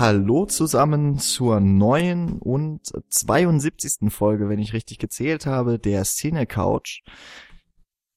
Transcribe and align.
Hallo 0.00 0.46
zusammen 0.46 1.18
zur 1.18 1.60
neuen 1.60 2.38
und 2.38 2.90
72. 3.10 4.10
Folge, 4.10 4.48
wenn 4.48 4.58
ich 4.58 4.72
richtig 4.72 4.96
gezählt 4.96 5.44
habe, 5.44 5.78
der 5.78 6.04
Cine 6.04 6.46
Couch. 6.46 7.02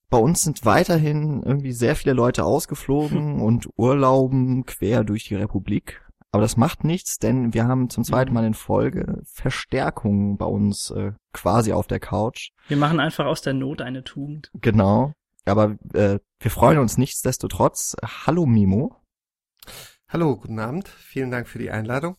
Bei 0.09 0.17
uns 0.17 0.43
sind 0.43 0.63
weiterhin 0.63 1.43
irgendwie 1.43 1.73
sehr 1.73 1.97
viele 1.97 2.13
Leute 2.13 2.45
ausgeflogen 2.45 3.41
und 3.41 3.67
urlauben 3.75 4.63
quer 4.63 5.03
durch 5.03 5.25
die 5.25 5.35
Republik. 5.35 6.01
Aber 6.31 6.41
das 6.41 6.55
macht 6.55 6.85
nichts, 6.85 7.19
denn 7.19 7.53
wir 7.53 7.67
haben 7.67 7.89
zum 7.89 8.05
zweiten 8.05 8.33
Mal 8.33 8.45
in 8.45 8.53
Folge 8.53 9.21
Verstärkung 9.25 10.37
bei 10.37 10.45
uns 10.45 10.89
äh, 10.91 11.11
quasi 11.33 11.73
auf 11.73 11.87
der 11.87 11.99
Couch. 11.99 12.51
Wir 12.69 12.77
machen 12.77 13.01
einfach 13.01 13.25
aus 13.25 13.41
der 13.41 13.55
Not 13.55 13.81
eine 13.81 14.05
Tugend. 14.05 14.51
Genau. 14.53 15.11
Aber 15.43 15.75
äh, 15.93 16.19
wir 16.39 16.51
freuen 16.51 16.77
uns 16.77 16.97
nichtsdestotrotz. 16.97 17.97
Hallo 18.25 18.45
Mimo. 18.45 19.02
Hallo, 20.13 20.37
guten 20.37 20.59
Abend. 20.59 20.87
Vielen 20.89 21.31
Dank 21.31 21.47
für 21.47 21.57
die 21.57 21.71
Einladung. 21.71 22.17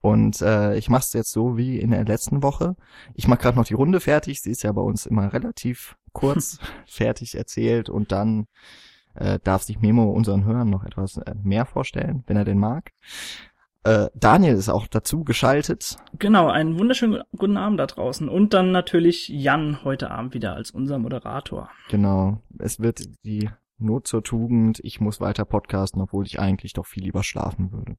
Und 0.00 0.40
äh, 0.40 0.78
ich 0.78 0.88
mache 0.88 1.02
es 1.02 1.12
jetzt 1.12 1.30
so 1.30 1.58
wie 1.58 1.78
in 1.78 1.90
der 1.90 2.06
letzten 2.06 2.42
Woche. 2.42 2.74
Ich 3.12 3.28
mache 3.28 3.42
gerade 3.42 3.58
noch 3.58 3.66
die 3.66 3.74
Runde 3.74 4.00
fertig. 4.00 4.40
Sie 4.40 4.50
ist 4.50 4.62
ja 4.62 4.72
bei 4.72 4.80
uns 4.80 5.04
immer 5.04 5.30
relativ 5.30 5.98
kurz 6.14 6.58
fertig 6.86 7.34
erzählt 7.34 7.90
und 7.90 8.12
dann 8.12 8.46
äh, 9.14 9.38
darf 9.44 9.62
sich 9.62 9.78
Memo 9.78 10.04
unseren 10.04 10.46
Hörern 10.46 10.70
noch 10.70 10.84
etwas 10.84 11.18
äh, 11.18 11.34
mehr 11.42 11.66
vorstellen, 11.66 12.24
wenn 12.28 12.38
er 12.38 12.46
denn 12.46 12.58
mag. 12.58 12.92
Äh, 13.84 14.08
Daniel 14.14 14.54
ist 14.54 14.70
auch 14.70 14.86
dazu 14.86 15.22
geschaltet. 15.22 15.98
Genau, 16.18 16.48
einen 16.48 16.78
wunderschönen 16.78 17.24
guten 17.36 17.58
Abend 17.58 17.78
da 17.78 17.84
draußen. 17.84 18.26
Und 18.26 18.54
dann 18.54 18.72
natürlich 18.72 19.28
Jan 19.28 19.84
heute 19.84 20.10
Abend 20.10 20.32
wieder 20.32 20.54
als 20.54 20.70
unser 20.70 20.98
Moderator. 20.98 21.68
Genau. 21.90 22.40
Es 22.58 22.80
wird 22.80 23.02
die 23.22 23.50
Not 23.78 24.06
zur 24.06 24.22
Tugend, 24.22 24.80
ich 24.82 25.00
muss 25.00 25.20
weiter 25.20 25.44
podcasten, 25.44 26.00
obwohl 26.00 26.26
ich 26.26 26.40
eigentlich 26.40 26.72
doch 26.72 26.86
viel 26.86 27.04
lieber 27.04 27.22
schlafen 27.22 27.72
würde. 27.72 27.96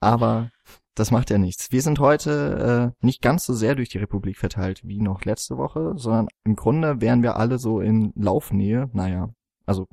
Aber 0.00 0.50
das 0.94 1.10
macht 1.10 1.30
ja 1.30 1.38
nichts. 1.38 1.72
Wir 1.72 1.82
sind 1.82 1.98
heute 1.98 2.92
äh, 3.00 3.06
nicht 3.06 3.22
ganz 3.22 3.46
so 3.46 3.54
sehr 3.54 3.74
durch 3.74 3.88
die 3.88 3.98
Republik 3.98 4.36
verteilt 4.36 4.82
wie 4.84 5.00
noch 5.00 5.24
letzte 5.24 5.56
Woche, 5.56 5.94
sondern 5.96 6.28
im 6.44 6.56
Grunde 6.56 7.00
wären 7.00 7.22
wir 7.22 7.36
alle 7.36 7.58
so 7.58 7.80
in 7.80 8.12
Laufnähe. 8.14 8.90
Naja, 8.92 9.30
also 9.64 9.86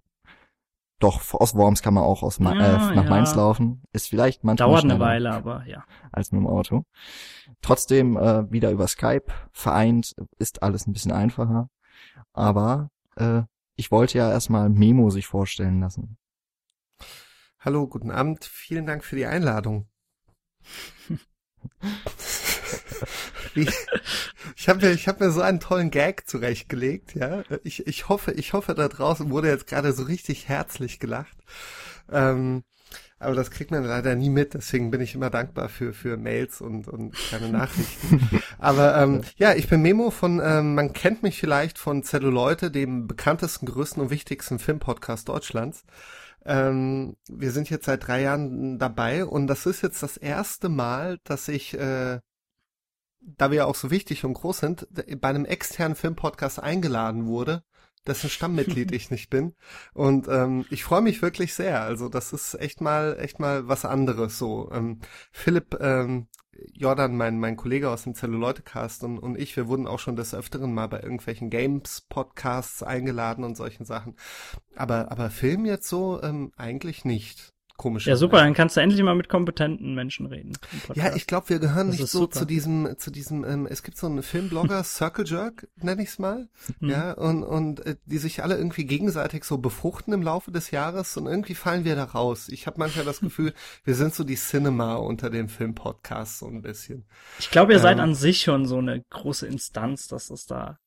doch, 1.00 1.22
aus 1.34 1.56
Worms 1.56 1.82
kann 1.82 1.94
man 1.94 2.04
auch 2.04 2.23
aus 2.23 2.40
Ma 2.42 2.54
Ja, 2.54 2.92
äh, 2.92 2.95
nach 2.95 3.06
ja. 3.06 3.10
Mainz 3.10 3.34
laufen. 3.34 3.82
Ist 3.94 4.10
vielleicht 4.10 4.44
manchmal 4.44 4.70
Dauert 4.70 4.84
eine 4.84 5.00
Weile, 5.00 5.32
aber 5.32 5.66
ja. 5.66 5.86
als 6.12 6.34
mit 6.34 6.42
dem 6.42 6.48
Auto. 6.48 6.84
Trotzdem 7.62 8.17
äh, 8.17 8.52
wieder 8.52 8.72
über 8.72 8.88
Skype 8.88 9.32
vereint, 9.54 10.14
ist 10.38 10.62
alles 10.62 10.88
ein 10.88 10.94
bisschen 10.94 11.14
einfacher. 11.14 11.70
Aber 12.34 12.90
äh, 13.16 13.44
ich 13.80 13.91
wollte 13.91 14.17
ja 14.17 14.30
erstmal 14.30 14.69
Memo 14.69 15.09
sich 15.09 15.25
vorstellen 15.25 15.80
lassen. 15.80 16.17
Hallo, 17.61 17.88
guten 17.88 18.11
Abend. 18.11 18.44
Vielen 18.44 18.86
Dank 18.86 19.05
für 19.05 19.16
die 19.16 19.25
Einladung. 19.25 19.88
Ich 24.55 24.69
habe 24.69 24.86
mir, 24.86 24.91
ich 24.91 25.08
hab 25.08 25.19
mir 25.19 25.31
so 25.31 25.41
einen 25.41 25.59
tollen 25.59 25.89
Gag 25.89 26.30
zurechtgelegt, 26.30 27.16
ja. 27.16 27.44
Ich, 27.63 27.88
ich 27.88 28.08
hoffe, 28.08 28.31
ich 28.33 28.53
hoffe, 28.53 28.75
da 28.75 28.88
draußen 28.88 29.31
wurde 29.31 29.49
jetzt 29.49 29.67
gerade 29.67 29.91
so 29.93 30.03
richtig 30.03 30.47
herzlich 30.47 30.99
gelacht. 30.99 31.38
Ähm, 32.11 32.64
aber 33.20 33.36
das 33.36 33.52
kriegt 33.52 33.72
man 33.72 33.84
leider 33.84 34.16
nie 34.16 34.30
mit, 34.30 34.53
deswegen 34.53 34.92
bin 34.92 35.02
ich 35.02 35.14
immer 35.14 35.30
dankbar 35.30 35.67
für, 35.67 35.94
für 35.94 36.16
Mails 36.16 36.62
und, 36.62 36.88
und 36.88 37.14
kleine 37.14 37.49
Nachrichten. 37.52 38.42
aber 38.58 38.98
ähm, 38.98 39.21
ja, 39.36 39.54
ich 39.54 39.67
bin 39.67 39.82
Memo 39.82 40.10
von, 40.10 40.42
ähm, 40.43 40.76
man 40.76 40.93
kennt 40.93 41.21
mich 41.21 41.38
vielleicht 41.38 41.77
von 41.77 42.04
Zelluleute, 42.04 42.71
dem 42.71 43.08
bekanntesten, 43.08 43.66
größten 43.66 44.02
und 44.02 44.10
wichtigsten 44.10 44.58
Filmpodcast 44.58 45.27
Deutschlands. 45.27 45.83
Ähm, 46.45 47.17
wir 47.27 47.52
sind 47.52 47.70
jetzt 47.70 47.86
seit 47.86 48.08
drei 48.08 48.21
Jahren 48.21 48.80
dabei 48.80 49.26
und 49.26 49.48
das 49.48 49.66
ist 49.66 49.82
jetzt 49.82 50.02
das 50.02 50.16
erste 50.16 50.70
Mal, 50.70 51.20
dass 51.26 51.49
ich, 51.49 51.73
äh, 51.77 52.20
da 53.20 53.52
wir 53.52 53.67
auch 53.67 53.76
so 53.76 53.92
wichtig 53.92 54.23
und 54.23 54.33
groß 54.33 54.60
sind, 54.60 54.88
bei 55.20 55.27
einem 55.27 55.43
externen 55.43 55.95
Filmpodcast 55.95 56.64
eingeladen 56.64 57.26
wurde, 57.26 57.64
dessen 58.08 58.30
Stammmitglied 58.30 58.92
ich 58.92 59.11
nicht 59.11 59.30
bin. 59.30 59.54
Und 59.93 60.27
ähm, 60.27 60.65
ich 60.70 60.83
freue 60.83 61.02
mich 61.02 61.21
wirklich 61.21 61.54
sehr. 61.54 61.82
Also 61.82 62.10
das 62.10 62.33
ist 62.33 62.55
echt 62.55 62.82
mal, 62.82 63.17
echt 63.20 63.39
mal 63.39 63.67
was 63.67 63.86
anderes. 63.86 64.37
So 64.37 64.71
ähm, 64.71 64.99
Philipp 65.32 65.77
ähm, 65.80 66.27
Jordan, 66.73 67.15
mein, 67.15 67.39
mein 67.39 67.55
Kollege 67.55 67.89
aus 67.89 68.04
dem 68.04 68.15
Zelluleute-Cast 68.15 69.04
und, 69.04 69.20
und 69.20 69.37
ich, 69.37 69.55
wir 69.55 69.67
wurden 69.67 69.87
auch 69.87 69.99
schon 69.99 70.15
des 70.15 70.33
Öfteren 70.33 70.73
mal 70.73 70.87
bei 70.87 71.02
irgendwelchen 71.02 71.49
Games-Podcasts 71.49 72.83
eingeladen 72.83 73.43
und 73.43 73.55
solchen 73.55 73.86
Sachen. 73.86 74.16
Aber, 74.76 75.11
aber 75.11 75.30
Film 75.30 75.66
jetzt 75.66 75.87
so 75.87 76.21
ähm, 76.21 76.52
eigentlich 76.58 77.05
nicht. 77.05 77.54
Komisch. 77.80 78.08
Ja, 78.08 78.17
super, 78.17 78.40
dann 78.40 78.54
kannst 78.54 78.76
du 78.76 78.82
endlich 78.82 79.02
mal 79.04 79.16
mit 79.16 79.30
kompetenten 79.30 79.95
Menschen 79.95 80.26
reden. 80.26 80.52
Ja, 80.95 81.16
ich 81.16 81.28
glaube, 81.28 81.48
wir 81.48 81.60
gehören 81.60 81.88
Das 81.88 81.98
nicht 81.98 82.10
so 82.10 82.20
super. 82.20 82.40
zu 82.40 82.45
diesem, 82.45 82.95
zu 82.98 83.10
diesem, 83.10 83.45
ähm, 83.45 83.66
es 83.67 83.84
gibt 83.84 83.95
so 83.98 84.06
einen 84.06 84.22
Filmblogger, 84.22 84.84
Circle 84.84 85.26
Jerk, 85.26 85.66
nenne 85.78 86.04
ich's 86.04 86.20
mal, 86.20 86.50
Hm. 86.82 86.90
ja, 86.90 87.14
und, 87.14 87.44
und 87.44 87.80
äh, 87.86 87.95
die 88.06 88.17
sich 88.17 88.44
alle 88.44 88.58
irgendwie 88.58 88.84
gegenseitig 88.84 89.45
so 89.45 89.60
befruchten 89.60 90.14
im 90.14 90.22
Laufe 90.22 90.52
des 90.52 90.72
Jahres 90.72 91.16
und 91.16 91.26
irgendwie 91.28 91.56
fallen 91.56 91.86
wir 91.86 91.95
da 91.95 92.04
raus. 92.04 92.50
Ich 92.50 92.67
habe 92.67 92.80
manchmal 92.80 93.06
das 93.06 93.22
Gefühl, 93.22 93.54
wir 93.86 93.96
sind 93.96 94.14
so 94.14 94.26
die 94.26 94.36
Cinema 94.36 94.96
unter 94.96 95.30
den 95.30 95.48
Filmpodcasts 95.48 96.40
so 96.40 96.48
ein 96.48 96.61
bisschen. 96.61 97.06
Ich 97.40 97.50
glaube, 97.50 97.72
ihr 97.72 97.80
seid 97.80 97.98
Ähm, 97.98 98.04
an 98.04 98.14
sich 98.14 98.42
schon 98.42 98.66
so 98.66 98.80
eine 98.80 99.02
große 99.10 99.48
Instanz, 99.48 100.10
dass 100.10 100.30
es 100.30 100.46
da 100.46 100.78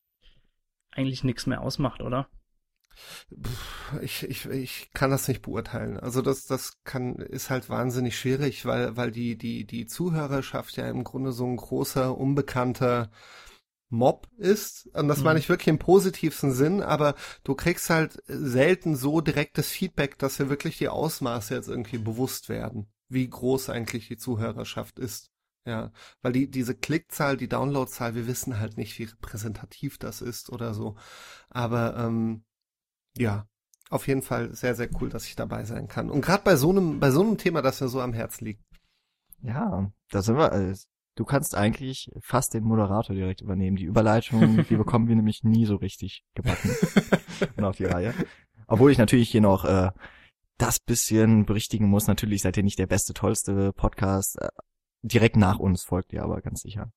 eigentlich 0.91 1.25
nichts 1.25 1.47
mehr 1.47 1.63
ausmacht, 1.63 2.03
oder? 2.03 2.29
Ich, 4.01 4.23
ich, 4.25 4.47
ich 4.47 4.91
kann 4.95 5.11
das 5.11 5.29
nicht 5.29 5.43
beurteilen. 5.43 5.99
Also 5.99 6.23
das, 6.23 6.47
das 6.47 6.79
kann, 6.85 7.17
ist 7.17 7.51
halt 7.51 7.69
wahnsinnig 7.69 8.19
schwierig, 8.19 8.65
weil, 8.67 8.97
weil 8.97 9.11
die, 9.11 9.37
die, 9.37 9.65
die 9.67 9.87
Zuhörerschaft 9.87 10.77
ja 10.77 10.89
im 10.89 11.05
Grunde 11.05 11.33
so 11.33 11.47
ein 11.47 11.57
großer, 11.57 12.17
unbekannter 12.17 13.11
Mob 13.91 14.29
ist. 14.39 14.89
Und 14.95 15.09
das 15.09 15.23
Mhm. 15.23 15.25
meine 15.25 15.39
ich 15.39 15.49
wirklich 15.49 15.69
im 15.69 15.79
positivsten 15.79 16.53
Sinn, 16.53 16.83
aber 16.83 17.15
du 17.45 17.55
kriegst 17.55 17.91
halt 17.91 18.23
selten 18.27 18.97
so 18.97 19.21
direktes 19.21 19.69
Feedback, 19.71 20.19
dass 20.19 20.39
wir 20.39 20.49
wirklich 20.51 20.79
die 20.79 20.89
Ausmaße 20.89 21.55
jetzt 21.55 21.69
irgendwie 21.69 21.99
bewusst 21.99 22.49
werden, 22.49 22.93
wie 23.09 23.29
groß 23.29 23.71
eigentlich 23.71 24.09
die 24.09 24.17
Zuhörerschaft 24.19 24.99
ist. 24.99 25.31
Ja, 25.67 25.93
weil 26.23 26.33
die, 26.33 26.51
diese 26.51 26.75
Klickzahl, 26.75 27.37
die 27.37 27.49
Downloadzahl, 27.49 28.17
wir 28.17 28.27
wissen 28.27 28.59
halt 28.61 28.79
nicht, 28.79 28.99
wie 28.99 29.05
repräsentativ 29.05 29.99
das 29.99 30.21
ist 30.21 30.51
oder 30.51 30.75
so. 30.75 30.97
Aber 31.51 31.97
ähm, 31.97 32.45
ja, 33.17 33.47
auf 33.91 34.09
jeden 34.09 34.23
Fall 34.23 34.55
sehr, 34.55 34.75
sehr 34.75 34.89
cool, 35.00 35.11
dass 35.11 35.27
ich 35.27 35.37
dabei 35.37 35.65
sein 35.65 35.87
kann. 35.87 36.11
Und 36.11 36.23
gerade 36.23 36.43
bei 36.45 36.56
so 36.56 36.71
einem, 36.71 36.99
bei 36.99 37.11
so 37.11 37.23
einem 37.23 37.37
Thema, 37.37 37.61
das 37.62 37.81
mir 37.81 37.89
so 37.89 38.00
am 38.00 38.15
Herzen 38.15 38.47
liegt. 38.47 38.65
Ja, 39.43 39.93
da 40.11 40.23
sind 40.23 40.37
wir. 40.37 40.53
Äh, 40.53 40.75
du 41.15 41.25
kannst 41.25 41.55
eigentlich 41.55 42.11
fast 42.21 42.55
den 42.55 42.65
Moderator 42.65 43.15
direkt 43.15 43.43
übernehmen. 43.43 43.77
Die 43.77 43.84
Überleitung, 43.84 44.65
die 44.65 44.77
bekommen 44.77 45.09
wir 45.09 45.17
nämlich 45.17 45.45
nie 45.45 45.67
so 45.67 45.77
richtig 45.77 46.25
gebacken 46.34 46.71
und 47.56 47.65
auf 47.65 47.77
die 47.77 47.84
Reihe. 47.84 48.15
Obwohl 48.67 48.91
ich 48.91 48.99
natürlich 48.99 49.31
hier 49.31 49.43
noch 49.43 49.65
äh, 49.65 49.91
das 50.59 50.79
bisschen 50.79 51.44
berichtigen 51.44 51.89
muss. 51.89 52.06
Natürlich 52.06 52.43
seid 52.43 52.56
ihr 52.56 52.62
nicht 52.62 52.79
der 52.79 52.87
beste, 52.87 53.12
tollste 53.12 53.73
Podcast. 53.73 54.41
Äh, 54.41 54.49
direkt 55.03 55.37
nach 55.37 55.59
uns 55.59 55.83
folgt 55.83 56.12
ihr 56.12 56.23
aber 56.23 56.41
ganz 56.41 56.62
sicher. 56.62 56.93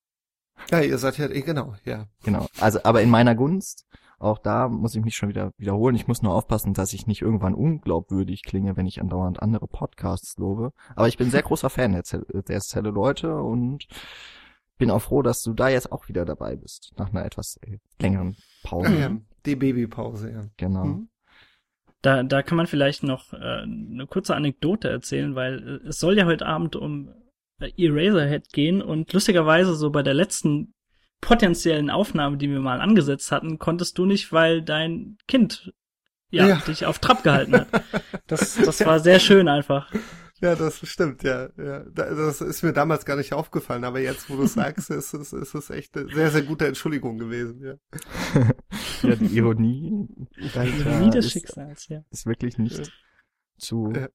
Ja, 0.71 0.79
ihr 0.79 0.97
seid 0.97 1.17
ja, 1.17 1.27
eh, 1.29 1.41
genau, 1.41 1.75
ja. 1.83 2.07
Genau. 2.23 2.47
Also, 2.59 2.79
aber 2.83 3.01
in 3.01 3.09
meiner 3.09 3.35
Gunst, 3.35 3.85
auch 4.19 4.37
da 4.37 4.69
muss 4.69 4.95
ich 4.95 5.03
mich 5.03 5.15
schon 5.15 5.29
wieder 5.29 5.51
wiederholen. 5.57 5.95
Ich 5.95 6.07
muss 6.07 6.21
nur 6.21 6.33
aufpassen, 6.33 6.73
dass 6.73 6.93
ich 6.93 7.07
nicht 7.07 7.21
irgendwann 7.21 7.53
unglaubwürdig 7.53 8.43
klinge, 8.43 8.77
wenn 8.77 8.87
ich 8.87 9.01
andauernd 9.01 9.41
andere 9.41 9.67
Podcasts 9.67 10.37
lobe. 10.37 10.71
Aber 10.95 11.07
ich 11.07 11.17
bin 11.17 11.29
sehr 11.29 11.43
großer 11.43 11.69
Fan 11.69 11.91
der, 11.91 12.03
Zell 12.03 12.25
der 12.29 12.61
Zelle-Leute 12.61 13.35
und 13.35 13.87
bin 14.77 14.91
auch 14.91 15.01
froh, 15.01 15.21
dass 15.21 15.41
du 15.41 15.53
da 15.53 15.69
jetzt 15.69 15.91
auch 15.91 16.07
wieder 16.07 16.25
dabei 16.25 16.55
bist. 16.55 16.93
Nach 16.97 17.09
einer 17.09 17.25
etwas 17.25 17.57
äh, 17.61 17.77
längeren 18.01 18.35
Pause. 18.63 18.99
Ja. 18.99 19.17
Die 19.45 19.55
Babypause, 19.55 20.31
ja. 20.31 20.45
Genau. 20.57 20.83
Hm? 20.83 21.09
Da, 22.01 22.23
da 22.23 22.43
kann 22.43 22.57
man 22.57 22.67
vielleicht 22.67 23.03
noch 23.03 23.33
äh, 23.33 23.37
eine 23.37 24.05
kurze 24.07 24.35
Anekdote 24.35 24.89
erzählen, 24.89 25.35
weil 25.35 25.81
äh, 25.83 25.87
es 25.87 25.99
soll 25.99 26.17
ja 26.17 26.25
heute 26.25 26.45
Abend 26.45 26.75
um 26.75 27.09
äh, 27.59 27.71
Eraserhead 27.77 28.51
gehen 28.51 28.81
und 28.81 29.11
lustigerweise 29.13 29.75
so 29.75 29.89
bei 29.91 30.03
der 30.03 30.13
letzten 30.13 30.73
potenziellen 31.25 31.89
Aufnahme, 31.89 32.37
die 32.37 32.49
wir 32.49 32.59
mal 32.59 32.79
angesetzt 32.81 33.31
hatten, 33.31 33.59
konntest 33.59 33.97
du 33.97 34.05
nicht, 34.05 34.31
weil 34.31 34.61
dein 34.61 35.17
Kind 35.27 35.73
ja, 36.29 36.47
Ja. 36.47 36.55
dich 36.57 36.85
auf 36.85 36.99
Trab 36.99 37.23
gehalten 37.23 37.55
hat. 37.55 37.67
Das, 38.27 38.55
das 38.55 38.83
war 38.85 38.99
sehr 38.99 39.19
schön 39.19 39.47
einfach. 39.47 39.91
Ja, 40.41 40.55
das 40.55 40.79
stimmt, 40.87 41.21
ja, 41.23 41.49
ja. 41.57 41.83
Da- 41.93 42.09
Das 42.15 42.41
ist 42.41 42.63
mir 42.63 42.73
damals 42.73 43.05
gar 43.05 43.15
nicht 43.17 43.33
aufgefallen, 43.33 43.83
aber 43.83 43.99
jetzt, 43.99 44.29
wo 44.31 44.35
du 44.35 44.47
sagst, 44.47 44.89
ist 44.89 45.13
es, 45.13 45.31
ist 45.31 45.53
es 45.53 45.69
echt 45.69 45.95
eine 45.95 46.11
sehr, 46.13 46.31
sehr 46.31 46.41
gute 46.41 46.65
Entschuldigung 46.65 47.17
gewesen, 47.19 47.61
ja. 47.61 47.75
Ja, 49.03 49.15
die 49.15 49.25
Ironie 49.37 50.07
dahinter 50.55 50.89
Ironie 50.91 51.09
des 51.11 51.25
ist, 51.27 51.31
Schicksals, 51.33 51.87
ja. 51.87 52.01
ist 52.09 52.25
wirklich 52.25 52.57
nicht 52.57 52.91
zu. 53.59 53.93
Ja. 53.95 54.07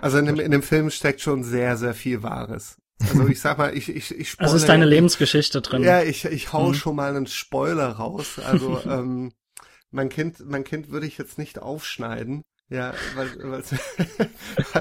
Also 0.00 0.18
in 0.18 0.26
dem, 0.26 0.38
in 0.40 0.50
dem 0.52 0.62
Film 0.62 0.90
steckt 0.90 1.20
schon 1.20 1.42
sehr, 1.42 1.76
sehr 1.76 1.94
viel 1.94 2.22
Wahres. 2.22 2.80
Also 3.00 3.28
ich 3.28 3.40
sag 3.40 3.58
mal, 3.58 3.76
ich, 3.76 3.88
ich, 3.88 4.10
ich 4.18 4.30
spoilere. 4.30 4.52
Also 4.52 4.56
ist 4.56 4.68
deine 4.68 4.86
Lebensgeschichte 4.86 5.60
drin. 5.60 5.82
Ja, 5.82 6.02
ich, 6.02 6.24
ich 6.24 6.52
hau 6.52 6.68
Mhm. 6.68 6.74
schon 6.74 6.96
mal 6.96 7.14
einen 7.14 7.26
Spoiler 7.26 7.88
raus. 7.88 8.38
Also 8.38 8.80
ähm, 8.88 9.32
mein 9.90 10.08
Kind, 10.08 10.40
mein 10.46 10.64
Kind 10.64 10.90
würde 10.90 11.06
ich 11.06 11.18
jetzt 11.18 11.38
nicht 11.38 11.58
aufschneiden. 11.60 12.42
Ja, 12.68 12.94
weil 13.14 13.28
weil 13.44 13.62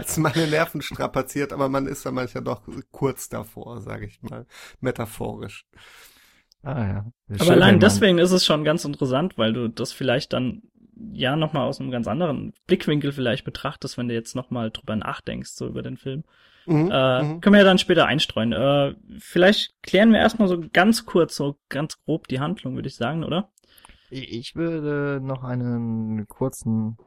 es 0.01 0.17
meine 0.17 0.47
Nerven 0.47 0.81
strapaziert, 0.81 1.53
aber 1.53 1.69
man 1.69 1.85
ist 1.85 2.03
dann 2.03 2.15
manchmal 2.15 2.43
doch 2.43 2.63
kurz 2.91 3.29
davor, 3.29 3.79
sage 3.81 4.07
ich 4.07 4.23
mal, 4.23 4.47
metaphorisch. 4.79 5.65
Ah 6.63 6.87
ja. 6.87 7.05
Aber 7.39 7.51
allein 7.51 7.79
deswegen 7.79 8.17
ist 8.17 8.31
es 8.31 8.43
schon 8.43 8.63
ganz 8.63 8.85
interessant, 8.85 9.37
weil 9.37 9.53
du 9.53 9.67
das 9.69 9.91
vielleicht 9.91 10.33
dann 10.33 10.63
ja 11.13 11.35
nochmal 11.35 11.67
aus 11.67 11.79
einem 11.79 11.91
ganz 11.91 12.07
anderen 12.07 12.53
Blickwinkel 12.65 13.11
vielleicht 13.11 13.45
betrachtest, 13.45 13.97
wenn 13.99 14.07
du 14.07 14.15
jetzt 14.15 14.35
nochmal 14.35 14.71
drüber 14.71 14.95
nachdenkst, 14.95 15.51
so 15.51 15.67
über 15.67 15.83
den 15.83 15.97
Film. 15.97 16.23
Mhm, 16.65 16.89
äh, 16.91 17.23
mhm. 17.23 17.41
Können 17.41 17.53
wir 17.53 17.59
ja 17.59 17.65
dann 17.65 17.77
später 17.77 18.05
einstreuen. 18.05 18.53
Äh, 18.53 18.95
vielleicht 19.19 19.81
klären 19.83 20.11
wir 20.11 20.19
erstmal 20.19 20.47
so 20.47 20.63
ganz 20.73 21.05
kurz, 21.05 21.35
so 21.35 21.57
ganz 21.69 22.01
grob 22.03 22.27
die 22.27 22.39
Handlung, 22.39 22.75
würde 22.75 22.87
ich 22.87 22.95
sagen, 22.95 23.23
oder? 23.23 23.49
Ich 24.09 24.55
würde 24.55 25.19
noch 25.21 25.43
einen 25.43 26.27
kurzen 26.27 26.97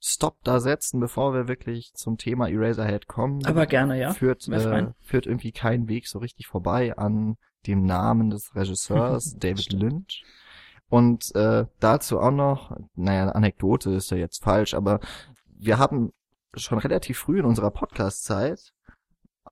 Stop 0.00 0.36
da 0.44 0.60
setzen, 0.60 1.00
bevor 1.00 1.32
wir 1.32 1.48
wirklich 1.48 1.94
zum 1.94 2.18
Thema 2.18 2.48
Eraserhead 2.48 3.06
kommen. 3.06 3.44
Aber 3.46 3.64
gerne, 3.66 3.98
ja. 3.98 4.12
Führt, 4.12 4.46
äh, 4.48 4.88
führt 5.00 5.26
irgendwie 5.26 5.52
kein 5.52 5.88
Weg 5.88 6.08
so 6.08 6.18
richtig 6.18 6.46
vorbei 6.46 6.96
an 6.96 7.36
dem 7.66 7.86
Namen 7.86 8.28
des 8.28 8.54
Regisseurs, 8.54 9.34
David 9.38 9.72
Lynch. 9.72 10.22
Und 10.90 11.34
äh, 11.34 11.64
dazu 11.80 12.20
auch 12.20 12.30
noch, 12.30 12.76
naja, 12.94 13.30
Anekdote 13.30 13.92
ist 13.92 14.10
ja 14.10 14.18
jetzt 14.18 14.44
falsch, 14.44 14.74
aber 14.74 15.00
wir 15.46 15.78
haben 15.78 16.12
schon 16.54 16.78
relativ 16.78 17.18
früh 17.18 17.38
in 17.38 17.46
unserer 17.46 17.70
Podcast-Zeit 17.70 18.73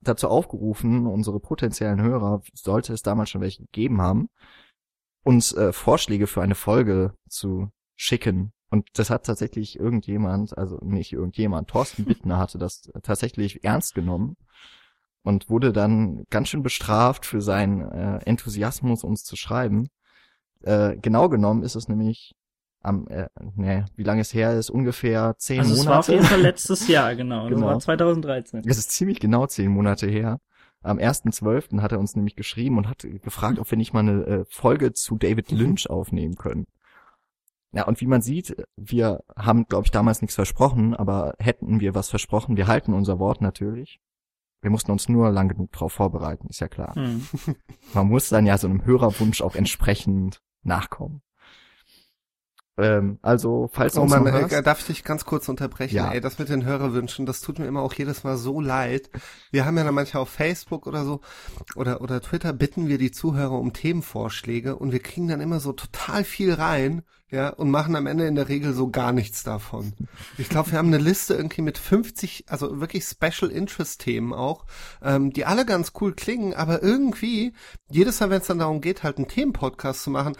dazu 0.03 0.27
aufgerufen, 0.27 1.07
unsere 1.07 1.39
potenziellen 1.39 2.01
Hörer, 2.01 2.41
sollte 2.53 2.93
es 2.93 3.01
damals 3.01 3.29
schon 3.29 3.41
welche 3.41 3.63
gegeben 3.63 4.01
haben, 4.01 4.29
uns 5.23 5.53
äh, 5.53 5.73
Vorschläge 5.73 6.27
für 6.27 6.41
eine 6.41 6.55
Folge 6.55 7.13
zu 7.29 7.69
schicken. 7.95 8.53
Und 8.69 8.87
das 8.93 9.09
hat 9.09 9.25
tatsächlich 9.25 9.79
irgendjemand, 9.79 10.57
also 10.57 10.79
nicht 10.83 11.13
irgendjemand, 11.13 11.69
Thorsten 11.69 12.05
Bittner 12.05 12.37
hatte 12.37 12.57
das 12.57 12.89
tatsächlich 13.03 13.63
ernst 13.63 13.93
genommen 13.95 14.35
und 15.23 15.49
wurde 15.49 15.71
dann 15.71 16.25
ganz 16.29 16.49
schön 16.49 16.63
bestraft 16.63 17.25
für 17.25 17.41
seinen 17.41 17.81
äh, 17.81 18.19
Enthusiasmus, 18.25 19.03
uns 19.03 19.23
zu 19.23 19.35
schreiben. 19.35 19.89
Äh, 20.61 20.97
genau 20.97 21.29
genommen 21.29 21.63
ist 21.63 21.75
es 21.75 21.87
nämlich 21.87 22.35
am, 22.83 23.07
äh, 23.07 23.27
ne, 23.55 23.85
wie 23.95 24.03
lange 24.03 24.21
es 24.21 24.33
her 24.33 24.53
ist, 24.53 24.69
ungefähr 24.69 25.35
zehn 25.37 25.61
also 25.61 25.75
Monate. 25.75 25.85
Das 25.85 25.89
war 25.89 25.99
auf 25.99 26.07
jeden 26.09 26.23
Fall 26.25 26.41
letztes 26.41 26.87
Jahr, 26.87 27.15
genau. 27.15 27.47
genau. 27.49 27.73
Das 27.73 27.87
war 27.87 27.97
2013. 27.97 28.63
Es 28.65 28.77
ist 28.77 28.91
ziemlich 28.91 29.19
genau 29.19 29.47
zehn 29.47 29.71
Monate 29.71 30.07
her. 30.07 30.39
Am 30.81 30.97
1.12. 30.97 31.81
hat 31.81 31.93
er 31.93 31.99
uns 31.99 32.15
nämlich 32.15 32.35
geschrieben 32.35 32.77
und 32.77 32.89
hat 32.89 33.07
gefragt, 33.21 33.57
ob 33.57 33.71
wir 33.71 33.77
nicht 33.77 33.93
mal 33.93 34.01
eine 34.01 34.25
äh, 34.25 34.45
Folge 34.49 34.91
zu 34.91 35.17
David 35.17 35.49
Lynch 35.51 35.89
aufnehmen 35.89 36.35
können. 36.35 36.67
Ja, 37.71 37.85
und 37.85 38.01
wie 38.01 38.05
man 38.05 38.21
sieht, 38.21 38.55
wir 38.75 39.23
haben, 39.35 39.65
glaube 39.65 39.85
ich, 39.85 39.91
damals 39.91 40.21
nichts 40.21 40.35
versprochen, 40.35 40.93
aber 40.93 41.35
hätten 41.39 41.79
wir 41.79 41.95
was 41.95 42.09
versprochen, 42.09 42.57
wir 42.57 42.67
halten 42.67 42.93
unser 42.93 43.17
Wort 43.17 43.41
natürlich. 43.41 43.99
Wir 44.61 44.69
mussten 44.69 44.91
uns 44.91 45.09
nur 45.09 45.31
lang 45.31 45.47
genug 45.47 45.71
darauf 45.71 45.93
vorbereiten, 45.93 46.47
ist 46.49 46.59
ja 46.59 46.67
klar. 46.67 46.95
Hm. 46.95 47.25
Man 47.93 48.07
muss 48.07 48.29
dann 48.29 48.45
ja 48.45 48.57
so 48.57 48.67
einem 48.67 48.85
Hörerwunsch 48.85 49.41
auch 49.41 49.55
entsprechend 49.55 50.41
nachkommen. 50.63 51.21
Ähm, 52.75 53.19
also, 53.21 53.69
falls 53.71 53.93
du 53.93 54.01
oh 54.01 54.05
man, 54.05 54.25
äh, 54.25 54.63
darf 54.63 54.79
ich 54.79 54.87
dich 54.87 55.03
ganz 55.03 55.25
kurz 55.25 55.47
unterbrechen? 55.47 55.95
Ja. 55.95 56.11
Ey, 56.11 56.21
das 56.21 56.39
mit 56.39 56.49
den 56.49 56.65
Hörerwünschen, 56.65 57.27
das 57.27 57.41
tut 57.41 57.59
mir 57.59 57.67
immer 57.67 57.81
auch 57.81 57.93
jedes 57.93 58.23
Mal 58.23 58.35
so 58.37 58.59
leid. 58.59 59.11
Wir 59.51 59.65
haben 59.65 59.77
ja 59.77 59.83
dann 59.83 59.93
manchmal 59.93 60.23
auf 60.23 60.29
Facebook 60.29 60.87
oder 60.87 61.05
so 61.05 61.21
oder 61.75 62.01
oder 62.01 62.19
Twitter 62.19 62.51
bitten 62.51 62.87
wir 62.87 62.97
die 62.97 63.11
Zuhörer 63.11 63.59
um 63.59 63.73
Themenvorschläge 63.73 64.75
und 64.75 64.91
wir 64.91 65.01
kriegen 65.01 65.27
dann 65.27 65.39
immer 65.39 65.59
so 65.59 65.71
total 65.73 66.23
viel 66.23 66.51
rein, 66.53 67.03
ja, 67.33 67.49
und 67.49 67.71
machen 67.71 67.95
am 67.95 68.05
Ende 68.05 68.27
in 68.27 68.35
der 68.35 68.47
Regel 68.47 68.73
so 68.73 68.91
gar 68.91 69.11
nichts 69.11 69.43
davon. 69.43 69.93
Ich 70.37 70.49
glaube, 70.49 70.71
wir 70.71 70.77
haben 70.77 70.89
eine 70.93 70.99
Liste 70.99 71.33
irgendwie 71.33 71.63
mit 71.63 71.79
50, 71.79 72.45
also 72.47 72.79
wirklich 72.79 73.05
Special 73.05 73.49
Interest 73.49 73.99
Themen 73.99 74.33
auch, 74.33 74.65
ähm, 75.01 75.33
die 75.33 75.43
alle 75.45 75.65
ganz 75.65 75.93
cool 75.99 76.13
klingen, 76.13 76.53
aber 76.53 76.83
irgendwie 76.83 77.53
jedes 77.89 78.19
Mal, 78.19 78.29
wenn 78.29 78.41
es 78.41 78.45
dann 78.45 78.59
darum 78.59 78.81
geht, 78.81 79.01
halt 79.01 79.17
einen 79.17 79.27
Themenpodcast 79.27 80.03
zu 80.03 80.11
machen, 80.11 80.37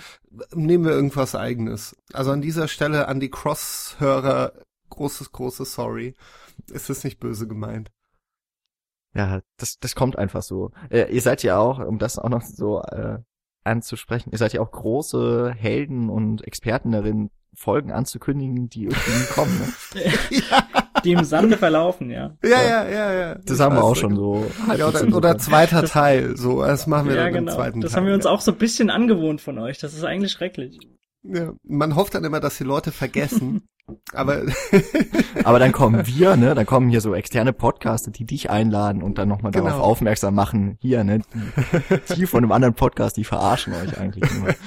nehmen 0.53 0.85
wir 0.85 0.91
irgendwas 0.91 1.33
eigenes. 1.33 1.95
Also 2.13 2.29
an 2.29 2.43
dieser 2.43 2.67
Stelle 2.67 3.07
an 3.07 3.19
die 3.19 3.31
Cross-Hörer 3.31 4.53
großes, 4.91 5.31
großes 5.31 5.73
Sorry. 5.73 6.13
Es 6.71 6.91
ist 6.91 7.03
nicht 7.03 7.19
böse 7.19 7.47
gemeint. 7.47 7.91
Ja, 9.15 9.41
das, 9.57 9.79
das 9.79 9.95
kommt 9.95 10.15
einfach 10.15 10.43
so. 10.43 10.69
Äh, 10.91 11.11
ihr 11.11 11.21
seid 11.23 11.41
ja 11.41 11.57
auch, 11.57 11.79
um 11.79 11.97
das 11.97 12.19
auch 12.19 12.29
noch 12.29 12.43
so 12.43 12.83
äh, 12.83 13.17
anzusprechen, 13.63 14.31
ihr 14.31 14.37
seid 14.37 14.53
ja 14.53 14.61
auch 14.61 14.71
große 14.71 15.53
Helden 15.57 16.09
und 16.09 16.45
Experten 16.45 16.91
darin, 16.91 17.29
Folgen 17.55 17.91
anzukündigen, 17.91 18.69
die 18.69 18.85
irgendwie 18.85 19.33
kommen. 19.33 19.59
Ne? 19.93 20.03
ja. 20.31 20.67
Die 21.03 21.11
im 21.11 21.25
Sande 21.25 21.57
verlaufen, 21.57 22.09
ja. 22.09 22.37
Ja, 22.41 22.61
ja, 22.61 22.87
ja, 22.87 23.13
ja. 23.13 23.35
Das, 23.35 23.45
das 23.45 23.59
haben 23.59 23.75
wir 23.75 23.83
auch 23.83 23.95
schon 23.95 24.15
so. 24.15 24.45
Ja, 24.77 24.87
oder, 24.87 25.03
oder 25.13 25.37
zweiter 25.37 25.83
Teil, 25.83 26.37
so, 26.37 26.61
das 26.61 26.87
machen 26.87 27.09
wir 27.09 27.15
ja, 27.15 27.23
dann 27.25 27.33
genau. 27.33 27.51
im 27.51 27.57
zweiten 27.57 27.81
das 27.81 27.91
Teil. 27.91 27.95
Das 27.95 27.97
haben 27.97 28.07
wir 28.07 28.13
uns 28.13 28.25
auch 28.25 28.39
so 28.39 28.51
ein 28.51 28.57
bisschen 28.57 28.89
angewohnt 28.89 29.41
von 29.41 29.57
euch, 29.57 29.79
das 29.79 29.93
ist 29.93 30.05
eigentlich 30.05 30.31
schrecklich. 30.31 30.79
Ja, 31.23 31.53
man 31.63 31.95
hofft 31.97 32.15
dann 32.15 32.23
immer, 32.23 32.39
dass 32.39 32.57
die 32.57 32.63
Leute 32.63 32.91
vergessen, 32.91 33.63
aber 34.13 34.43
aber 35.43 35.59
dann 35.59 35.71
kommen 35.71 36.07
wir, 36.07 36.35
ne, 36.35 36.55
dann 36.55 36.65
kommen 36.65 36.89
hier 36.89 37.01
so 37.01 37.13
externe 37.13 37.51
Podcaster, 37.51 38.11
die 38.11 38.25
dich 38.25 38.49
einladen 38.49 39.03
und 39.03 39.17
dann 39.17 39.27
nochmal 39.27 39.51
genau. 39.51 39.65
darauf 39.65 39.81
aufmerksam 39.81 40.35
machen, 40.35 40.77
hier, 40.79 41.03
ne, 41.03 41.19
die, 41.19 42.15
die 42.15 42.25
von 42.25 42.43
einem 42.43 42.51
anderen 42.51 42.75
Podcast, 42.75 43.17
die 43.17 43.23
verarschen 43.23 43.73
euch 43.73 43.97
eigentlich 43.97 44.31
nur. 44.39 44.53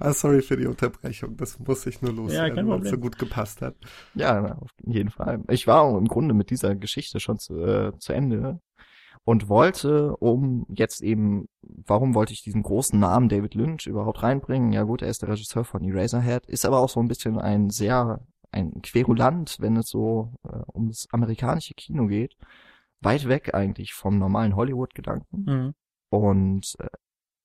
Ah, 0.00 0.12
sorry 0.12 0.42
für 0.42 0.58
die 0.58 0.66
Unterbrechung, 0.66 1.38
das 1.38 1.58
muss 1.58 1.86
ich 1.86 2.02
nur 2.02 2.12
loswerden, 2.12 2.58
ja, 2.58 2.68
weil 2.68 2.82
es 2.82 2.90
so 2.90 2.98
gut 2.98 3.18
gepasst 3.18 3.62
hat. 3.62 3.74
Ja, 4.14 4.58
auf 4.60 4.70
jeden 4.84 5.08
Fall. 5.08 5.42
Ich 5.48 5.66
war 5.66 5.96
im 5.96 6.08
Grunde 6.08 6.34
mit 6.34 6.50
dieser 6.50 6.76
Geschichte 6.76 7.20
schon 7.20 7.38
zu, 7.38 7.64
äh, 7.64 7.98
zu 7.98 8.12
Ende 8.12 8.60
und 9.28 9.50
wollte, 9.50 10.16
um 10.16 10.64
jetzt 10.70 11.02
eben, 11.02 11.50
warum 11.60 12.14
wollte 12.14 12.32
ich 12.32 12.40
diesen 12.40 12.62
großen 12.62 12.98
Namen 12.98 13.28
David 13.28 13.54
Lynch 13.54 13.86
überhaupt 13.86 14.22
reinbringen? 14.22 14.72
Ja 14.72 14.84
gut, 14.84 15.02
er 15.02 15.10
ist 15.10 15.20
der 15.20 15.28
Regisseur 15.28 15.66
von 15.66 15.84
Eraserhead, 15.84 16.46
ist 16.46 16.64
aber 16.64 16.80
auch 16.80 16.88
so 16.88 16.98
ein 16.98 17.08
bisschen 17.08 17.38
ein 17.38 17.68
sehr, 17.68 18.26
ein 18.52 18.80
Querulant, 18.80 19.56
wenn 19.60 19.76
es 19.76 19.90
so 19.90 20.32
äh, 20.50 20.62
ums 20.72 21.08
amerikanische 21.10 21.74
Kino 21.74 22.06
geht. 22.06 22.38
Weit 23.02 23.28
weg 23.28 23.54
eigentlich 23.54 23.92
vom 23.92 24.18
normalen 24.18 24.56
Hollywood-Gedanken. 24.56 25.44
Mhm. 25.44 25.74
Und 26.08 26.76
äh, 26.78 26.88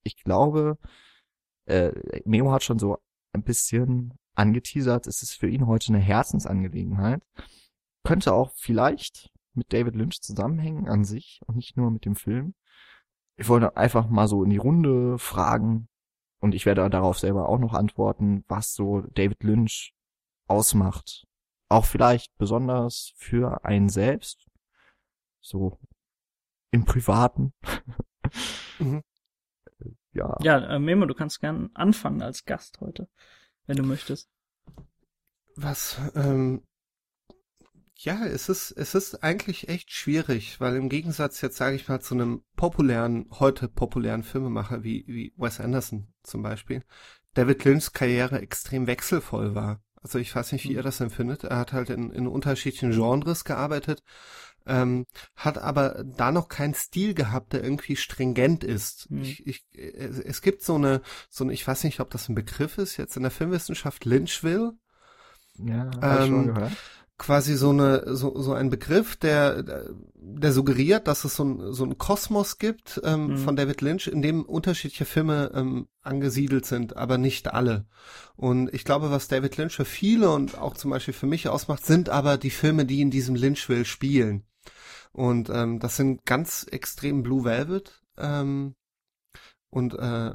ich 0.03 0.15
glaube, 0.23 0.77
äh, 1.65 1.91
Meo 2.23 2.53
hat 2.53 2.63
schon 2.63 2.79
so 2.79 2.97
ein 3.33 3.43
bisschen 3.43 4.17
angeteasert, 4.35 5.05
es 5.05 5.21
ist 5.21 5.33
für 5.33 5.49
ihn 5.49 5.67
heute 5.67 5.89
eine 5.89 5.99
Herzensangelegenheit. 5.99 7.21
Könnte 8.05 8.33
auch 8.33 8.51
vielleicht 8.55 9.32
mit 9.55 9.72
David 9.74 9.95
Lynch 9.95 10.22
zusammenhängen 10.22 10.88
an 10.88 11.03
sich 11.03 11.41
und 11.45 11.55
nicht 11.55 11.77
nur 11.77 11.91
mit 11.91 12.05
dem 12.05 12.15
Film. 12.15 12.55
Ich 13.36 13.50
wollte 13.50 13.75
einfach 13.77 14.10
mal 14.10 14.27
so 14.27 14.43
in 14.43 14.50
die 14.50 14.57
Runde 14.57 15.17
fragen 15.17 15.88
und 16.39 16.53
ich 16.53 16.65
werde 16.65 16.89
darauf 16.89 17.19
selber 17.19 17.50
auch 17.50 17.60
noch 17.60 17.74
antworten, 17.74 18.43
was 18.48 18.74
so 18.74 19.01
David 19.13 19.43
Lynch 19.43 19.93
ausmacht. 20.48 21.25
Auch 21.69 21.86
vielleicht 21.86 22.38
besonders 22.38 23.13
für 23.15 23.65
einen 23.65 23.89
selbst. 23.89 24.48
So 25.39 25.79
im 26.72 26.86
Privaten. 26.86 27.53
mhm. 28.79 29.03
Ja. 30.13 30.38
Ja, 30.41 30.75
äh, 30.75 30.79
Memo, 30.79 31.05
du 31.05 31.13
kannst 31.13 31.39
gern 31.39 31.72
anfangen 31.74 32.22
als 32.22 32.45
Gast 32.45 32.79
heute, 32.81 33.10
wenn 33.65 33.77
du 33.77 33.83
möchtest. 33.83 34.29
Was, 35.55 36.00
ähm, 36.15 36.63
ja, 37.95 38.25
es 38.25 38.50
ist, 38.50 38.71
es 38.71 38.95
ist 38.95 39.23
eigentlich 39.23 39.69
echt 39.69 39.91
schwierig, 39.91 40.59
weil 40.59 40.75
im 40.75 40.89
Gegensatz 40.89 41.41
jetzt, 41.41 41.57
sage 41.57 41.75
ich 41.75 41.88
mal, 41.88 42.01
zu 42.01 42.15
einem 42.15 42.43
populären, 42.55 43.27
heute 43.31 43.67
populären 43.67 44.23
Filmemacher 44.23 44.83
wie, 44.83 45.05
wie 45.07 45.33
Wes 45.38 45.59
Anderson 45.59 46.07
zum 46.23 46.41
Beispiel, 46.41 46.83
David 47.33 47.63
Lynchs 47.65 47.93
Karriere 47.93 48.39
extrem 48.41 48.88
wechselvoll 48.88 49.55
war. 49.55 49.81
Also 50.01 50.19
ich 50.19 50.35
weiß 50.35 50.51
nicht, 50.51 50.65
wie 50.65 50.73
ihr 50.73 50.79
mhm. 50.79 50.85
das 50.85 51.00
empfindet. 51.00 51.45
Er 51.45 51.57
hat 51.57 51.71
halt 51.71 51.89
in, 51.89 52.12
in 52.12 52.27
unterschiedlichen 52.27 52.91
Genres 52.91 53.45
gearbeitet, 53.45 54.03
ähm, 54.65 55.05
hat 55.35 55.57
aber 55.57 56.03
da 56.03 56.31
noch 56.31 56.50
keinen 56.50 56.73
Stil 56.73 57.13
gehabt, 57.13 57.53
der 57.53 57.63
irgendwie 57.63 57.95
stringent 57.95 58.63
ist. 58.63 59.09
Mhm. 59.12 59.21
Ich, 59.21 59.47
ich, 59.47 59.65
es 59.71 60.41
gibt 60.41 60.62
so 60.62 60.75
eine, 60.75 61.01
so 61.29 61.43
eine, 61.43 61.53
ich 61.53 61.65
weiß 61.65 61.85
nicht, 61.85 62.00
ob 62.01 62.09
das 62.09 62.27
ein 62.27 62.35
Begriff 62.35 62.77
ist, 62.77 62.97
jetzt 62.97 63.15
in 63.15 63.23
der 63.23 63.31
Filmwissenschaft 63.31 64.03
Lynchville. 64.03 64.73
Ja, 65.55 65.91
ähm, 66.01 66.27
schon 66.27 66.53
gehört 66.53 66.73
quasi 67.17 67.55
so 67.55 67.70
eine 67.70 68.15
so, 68.15 68.39
so 68.41 68.53
ein 68.53 68.70
Begriff, 68.70 69.15
der 69.15 69.63
der 70.15 70.51
suggeriert, 70.51 71.08
dass 71.08 71.25
es 71.25 71.36
so 71.36 71.43
ein 71.43 71.74
so 71.74 71.86
ein 71.86 71.98
Kosmos 71.98 72.58
gibt 72.58 73.00
ähm, 73.03 73.27
mhm. 73.27 73.38
von 73.38 73.55
David 73.55 73.82
Lynch, 73.82 74.08
in 74.08 74.22
dem 74.22 74.43
unterschiedliche 74.43 75.05
Filme 75.05 75.51
ähm, 75.53 75.88
angesiedelt 76.01 76.65
sind, 76.65 76.98
aber 76.98 77.17
nicht 77.17 77.53
alle. 77.53 77.86
Und 78.36 78.74
ich 78.74 78.84
glaube, 78.84 79.12
was 79.12 79.27
David 79.27 79.58
Lynch 79.58 79.75
für 79.75 79.86
viele 79.86 80.32
und 80.32 80.58
auch 80.58 80.75
zum 80.75 80.91
Beispiel 80.91 81.13
für 81.13 81.27
mich 81.27 81.48
ausmacht, 81.48 81.86
sind 81.86 82.10
aber 82.10 82.38
die 82.38 82.50
Filme, 82.50 82.86
die 82.86 83.01
in 83.01 83.12
diesem 83.12 83.36
Lynchville 83.36 83.86
spielen. 83.86 84.43
Und 85.12 85.50
ähm, 85.50 85.79
das 85.79 85.96
sind 85.96 86.25
ganz 86.25 86.65
extrem 86.70 87.22
Blue 87.22 87.46
Velvet 87.46 88.01
ähm, 88.17 88.75
und 89.70 89.93
äh, 89.93 90.32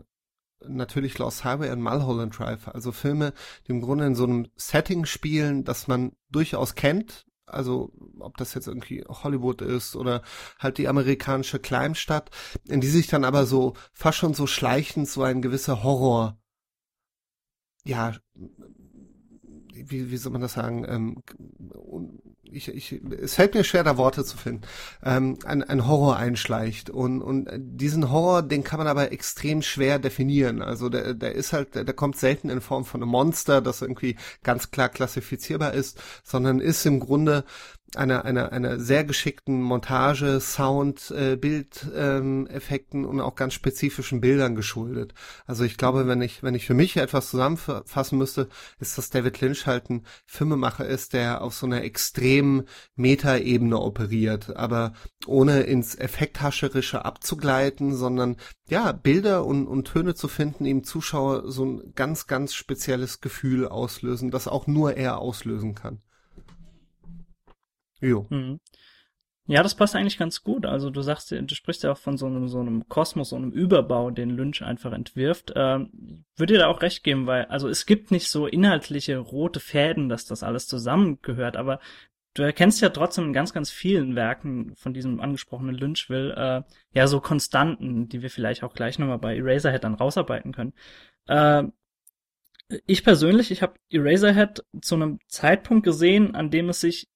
natürlich 0.66 1.18
Lost 1.18 1.44
Highway 1.44 1.70
und 1.70 1.82
Mulholland 1.82 2.38
Drive. 2.38 2.68
Also 2.68 2.92
Filme, 2.92 3.32
die 3.66 3.72
im 3.72 3.80
Grunde 3.80 4.06
in 4.06 4.14
so 4.14 4.24
einem 4.24 4.48
Setting 4.56 5.04
spielen, 5.04 5.64
das 5.64 5.88
man 5.88 6.12
durchaus 6.30 6.74
kennt. 6.74 7.26
Also 7.46 7.92
ob 8.18 8.36
das 8.36 8.54
jetzt 8.54 8.68
irgendwie 8.68 9.04
Hollywood 9.08 9.62
ist 9.62 9.96
oder 9.96 10.22
halt 10.58 10.78
die 10.78 10.88
amerikanische 10.88 11.58
Kleinstadt, 11.58 12.30
in 12.68 12.80
die 12.80 12.88
sich 12.88 13.06
dann 13.06 13.24
aber 13.24 13.46
so 13.46 13.74
fast 13.92 14.18
schon 14.18 14.34
so 14.34 14.46
schleichend 14.46 15.08
so 15.08 15.22
ein 15.22 15.40
gewisser 15.40 15.82
Horror, 15.82 16.38
ja, 17.84 18.14
wie, 19.72 20.10
wie 20.10 20.16
soll 20.16 20.32
man 20.32 20.42
das 20.42 20.54
sagen, 20.54 20.84
ähm, 20.86 21.22
ich, 22.52 22.68
ich, 22.68 23.00
es 23.20 23.34
fällt 23.34 23.54
mir 23.54 23.64
schwer, 23.64 23.84
da 23.84 23.96
Worte 23.96 24.24
zu 24.24 24.36
finden, 24.36 24.62
ähm, 25.02 25.38
ein, 25.44 25.62
ein 25.62 25.86
Horror 25.86 26.16
einschleicht. 26.16 26.90
Und, 26.90 27.22
und 27.22 27.48
diesen 27.56 28.10
Horror, 28.10 28.42
den 28.42 28.64
kann 28.64 28.78
man 28.78 28.86
aber 28.86 29.12
extrem 29.12 29.62
schwer 29.62 29.98
definieren. 29.98 30.62
Also 30.62 30.88
der, 30.88 31.14
der 31.14 31.34
ist 31.34 31.52
halt, 31.52 31.74
der, 31.74 31.84
der 31.84 31.94
kommt 31.94 32.16
selten 32.16 32.48
in 32.48 32.60
Form 32.60 32.84
von 32.84 33.02
einem 33.02 33.10
Monster, 33.10 33.60
das 33.60 33.82
irgendwie 33.82 34.16
ganz 34.42 34.70
klar 34.70 34.88
klassifizierbar 34.88 35.74
ist, 35.74 36.00
sondern 36.22 36.60
ist 36.60 36.84
im 36.86 37.00
Grunde 37.00 37.44
einer 37.96 38.24
einer 38.24 38.52
einer 38.52 38.78
sehr 38.78 39.04
geschickten 39.04 39.62
Montage, 39.62 40.40
Sound, 40.40 41.10
äh, 41.10 41.36
Bildeffekten 41.36 43.04
ähm, 43.04 43.08
und 43.08 43.20
auch 43.20 43.34
ganz 43.34 43.54
spezifischen 43.54 44.20
Bildern 44.20 44.54
geschuldet. 44.54 45.14
Also 45.46 45.64
ich 45.64 45.78
glaube, 45.78 46.06
wenn 46.06 46.20
ich 46.20 46.42
wenn 46.42 46.54
ich 46.54 46.66
für 46.66 46.74
mich 46.74 46.96
etwas 46.96 47.30
zusammenfassen 47.30 48.18
müsste, 48.18 48.48
ist, 48.78 48.98
dass 48.98 49.10
David 49.10 49.40
Lynch 49.40 49.66
halt 49.66 49.88
ein 49.88 50.04
Filmemacher 50.26 50.86
ist, 50.86 51.14
der 51.14 51.40
auf 51.40 51.54
so 51.54 51.66
einer 51.66 51.82
extremen 51.82 52.64
Metaebene 52.94 53.78
operiert, 53.78 54.54
aber 54.56 54.92
ohne 55.26 55.60
ins 55.60 55.94
Effekthascherische 55.94 57.04
abzugleiten, 57.04 57.94
sondern 57.94 58.36
ja 58.68 58.92
Bilder 58.92 59.46
und 59.46 59.66
und 59.66 59.86
Töne 59.88 60.14
zu 60.14 60.28
finden, 60.28 60.66
ihm 60.66 60.84
Zuschauer 60.84 61.50
so 61.50 61.64
ein 61.64 61.92
ganz 61.94 62.26
ganz 62.26 62.54
spezielles 62.54 63.20
Gefühl 63.20 63.66
auslösen, 63.66 64.30
das 64.30 64.46
auch 64.46 64.66
nur 64.66 64.96
er 64.96 65.18
auslösen 65.18 65.74
kann. 65.74 66.02
Jo. 68.00 68.26
Mhm. 68.30 68.60
Ja, 69.50 69.62
das 69.62 69.74
passt 69.74 69.96
eigentlich 69.96 70.18
ganz 70.18 70.42
gut. 70.42 70.66
Also 70.66 70.90
du 70.90 71.00
sagst, 71.00 71.30
du 71.30 71.54
sprichst 71.54 71.82
ja 71.82 71.92
auch 71.92 71.96
von 71.96 72.18
so 72.18 72.26
einem, 72.26 72.48
so 72.48 72.60
einem 72.60 72.86
Kosmos, 72.86 73.30
so 73.30 73.36
einem 73.36 73.50
Überbau, 73.50 74.10
den 74.10 74.28
Lynch 74.28 74.62
einfach 74.62 74.92
entwirft. 74.92 75.54
Ähm, 75.56 76.24
würde 76.36 76.52
dir 76.52 76.58
da 76.58 76.66
auch 76.66 76.82
recht 76.82 77.02
geben, 77.02 77.26
weil, 77.26 77.46
also 77.46 77.66
es 77.66 77.86
gibt 77.86 78.10
nicht 78.10 78.28
so 78.28 78.46
inhaltliche 78.46 79.16
rote 79.16 79.58
Fäden, 79.58 80.10
dass 80.10 80.26
das 80.26 80.42
alles 80.42 80.66
zusammengehört, 80.66 81.56
aber 81.56 81.80
du 82.34 82.42
erkennst 82.42 82.82
ja 82.82 82.90
trotzdem 82.90 83.24
in 83.24 83.32
ganz, 83.32 83.54
ganz 83.54 83.70
vielen 83.70 84.16
Werken 84.16 84.74
von 84.76 84.92
diesem 84.92 85.18
angesprochenen 85.18 85.74
Lynch 85.74 86.10
will, 86.10 86.34
äh, 86.36 86.62
ja, 86.92 87.06
so 87.06 87.20
Konstanten, 87.20 88.06
die 88.06 88.20
wir 88.20 88.28
vielleicht 88.28 88.62
auch 88.62 88.74
gleich 88.74 88.98
nochmal 88.98 89.18
bei 89.18 89.34
Eraserhead 89.34 89.82
dann 89.82 89.94
rausarbeiten 89.94 90.52
können. 90.52 90.74
Äh, 91.26 91.64
ich 92.86 93.02
persönlich, 93.02 93.50
ich 93.50 93.62
habe 93.62 93.80
Eraserhead 93.88 94.62
zu 94.82 94.94
einem 94.94 95.20
Zeitpunkt 95.26 95.84
gesehen, 95.84 96.34
an 96.34 96.50
dem 96.50 96.68
es 96.68 96.82
sich 96.82 97.08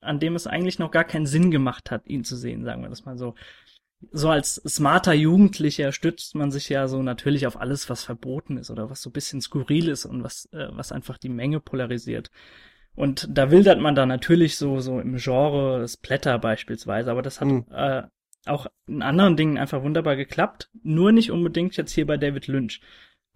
an 0.00 0.18
dem 0.18 0.34
es 0.34 0.46
eigentlich 0.46 0.78
noch 0.78 0.90
gar 0.90 1.04
keinen 1.04 1.26
Sinn 1.26 1.50
gemacht 1.50 1.90
hat, 1.90 2.06
ihn 2.06 2.24
zu 2.24 2.36
sehen, 2.36 2.64
sagen 2.64 2.82
wir 2.82 2.88
das 2.88 3.04
mal 3.04 3.18
so. 3.18 3.34
So 4.12 4.30
als 4.30 4.54
smarter 4.54 5.12
Jugendlicher 5.12 5.92
stützt 5.92 6.34
man 6.34 6.50
sich 6.50 6.70
ja 6.70 6.88
so 6.88 7.02
natürlich 7.02 7.46
auf 7.46 7.60
alles, 7.60 7.90
was 7.90 8.02
verboten 8.02 8.56
ist 8.56 8.70
oder 8.70 8.88
was 8.88 9.02
so 9.02 9.10
bisschen 9.10 9.42
skurril 9.42 9.88
ist 9.88 10.06
und 10.06 10.22
was, 10.22 10.46
äh, 10.52 10.68
was 10.70 10.90
einfach 10.90 11.18
die 11.18 11.28
Menge 11.28 11.60
polarisiert. 11.60 12.30
Und 12.94 13.28
da 13.30 13.50
wildert 13.50 13.80
man 13.80 13.94
da 13.94 14.06
natürlich 14.06 14.56
so, 14.56 14.80
so 14.80 15.00
im 15.00 15.16
Genre 15.16 15.86
Splatter 15.86 16.38
beispielsweise, 16.38 17.10
aber 17.10 17.22
das 17.22 17.40
hat 17.40 17.48
mhm. 17.48 17.66
äh, 17.70 18.02
auch 18.46 18.66
in 18.86 19.02
anderen 19.02 19.36
Dingen 19.36 19.58
einfach 19.58 19.82
wunderbar 19.82 20.16
geklappt, 20.16 20.70
nur 20.82 21.12
nicht 21.12 21.30
unbedingt 21.30 21.76
jetzt 21.76 21.92
hier 21.92 22.06
bei 22.06 22.16
David 22.16 22.46
Lynch. 22.46 22.80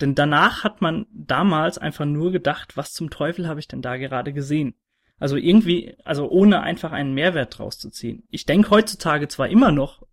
Denn 0.01 0.15
danach 0.15 0.65
hat 0.65 0.81
man 0.81 1.07
damals 1.13 1.79
einfach 1.79 2.05
nur 2.05 2.33
gedacht, 2.33 2.77
was 2.77 2.93
zum 2.93 3.11
Teufel 3.11 3.47
habe 3.47 3.61
ich 3.61 3.69
denn 3.69 3.83
da 3.83 3.97
gerade 3.97 4.33
gesehen? 4.33 4.75
Also 5.25 5.37
irgendwie, 5.37 5.97
also 6.05 6.29
ohne 6.29 6.61
einfach 6.61 6.93
einen 6.93 7.15
Mehrwert 7.15 7.59
draus 7.59 7.79
zu 7.79 7.89
ziehen. 7.89 8.25
Ich 8.29 8.45
denke 8.45 8.69
heutzutage 8.69 9.27
zwar 9.27 9.49
immer 9.49 9.73
noch, 9.73 10.07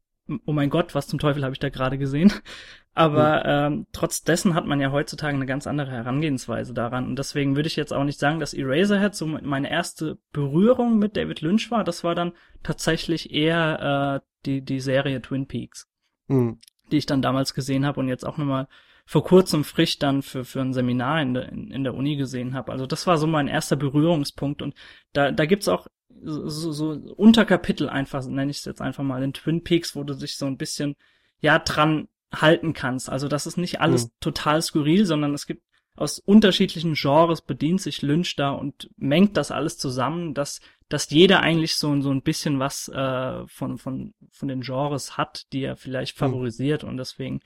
oh 0.45 0.53
mein 0.53 0.69
Gott, 0.69 0.95
was 0.95 1.07
zum 1.07 1.19
Teufel 1.19 1.43
habe 1.43 1.51
ich 1.51 1.59
da 1.59 1.67
gerade 1.67 1.97
gesehen, 1.97 2.31
aber 2.93 3.39
mhm. 3.67 3.73
ähm, 3.73 3.87
trotz 3.91 4.23
dessen 4.23 4.55
hat 4.55 4.65
man 4.65 4.79
ja 4.79 4.93
heutzutage 4.93 5.35
eine 5.35 5.45
ganz 5.45 5.67
andere 5.67 5.91
Herangehensweise 5.91 6.73
daran. 6.73 7.07
Und 7.07 7.19
deswegen 7.19 7.57
würde 7.57 7.67
ich 7.67 7.75
jetzt 7.75 7.91
auch 7.91 8.05
nicht 8.05 8.19
sagen, 8.19 8.39
dass 8.39 8.53
Eraserhead 8.53 9.13
so 9.13 9.27
meine 9.27 9.69
erste 9.69 10.17
Berührung 10.31 10.97
mit 10.97 11.17
David 11.17 11.41
Lynch 11.41 11.71
war. 11.71 11.83
Das 11.83 12.05
war 12.05 12.15
dann 12.15 12.31
tatsächlich 12.63 13.33
eher 13.33 14.21
äh, 14.23 14.25
die, 14.45 14.61
die 14.61 14.79
Serie 14.79 15.21
Twin 15.21 15.45
Peaks, 15.45 15.89
mhm. 16.27 16.59
die 16.89 16.99
ich 16.99 17.05
dann 17.05 17.21
damals 17.21 17.53
gesehen 17.53 17.85
habe 17.85 17.99
und 17.99 18.07
jetzt 18.07 18.25
auch 18.25 18.37
nochmal 18.37 18.69
vor 19.11 19.25
kurzem 19.25 19.65
frisch 19.65 19.99
dann 19.99 20.21
für, 20.21 20.45
für 20.45 20.61
ein 20.61 20.71
Seminar 20.71 21.21
in 21.21 21.33
der, 21.33 21.49
in, 21.49 21.69
in 21.69 21.83
der 21.83 21.95
Uni 21.95 22.15
gesehen 22.15 22.53
habe. 22.53 22.71
Also 22.71 22.85
das 22.85 23.07
war 23.07 23.17
so 23.17 23.27
mein 23.27 23.49
erster 23.49 23.75
Berührungspunkt 23.75 24.61
und 24.61 24.73
da, 25.11 25.33
da 25.33 25.45
gibt's 25.45 25.67
auch 25.67 25.87
so, 26.23 26.71
so 26.71 26.91
Unterkapitel 27.17 27.89
einfach, 27.89 28.25
nenne 28.25 28.51
ich 28.51 28.59
es 28.59 28.65
jetzt 28.65 28.79
einfach 28.81 29.03
mal, 29.03 29.21
in 29.21 29.33
Twin 29.33 29.65
Peaks, 29.65 29.97
wo 29.97 30.05
du 30.05 30.13
dich 30.13 30.37
so 30.37 30.45
ein 30.45 30.55
bisschen, 30.55 30.95
ja, 31.41 31.59
dran 31.59 32.07
halten 32.33 32.71
kannst. 32.71 33.09
Also 33.09 33.27
das 33.27 33.47
ist 33.47 33.57
nicht 33.57 33.81
alles 33.81 34.05
mhm. 34.05 34.11
total 34.21 34.61
skurril, 34.61 35.05
sondern 35.05 35.33
es 35.33 35.45
gibt 35.45 35.63
aus 35.97 36.17
unterschiedlichen 36.17 36.93
Genres 36.93 37.41
bedient 37.41 37.81
sich 37.81 38.01
Lynch 38.01 38.37
da 38.37 38.51
und 38.51 38.89
mengt 38.95 39.35
das 39.35 39.51
alles 39.51 39.77
zusammen, 39.77 40.33
dass, 40.33 40.61
dass 40.87 41.09
jeder 41.09 41.41
eigentlich 41.41 41.75
so, 41.75 41.99
so 41.99 42.11
ein 42.11 42.21
bisschen 42.21 42.59
was 42.59 42.87
äh, 42.87 43.45
von, 43.47 43.77
von, 43.77 44.13
von 44.31 44.47
den 44.47 44.61
Genres 44.61 45.17
hat, 45.17 45.51
die 45.51 45.63
er 45.63 45.75
vielleicht 45.75 46.15
mhm. 46.15 46.19
favorisiert 46.19 46.83
mhm. 46.83 46.89
und 46.91 46.97
deswegen 46.97 47.41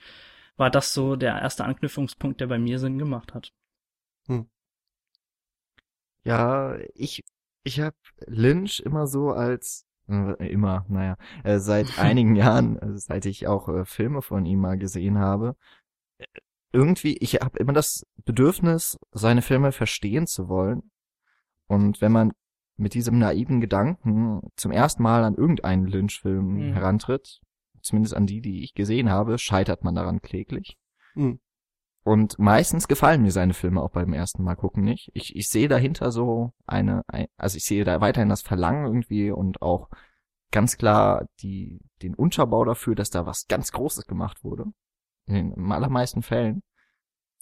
war 0.56 0.70
das 0.70 0.94
so 0.94 1.16
der 1.16 1.40
erste 1.40 1.64
Anknüpfungspunkt, 1.64 2.40
der 2.40 2.46
bei 2.46 2.58
mir 2.58 2.78
Sinn 2.78 2.98
gemacht 2.98 3.34
hat. 3.34 3.52
Hm. 4.26 4.48
Ja, 6.24 6.76
ich, 6.94 7.24
ich 7.62 7.80
habe 7.80 7.96
Lynch 8.26 8.80
immer 8.80 9.06
so 9.06 9.30
als 9.30 9.86
äh, 10.08 10.48
immer, 10.48 10.84
naja, 10.88 11.16
äh, 11.44 11.58
seit 11.58 11.86
einigen 11.98 12.36
Jahren, 12.36 12.78
äh, 12.78 12.98
seit 12.98 13.26
ich 13.26 13.46
auch 13.46 13.68
äh, 13.68 13.84
Filme 13.84 14.22
von 14.22 14.46
ihm 14.46 14.60
mal 14.60 14.78
gesehen 14.78 15.18
habe, 15.18 15.56
äh, 16.18 16.24
irgendwie, 16.72 17.16
ich 17.18 17.36
habe 17.36 17.58
immer 17.58 17.72
das 17.72 18.06
Bedürfnis, 18.24 18.98
seine 19.12 19.42
Filme 19.42 19.72
verstehen 19.72 20.26
zu 20.26 20.48
wollen. 20.48 20.90
Und 21.68 22.00
wenn 22.00 22.12
man 22.12 22.32
mit 22.76 22.94
diesem 22.94 23.18
naiven 23.18 23.60
Gedanken 23.60 24.42
zum 24.56 24.72
ersten 24.72 25.02
Mal 25.02 25.24
an 25.24 25.34
irgendeinen 25.34 25.86
Lynch-Film 25.86 26.54
mhm. 26.54 26.72
herantritt, 26.74 27.40
zumindest 27.86 28.14
an 28.14 28.26
die, 28.26 28.40
die 28.40 28.62
ich 28.62 28.74
gesehen 28.74 29.10
habe, 29.10 29.38
scheitert 29.38 29.84
man 29.84 29.94
daran 29.94 30.20
kläglich. 30.20 30.76
Mhm. 31.14 31.40
Und 32.04 32.38
meistens 32.38 32.86
gefallen 32.86 33.22
mir 33.22 33.32
seine 33.32 33.52
Filme 33.52 33.82
auch 33.82 33.90
beim 33.90 34.12
ersten 34.12 34.44
Mal 34.44 34.54
gucken 34.54 34.84
nicht. 34.84 35.10
Ich, 35.12 35.34
ich 35.34 35.48
sehe 35.48 35.66
dahinter 35.66 36.12
so 36.12 36.52
eine, 36.64 37.02
ein, 37.08 37.26
also 37.36 37.56
ich 37.56 37.64
sehe 37.64 37.82
da 37.82 38.00
weiterhin 38.00 38.28
das 38.28 38.42
Verlangen 38.42 38.86
irgendwie 38.86 39.32
und 39.32 39.60
auch 39.60 39.88
ganz 40.52 40.76
klar 40.76 41.26
die, 41.40 41.80
den 42.02 42.14
Unterbau 42.14 42.64
dafür, 42.64 42.94
dass 42.94 43.10
da 43.10 43.26
was 43.26 43.46
ganz 43.48 43.72
Großes 43.72 44.06
gemacht 44.06 44.44
wurde. 44.44 44.66
In 45.26 45.34
den 45.34 45.72
allermeisten 45.72 46.22
Fällen. 46.22 46.62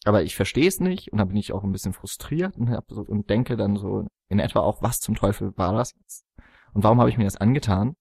Aber 0.06 0.22
ich 0.22 0.34
verstehe 0.34 0.68
es 0.68 0.80
nicht 0.80 1.12
und 1.12 1.18
da 1.18 1.24
bin 1.24 1.36
ich 1.36 1.52
auch 1.52 1.62
ein 1.62 1.72
bisschen 1.72 1.92
frustriert 1.92 2.56
und, 2.56 2.70
hab 2.70 2.84
so, 2.88 3.02
und 3.02 3.28
denke 3.28 3.56
dann 3.56 3.76
so 3.76 4.06
in 4.28 4.38
etwa 4.38 4.60
auch, 4.60 4.80
was 4.80 4.98
zum 4.98 5.14
Teufel 5.14 5.52
war 5.56 5.74
das 5.74 5.92
jetzt? 5.94 6.24
Und 6.72 6.84
warum 6.84 7.00
habe 7.00 7.10
ich 7.10 7.18
mir 7.18 7.24
das 7.24 7.36
angetan? 7.36 7.96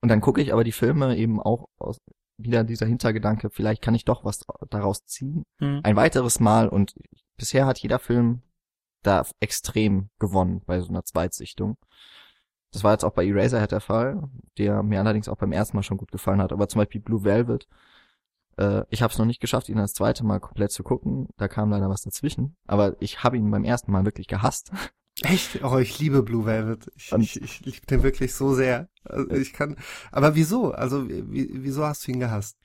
Und 0.00 0.08
dann 0.08 0.20
gucke 0.20 0.40
ich 0.40 0.52
aber 0.52 0.64
die 0.64 0.72
Filme 0.72 1.16
eben 1.16 1.40
auch 1.40 1.68
aus 1.78 1.98
wieder 2.38 2.64
dieser 2.64 2.86
Hintergedanke, 2.86 3.50
vielleicht 3.50 3.82
kann 3.82 3.94
ich 3.94 4.04
doch 4.04 4.24
was 4.24 4.44
daraus 4.70 5.04
ziehen. 5.04 5.44
Mhm. 5.58 5.80
Ein 5.82 5.96
weiteres 5.96 6.40
Mal 6.40 6.68
und 6.68 6.94
bisher 7.36 7.66
hat 7.66 7.78
jeder 7.78 7.98
Film 7.98 8.42
da 9.02 9.24
extrem 9.40 10.10
gewonnen 10.18 10.62
bei 10.66 10.80
so 10.80 10.88
einer 10.88 11.04
Zweitsichtung. 11.04 11.76
Das 12.72 12.84
war 12.84 12.92
jetzt 12.92 13.04
auch 13.04 13.12
bei 13.12 13.26
Eraserhead 13.26 13.72
der 13.72 13.80
Fall, 13.80 14.28
der 14.58 14.82
mir 14.82 15.00
allerdings 15.00 15.28
auch 15.28 15.36
beim 15.36 15.52
ersten 15.52 15.76
Mal 15.76 15.82
schon 15.82 15.96
gut 15.96 16.12
gefallen 16.12 16.42
hat. 16.42 16.52
Aber 16.52 16.68
zum 16.68 16.80
Beispiel 16.80 17.00
Blue 17.00 17.24
Velvet, 17.24 17.68
äh, 18.58 18.82
ich 18.90 19.02
habe 19.02 19.12
es 19.12 19.18
noch 19.18 19.24
nicht 19.24 19.40
geschafft, 19.40 19.68
ihn 19.68 19.76
das 19.76 19.94
zweite 19.94 20.24
Mal 20.24 20.40
komplett 20.40 20.72
zu 20.72 20.82
gucken. 20.82 21.28
Da 21.36 21.48
kam 21.48 21.70
leider 21.70 21.88
was 21.88 22.02
dazwischen. 22.02 22.56
Aber 22.66 23.00
ich 23.00 23.22
habe 23.22 23.38
ihn 23.38 23.50
beim 23.50 23.64
ersten 23.64 23.92
Mal 23.92 24.04
wirklich 24.04 24.26
gehasst. 24.26 24.72
Echt? 25.22 25.64
Oh, 25.64 25.78
ich 25.78 25.98
liebe 25.98 26.22
Blue 26.22 26.44
Velvet. 26.44 26.90
Ich, 26.94 27.12
ich, 27.12 27.42
ich 27.42 27.64
liebe 27.64 27.86
den 27.86 28.02
wirklich 28.02 28.34
so 28.34 28.54
sehr. 28.54 28.88
Also 29.04 29.30
ich 29.30 29.52
kann. 29.52 29.76
Aber 30.12 30.34
wieso? 30.34 30.72
Also 30.72 31.08
wie, 31.08 31.48
wieso 31.52 31.84
hast 31.84 32.06
du 32.06 32.12
ihn 32.12 32.20
gehasst? 32.20 32.58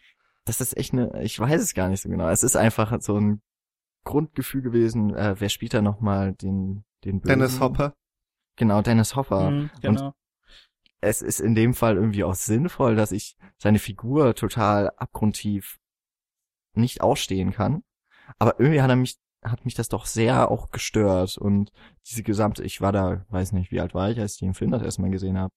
Das 0.46 0.60
ist 0.60 0.76
echt 0.76 0.94
eine. 0.94 1.24
Ich 1.24 1.40
weiß 1.40 1.62
es 1.62 1.74
gar 1.74 1.88
nicht 1.88 2.02
so 2.02 2.10
genau. 2.10 2.28
Es 2.30 2.44
ist 2.44 2.58
einfach 2.58 3.00
so 3.02 3.18
ein 3.18 3.42
Grundgefühl 4.04 4.62
gewesen. 4.62 5.16
Äh, 5.16 5.36
wer 5.40 5.50
spielt 5.50 5.74
da 5.74 5.82
noch 5.82 6.02
mal 6.02 6.34
den 6.34 6.84
den 7.06 7.22
Bösen? 7.22 7.40
Dennis 7.40 7.60
Hopper. 7.60 7.94
Genau, 8.58 8.82
Dennis 8.82 9.16
Hopper. 9.16 9.52
Mhm, 9.52 9.70
genau. 9.82 10.08
Und 10.08 10.14
es 11.00 11.22
ist 11.22 11.40
in 11.40 11.56
dem 11.56 11.74
Fall 11.74 11.96
irgendwie 11.96 12.24
auch 12.24 12.36
sinnvoll, 12.36 12.96
dass 12.96 13.12
ich 13.12 13.36
seine 13.58 13.80
Figur 13.80 14.36
total 14.36 14.92
abgrundtief 14.98 15.80
nicht 16.74 17.02
ausstehen 17.02 17.52
kann. 17.52 17.84
Aber 18.38 18.60
irgendwie 18.60 18.82
hat 18.82 18.90
er 18.90 18.96
mich 18.96 19.18
hat 19.44 19.66
mich 19.66 19.74
das 19.74 19.90
doch 19.90 20.06
sehr 20.06 20.52
auch 20.52 20.72
gestört 20.72 21.38
und 21.38 21.72
diese 22.08 22.24
gesamte, 22.24 22.64
ich 22.64 22.82
war 22.82 22.92
da, 22.92 23.26
weiß 23.30 23.54
nicht, 23.54 23.72
wie 23.72 23.80
alt 23.80 23.94
war 23.94 24.12
ich, 24.12 24.20
als 24.20 24.34
ich 24.36 24.40
den 24.40 24.54
Film 24.54 24.72
das 24.72 24.84
erstmal 24.84 25.10
gesehen 25.10 25.38
habe, 25.38 25.54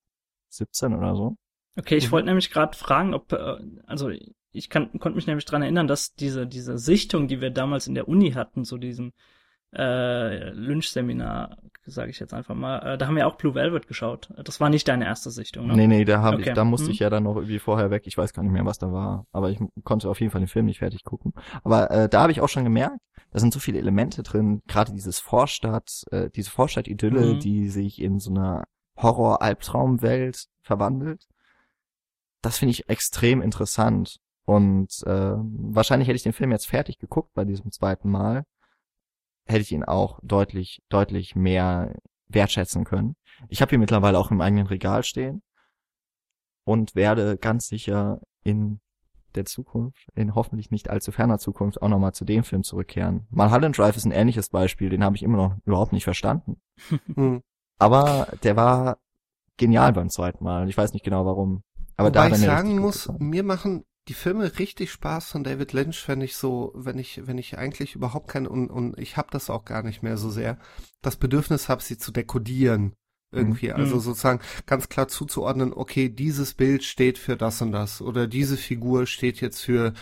17 0.51 0.95
oder 0.95 1.15
so. 1.15 1.37
Okay, 1.77 1.97
ich 1.97 2.07
mhm. 2.07 2.13
wollte 2.13 2.27
nämlich 2.27 2.51
gerade 2.51 2.77
fragen, 2.77 3.15
ob, 3.15 3.33
äh, 3.33 3.57
also 3.87 4.11
ich 4.53 4.71
kann, 4.71 4.91
konnte 4.99 5.17
mich 5.17 5.27
nämlich 5.27 5.45
dran 5.45 5.63
erinnern, 5.63 5.89
dass 5.89 6.15
diese, 6.15 6.47
diese 6.47 6.79
Sichtung, 6.79 7.29
die 7.29 7.41
wir 7.41 7.51
damals 7.51 7.87
in 7.87 7.95
der 7.95 8.09
Uni 8.09 8.33
hatten, 8.33 8.65
so 8.65 8.79
diesem 8.79 9.13
äh, 9.75 10.51
Lynch-Seminar, 10.51 11.57
sage 11.87 12.11
ich 12.11 12.19
jetzt 12.19 12.33
einfach 12.33 12.55
mal, 12.55 12.79
äh, 12.95 12.99
da 12.99 13.07
haben 13.07 13.17
wir 13.17 13.27
auch 13.27 13.37
Blue 13.37 13.55
Velvet 13.55 13.87
geschaut. 13.87 14.31
Das 14.43 14.61
war 14.61 14.71
nicht 14.71 14.89
deine 14.89 15.05
erste 15.05 15.31
Sichtung, 15.31 15.67
ne? 15.67 15.75
Nee, 15.77 15.87
nee, 15.87 16.05
da, 16.05 16.23
hab 16.23 16.35
Okay. 16.35 16.49
ich, 16.49 16.55
da 16.55 16.65
musste 16.65 16.87
Hm. 16.87 16.93
ich 16.93 16.99
ja 17.01 17.11
dann 17.11 17.25
noch 17.25 17.37
irgendwie 17.37 17.59
vorher 17.59 17.91
weg. 17.91 18.05
Ich 18.07 18.17
weiß 18.17 18.33
gar 18.33 18.43
nicht 18.43 18.53
mehr, 18.53 18.65
was 18.65 18.79
da 18.79 18.91
war. 18.93 19.27
Aber 19.33 19.51
ich 19.51 19.59
konnte 19.85 20.09
auf 20.09 20.21
jeden 20.21 20.31
Fall 20.33 20.41
den 20.41 20.49
Film 20.49 20.67
nicht 20.67 20.79
fertig 20.79 21.05
gucken. 21.05 21.33
Aber 21.63 21.91
äh, 21.91 22.09
da 22.09 22.23
habe 22.23 22.33
ich 22.33 22.41
auch 22.41 22.49
schon 22.49 22.65
gemerkt, 22.65 22.99
da 23.33 23.39
sind 23.41 23.53
so 23.53 23.59
viele 23.61 23.79
Elemente 23.79 24.23
drin. 24.23 24.63
Gerade 24.69 24.93
dieses 24.93 25.19
Vorstadt, 25.19 26.05
äh, 26.11 26.31
diese 26.31 26.51
Vorstadt-Idylle, 26.51 27.35
Mhm. 27.35 27.39
die 27.41 27.69
sich 27.69 28.01
in 28.01 28.19
so 28.21 28.31
einer 28.31 28.65
Horror-Albtraumwelt 28.97 30.47
verwandelt. 30.63 31.27
Das 32.43 32.59
finde 32.59 32.71
ich 32.73 32.89
extrem 32.89 33.43
interessant. 33.43 34.19
Und 34.47 35.03
äh, 35.07 35.33
wahrscheinlich 35.37 36.09
hätte 36.09 36.17
ich 36.17 36.23
den 36.23 36.35
Film 36.35 36.53
jetzt 36.53 36.67
fertig 36.67 36.99
geguckt 36.99 37.31
bei 37.35 37.45
diesem 37.45 37.73
zweiten 37.73 38.11
Mal, 38.11 38.45
hätte 39.47 39.61
ich 39.61 39.73
ihn 39.73 39.85
auch 39.85 40.19
deutlich, 40.23 40.83
deutlich 40.89 41.37
mehr 41.37 41.95
wertschätzen 42.29 42.85
können. 42.85 43.17
Ich 43.49 43.63
habe 43.63 43.75
ihn 43.75 43.81
mittlerweile 43.81 44.19
auch 44.19 44.31
im 44.31 44.41
eigenen 44.41 44.67
Regal 44.67 45.03
stehen 45.03 45.43
und 46.65 46.95
werde 46.95 47.37
ganz 47.37 47.69
sicher 47.69 48.21
in 48.43 48.81
der 49.35 49.45
Zukunft, 49.45 50.07
in 50.15 50.35
hoffentlich 50.35 50.71
nicht 50.71 50.91
allzu 50.91 51.13
ferner 51.13 51.39
Zukunft, 51.39 51.83
auch 51.83 51.89
nochmal 51.89 52.15
zu 52.15 52.25
dem 52.25 52.45
Film 52.45 52.63
zurückkehren. 52.63 53.27
Mulholland 53.31 53.77
Drive 53.77 53.97
ist 53.97 54.05
ein 54.05 54.13
ähnliches 54.13 54.49
Beispiel, 54.49 54.91
den 54.91 55.05
habe 55.05 55.17
ich 55.17 55.23
immer 55.23 55.37
noch 55.37 55.57
überhaupt 55.65 55.93
nicht 55.93 56.05
verstanden. 56.05 56.61
Hm. 57.15 57.43
Aber 57.79 58.29
der 58.45 58.57
war 58.57 58.99
genial 59.57 59.93
beim 59.93 60.09
zweiten 60.09 60.45
Mal. 60.45 60.69
Ich 60.69 60.77
weiß 60.77 60.93
nicht 60.93 61.05
genau 61.05 61.27
warum. 61.27 61.65
Aber 61.97 62.09
Wobei 62.09 62.29
da 62.29 62.35
ich 62.35 62.41
sagen 62.41 62.79
muss, 62.79 63.11
mir 63.19 63.43
machen 63.43 63.85
die 64.09 64.15
Filme 64.15 64.59
richtig 64.59 64.93
Spaß 64.93 65.31
von 65.31 65.45
David 65.45 65.73
Lynch, 65.73 66.09
wenn 66.09 66.21
ich 66.21 66.37
so, 66.37 66.73
wenn 66.75 66.99
ich, 66.99 67.27
wenn 67.27 67.39
ich 67.39 67.57
eigentlich 67.59 67.95
überhaupt 67.95 68.29
kein 68.29 68.47
und, 68.47 68.69
und 68.71 68.99
ich 68.99 69.17
habe 69.17 69.29
das 69.31 69.51
auch 69.51 69.65
gar 69.65 69.83
nicht 69.83 70.03
mehr 70.03 70.17
so 70.19 70.31
sehr, 70.31 70.59
das 71.03 71.17
Bedürfnis 71.17 71.69
habe, 71.69 71.83
sie 71.83 71.97
zu 71.99 72.13
dekodieren 72.13 72.95
irgendwie, 73.33 73.73
also 73.73 73.97
Mhm. 73.97 74.01
sozusagen 74.01 74.41
ganz 74.67 74.89
klar 74.89 75.09
zuzuordnen, 75.09 75.73
okay, 75.73 76.09
dieses 76.09 76.55
Bild 76.55 76.85
steht 76.85 77.19
für 77.19 77.37
das 77.37 77.61
und 77.63 77.73
das 77.73 78.01
oder 78.03 78.27
diese 78.29 78.57
Figur 78.57 79.07
steht 79.07 79.41
jetzt 79.41 79.61
für 79.61 79.93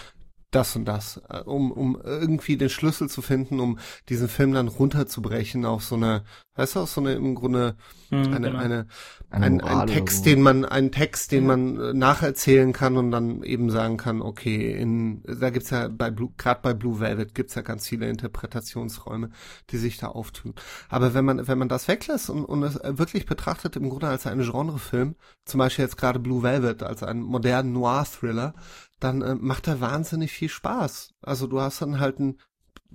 das 0.53 0.77
und 0.77 0.85
das, 0.85 1.21
äh, 1.29 1.41
um, 1.41 1.73
um 1.73 2.01
irgendwie 2.03 2.57
den 2.57 2.69
Schlüssel 2.71 3.09
zu 3.09 3.23
finden, 3.23 3.59
um 3.61 3.79
diesen 4.09 4.29
Film 4.29 4.53
dann 4.53 4.69
runterzubrechen 4.69 5.65
auf 5.65 5.85
so 5.85 5.97
eine, 5.97 6.25
weißt 6.55 6.77
du, 6.77 6.81
auf 6.81 6.91
so 6.91 7.01
eine 7.01 7.15
im 7.15 7.35
Grunde 7.35 7.77
Hm, 8.11 8.33
eine, 8.35 8.51
genau. 8.51 8.59
eine, 8.59 8.87
Eine 9.31 9.47
ein, 9.47 9.61
ein 9.63 9.87
Text, 9.87 10.25
so. 10.25 10.25
den 10.25 10.43
man, 10.43 10.65
einen 10.67 10.93
Text, 10.93 11.33
den 11.33 11.45
Ja. 11.45 11.57
man 11.57 11.81
äh, 11.81 11.93
nacherzählen 11.95 12.73
kann 12.75 12.99
und 12.99 13.11
dann 13.11 13.43
eben 13.43 13.71
sagen 13.71 13.97
kann, 13.97 14.21
okay, 14.21 14.71
in, 14.73 15.23
da 15.25 15.49
gibt's 15.51 15.71
ja 15.71 15.89
bei 15.89 16.11
Blue, 16.11 16.31
gerade 16.37 16.61
bei 16.63 16.75
Blue 16.75 17.01
Velvet 17.01 17.35
gibt's 17.35 17.55
ja 17.55 17.63
ganz 17.63 17.89
viele 17.89 18.09
Interpretationsräume, 18.11 19.31
die 19.71 19.79
sich 19.79 19.97
da 19.97 20.09
auftun. 20.09 20.55
Aber 20.91 21.15
wenn 21.15 21.25
man, 21.25 21.49
wenn 21.49 21.59
man 21.59 21.69
das 21.71 21.89
weglässt 21.89 22.29
und, 22.31 22.45
und 22.45 22.63
es 22.65 22.79
wirklich 22.83 23.25
betrachtet 23.27 23.77
im 23.77 23.89
Grunde 23.89 24.09
als 24.09 24.27
einen 24.27 24.43
Genrefilm, 24.51 25.17
zum 25.47 25.59
Beispiel 25.59 25.85
jetzt 25.85 25.97
gerade 25.97 26.19
Blue 26.19 26.43
Velvet 26.43 26.83
als 26.83 27.03
einen 27.03 27.23
modernen 27.23 27.73
Noir-Thriller, 27.73 28.55
dann 29.03 29.23
äh, 29.23 29.35
macht 29.35 29.69
er 29.69 29.81
wahnsinnig 29.81 30.33
viel 30.33 30.49
Spaß. 30.49 31.15
Also 31.23 31.47
du 31.47 31.61
hast 31.61 31.83
dann 31.83 32.01
halt 32.01 32.19
einen 32.19 32.39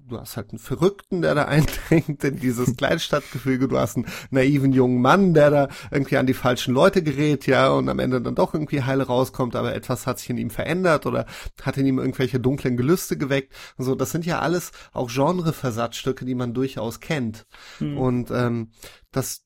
du 0.06 0.20
hast 0.20 0.38
halt 0.38 0.52
einen 0.52 0.60
Verrückten, 0.60 1.22
der 1.22 1.36
da 1.36 1.46
eindringt 1.46 2.24
in 2.24 2.40
dieses 2.40 2.76
Kleinstadtgefüge, 2.76 3.68
du 3.68 3.78
hast 3.78 3.98
einen 3.98 4.08
naiven 4.30 4.72
jungen 4.72 5.02
Mann, 5.02 5.34
der 5.34 5.50
da 5.50 5.68
irgendwie 5.92 6.18
an 6.18 6.28
die 6.28 6.34
falschen 6.34 6.74
Leute 6.74 7.02
gerät, 7.04 7.48
ja, 7.48 7.70
und 7.70 7.90
am 7.90 8.00
Ende 8.00 8.22
dann 8.22 8.36
doch 8.36 8.54
irgendwie 8.54 8.84
heile 8.84 9.04
rauskommt, 9.04 9.56
aber 9.56 9.76
etwas 9.76 10.08
hat 10.08 10.20
sich 10.20 10.30
in 10.30 10.38
ihm 10.38 10.50
verändert 10.50 11.06
oder 11.06 11.26
hat 11.62 11.78
in 11.78 11.86
ihm 11.86 12.00
irgendwelche 12.00 12.40
dunklen 12.40 12.78
Gelüste 12.78 13.18
geweckt. 13.18 13.54
Und 13.78 13.86
so, 13.86 13.96
das 13.96 14.12
sind 14.12 14.26
ja 14.26 14.40
alles 14.40 14.72
auch 14.94 15.10
Genreversatzstücke, 15.10 16.26
die 16.26 16.36
man 16.36 16.54
durchaus 16.54 17.00
kennt. 17.00 17.46
Hm. 17.80 17.98
Und 17.98 18.32
ähm, 18.32 18.72
das 19.12 19.44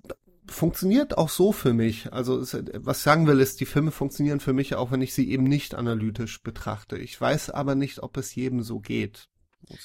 funktioniert 0.51 1.17
auch 1.17 1.29
so 1.29 1.51
für 1.51 1.73
mich. 1.73 2.11
Also 2.13 2.39
es, 2.39 2.53
was 2.75 2.97
ich 2.97 3.03
sagen 3.03 3.27
will, 3.27 3.39
ist, 3.39 3.59
die 3.59 3.65
Filme 3.65 3.91
funktionieren 3.91 4.39
für 4.39 4.53
mich 4.53 4.75
auch, 4.75 4.91
wenn 4.91 5.01
ich 5.01 5.13
sie 5.13 5.29
eben 5.31 5.43
nicht 5.43 5.75
analytisch 5.75 6.41
betrachte. 6.43 6.97
Ich 6.97 7.19
weiß 7.19 7.49
aber 7.49 7.75
nicht, 7.75 8.03
ob 8.03 8.17
es 8.17 8.35
jedem 8.35 8.61
so 8.61 8.79
geht. 8.79 9.27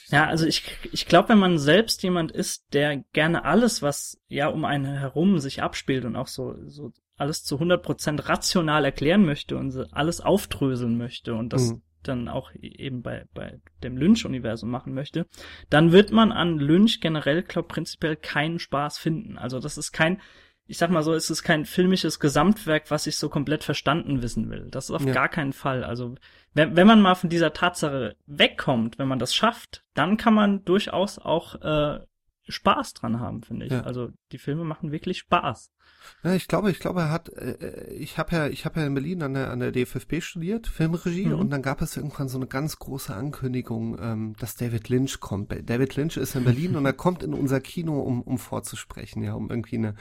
Ja, 0.08 0.26
also 0.26 0.46
ich, 0.46 0.64
ich 0.92 1.06
glaube, 1.06 1.30
wenn 1.30 1.38
man 1.38 1.58
selbst 1.58 2.02
jemand 2.02 2.32
ist, 2.32 2.64
der 2.72 3.04
gerne 3.12 3.44
alles, 3.44 3.82
was 3.82 4.18
ja 4.28 4.48
um 4.48 4.64
einen 4.64 4.86
herum 4.86 5.38
sich 5.38 5.62
abspielt 5.62 6.04
und 6.04 6.16
auch 6.16 6.28
so, 6.28 6.54
so 6.66 6.92
alles 7.16 7.44
zu 7.44 7.56
100% 7.56 8.28
rational 8.28 8.84
erklären 8.84 9.24
möchte 9.24 9.56
und 9.56 9.74
alles 9.92 10.20
aufdröseln 10.20 10.96
möchte 10.96 11.34
und 11.34 11.52
das 11.52 11.72
Mhm. 11.72 11.82
dann 12.02 12.28
auch 12.28 12.52
eben 12.60 13.02
bei, 13.02 13.24
bei 13.34 13.60
dem 13.82 13.96
Lynch-Universum 13.96 14.70
machen 14.70 14.94
möchte, 14.94 15.26
dann 15.70 15.92
wird 15.92 16.12
man 16.12 16.30
an 16.30 16.58
Lynch 16.58 17.00
generell, 17.00 17.42
glaub 17.42 17.68
prinzipiell 17.68 18.16
keinen 18.16 18.58
Spaß 18.58 18.98
finden. 18.98 19.38
Also 19.38 19.58
das 19.60 19.76
ist 19.76 19.92
kein, 19.92 20.20
ich 20.66 20.78
sag 20.78 20.90
mal 20.90 21.02
so, 21.02 21.14
es 21.14 21.30
ist 21.30 21.42
kein 21.42 21.64
filmisches 21.64 22.18
Gesamtwerk, 22.18 22.90
was 22.90 23.06
ich 23.06 23.16
so 23.18 23.28
komplett 23.28 23.62
verstanden 23.64 24.22
wissen 24.22 24.50
will. 24.50 24.68
Das 24.70 24.86
ist 24.86 24.90
auf 24.90 25.04
Ja. 25.04 25.12
gar 25.12 25.28
keinen 25.28 25.52
Fall. 25.52 25.84
Also 25.84 26.16
wenn, 26.54 26.74
wenn 26.76 26.86
man 26.86 27.00
mal 27.00 27.14
von 27.14 27.30
dieser 27.30 27.52
Tatsache 27.52 28.16
wegkommt, 28.26 28.98
wenn 28.98 29.08
man 29.08 29.18
das 29.18 29.34
schafft, 29.34 29.84
dann 29.94 30.16
kann 30.16 30.34
man 30.34 30.64
durchaus 30.64 31.18
auch 31.18 31.54
äh, 31.62 32.00
Spaß 32.48 32.94
dran 32.94 33.20
haben, 33.20 33.42
finde 33.42 33.66
ich. 33.66 33.72
Ja. 33.72 33.82
Also 33.82 34.10
die 34.32 34.38
Filme 34.38 34.64
machen 34.64 34.92
wirklich 34.92 35.18
Spaß. 35.18 35.70
Ja, 36.24 36.34
ich 36.34 36.48
glaube, 36.48 36.70
ich 36.70 36.80
glaube, 36.80 37.00
er 37.02 37.10
hat, 37.10 37.28
äh, 37.28 37.92
ich 37.92 38.18
habe 38.18 38.34
ja, 38.34 38.46
ich 38.48 38.64
habe 38.64 38.80
ja 38.80 38.86
in 38.86 38.94
Berlin 38.94 39.22
an 39.22 39.34
der 39.34 39.50
an 39.50 39.60
der 39.60 39.70
DFFB 39.70 40.20
studiert, 40.22 40.66
Filmregie, 40.66 41.26
Mhm. 41.26 41.34
und 41.38 41.50
dann 41.50 41.62
gab 41.62 41.82
es 41.82 41.96
irgendwann 41.96 42.28
so 42.28 42.38
eine 42.38 42.46
ganz 42.46 42.78
große 42.78 43.14
Ankündigung, 43.14 43.98
ähm, 44.00 44.34
dass 44.40 44.56
David 44.56 44.88
Lynch 44.88 45.20
kommt. 45.20 45.54
David 45.68 45.94
Lynch 45.96 46.16
ist 46.16 46.34
in 46.34 46.44
Berlin 46.44 46.74
und 46.76 46.84
er 46.86 46.92
kommt 47.04 47.22
in 47.22 47.34
unser 47.34 47.60
Kino, 47.60 48.00
um 48.00 48.22
um 48.22 48.38
vorzusprechen, 48.38 49.22
ja, 49.22 49.34
um 49.34 49.50
irgendwie 49.50 49.76
eine, 49.76 49.94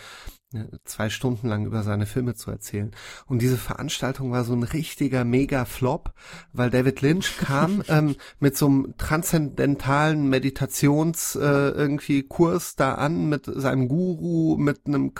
eine 0.53 0.69
zwei 0.85 1.09
Stunden 1.09 1.47
lang 1.47 1.65
über 1.65 1.83
seine 1.83 2.05
Filme 2.05 2.33
zu 2.33 2.49
erzählen. 2.49 2.91
Und 3.27 3.41
diese 3.41 3.57
Veranstaltung 3.57 4.31
war 4.31 4.45
so 4.45 4.53
ein 4.53 4.63
richtiger 4.63 5.25
Mega-Flop, 5.25 6.13
weil 6.53 6.69
David 6.69 7.01
Lynch 7.01 7.37
kam 7.37 7.83
ähm, 7.89 8.15
mit 8.39 8.55
so 8.57 8.67
einem 8.67 8.93
transzendentalen 8.97 10.29
Meditations 10.29 11.35
äh, 11.35 11.39
irgendwie 11.41 12.23
Kurs 12.23 12.75
da 12.75 12.95
an 12.95 13.27
mit 13.27 13.45
seinem 13.45 13.87
Guru, 13.89 14.57
mit 14.57 14.85
einem 14.87 15.13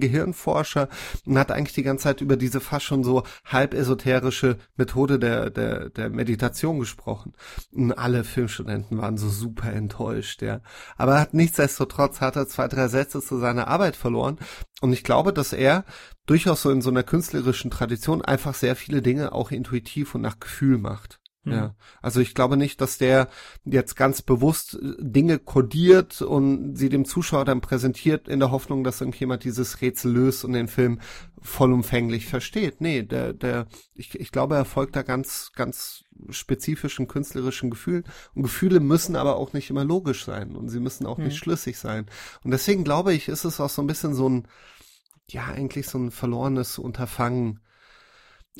Quantengehirnforscher 0.00 0.88
und 1.26 1.38
hat 1.38 1.50
eigentlich 1.50 1.74
die 1.74 1.82
ganze 1.82 2.04
Zeit 2.04 2.20
über 2.20 2.36
diese 2.36 2.60
fast 2.60 2.86
schon 2.86 3.04
so 3.04 3.22
halb 3.44 3.74
esoterische 3.74 4.56
Methode 4.76 5.18
der 5.18 5.50
der 5.50 5.90
der 5.90 6.10
Meditation 6.10 6.78
gesprochen. 6.78 7.34
Und 7.72 7.92
alle 7.92 8.24
Filmstudenten 8.24 8.98
waren 8.98 9.18
so 9.18 9.28
super 9.28 9.72
enttäuscht, 9.72 10.42
ja. 10.42 10.60
Aber 10.96 11.14
er 11.14 11.20
hat 11.20 11.34
nichtsdestotrotz 11.34 12.20
hat 12.20 12.36
er 12.36 12.48
zwei 12.48 12.68
drei 12.68 12.88
Sätze 12.88 13.20
zu 13.20 13.38
seiner 13.38 13.68
Arbeit 13.68 13.96
verloren 13.96 14.38
und 14.80 14.92
ich 14.92 15.04
glaube, 15.04 15.32
dass 15.32 15.52
er 15.52 15.84
durchaus 16.26 16.62
so 16.62 16.70
in 16.70 16.82
so 16.82 16.90
einer 16.90 17.02
künstlerischen 17.02 17.70
Tradition 17.70 18.22
einfach 18.22 18.54
sehr 18.54 18.76
viele 18.76 19.02
Dinge 19.02 19.32
auch 19.32 19.50
intuitiv 19.50 20.14
und 20.14 20.22
nach 20.22 20.40
Gefühl 20.40 20.78
macht. 20.78 21.19
Mhm. 21.44 21.52
Ja, 21.52 21.74
also 22.02 22.20
ich 22.20 22.34
glaube 22.34 22.56
nicht, 22.58 22.80
dass 22.82 22.98
der 22.98 23.28
jetzt 23.64 23.96
ganz 23.96 24.20
bewusst 24.20 24.74
äh, 24.74 24.94
Dinge 24.98 25.38
kodiert 25.38 26.20
und 26.20 26.76
sie 26.76 26.90
dem 26.90 27.06
Zuschauer 27.06 27.46
dann 27.46 27.62
präsentiert 27.62 28.28
in 28.28 28.40
der 28.40 28.50
Hoffnung, 28.50 28.84
dass 28.84 29.00
irgendjemand 29.00 29.44
dieses 29.44 29.80
Rätsel 29.80 30.12
löst 30.12 30.44
und 30.44 30.52
den 30.52 30.68
Film 30.68 31.00
vollumfänglich 31.40 32.26
versteht. 32.26 32.82
Nee, 32.82 33.02
der, 33.04 33.32
der, 33.32 33.66
ich, 33.94 34.14
ich 34.20 34.32
glaube, 34.32 34.56
er 34.56 34.66
folgt 34.66 34.96
da 34.96 35.02
ganz, 35.02 35.52
ganz 35.54 36.04
spezifischen 36.28 37.08
künstlerischen 37.08 37.70
Gefühlen. 37.70 38.04
Und 38.34 38.42
Gefühle 38.42 38.80
müssen 38.80 39.16
aber 39.16 39.36
auch 39.36 39.54
nicht 39.54 39.70
immer 39.70 39.84
logisch 39.84 40.26
sein 40.26 40.54
und 40.54 40.68
sie 40.68 40.80
müssen 40.80 41.06
auch 41.06 41.16
Mhm. 41.16 41.24
nicht 41.24 41.38
schlüssig 41.38 41.78
sein. 41.78 42.04
Und 42.44 42.50
deswegen 42.50 42.84
glaube 42.84 43.14
ich, 43.14 43.28
ist 43.28 43.44
es 43.44 43.60
auch 43.60 43.70
so 43.70 43.80
ein 43.80 43.86
bisschen 43.86 44.14
so 44.14 44.28
ein, 44.28 44.46
ja, 45.30 45.46
eigentlich 45.46 45.88
so 45.88 45.96
ein 45.98 46.10
verlorenes 46.10 46.78
Unterfangen 46.78 47.60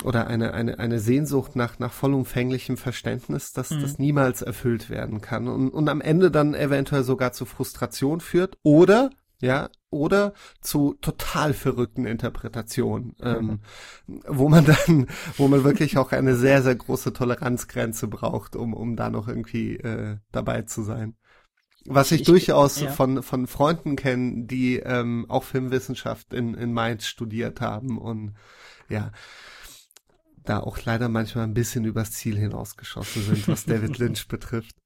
oder 0.05 0.29
eine, 0.29 0.55
eine, 0.55 0.79
eine 0.79 0.99
Sehnsucht 1.01 1.57
nach, 1.57 1.79
nach 1.79 1.93
vollumfänglichem 1.93 2.77
Verständnis, 2.77 3.53
dass 3.53 3.71
Mhm. 3.71 3.81
das 3.83 3.99
niemals 3.99 4.41
erfüllt 4.43 4.89
werden 4.89 5.21
kann 5.21 5.49
und, 5.49 5.71
und 5.71 5.89
am 5.89 6.01
Ende 6.01 6.31
dann 6.31 6.55
eventuell 6.55 7.03
sogar 7.05 7.33
zu 7.33 7.45
Frustration 7.45 8.21
führt 8.21 8.57
oder, 8.63 9.11
ja, 9.43 9.69
oder 9.91 10.33
zu 10.61 10.95
total 11.01 11.53
verrückten 11.55 12.07
Interpretationen, 12.07 13.15
ähm, 13.21 13.61
wo 14.27 14.49
man 14.49 14.65
dann, 14.65 15.07
wo 15.37 15.49
man 15.49 15.65
wirklich 15.65 15.99
auch 15.99 16.13
eine 16.13 16.37
sehr, 16.37 16.63
sehr 16.63 16.77
große 16.77 17.13
Toleranzgrenze 17.13 18.07
braucht, 18.07 18.55
um, 18.57 18.73
um 18.75 18.97
da 18.97 19.11
noch 19.11 19.27
irgendwie 19.29 19.77
äh, 19.77 20.19
dabei 20.31 20.63
zu 20.63 20.83
sein. 20.83 21.15
Was 21.87 22.13
ich, 22.13 22.21
Ich- 22.21 22.27
durchaus 22.27 22.81
ja. 22.81 22.91
von, 22.91 23.23
von 23.23 23.47
Freunden 23.47 23.97
kenne, 23.97 24.45
die 24.45 24.77
ähm, 24.77 25.27
auch 25.29 25.45
Filmwissenschaft 25.45 26.33
in, 26.35 26.55
in 26.55 26.73
Mainz 26.73 27.07
studiert 27.07 27.61
haben 27.61 27.99
und 27.99 28.35
ja, 28.89 29.13
da 30.45 30.61
auch 30.61 30.83
leider 30.85 31.09
manchmal 31.09 31.45
ein 31.45 31.55
bisschen 31.55 31.85
übers 31.85 32.13
Ziel 32.13 32.37
hinausgeschossen 32.37 33.23
sind, 33.23 33.49
was 33.49 33.65
David 33.65 33.99
Lynch 33.99 34.27
betrifft. 34.29 34.77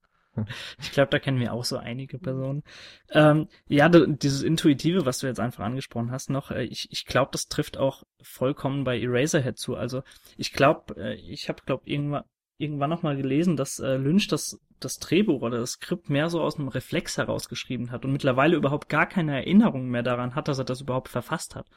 Ich 0.81 0.91
glaube, 0.91 1.09
da 1.11 1.19
kennen 1.19 1.39
wir 1.39 1.53
auch 1.53 1.63
so 1.63 1.77
einige 1.77 2.19
Personen. 2.19 2.63
Ähm, 3.11 3.47
ja, 3.69 3.87
dieses 3.87 4.43
Intuitive, 4.43 5.05
was 5.05 5.19
du 5.19 5.27
jetzt 5.27 5.39
einfach 5.39 5.63
angesprochen 5.63 6.11
hast, 6.11 6.29
noch, 6.29 6.51
äh, 6.51 6.63
ich, 6.63 6.89
ich 6.91 7.05
glaube, 7.05 7.29
das 7.31 7.47
trifft 7.47 7.77
auch 7.77 8.03
vollkommen 8.21 8.83
bei 8.83 8.99
Eraserhead 8.99 9.57
zu. 9.57 9.75
Also 9.75 10.03
ich 10.35 10.51
glaube, 10.51 10.95
äh, 10.97 11.13
ich 11.15 11.47
habe, 11.47 11.61
glaube 11.65 11.83
irgendwann 11.85 12.23
irgendwann 12.57 12.89
noch 12.89 13.03
mal 13.03 13.17
gelesen, 13.17 13.57
dass 13.57 13.79
äh, 13.79 13.97
Lynch 13.97 14.27
das, 14.27 14.59
das 14.79 14.97
Drehbuch 14.99 15.41
oder 15.41 15.59
das 15.59 15.71
Skript 15.71 16.09
mehr 16.09 16.29
so 16.29 16.41
aus 16.41 16.57
einem 16.57 16.67
Reflex 16.67 17.17
herausgeschrieben 17.17 17.91
hat 17.91 18.05
und 18.05 18.11
mittlerweile 18.11 18.55
überhaupt 18.55 18.89
gar 18.89 19.05
keine 19.05 19.33
Erinnerung 19.35 19.89
mehr 19.89 20.03
daran 20.03 20.35
hat, 20.35 20.47
dass 20.47 20.57
er 20.59 20.65
das 20.65 20.81
überhaupt 20.81 21.09
verfasst 21.09 21.55
hat. 21.55 21.67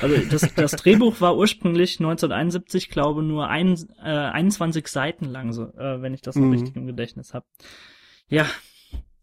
Also 0.00 0.16
das, 0.30 0.54
das 0.54 0.72
Drehbuch 0.72 1.20
war 1.20 1.36
ursprünglich 1.36 2.00
1971, 2.00 2.88
glaube 2.90 3.22
nur 3.22 3.48
ein, 3.48 3.74
äh, 4.02 4.08
21 4.10 4.88
Seiten 4.88 5.26
lang, 5.26 5.52
so, 5.52 5.64
äh, 5.76 6.00
wenn 6.02 6.14
ich 6.14 6.22
das 6.22 6.36
noch 6.36 6.46
Mhm. 6.46 6.52
richtig 6.52 6.76
im 6.76 6.86
Gedächtnis 6.86 7.34
habe. 7.34 7.46
Ja, 8.28 8.46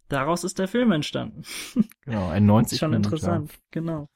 daraus 0.10 0.44
ist 0.44 0.60
der 0.60 0.68
Film 0.68 0.92
entstanden. 0.92 1.44
Genau, 2.06 2.30
ein 2.30 2.46
90 2.46 2.74
Ist 2.74 2.80
schon 2.80 2.92
Minuten. 2.92 3.06
interessant, 3.06 3.52
genau. 3.72 4.08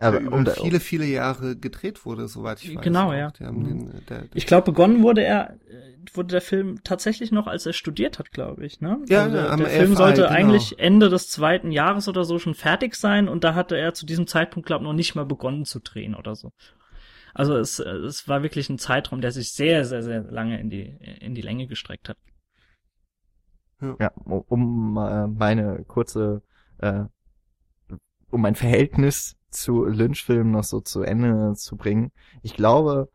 Aber 0.00 0.18
der 0.18 0.32
um 0.32 0.40
über 0.40 0.44
da, 0.44 0.62
viele, 0.62 0.80
viele 0.80 1.04
Jahre 1.04 1.56
gedreht 1.56 2.04
wurde, 2.06 2.26
soweit 2.26 2.62
ich 2.62 2.74
weiß. 2.74 2.82
Genau, 2.82 3.12
ja. 3.12 3.30
Den, 3.30 3.90
äh, 3.90 4.00
der, 4.08 4.18
der, 4.22 4.28
Ich 4.34 4.46
glaube, 4.46 4.64
begonnen 4.72 5.02
wurde 5.02 5.22
er, 5.22 5.56
äh, 5.68 5.98
wurde 6.14 6.28
der 6.28 6.40
Film 6.40 6.82
tatsächlich 6.82 7.32
noch, 7.32 7.46
als 7.46 7.66
er 7.66 7.74
studiert 7.74 8.18
hat, 8.18 8.30
glaube 8.32 8.64
ich, 8.64 8.80
ne? 8.80 8.98
Ja, 9.08 9.24
also 9.24 9.36
ja, 9.36 9.42
der, 9.42 9.52
am 9.52 9.60
der 9.60 9.68
Film 9.68 9.94
sollte 9.94 10.22
genau. 10.22 10.32
eigentlich 10.32 10.78
Ende 10.78 11.10
des 11.10 11.28
zweiten 11.28 11.70
Jahres 11.70 12.08
oder 12.08 12.24
so 12.24 12.38
schon 12.38 12.54
fertig 12.54 12.94
sein 12.94 13.28
und 13.28 13.44
da 13.44 13.54
hatte 13.54 13.76
er 13.76 13.92
zu 13.92 14.06
diesem 14.06 14.26
Zeitpunkt, 14.26 14.66
glaube 14.66 14.82
ich, 14.84 14.88
noch 14.88 14.94
nicht 14.94 15.14
mal 15.14 15.26
begonnen 15.26 15.66
zu 15.66 15.80
drehen 15.80 16.14
oder 16.14 16.34
so. 16.34 16.50
Also 17.34 17.56
es, 17.56 17.78
äh, 17.78 17.90
es 17.90 18.26
war 18.26 18.42
wirklich 18.42 18.70
ein 18.70 18.78
Zeitraum, 18.78 19.20
der 19.20 19.32
sich 19.32 19.52
sehr, 19.52 19.84
sehr, 19.84 20.02
sehr 20.02 20.22
lange 20.22 20.58
in 20.58 20.70
die, 20.70 20.96
in 21.20 21.34
die 21.34 21.42
Länge 21.42 21.66
gestreckt 21.66 22.08
hat. 22.08 22.16
ja, 23.98 24.10
um- 24.24 24.44
um 24.48 24.96
äh, 24.98 25.26
meine 25.26 25.84
kurze, 25.86 26.42
äh, 26.78 27.04
um 28.30 28.40
mein 28.40 28.54
Verhältnis 28.54 29.36
zu 29.50 29.84
Lynch-Filmen 29.84 30.50
noch 30.50 30.64
so 30.64 30.80
zu 30.80 31.02
Ende 31.02 31.54
zu 31.54 31.76
bringen. 31.76 32.12
Ich 32.42 32.54
glaube, 32.54 33.08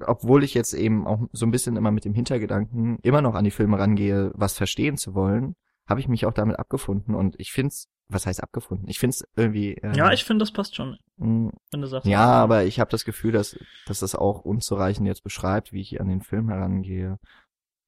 obwohl 0.00 0.42
ich 0.44 0.54
jetzt 0.54 0.74
eben 0.74 1.06
auch 1.06 1.20
so 1.32 1.46
ein 1.46 1.50
bisschen 1.50 1.76
immer 1.76 1.90
mit 1.90 2.04
dem 2.04 2.14
Hintergedanken 2.14 2.98
immer 3.02 3.22
noch 3.22 3.34
an 3.34 3.44
die 3.44 3.50
Filme 3.50 3.78
rangehe, 3.78 4.32
was 4.34 4.56
verstehen 4.56 4.96
zu 4.96 5.14
wollen, 5.14 5.54
habe 5.88 6.00
ich 6.00 6.08
mich 6.08 6.26
auch 6.26 6.32
damit 6.32 6.58
abgefunden 6.58 7.14
und 7.14 7.38
ich 7.38 7.52
find's, 7.52 7.88
was 8.08 8.26
heißt 8.26 8.42
abgefunden? 8.42 8.88
Ich 8.88 8.98
find's 8.98 9.24
irgendwie. 9.36 9.74
Äh, 9.76 9.96
Ja, 9.96 10.12
ich 10.12 10.24
finde, 10.24 10.42
das 10.42 10.52
passt 10.52 10.74
schon, 10.74 10.98
mh, 11.16 11.52
wenn 11.70 11.80
du 11.80 11.86
sagst. 11.86 12.06
Ja, 12.06 12.26
aber 12.26 12.64
ich 12.64 12.80
habe 12.80 12.90
das 12.90 13.04
Gefühl, 13.04 13.32
dass, 13.32 13.58
dass 13.86 14.00
das 14.00 14.14
auch 14.14 14.40
unzureichend 14.44 15.06
jetzt 15.06 15.22
beschreibt, 15.22 15.72
wie 15.72 15.80
ich 15.80 16.00
an 16.00 16.08
den 16.08 16.20
Film 16.22 16.48
herangehe. 16.48 17.18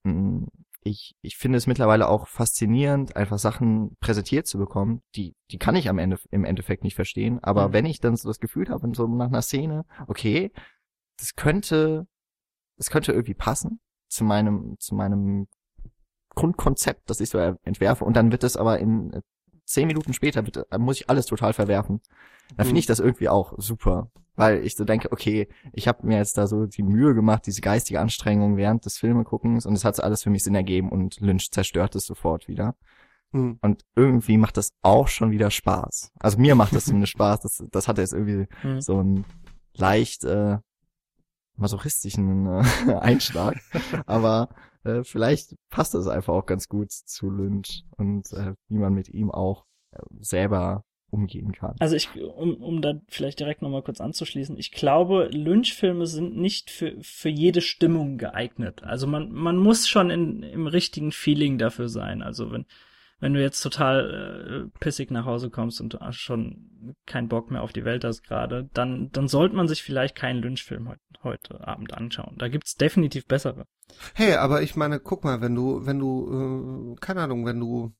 Mm, 0.03 0.45
Ich, 0.81 1.15
ich 1.21 1.37
finde 1.37 1.57
es 1.57 1.67
mittlerweile 1.67 2.07
auch 2.07 2.27
faszinierend, 2.27 3.15
einfach 3.15 3.39
Sachen 3.39 3.97
präsentiert 3.99 4.47
zu 4.47 4.57
bekommen, 4.57 5.01
die, 5.15 5.35
die 5.51 5.57
kann 5.57 5.75
ich 5.75 5.89
am 5.89 5.97
Ende, 5.97 6.17
im 6.31 6.45
Endeffekt 6.45 6.83
nicht 6.83 6.95
verstehen. 6.95 7.43
Aber 7.43 7.69
Mhm. 7.69 7.73
wenn 7.73 7.85
ich 7.85 7.99
dann 7.99 8.15
so 8.15 8.29
das 8.29 8.39
Gefühl 8.39 8.69
habe, 8.69 8.89
so 8.93 9.07
nach 9.07 9.27
einer 9.27 9.41
Szene, 9.41 9.85
okay, 10.07 10.51
das 11.19 11.35
könnte, 11.35 12.07
das 12.77 12.89
könnte 12.89 13.11
irgendwie 13.11 13.33
passen 13.33 13.79
zu 14.07 14.23
meinem, 14.23 14.77
zu 14.79 14.95
meinem 14.95 15.47
Grundkonzept, 16.35 17.09
das 17.09 17.19
ich 17.19 17.29
so 17.29 17.37
entwerfe, 17.37 18.05
und 18.05 18.15
dann 18.15 18.31
wird 18.31 18.43
es 18.43 18.55
aber 18.55 18.79
in 18.79 19.11
äh, 19.11 19.21
zehn 19.65 19.87
Minuten 19.87 20.13
später 20.13 20.45
wird, 20.45 20.71
äh, 20.71 20.77
muss 20.77 20.97
ich 21.01 21.09
alles 21.09 21.25
total 21.25 21.53
verwerfen. 21.53 22.01
Dann 22.55 22.65
finde 22.65 22.73
Mhm. 22.73 22.79
ich 22.79 22.85
das 22.85 22.99
irgendwie 22.99 23.27
auch 23.29 23.53
super, 23.57 24.09
weil 24.37 24.65
ich 24.65 24.75
so 24.75 24.85
denke, 24.85 25.11
okay, 25.11 25.49
ich 25.73 25.87
habe 25.87 26.07
mir 26.07 26.17
jetzt 26.17 26.37
da 26.37 26.47
so 26.47 26.67
die 26.67 26.83
Mühe 26.83 27.13
gemacht, 27.13 27.45
diese 27.45 27.59
geistige 27.59 27.99
Anstrengung 27.99 28.55
während 28.55 28.85
des 28.85 28.97
Filmeguckens 28.97 29.65
und 29.65 29.73
es 29.73 29.83
hat 29.83 29.97
so 29.97 30.03
alles 30.03 30.23
für 30.23 30.29
mich 30.29 30.43
Sinn 30.43 30.55
ergeben 30.55 30.89
und 30.89 31.19
Lynch 31.19 31.51
zerstört 31.51 31.95
es 31.95 32.05
sofort 32.05 32.47
wieder. 32.47 32.75
Hm. 33.33 33.57
Und 33.61 33.83
irgendwie 33.95 34.37
macht 34.37 34.55
das 34.55 34.71
auch 34.83 35.09
schon 35.09 35.31
wieder 35.31 35.51
Spaß. 35.51 36.11
Also 36.19 36.37
mir 36.37 36.55
macht 36.55 36.73
das 36.73 36.85
zumindest 36.85 37.11
Spaß. 37.13 37.41
Das, 37.41 37.63
das 37.71 37.87
hat 37.87 37.97
jetzt 37.97 38.13
irgendwie 38.13 38.47
Hm. 38.61 38.79
so 38.79 38.99
einen 38.99 39.25
leicht 39.75 40.23
äh, 40.23 40.59
masochistischen 41.57 42.45
äh, 42.45 42.93
Einschlag. 43.01 43.57
Aber 44.05 44.49
äh, 44.83 45.03
vielleicht 45.03 45.55
passt 45.69 45.95
das 45.95 46.07
einfach 46.07 46.33
auch 46.33 46.45
ganz 46.45 46.67
gut 46.67 46.91
zu 46.91 47.29
Lynch 47.29 47.83
und 47.97 48.31
äh, 48.33 48.53
wie 48.69 48.77
man 48.77 48.93
mit 48.93 49.09
ihm 49.09 49.31
auch 49.31 49.65
äh, 49.91 49.99
selber 50.19 50.83
umgehen 51.09 51.53
kann. 51.53 51.75
Also 51.79 51.95
ich, 51.95 52.09
um, 52.15 52.55
um 52.55 52.81
da 52.81 52.95
vielleicht 53.07 53.39
direkt 53.39 53.61
nochmal 53.61 53.81
kurz 53.81 54.01
anzuschließen, 54.01 54.57
ich 54.57 54.71
glaube, 54.71 55.29
Lynch-Filme 55.31 56.05
sind 56.05 56.37
nicht 56.37 56.69
für, 56.69 56.95
für 57.01 57.29
jede 57.29 57.61
Stimmung 57.61 58.17
geeignet. 58.17 58.83
Also 58.83 59.07
man, 59.07 59.31
man 59.31 59.57
muss 59.57 59.87
schon 59.87 60.09
in, 60.09 60.43
im 60.43 60.67
richtigen 60.67 61.11
Feeling 61.11 61.57
dafür 61.57 61.87
sein. 61.87 62.21
Also 62.21 62.51
wenn, 62.51 62.65
wenn 63.19 63.33
du 63.33 63.41
jetzt 63.41 63.61
total 63.61 64.69
äh, 64.73 64.79
pissig 64.79 65.09
nach 65.09 65.25
Hause 65.25 65.49
kommst 65.49 65.81
und 65.81 65.99
hast 65.99 66.17
schon 66.17 66.95
keinen 67.05 67.29
Bock 67.29 67.51
mehr 67.51 67.63
auf 67.63 67.73
die 67.73 67.85
Welt 67.85 68.03
hast 68.03 68.23
gerade, 68.23 68.69
dann, 68.73 69.09
dann 69.11 69.27
sollte 69.27 69.55
man 69.55 69.67
sich 69.67 69.83
vielleicht 69.83 70.15
keinen 70.15 70.41
Lynch-Film 70.41 70.89
heute, 70.89 71.01
heute 71.23 71.67
Abend 71.67 71.93
anschauen. 71.93 72.35
Da 72.37 72.47
gibt's 72.49 72.75
definitiv 72.75 73.25
bessere. 73.25 73.65
Hey, 74.13 74.33
aber 74.33 74.61
ich 74.61 74.75
meine, 74.75 74.99
guck 74.99 75.23
mal, 75.23 75.41
wenn 75.41 75.55
du, 75.55 75.85
wenn 75.85 75.99
du, 75.99 76.93
äh, 76.93 76.99
keine 76.99 77.21
Ahnung, 77.21 77.45
wenn 77.45 77.59
du 77.59 77.93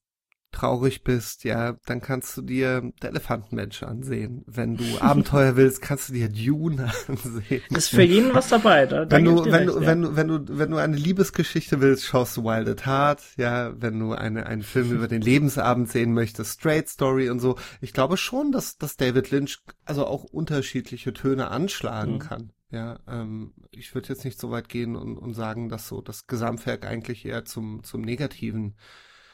traurig 0.52 1.04
bist, 1.04 1.44
ja, 1.44 1.78
dann 1.86 2.02
kannst 2.02 2.36
du 2.38 2.42
dir 2.42 2.92
der 3.02 3.10
Elefantenmensch 3.12 3.84
ansehen. 3.84 4.44
Wenn 4.48 4.76
du 4.78 4.84
Abenteuer 5.00 5.56
willst, 5.56 5.82
kannst 5.82 6.10
du 6.10 6.14
dir 6.14 6.30
Dune 6.30 6.92
ansehen. 7.08 7.62
Ist 7.70 7.90
für 7.90 8.02
jeden 8.04 8.34
was 8.34 8.50
dabei. 8.50 8.86
Da, 8.86 9.06
da 9.06 9.16
wenn 9.16 9.26
du, 9.26 9.46
wenn 9.46 9.54
recht, 9.54 9.70
du, 9.70 9.80
ja. 9.80 9.86
wenn 9.88 10.02
du, 10.02 10.16
wenn 10.16 10.28
du, 10.28 10.58
wenn 10.58 10.72
du 10.72 10.78
eine 10.78 10.96
Liebesgeschichte 10.96 11.82
willst, 11.82 12.06
schaust 12.06 12.38
du 12.38 12.44
Wild 12.44 12.68
at 12.68 12.86
Heart, 12.86 13.22
ja, 13.38 13.74
wenn 13.80 14.00
du 14.00 14.14
eine, 14.14 14.46
einen 14.46 14.64
Film 14.64 14.92
über 14.92 15.08
den 15.08 15.22
Lebensabend 15.22 15.90
sehen 15.90 16.14
möchtest, 16.14 16.60
Straight 16.60 16.90
Story 16.90 17.30
und 17.30 17.40
so. 17.40 17.58
Ich 17.82 17.94
glaube 17.94 18.18
schon, 18.18 18.52
dass, 18.52 18.78
dass 18.78 18.98
David 18.98 19.32
Lynch 19.32 19.60
also 19.86 20.06
auch 20.08 20.24
unterschiedliche 20.24 21.14
Töne 21.14 21.50
anschlagen 21.50 22.08
Mhm. 22.08 22.20
kann. 22.20 22.52
Ja, 22.70 23.00
ähm, 23.08 23.54
ich 23.72 23.96
würde 23.96 24.10
jetzt 24.10 24.26
nicht 24.26 24.40
so 24.40 24.52
weit 24.52 24.68
gehen 24.68 24.96
und, 24.98 25.18
und 25.18 25.34
sagen, 25.34 25.70
dass 25.70 25.88
so 25.88 26.02
das 26.02 26.28
Gesamtwerk 26.28 26.86
eigentlich 26.86 27.26
eher 27.26 27.46
zum, 27.46 27.84
zum 27.84 28.02
Negativen, 28.02 28.76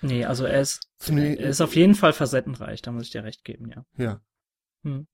Nee, 0.03 0.25
also 0.25 0.45
er 0.45 0.61
ist, 0.61 0.89
zum, 0.97 1.17
er 1.17 1.37
ist 1.37 1.61
auf 1.61 1.75
jeden 1.75 1.95
Fall 1.95 2.13
facettenreich, 2.13 2.81
da 2.81 2.91
muss 2.91 3.03
ich 3.03 3.11
dir 3.11 3.23
recht 3.23 3.43
geben, 3.43 3.69
ja. 3.69 3.85
ja. 3.97 4.21
Hm. 4.83 5.07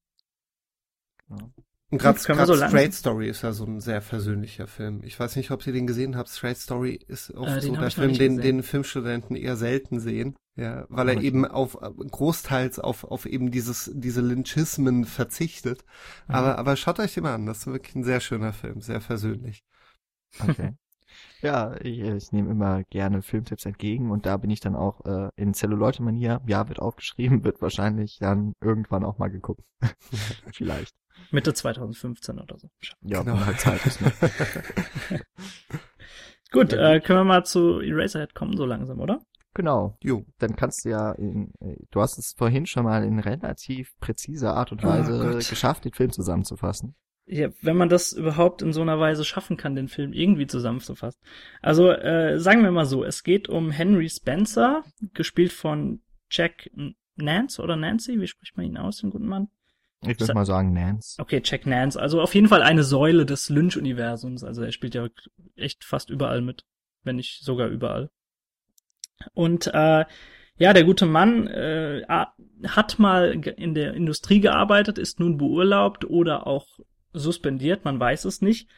Und 1.92 1.98
gerade 1.98 2.20
wir 2.20 2.46
so 2.46 2.56
Straight 2.56 2.94
Story 2.94 3.30
ist 3.30 3.42
ja 3.42 3.52
so 3.52 3.66
ein 3.66 3.80
sehr 3.80 4.02
versöhnlicher 4.02 4.68
Film. 4.68 5.02
Ich 5.04 5.20
weiß 5.20 5.36
nicht, 5.36 5.50
ob 5.50 5.66
ihr 5.66 5.74
den 5.74 5.88
gesehen 5.88 6.16
habt. 6.16 6.30
Straight 6.30 6.58
Story 6.58 7.00
ist 7.08 7.32
oft 7.32 7.50
Äh, 7.50 7.62
den 7.62 7.76
so 7.76 7.82
der 7.82 7.92
Film, 7.92 8.14
den, 8.14 8.38
den 8.38 8.64
Filmstudenten 8.64 9.36
eher 9.36 9.56
selten 9.56 10.00
sehen. 10.00 10.36
Ja, 10.56 10.86
weil 10.90 11.10
er 11.10 11.22
eben 11.22 11.46
auf 11.46 11.82
äh, 11.82 11.90
großteils 11.90 12.80
auf, 12.80 13.06
auf 13.06 13.26
eben 13.26 13.50
dieses, 13.50 13.90
diese 13.94 14.22
Lynchismen 14.22 15.06
verzichtet. 15.06 15.84
Mhm. 16.28 16.36
Aber, 16.36 16.58
aber 16.60 16.76
schaut 16.76 17.00
euch 17.00 17.14
den 17.14 17.24
mal 17.24 17.34
an. 17.34 17.46
Das 17.46 17.60
ist 17.60 17.68
wirklich 17.68 17.96
ein 17.96 18.04
sehr 18.04 18.20
schöner 18.20 18.54
Film, 18.54 18.82
sehr 18.82 19.02
versöhnlich. 19.02 19.64
Okay. 20.40 20.74
Ja, 21.42 21.76
ich, 21.82 22.00
ich 22.00 22.32
nehme 22.32 22.50
immer 22.52 22.84
gerne 22.86 23.22
Filmtipps 23.22 23.66
entgegen 23.66 24.12
und 24.12 24.26
da 24.26 24.38
bin 24.38 24.50
ich 24.50 24.60
dann 24.60 24.76
auch 24.76 25.06
äh, 25.06 25.30
in 25.36 25.54
Zelluleute-Manier. 25.54 26.42
Ja, 26.48 26.68
wird 26.70 26.80
aufgeschrieben, 26.80 27.44
wird 27.44 27.62
wahrscheinlich 27.62 28.18
dann 28.20 28.54
irgendwann 28.62 29.04
auch 29.04 29.18
mal 29.18 29.30
geguckt. 29.30 29.64
Vielleicht. 30.54 30.96
Mitte 31.32 31.54
2015 31.54 32.40
oder 32.40 32.58
so. 32.58 32.70
Ja, 33.02 33.22
Genau. 33.24 33.36
wenn 33.38 33.46
halt 33.46 33.60
Zeit 33.60 33.86
ist. 33.86 34.02
Ne? 34.02 34.12
Gut, 36.52 36.72
Ja, 36.74 36.94
äh, 36.94 37.00
können 37.02 37.20
wir 37.20 37.24
mal 37.26 37.46
zu 37.46 37.80
Eraserhead 37.80 38.34
kommen, 38.34 38.58
so 38.58 38.66
langsam, 38.66 39.00
oder? 39.00 39.22
Genau. 39.54 39.98
Jo. 40.02 40.26
Dann 40.40 40.56
kannst 40.56 40.86
du 40.86 40.90
ja 40.90 41.12
in, 41.14 41.52
äh, 41.60 41.76
du 41.92 42.02
hast 42.02 42.18
es 42.18 42.34
vorhin 42.38 42.66
schon 42.66 42.86
mal 42.86 43.04
in 43.04 43.20
relativ 43.20 43.92
präziser 44.00 44.56
Art 44.56 44.72
und 44.72 44.84
Oh 44.84 44.88
Weise 44.88 45.20
Gott. 45.34 45.50
geschafft, 45.50 45.86
den 45.86 45.94
Film 45.94 46.12
zusammenzufassen. 46.12 46.96
Ja, 47.32 47.50
wenn 47.62 47.78
man 47.78 47.90
das 47.90 48.12
überhaupt 48.12 48.64
in 48.64 48.74
so 48.74 48.82
einer 48.82 49.00
Weise 49.00 49.24
schaffen 49.24 49.56
kann, 49.56 49.76
den 49.76 49.88
Film 49.88 50.14
irgendwie 50.14 50.48
zusammenzufassen. 50.48 51.22
Also, 51.62 51.92
äh, 51.92 52.40
sagen 52.40 52.64
wir 52.64 52.72
mal 52.72 52.88
so, 52.88 53.04
es 53.04 53.24
geht 53.24 53.48
um 53.48 53.70
Henry 53.70 54.10
Spencer, 54.10 54.84
gespielt 55.14 55.54
von 55.54 56.02
Jack 56.32 56.72
Nance 57.16 57.62
oder 57.62 57.76
Nancy, 57.76 58.20
wie 58.20 58.26
spricht 58.26 58.58
man 58.58 58.66
ihn 58.66 58.78
aus, 58.78 58.98
den 58.98 59.12
guten 59.12 59.28
Mann? 59.28 59.50
Ich 60.02 60.20
würde 60.20 60.34
mal 60.34 60.46
sagen, 60.46 60.74
Nance. 60.74 61.22
Okay, 61.22 61.40
Jack 61.44 61.68
Nance, 61.68 62.00
also 62.00 62.20
auf 62.20 62.34
jeden 62.34 62.48
Fall 62.48 62.64
eine 62.64 62.84
Säule 62.84 63.28
des 63.28 63.50
Lynch-Universums, 63.50 64.44
also 64.44 64.64
er 64.64 64.72
spielt 64.72 64.96
ja 64.96 65.08
echt 65.56 65.84
fast 65.84 66.10
überall 66.10 66.42
mit, 66.42 66.66
wenn 67.04 67.18
nicht 67.18 67.44
sogar 67.44 67.68
überall. 67.68 68.10
Und 69.34 69.68
äh, 69.68 70.06
ja, 70.58 70.74
der 70.74 70.84
gute 70.84 71.06
Mann 71.06 71.46
äh, 71.46 72.04
hat 72.68 72.98
mal 72.98 73.34
in 73.50 73.76
der 73.76 73.94
Industrie 73.94 74.40
gearbeitet, 74.40 74.98
ist 74.98 75.20
nun 75.20 75.38
beurlaubt 75.38 76.06
oder 76.06 76.48
auch 76.48 76.66
suspendiert, 77.14 77.86
man 77.86 78.00
weiß 78.00 78.26
es 78.26 78.42
nicht. 78.42 78.70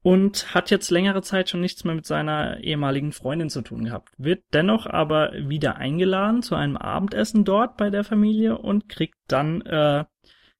Und 0.00 0.54
hat 0.54 0.70
jetzt 0.70 0.90
längere 0.90 1.22
Zeit 1.22 1.48
schon 1.48 1.60
nichts 1.60 1.82
mehr 1.82 1.94
mit 1.94 2.06
seiner 2.06 2.60
ehemaligen 2.60 3.10
Freundin 3.10 3.50
zu 3.50 3.62
tun 3.62 3.84
gehabt. 3.84 4.12
Wird 4.16 4.44
dennoch 4.52 4.86
aber 4.86 5.32
wieder 5.32 5.76
eingeladen 5.76 6.42
zu 6.42 6.54
einem 6.54 6.76
Abendessen 6.76 7.44
dort 7.44 7.76
bei 7.76 7.90
der 7.90 8.04
Familie 8.04 8.58
und 8.58 8.88
kriegt 8.88 9.16
dann 9.26 9.60
äh, 9.62 10.04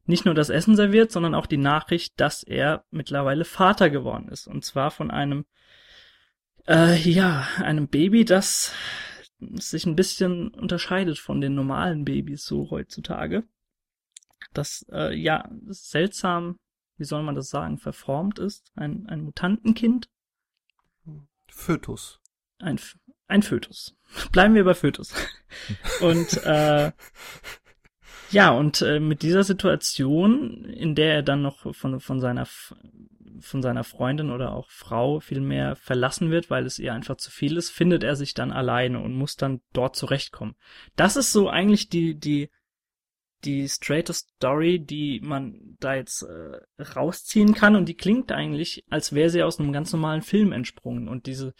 nicht 0.08 0.24
nur 0.24 0.34
das 0.34 0.48
Essen 0.48 0.74
serviert, 0.74 1.12
sondern 1.12 1.34
auch 1.34 1.46
die 1.46 1.58
Nachricht, 1.58 2.18
dass 2.18 2.42
er 2.42 2.84
mittlerweile 2.90 3.44
Vater 3.44 3.90
geworden 3.90 4.28
ist. 4.28 4.48
Und 4.48 4.64
zwar 4.64 4.90
von 4.90 5.10
einem, 5.10 5.44
äh, 6.66 6.96
ja, 6.96 7.46
einem 7.62 7.88
Baby, 7.88 8.24
das 8.24 8.74
sich 9.38 9.86
ein 9.86 9.96
bisschen 9.96 10.48
unterscheidet 10.48 11.18
von 11.18 11.40
den 11.40 11.54
normalen 11.54 12.04
Babys 12.04 12.44
so 12.44 12.70
heutzutage. 12.70 13.44
Das, 14.54 14.86
äh, 14.90 15.14
ja, 15.14 15.48
seltsam, 15.66 16.58
wie 16.98 17.04
soll 17.04 17.22
man 17.22 17.34
das 17.34 17.48
sagen, 17.48 17.78
verformt 17.78 18.38
ist. 18.38 18.72
Ein, 18.74 19.06
ein 19.08 19.22
Mutantenkind. 19.22 20.08
Fötus. 21.48 22.20
Ein, 22.58 22.78
ein 23.28 23.42
Fötus. 23.42 23.96
Bleiben 24.32 24.54
wir 24.54 24.64
bei 24.64 24.74
Fötus. 24.74 25.14
Und 26.00 26.42
äh, 26.44 26.92
ja, 28.30 28.50
und 28.50 28.82
äh, 28.82 29.00
mit 29.00 29.22
dieser 29.22 29.42
Situation, 29.42 30.66
in 30.66 30.94
der 30.94 31.14
er 31.14 31.22
dann 31.22 31.40
noch 31.40 31.74
von, 31.74 31.98
von 31.98 32.20
seiner 32.20 32.46
von 33.40 33.62
seiner 33.62 33.84
Freundin 33.84 34.30
oder 34.30 34.52
auch 34.52 34.68
Frau 34.70 35.20
vielmehr 35.20 35.76
verlassen 35.76 36.30
wird, 36.30 36.50
weil 36.50 36.66
es 36.66 36.78
ihr 36.78 36.92
einfach 36.92 37.16
zu 37.16 37.30
viel 37.30 37.56
ist, 37.56 37.70
findet 37.70 38.02
er 38.02 38.16
sich 38.16 38.34
dann 38.34 38.52
alleine 38.52 39.00
und 39.00 39.14
muss 39.14 39.36
dann 39.36 39.60
dort 39.72 39.96
zurechtkommen. 39.96 40.56
Das 40.96 41.16
ist 41.16 41.32
so 41.32 41.48
eigentlich 41.48 41.88
die 41.88 42.18
die 42.18 42.50
die 43.44 43.68
straighte 43.68 44.12
Story, 44.12 44.80
die 44.80 45.20
man 45.22 45.76
da 45.80 45.94
jetzt 45.94 46.22
äh, 46.22 46.82
rausziehen 46.82 47.54
kann 47.54 47.76
und 47.76 47.88
die 47.88 47.96
klingt 47.96 48.32
eigentlich, 48.32 48.84
als 48.90 49.12
wäre 49.12 49.30
sie 49.30 49.42
aus 49.42 49.58
einem 49.58 49.72
ganz 49.72 49.92
normalen 49.92 50.22
Film 50.22 50.52
entsprungen 50.52 51.08
und 51.08 51.26
diese 51.26 51.54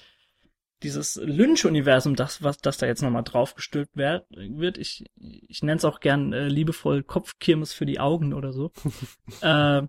dieses 0.83 1.17
Lynch-Universum, 1.17 2.14
das, 2.14 2.43
was, 2.43 2.59
das 2.59 2.79
da 2.79 2.87
jetzt 2.87 3.03
nochmal 3.03 3.25
draufgestülpt 3.25 3.97
wird, 3.97 4.27
wird, 4.31 4.79
ich, 4.79 5.05
ich 5.17 5.62
nenne 5.62 5.79
es 5.79 5.85
auch 5.85 6.01
gern 6.01 6.33
äh, 6.33 6.47
liebevoll 6.47 7.03
Kopfkirmes 7.03 7.73
für 7.73 7.87
die 7.87 7.99
Augen 7.99 8.33
oder 8.33 8.53
so. 8.53 8.71
äh, 9.41 9.83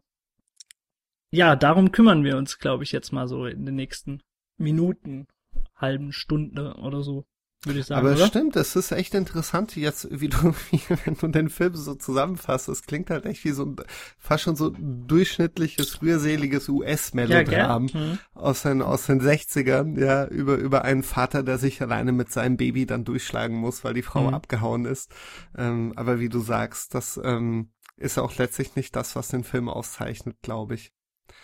ja, 1.31 1.55
darum 1.55 1.91
kümmern 1.91 2.23
wir 2.23 2.37
uns, 2.37 2.57
glaube 2.57 2.83
ich, 2.83 2.91
jetzt 2.91 3.11
mal 3.11 3.27
so 3.27 3.45
in 3.45 3.65
den 3.65 3.75
nächsten 3.75 4.23
Minuten, 4.57 5.27
halben 5.75 6.11
Stunde 6.11 6.75
oder 6.75 7.03
so 7.03 7.25
würde 7.65 7.79
ich 7.79 7.85
sagen. 7.85 8.05
Aber 8.05 8.15
oder? 8.15 8.27
stimmt, 8.27 8.55
es 8.55 8.75
ist 8.75 8.91
echt 8.91 9.13
interessant, 9.13 9.75
jetzt, 9.75 10.07
wie 10.11 10.29
du, 10.29 10.53
wie, 10.71 10.81
wenn 11.05 11.15
du 11.15 11.27
den 11.27 11.49
Film 11.49 11.75
so 11.75 11.95
zusammenfasst, 11.95 12.69
es 12.69 12.83
klingt 12.83 13.09
halt 13.09 13.25
echt 13.25 13.43
wie 13.43 13.51
so 13.51 13.65
ein, 13.65 13.75
fast 14.17 14.43
schon 14.43 14.55
so 14.55 14.73
durchschnittliches, 14.79 16.01
rührseliges 16.01 16.69
US-Melodram 16.69 17.87
ja, 17.87 17.99
mhm. 17.99 18.19
aus 18.33 18.63
den, 18.63 18.81
aus 18.81 19.05
den 19.05 19.21
60ern, 19.21 19.99
ja, 19.99 20.25
über, 20.27 20.55
über 20.55 20.83
einen 20.83 21.03
Vater, 21.03 21.43
der 21.43 21.57
sich 21.57 21.81
alleine 21.81 22.11
mit 22.11 22.31
seinem 22.31 22.57
Baby 22.57 22.85
dann 22.85 23.05
durchschlagen 23.05 23.55
muss, 23.55 23.83
weil 23.83 23.93
die 23.93 24.03
Frau 24.03 24.27
mhm. 24.27 24.33
abgehauen 24.33 24.85
ist. 24.85 25.11
Ähm, 25.57 25.93
aber 25.95 26.19
wie 26.19 26.29
du 26.29 26.39
sagst, 26.39 26.93
das, 26.93 27.19
ähm, 27.23 27.69
ist 27.99 28.17
auch 28.17 28.35
letztlich 28.37 28.75
nicht 28.75 28.95
das, 28.95 29.15
was 29.15 29.27
den 29.27 29.43
Film 29.43 29.69
auszeichnet, 29.69 30.37
glaube 30.41 30.75
ich. 30.75 30.93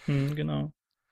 Mhm, 0.08 0.36
genau. 0.36 0.72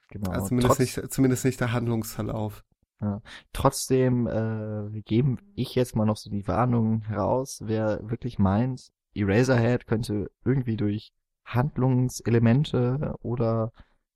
Genau. 0.09 0.31
Also 0.31 0.47
zumindest 0.47 0.79
nicht, 0.79 1.11
zumindest 1.11 1.45
nicht 1.45 1.59
der 1.59 1.71
Handlungsverlauf. 1.71 2.63
Ja. 3.03 3.21
Trotzdem 3.51 4.27
äh, 4.27 5.01
geben 5.01 5.37
ich 5.55 5.75
jetzt 5.75 5.95
mal 5.95 6.05
noch 6.05 6.15
so 6.15 6.29
die 6.29 6.47
Warnung 6.47 7.01
heraus, 7.01 7.59
wer 7.61 7.99
wirklich 8.09 8.39
meint, 8.39 8.91
Eraserhead 9.13 9.87
könnte 9.87 10.31
irgendwie 10.45 10.77
durch 10.77 11.11
Handlungselemente 11.43 13.15
oder 13.21 13.73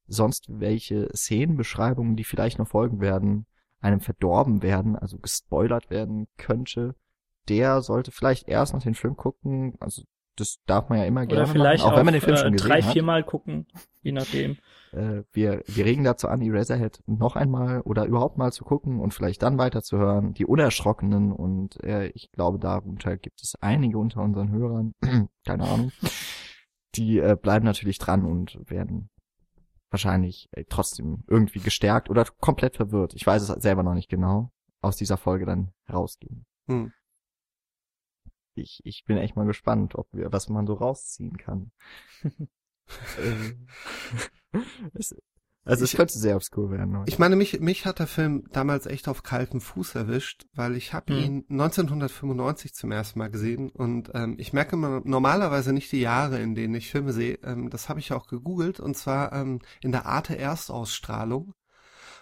sonst 0.07 0.45
welche 0.47 1.09
Szenenbeschreibungen, 1.13 2.15
die 2.15 2.23
vielleicht 2.23 2.59
noch 2.59 2.69
folgen 2.69 3.01
werden, 3.01 3.45
einem 3.81 3.99
verdorben 3.99 4.61
werden, 4.61 4.95
also 4.95 5.19
gespoilert 5.19 5.89
werden 5.89 6.27
könnte, 6.37 6.95
der 7.49 7.81
sollte 7.81 8.11
vielleicht 8.11 8.47
erst 8.47 8.73
nach 8.73 8.83
den 8.83 8.95
Film 8.95 9.17
gucken. 9.17 9.75
Also 9.81 10.03
das 10.37 10.59
darf 10.65 10.89
man 10.89 10.99
ja 10.99 11.05
immer 11.05 11.21
Oder 11.21 11.35
gerne 11.35 11.47
vielleicht 11.47 11.83
machen, 11.83 11.89
auch, 11.89 11.93
auch 11.93 11.97
wenn 11.97 12.05
man 12.05 12.13
den 12.13 12.21
Film 12.21 12.35
äh, 12.35 12.39
schon 12.39 12.53
gesehen 12.53 12.69
drei, 12.69 12.81
hat. 12.81 12.93
viermal 12.93 13.23
gucken, 13.23 13.67
je 14.01 14.11
nachdem. 14.11 14.57
Äh, 14.93 15.23
wir, 15.33 15.63
wir 15.65 15.85
regen 15.85 16.03
dazu 16.03 16.27
an, 16.27 16.41
Eraserhead 16.41 17.01
noch 17.05 17.35
einmal 17.35 17.81
oder 17.81 18.05
überhaupt 18.05 18.37
mal 18.37 18.51
zu 18.51 18.63
gucken 18.63 18.99
und 18.99 19.13
vielleicht 19.13 19.41
dann 19.41 19.57
weiterzuhören. 19.57 20.33
Die 20.33 20.45
Unerschrockenen 20.45 21.31
und 21.31 21.83
äh, 21.83 22.07
ich 22.09 22.31
glaube, 22.31 22.59
darunter 22.59 23.17
gibt 23.17 23.41
es 23.41 23.55
einige 23.59 23.97
unter 23.97 24.21
unseren 24.21 24.51
Hörern, 24.51 24.93
keine 25.45 25.67
Ahnung, 25.67 25.91
die 26.95 27.19
äh, 27.19 27.35
bleiben 27.35 27.65
natürlich 27.65 27.99
dran 27.99 28.25
und 28.25 28.57
werden 28.69 29.09
wahrscheinlich 29.89 30.49
äh, 30.51 30.65
trotzdem 30.69 31.23
irgendwie 31.27 31.59
gestärkt 31.59 32.09
oder 32.09 32.25
komplett 32.39 32.75
verwirrt. 32.75 33.13
Ich 33.15 33.25
weiß 33.25 33.41
es 33.41 33.61
selber 33.61 33.83
noch 33.83 33.93
nicht 33.93 34.09
genau. 34.09 34.51
Aus 34.79 34.95
dieser 34.95 35.17
Folge 35.17 35.45
dann 35.45 35.71
herausgehen. 35.85 36.45
Hm. 36.67 36.91
Ich, 38.57 38.81
ich 38.83 39.03
bin 39.05 39.17
echt 39.17 39.35
mal 39.35 39.45
gespannt, 39.45 39.95
ob 39.95 40.07
wir, 40.11 40.31
was 40.33 40.49
man 40.49 40.65
so 40.67 40.73
rausziehen 40.73 41.37
kann. 41.37 41.71
äh, 42.23 43.53
es, 44.93 45.15
also 45.63 45.83
es 45.83 45.91
Ich- 45.91 45.97
könnte 45.97 46.17
sehr 46.17 46.35
obskur 46.37 46.71
werden. 46.71 46.97
heute. 46.97 47.09
Ich 47.09 47.19
meine, 47.19 47.35
mich, 47.35 47.59
mich 47.59 47.85
hat 47.85 47.99
der 47.99 48.07
Film 48.07 48.45
damals 48.53 48.85
echt 48.85 49.07
auf 49.09 49.23
kaltem 49.23 49.59
Fuß 49.59 49.95
erwischt, 49.95 50.45
weil 50.53 50.75
ich 50.75 50.93
habe 50.93 51.13
Hm. 51.13 51.23
ihn 51.23 51.45
1995 51.49 52.73
zum 52.73 52.91
ersten 52.91 53.19
Mal 53.19 53.29
gesehen 53.29 53.69
und 53.69 54.11
ähm, 54.13 54.35
ich 54.39 54.53
merke 54.53 54.75
immer 54.77 55.01
normalerweise 55.03 55.73
nicht 55.73 55.91
die 55.91 55.99
Jahre, 55.99 56.39
in 56.39 56.55
denen 56.55 56.75
ich 56.75 56.89
Filme 56.89 57.11
sehe. 57.11 57.39
Ähm, 57.43 57.69
das 57.69 57.89
habe 57.89 57.99
ich 57.99 58.13
auch 58.13 58.27
gegoogelt 58.27 58.79
und 58.79 58.95
zwar 58.95 59.33
ähm, 59.33 59.59
in 59.81 59.91
der 59.91 60.05
Arte 60.05 60.37
Erstausstrahlung. 60.37 61.53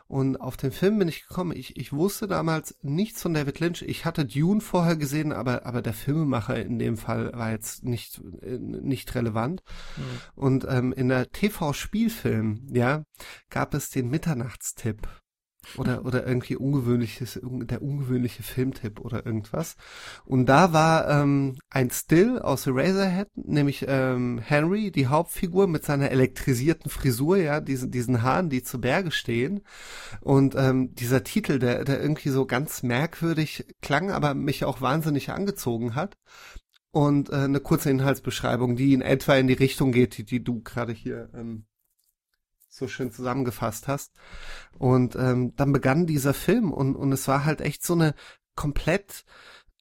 Und 0.07 0.37
auf 0.37 0.55
den 0.55 0.71
Film 0.71 0.99
bin 0.99 1.07
ich 1.07 1.27
gekommen. 1.27 1.51
Ich, 1.55 1.77
ich 1.77 1.91
wusste 1.91 2.27
damals 2.27 2.77
nichts 2.81 3.21
von 3.21 3.33
David 3.33 3.59
Lynch. 3.59 3.81
Ich 3.81 4.05
hatte 4.05 4.25
Dune 4.25 4.61
vorher 4.61 4.97
gesehen, 4.97 5.31
aber, 5.31 5.65
aber 5.65 5.81
der 5.81 5.93
Filmemacher 5.93 6.63
in 6.63 6.77
dem 6.77 6.97
Fall 6.97 7.33
war 7.33 7.51
jetzt 7.51 7.83
nicht, 7.83 8.21
äh, 8.41 8.59
nicht 8.59 9.15
relevant. 9.15 9.63
Hm. 9.95 10.03
Und 10.35 10.65
ähm, 10.69 10.93
in 10.93 11.09
der 11.09 11.31
TV-Spielfilm, 11.31 12.67
ja, 12.71 13.03
gab 13.49 13.73
es 13.73 13.89
den 13.89 14.09
Mitternachtstipp. 14.09 15.07
Oder, 15.78 16.06
oder 16.06 16.25
irgendwie 16.25 16.56
ungewöhnliches, 16.56 17.38
un- 17.38 17.67
der 17.67 17.82
ungewöhnliche 17.82 18.43
Filmtipp 18.43 18.99
oder 18.99 19.25
irgendwas. 19.25 19.75
Und 20.23 20.45
da 20.45 20.73
war 20.73 21.10
ähm, 21.10 21.58
ein 21.69 21.89
Still 21.89 22.39
aus 22.39 22.67
Eraserhead, 22.67 23.30
nämlich 23.36 23.86
ähm, 23.88 24.39
Henry, 24.39 24.91
die 24.91 25.08
Hauptfigur 25.08 25.67
mit 25.67 25.84
seiner 25.84 26.12
elektrisierten 26.12 26.89
Frisur, 26.89 27.38
ja, 27.38 27.60
diesen, 27.60 27.91
diesen 27.91 28.21
Haaren, 28.21 28.49
die 28.49 28.63
zu 28.63 28.80
Berge 28.80 29.12
stehen. 29.12 29.62
Und 30.21 30.56
ähm, 30.56 30.93
dieser 30.95 31.23
Titel, 31.23 31.60
der, 31.60 31.84
der 31.84 32.01
irgendwie 32.01 32.30
so 32.30 32.45
ganz 32.45 32.84
merkwürdig 32.84 33.65
klang, 33.82 34.12
aber 34.12 34.34
mich 34.34 34.65
auch 34.65 34.82
wahnsinnig 34.82 35.32
angezogen 35.32 35.95
hat. 35.95 36.17
Und 36.91 37.30
äh, 37.30 37.36
eine 37.36 37.60
kurze 37.60 37.89
Inhaltsbeschreibung, 37.89 38.78
die 38.78 38.93
in 38.93 39.01
etwa 39.01 39.36
in 39.36 39.47
die 39.47 39.54
Richtung 39.54 39.91
geht, 39.91 40.17
die, 40.17 40.23
die 40.23 40.43
du 40.43 40.62
gerade 40.62 40.93
hier 40.93 41.30
ähm, 41.34 41.65
so 42.75 42.88
schön 42.88 43.11
zusammengefasst 43.11 43.88
hast. 43.88 44.13
Und 44.77 45.15
ähm, 45.15 45.55
dann 45.55 45.71
begann 45.71 46.05
dieser 46.05 46.33
Film 46.33 46.71
und, 46.71 46.95
und 46.95 47.11
es 47.11 47.27
war 47.27 47.45
halt 47.45 47.61
echt 47.61 47.85
so 47.85 47.93
eine 47.93 48.13
komplett 48.55 49.25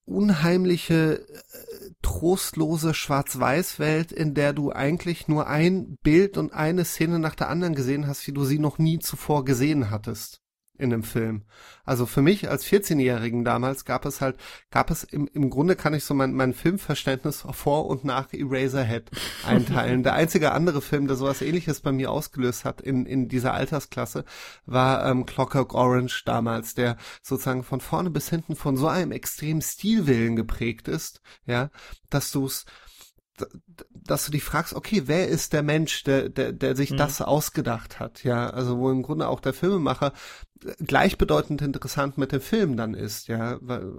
unheimliche, 0.06 1.26
äh, 1.26 1.90
trostlose 2.02 2.92
Schwarz-Weiß-Welt, 2.92 4.12
in 4.12 4.34
der 4.34 4.52
du 4.52 4.70
eigentlich 4.70 5.28
nur 5.28 5.46
ein 5.46 5.96
Bild 6.02 6.36
und 6.36 6.52
eine 6.52 6.84
Szene 6.84 7.18
nach 7.18 7.34
der 7.34 7.48
anderen 7.48 7.74
gesehen 7.74 8.06
hast, 8.06 8.26
wie 8.26 8.32
du 8.32 8.44
sie 8.44 8.58
noch 8.58 8.78
nie 8.78 8.98
zuvor 8.98 9.44
gesehen 9.44 9.90
hattest 9.90 10.43
in 10.84 10.92
einem 10.92 11.02
Film. 11.02 11.42
Also 11.84 12.06
für 12.06 12.22
mich 12.22 12.48
als 12.48 12.64
14-Jährigen 12.64 13.44
damals 13.44 13.84
gab 13.84 14.06
es 14.06 14.20
halt, 14.20 14.36
gab 14.70 14.90
es 14.90 15.04
im, 15.04 15.28
im 15.32 15.50
Grunde 15.50 15.76
kann 15.76 15.92
ich 15.94 16.04
so 16.04 16.14
mein, 16.14 16.32
mein 16.32 16.54
Filmverständnis 16.54 17.44
vor 17.50 17.86
und 17.86 18.04
nach 18.04 18.32
Eraserhead 18.32 19.10
einteilen. 19.46 20.02
der 20.02 20.14
einzige 20.14 20.52
andere 20.52 20.80
Film, 20.80 21.06
der 21.08 21.16
sowas 21.16 21.42
ähnliches 21.42 21.80
bei 21.80 21.92
mir 21.92 22.10
ausgelöst 22.10 22.64
hat 22.64 22.80
in, 22.80 23.06
in 23.06 23.28
dieser 23.28 23.54
Altersklasse, 23.54 24.24
war 24.66 25.04
ähm, 25.06 25.26
Clockwork 25.26 25.74
Orange 25.74 26.22
damals, 26.24 26.74
der 26.74 26.96
sozusagen 27.22 27.64
von 27.64 27.80
vorne 27.80 28.10
bis 28.10 28.28
hinten 28.30 28.56
von 28.56 28.76
so 28.76 28.86
einem 28.88 29.12
extremen 29.12 29.62
Stilwillen 29.62 30.36
geprägt 30.36 30.88
ist, 30.88 31.20
ja, 31.46 31.70
dass 32.10 32.30
du 32.30 32.46
es 32.46 32.64
d- 32.64 32.64
d- 32.64 32.74
dass 33.92 34.26
du 34.26 34.32
dich 34.32 34.44
fragst, 34.44 34.74
okay, 34.74 35.02
wer 35.06 35.28
ist 35.28 35.52
der 35.52 35.62
Mensch, 35.62 36.04
der, 36.04 36.28
der, 36.28 36.52
der 36.52 36.76
sich 36.76 36.90
Mhm. 36.90 36.96
das 36.98 37.20
ausgedacht 37.22 37.98
hat, 38.00 38.24
ja, 38.24 38.50
also 38.50 38.78
wo 38.78 38.90
im 38.90 39.02
Grunde 39.02 39.28
auch 39.28 39.40
der 39.40 39.52
Filmemacher 39.54 40.12
äh, 40.64 40.72
gleichbedeutend 40.84 41.62
interessant 41.62 42.18
mit 42.18 42.32
dem 42.32 42.40
Film 42.40 42.76
dann 42.76 42.94
ist, 42.94 43.28
ja, 43.28 43.58
weil, 43.60 43.98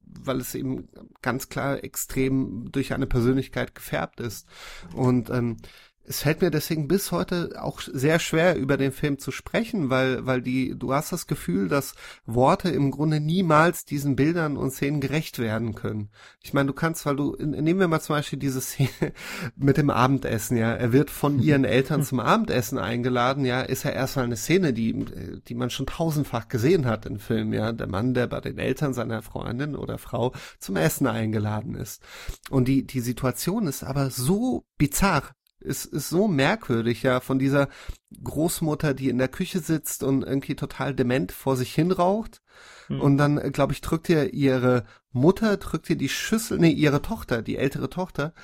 weil 0.00 0.40
es 0.40 0.54
eben 0.54 0.88
ganz 1.22 1.48
klar 1.48 1.82
extrem 1.82 2.70
durch 2.70 2.92
eine 2.92 3.06
Persönlichkeit 3.06 3.74
gefärbt 3.74 4.20
ist. 4.20 4.46
Und 4.94 5.30
ähm, 5.30 5.56
es 6.06 6.20
fällt 6.20 6.42
mir 6.42 6.50
deswegen 6.50 6.86
bis 6.86 7.12
heute 7.12 7.62
auch 7.62 7.80
sehr 7.80 8.18
schwer, 8.18 8.56
über 8.56 8.76
den 8.76 8.92
Film 8.92 9.18
zu 9.18 9.30
sprechen, 9.30 9.88
weil, 9.88 10.26
weil 10.26 10.42
die, 10.42 10.78
du 10.78 10.92
hast 10.92 11.12
das 11.12 11.26
Gefühl, 11.26 11.68
dass 11.68 11.94
Worte 12.26 12.68
im 12.68 12.90
Grunde 12.90 13.20
niemals 13.20 13.86
diesen 13.86 14.14
Bildern 14.14 14.56
und 14.58 14.70
Szenen 14.70 15.00
gerecht 15.00 15.38
werden 15.38 15.74
können. 15.74 16.10
Ich 16.40 16.52
meine, 16.52 16.66
du 16.66 16.72
kannst, 16.74 17.06
weil 17.06 17.16
du, 17.16 17.36
nehmen 17.38 17.80
wir 17.80 17.88
mal 17.88 18.00
zum 18.00 18.16
Beispiel 18.16 18.38
diese 18.38 18.60
Szene 18.60 18.90
mit 19.56 19.78
dem 19.78 19.88
Abendessen, 19.88 20.58
ja. 20.58 20.74
Er 20.74 20.92
wird 20.92 21.10
von 21.10 21.38
ihren 21.42 21.64
Eltern 21.64 22.02
zum 22.02 22.20
Abendessen 22.20 22.78
eingeladen, 22.78 23.46
ja, 23.46 23.62
ist 23.62 23.84
ja 23.84 23.90
erstmal 23.90 24.26
eine 24.26 24.36
Szene, 24.36 24.74
die, 24.74 25.40
die 25.48 25.54
man 25.54 25.70
schon 25.70 25.86
tausendfach 25.86 26.48
gesehen 26.48 26.84
hat 26.86 27.06
im 27.06 27.18
Film, 27.18 27.54
ja. 27.54 27.72
Der 27.72 27.86
Mann, 27.86 28.12
der 28.12 28.26
bei 28.26 28.40
den 28.40 28.58
Eltern 28.58 28.92
seiner 28.92 29.22
Freundin 29.22 29.74
oder 29.74 29.96
Frau 29.96 30.32
zum 30.58 30.76
Essen 30.76 31.06
eingeladen 31.06 31.74
ist. 31.74 32.02
Und 32.50 32.68
die, 32.68 32.86
die 32.86 33.00
Situation 33.00 33.66
ist 33.66 33.84
aber 33.84 34.10
so 34.10 34.66
bizarr, 34.76 35.34
ist, 35.64 35.86
ist 35.86 36.08
so 36.08 36.28
merkwürdig, 36.28 37.02
ja, 37.02 37.20
von 37.20 37.38
dieser 37.38 37.68
Großmutter, 38.22 38.94
die 38.94 39.08
in 39.08 39.18
der 39.18 39.28
Küche 39.28 39.60
sitzt 39.60 40.02
und 40.02 40.22
irgendwie 40.22 40.56
total 40.56 40.94
dement 40.94 41.32
vor 41.32 41.56
sich 41.56 41.74
hin 41.74 41.90
Hm. 42.88 43.00
Und 43.00 43.18
dann, 43.18 43.38
äh, 43.38 43.50
glaube 43.50 43.72
ich, 43.72 43.80
drückt 43.80 44.08
ihr 44.08 44.32
ihre 44.32 44.84
Mutter, 45.12 45.56
drückt 45.56 45.88
ihr 45.90 45.96
die 45.96 46.08
Schüssel, 46.08 46.58
nee, 46.58 46.70
ihre 46.70 47.00
Tochter, 47.00 47.40
die 47.40 47.56
ältere 47.56 47.88
Tochter, 47.88 48.34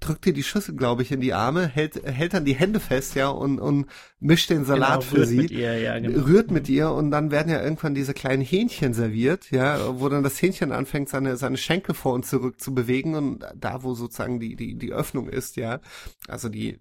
drückt 0.00 0.26
ihr 0.26 0.32
die 0.32 0.42
Schüssel, 0.42 0.74
glaube 0.74 1.02
ich, 1.02 1.12
in 1.12 1.20
die 1.20 1.32
Arme, 1.32 1.66
hält, 1.66 2.02
hält 2.04 2.34
dann 2.34 2.44
die 2.44 2.54
Hände 2.54 2.80
fest, 2.80 3.14
ja, 3.14 3.28
und, 3.28 3.60
und 3.60 3.86
mischt 4.18 4.50
den 4.50 4.64
Salat 4.64 5.00
genau, 5.00 5.00
für 5.02 5.16
rührt 5.18 5.28
sie. 5.28 5.36
Mit 5.36 5.50
ihr, 5.52 5.78
ja, 5.78 5.98
genau. 5.98 6.24
Rührt 6.24 6.50
mit 6.50 6.68
ihr 6.68 6.90
und 6.90 7.10
dann 7.10 7.30
werden 7.30 7.50
ja 7.50 7.62
irgendwann 7.62 7.94
diese 7.94 8.12
kleinen 8.12 8.42
Hähnchen 8.42 8.92
serviert, 8.92 9.50
ja, 9.50 10.00
wo 10.00 10.08
dann 10.08 10.24
das 10.24 10.40
Hähnchen 10.42 10.72
anfängt, 10.72 11.08
seine, 11.08 11.36
seine 11.36 11.56
Schenkel 11.56 11.94
vor 11.94 12.14
und 12.14 12.26
zurück 12.26 12.60
zu 12.60 12.74
bewegen 12.74 13.14
und 13.14 13.44
da, 13.54 13.82
wo 13.84 13.94
sozusagen 13.94 14.40
die, 14.40 14.56
die, 14.56 14.76
die 14.76 14.92
Öffnung 14.92 15.28
ist, 15.28 15.56
ja, 15.56 15.80
also 16.28 16.48
die, 16.48 16.78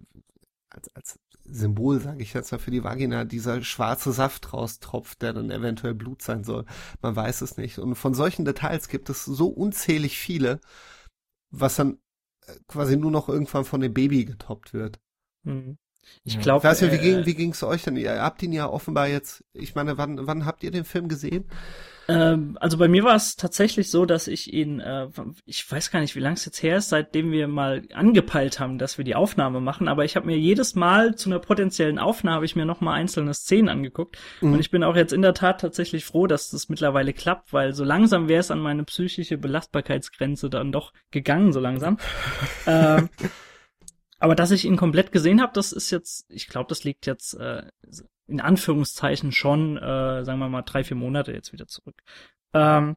als, 0.69 0.89
als 0.95 1.19
Symbol, 1.48 2.02
sage 2.02 2.22
ich 2.22 2.34
jetzt 2.34 2.52
mal, 2.52 2.58
für 2.58 2.72
die 2.72 2.84
Vagina, 2.84 3.24
dieser 3.24 3.62
schwarze 3.64 4.12
Saft 4.12 4.54
raustropft, 4.54 5.22
der 5.22 5.34
dann 5.34 5.52
eventuell 5.52 5.94
Blut 5.94 6.22
sein 6.22 6.44
soll. 6.44 6.66
Man 7.02 7.16
weiß 7.16 7.42
es 7.42 7.58
nicht. 7.58 7.80
Und 7.80 7.96
von 7.96 8.14
solchen 8.14 8.46
Details 8.46 8.88
gibt 8.88 9.10
es 9.10 9.26
so 9.26 9.48
unzählig 9.48 10.18
viele, 10.18 10.60
was 11.52 11.76
dann 11.76 12.00
äh, 12.48 12.54
quasi 12.68 12.98
nur 12.98 13.12
noch 13.12 13.30
irgendwann 13.30 13.66
von 13.66 13.82
dem 13.82 13.94
Baby 13.94 14.26
getoppt 14.26 14.74
wird. 14.74 15.00
Mhm. 15.44 15.78
Ich 16.24 16.40
glaube, 16.40 16.64
ja. 16.64 16.72
weiß 16.72 16.82
nicht, 16.82 16.94
wie 16.94 16.98
ging 16.98 17.20
äh, 17.20 17.26
wie 17.26 17.34
ging's 17.34 17.64
euch 17.64 17.84
denn? 17.84 17.98
Ihr 17.98 18.22
habt 18.22 18.42
ihn 18.44 18.54
ja 18.54 18.70
offenbar 18.70 19.08
jetzt. 19.08 19.44
Ich 19.54 19.76
meine, 19.76 19.98
wann 19.98 20.28
wann 20.28 20.46
habt 20.46 20.64
ihr 20.64 20.72
den 20.72 20.86
Film 20.86 21.08
gesehen? 21.08 21.46
Ähm, 22.08 22.58
also 22.60 22.78
bei 22.78 22.88
mir 22.88 23.04
war 23.04 23.15
es 23.15 23.36
tatsächlich 23.36 23.89
so, 23.89 24.06
dass 24.06 24.28
ich 24.28 24.54
ihn, 24.54 24.80
äh, 24.80 25.08
ich 25.46 25.70
weiß 25.70 25.91
gar 25.91 26.00
nicht, 26.00 26.15
wie 26.15 26.20
lange 26.20 26.36
es 26.36 26.46
jetzt 26.46 26.62
her 26.62 26.78
ist, 26.78 26.89
seitdem 26.89 27.32
wir 27.32 27.48
mal 27.48 27.84
angepeilt 27.94 28.60
haben, 28.60 28.78
dass 28.78 28.98
wir 28.98 29.06
die 29.06 29.15
Aufnahme 29.15 29.60
machen, 29.60 29.88
aber 29.88 30.06
ich 30.06 30.15
habe 30.15 30.28
mir 30.28 30.38
jedes 30.38 30.76
Mal 30.76 31.15
zu 31.15 31.30
einer 31.30 31.39
potenziellen 31.39 32.00
Aufnahme 32.00 32.46
ich 32.46 32.56
mir 32.56 32.65
noch 32.65 32.82
mal 32.82 32.94
einzelne 32.94 33.34
Szenen 33.34 33.70
angeguckt 33.70 34.18
mhm. 34.41 34.54
und 34.54 34.60
ich 34.60 34.72
bin 34.72 34.84
auch 34.84 34.96
jetzt 34.96 35.13
in 35.13 35.22
der 35.22 35.34
Tat 35.34 35.62
tatsächlich 35.62 36.06
froh, 36.06 36.28
dass 36.28 36.52
das 36.52 36.70
mittlerweile 36.70 37.13
klappt, 37.13 37.54
weil 37.54 37.74
so 37.74 37.84
langsam 37.84 38.28
wäre 38.28 38.41
es 38.41 38.52
an 38.52 38.60
meine 38.60 38.84
psychische 38.84 39.38
Belastbarkeitsgrenze 39.38 40.50
dann 40.50 40.72
doch 40.72 40.94
gegangen, 41.12 41.54
so 41.54 41.60
langsam. 41.60 41.98
ähm, 42.68 43.10
aber 44.20 44.36
dass 44.36 44.52
ich 44.52 44.65
ihn 44.65 44.78
komplett 44.78 45.12
gesehen 45.12 45.41
habe, 45.41 45.54
das 45.54 45.72
ist 45.72 45.91
jetzt, 45.91 46.26
ich 46.30 46.48
glaube, 46.48 46.68
das 46.70 46.84
liegt 46.84 47.06
jetzt 47.06 47.34
äh, 47.34 47.63
in 48.28 48.42
Anführungszeichen 48.42 49.32
schon, 49.32 49.78
äh, 49.78 50.24
sagen 50.24 50.40
wir 50.40 50.50
mal, 50.50 50.64
drei, 50.64 50.84
vier 50.84 50.98
Monate 50.98 51.32
jetzt 51.32 51.54
wieder 51.54 51.68
zurück. 51.68 51.96
Ähm, 52.54 52.96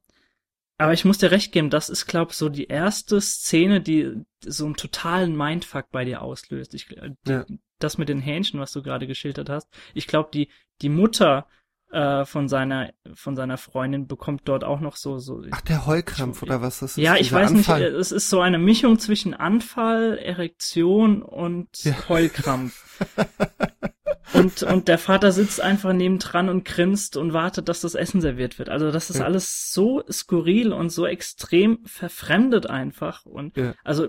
aber 0.78 0.92
ich 0.92 1.04
muss 1.04 1.18
dir 1.18 1.32
recht 1.32 1.52
geben, 1.52 1.70
das 1.70 1.90
ist, 1.90 2.06
glaube 2.06 2.32
so 2.32 2.48
die 2.48 2.68
erste 2.68 3.20
Szene, 3.20 3.80
die 3.80 4.24
so 4.40 4.64
einen 4.64 4.76
totalen 4.76 5.36
Mindfuck 5.36 5.90
bei 5.90 6.04
dir 6.04 6.22
auslöst. 6.22 6.72
Ich, 6.74 6.86
die, 6.86 7.30
ja. 7.30 7.44
Das 7.80 7.98
mit 7.98 8.08
den 8.08 8.20
Hähnchen, 8.20 8.60
was 8.60 8.72
du 8.72 8.82
gerade 8.82 9.06
geschildert 9.06 9.50
hast. 9.50 9.68
Ich 9.94 10.06
glaube, 10.06 10.30
die, 10.32 10.48
die 10.80 10.88
Mutter 10.88 11.46
äh, 11.90 12.24
von 12.24 12.48
seiner 12.48 12.92
von 13.14 13.34
seiner 13.34 13.56
Freundin 13.56 14.06
bekommt 14.06 14.42
dort 14.44 14.62
auch 14.62 14.80
noch 14.80 14.96
so 14.96 15.18
so 15.18 15.42
Ach 15.50 15.62
der 15.62 15.86
Heulkrampf 15.86 16.42
oder 16.42 16.60
was 16.60 16.80
das 16.80 16.98
ist 16.98 17.02
ja 17.02 17.16
ich 17.16 17.32
weiß 17.32 17.50
Anfall. 17.50 17.80
nicht 17.80 17.98
es 17.98 18.12
ist 18.12 18.28
so 18.28 18.40
eine 18.40 18.58
Mischung 18.58 18.98
zwischen 18.98 19.32
Anfall 19.32 20.18
Erektion 20.18 21.22
und 21.22 21.82
ja. 21.84 21.94
Heulkrampf 22.10 23.06
und 24.32 24.62
und 24.62 24.88
der 24.88 24.98
Vater 24.98 25.32
sitzt 25.32 25.60
einfach 25.60 25.92
nebendran 25.92 26.48
und 26.48 26.64
grinst 26.64 27.16
und 27.16 27.32
wartet 27.32 27.68
dass 27.68 27.80
das 27.80 27.94
Essen 27.94 28.20
serviert 28.20 28.58
wird 28.58 28.68
also 28.68 28.90
das 28.90 29.10
ist 29.10 29.18
ja. 29.18 29.24
alles 29.24 29.72
so 29.72 30.02
skurril 30.10 30.72
und 30.72 30.90
so 30.90 31.06
extrem 31.06 31.84
verfremdet 31.84 32.66
einfach 32.66 33.24
und 33.26 33.56
ja. 33.56 33.74
also 33.84 34.08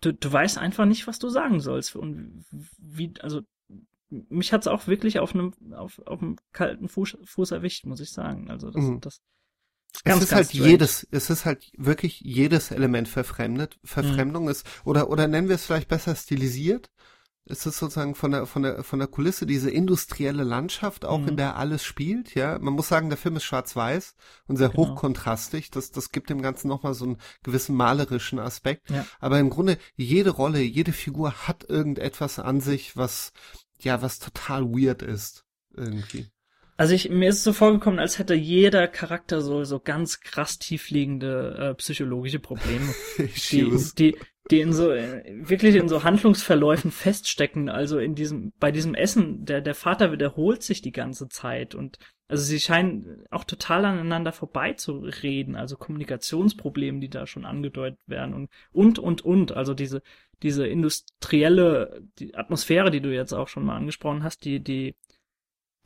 du, 0.00 0.12
du 0.12 0.32
weißt 0.32 0.58
einfach 0.58 0.84
nicht 0.84 1.06
was 1.06 1.18
du 1.18 1.28
sagen 1.28 1.60
sollst 1.60 1.96
und 1.96 2.44
wie 2.78 3.12
also 3.20 3.42
mich 4.28 4.52
hat's 4.52 4.66
auch 4.66 4.86
wirklich 4.86 5.18
auf 5.18 5.34
einem 5.34 5.54
auf, 5.72 6.00
auf 6.06 6.22
einem 6.22 6.36
kalten 6.52 6.88
Fuß, 6.88 7.18
Fuß 7.24 7.50
erwischt, 7.50 7.84
muss 7.84 8.00
ich 8.00 8.12
sagen. 8.12 8.50
Also 8.50 8.70
das, 8.70 8.84
mhm. 8.84 9.00
das 9.00 9.20
Ganz, 10.02 10.18
es 10.18 10.24
ist 10.24 10.34
halt 10.34 10.48
strange. 10.48 10.68
jedes, 10.68 11.06
es 11.12 11.30
ist 11.30 11.44
halt 11.44 11.70
wirklich 11.76 12.20
jedes 12.20 12.72
Element 12.72 13.08
verfremdet. 13.08 13.78
Verfremdung 13.84 14.44
mhm. 14.44 14.50
ist, 14.50 14.66
oder, 14.84 15.08
oder 15.08 15.28
nennen 15.28 15.48
wir 15.48 15.54
es 15.54 15.66
vielleicht 15.66 15.88
besser 15.88 16.16
stilisiert. 16.16 16.90
Es 17.46 17.66
ist 17.66 17.78
sozusagen 17.78 18.14
von 18.14 18.30
der, 18.30 18.46
von 18.46 18.62
der, 18.62 18.82
von 18.84 18.98
der 18.98 19.08
Kulisse 19.08 19.44
diese 19.44 19.70
industrielle 19.70 20.44
Landschaft, 20.44 21.04
auch 21.04 21.20
mhm. 21.20 21.28
in 21.28 21.36
der 21.36 21.56
alles 21.56 21.84
spielt, 21.84 22.34
ja. 22.34 22.58
Man 22.58 22.72
muss 22.72 22.88
sagen, 22.88 23.10
der 23.10 23.18
Film 23.18 23.36
ist 23.36 23.44
schwarz-weiß 23.44 24.14
und 24.46 24.56
sehr 24.56 24.70
genau. 24.70 24.88
hochkontrastig. 24.88 25.70
Das, 25.70 25.90
das 25.90 26.10
gibt 26.10 26.30
dem 26.30 26.40
Ganzen 26.40 26.68
nochmal 26.68 26.94
so 26.94 27.04
einen 27.04 27.18
gewissen 27.42 27.76
malerischen 27.76 28.38
Aspekt. 28.38 28.88
Ja. 28.90 29.06
Aber 29.20 29.38
im 29.38 29.50
Grunde, 29.50 29.76
jede 29.94 30.30
Rolle, 30.30 30.60
jede 30.60 30.92
Figur 30.92 31.46
hat 31.46 31.68
irgendetwas 31.68 32.38
an 32.38 32.60
sich, 32.60 32.96
was, 32.96 33.32
ja, 33.78 34.00
was 34.00 34.18
total 34.18 34.64
weird 34.64 35.02
ist. 35.02 35.44
Irgendwie. 35.76 36.30
Also 36.76 36.94
ich, 36.94 37.08
mir 37.08 37.28
ist 37.28 37.38
es 37.38 37.44
so 37.44 37.52
vorgekommen, 37.52 38.00
als 38.00 38.18
hätte 38.18 38.34
jeder 38.34 38.88
Charakter 38.88 39.40
so, 39.40 39.62
so 39.64 39.78
ganz 39.78 40.20
krass 40.20 40.58
tiefliegende 40.58 41.70
äh, 41.70 41.74
psychologische 41.74 42.40
Probleme, 42.40 42.92
die, 43.50 43.70
die, 43.96 44.16
die 44.50 44.60
in 44.60 44.72
so, 44.72 44.90
äh, 44.90 45.22
wirklich 45.48 45.76
in 45.76 45.88
so 45.88 46.02
Handlungsverläufen 46.02 46.90
feststecken. 46.90 47.68
Also 47.68 47.98
in 47.98 48.16
diesem, 48.16 48.52
bei 48.58 48.72
diesem 48.72 48.94
Essen, 48.94 49.44
der, 49.44 49.60
der 49.60 49.74
Vater 49.74 50.10
wiederholt 50.10 50.64
sich 50.64 50.82
die 50.82 50.92
ganze 50.92 51.28
Zeit 51.28 51.74
und 51.74 51.98
also 52.26 52.42
sie 52.42 52.58
scheinen 52.58 53.24
auch 53.30 53.44
total 53.44 53.84
aneinander 53.84 54.32
vorbeizureden, 54.32 55.56
also 55.56 55.76
Kommunikationsprobleme, 55.76 56.98
die 56.98 57.10
da 57.10 57.26
schon 57.26 57.44
angedeutet 57.44 58.00
werden 58.06 58.34
und, 58.34 58.50
und, 58.72 58.98
und, 58.98 59.22
und. 59.22 59.52
Also 59.52 59.74
diese, 59.74 60.02
diese 60.42 60.66
industrielle 60.66 62.02
die 62.18 62.34
Atmosphäre, 62.34 62.90
die 62.90 63.02
du 63.02 63.14
jetzt 63.14 63.34
auch 63.34 63.48
schon 63.48 63.64
mal 63.64 63.76
angesprochen 63.76 64.24
hast, 64.24 64.44
die, 64.46 64.60
die, 64.60 64.96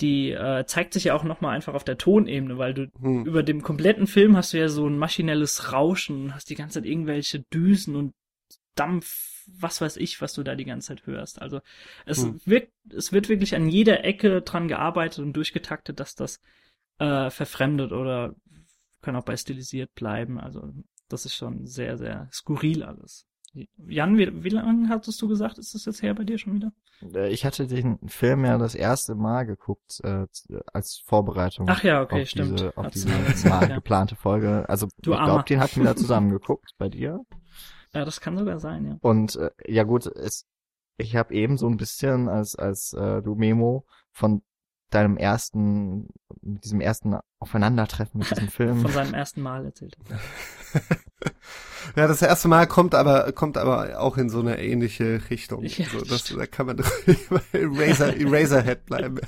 die 0.01 0.31
äh, 0.31 0.65
zeigt 0.67 0.93
sich 0.93 1.05
ja 1.05 1.15
auch 1.15 1.25
nochmal 1.25 1.55
einfach 1.55 1.75
auf 1.75 1.85
der 1.85 1.99
Tonebene, 1.99 2.59
weil 2.59 2.75
du 2.75 2.91
hm. 3.01 3.27
über 3.27 3.43
dem 3.43 3.63
kompletten 3.63 4.07
Film 4.07 4.37
hast 4.37 4.53
du 4.53 4.59
ja 4.59 4.69
so 4.69 4.87
ein 4.87 4.99
maschinelles 4.99 5.73
Rauschen, 5.73 6.35
hast 6.35 6.51
die 6.51 6.55
ganze 6.55 6.81
Zeit 6.81 6.89
irgendwelche 6.89 7.41
Düsen 7.53 7.97
und 7.97 8.15
Dampf, 8.75 9.45
was 9.59 9.81
weiß 9.81 9.97
ich, 9.97 10.21
was 10.21 10.35
du 10.35 10.45
da 10.45 10.55
die 10.55 10.65
ganze 10.65 10.89
Zeit 10.89 11.07
hörst. 11.07 11.43
Also 11.43 11.61
es 12.07 12.23
hm. 12.23 12.41
wird, 12.45 12.71
es 12.95 13.13
wird 13.13 13.29
wirklich 13.29 13.57
an 13.57 13.69
jeder 13.69 14.05
Ecke 14.05 14.43
dran 14.43 14.69
gearbeitet 14.69 15.19
und 15.19 15.33
durchgetaktet, 15.33 15.99
dass 15.99 16.15
das 16.15 16.41
äh, 16.99 17.31
verfremdet 17.31 17.93
oder 17.93 18.35
kann 19.03 19.17
auch 19.17 19.25
bei 19.25 19.37
stilisiert 19.37 19.95
bleiben. 19.95 20.39
Also 20.39 20.73
das 21.09 21.25
ist 21.25 21.35
schon 21.35 21.67
sehr, 21.67 21.97
sehr 21.97 22.29
skurril 22.33 22.83
alles. 22.83 23.27
Jan, 23.87 24.19
wie, 24.19 24.45
wie 24.45 24.49
lange 24.49 24.89
hattest 24.89 25.21
du 25.23 25.29
gesagt, 25.29 25.59
ist 25.59 25.75
das 25.75 25.85
jetzt 25.85 26.03
her 26.03 26.15
bei 26.15 26.25
dir 26.25 26.39
schon 26.39 26.55
wieder? 26.55 26.73
Äh, 27.15 27.31
ich 27.31 27.45
hatte 27.45 27.67
den 27.67 27.99
Film 28.09 28.45
ja 28.45 28.59
das 28.59 28.75
erste 28.75 29.15
Mal 29.15 29.45
geguckt 29.45 30.01
äh, 30.05 30.27
als 30.73 31.03
Vorbereitung. 31.05 31.67
Ach 31.69 31.83
ja, 31.83 32.03
okay, 32.03 32.23
auf 32.23 32.29
stimmt. 32.29 32.61
Diese, 32.61 32.77
auf 32.77 32.89
diese 32.89 33.09
mal 33.49 33.69
geplante 33.69 34.17
Folge. 34.17 34.65
Also 34.69 34.89
du 35.03 35.13
ich 35.13 35.19
glaube, 35.19 35.45
den 35.45 35.61
hatten 35.61 35.81
wir 35.81 35.85
da 35.95 35.97
zusammen 35.97 36.31
geguckt 36.31 36.73
bei 36.79 36.89
dir. 36.89 37.25
Ja, 37.95 38.05
das 38.05 38.21
kann 38.21 38.37
sogar 38.37 38.59
sein, 38.61 38.85
ja. 38.85 38.97
Und 39.01 39.37
äh, 39.37 39.51
ja 39.67 39.85
gut, 39.85 40.07
es, 40.07 40.47
ich 40.97 41.17
habe 41.17 41.35
eben 41.35 41.57
so 41.57 41.67
ein 41.69 41.77
bisschen 41.77 42.29
als 42.29 42.55
als 42.55 42.93
äh, 42.93 43.23
du 43.23 43.35
Memo 43.35 43.87
von 44.13 44.43
deinem 44.91 45.17
ersten, 45.17 46.09
mit 46.43 46.65
diesem 46.65 46.81
ersten 46.81 47.17
Aufeinandertreffen 47.39 48.19
mit 48.21 48.31
diesem 48.31 48.49
Film. 48.49 48.81
Von 48.81 48.93
seinem 48.93 49.15
ersten 49.15 49.43
Mal 49.43 49.65
erzählt. 49.65 49.97
ja, 51.97 52.07
das 52.07 52.23
erste 52.23 52.49
Mal 52.49 52.67
kommt 52.67 52.95
aber, 52.95 53.33
kommt 53.33 53.57
aber 53.57 54.01
auch 54.01 54.17
in 54.17 54.31
so 54.31 54.41
eine 54.41 54.61
ähnliche 54.61 55.21
Richtung. 55.31 55.65
Ja, 55.65 55.87
so, 55.91 56.01
das, 56.01 56.25
da 56.25 56.47
kann 56.47 56.67
man 56.67 56.79
Eraser, 57.53 58.17
Eraserhead 58.17 58.87
bleiben. 58.87 59.21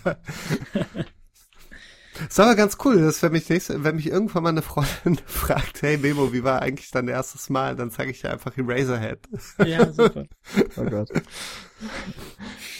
Das 2.14 2.28
ist 2.28 2.40
aber 2.40 2.54
ganz 2.54 2.76
cool, 2.84 3.00
dass 3.00 3.22
wenn 3.22 3.32
mich 3.32 3.48
nächste, 3.48 3.82
wenn 3.82 3.96
mich 3.96 4.08
irgendwann 4.08 4.42
mal 4.42 4.48
eine 4.50 4.62
Freundin 4.62 5.18
fragt, 5.24 5.80
hey 5.82 5.96
Memo, 5.96 6.32
wie 6.32 6.44
war 6.44 6.60
eigentlich 6.60 6.90
dein 6.90 7.08
erstes 7.08 7.48
Mal, 7.48 7.76
dann 7.76 7.90
sage 7.90 8.10
ich 8.10 8.22
ja 8.22 8.30
einfach 8.30 8.56
Eraserhead. 8.58 9.20
Ja, 9.64 9.90
super. 9.90 10.24
oh 10.76 10.84
Gott. 10.84 11.10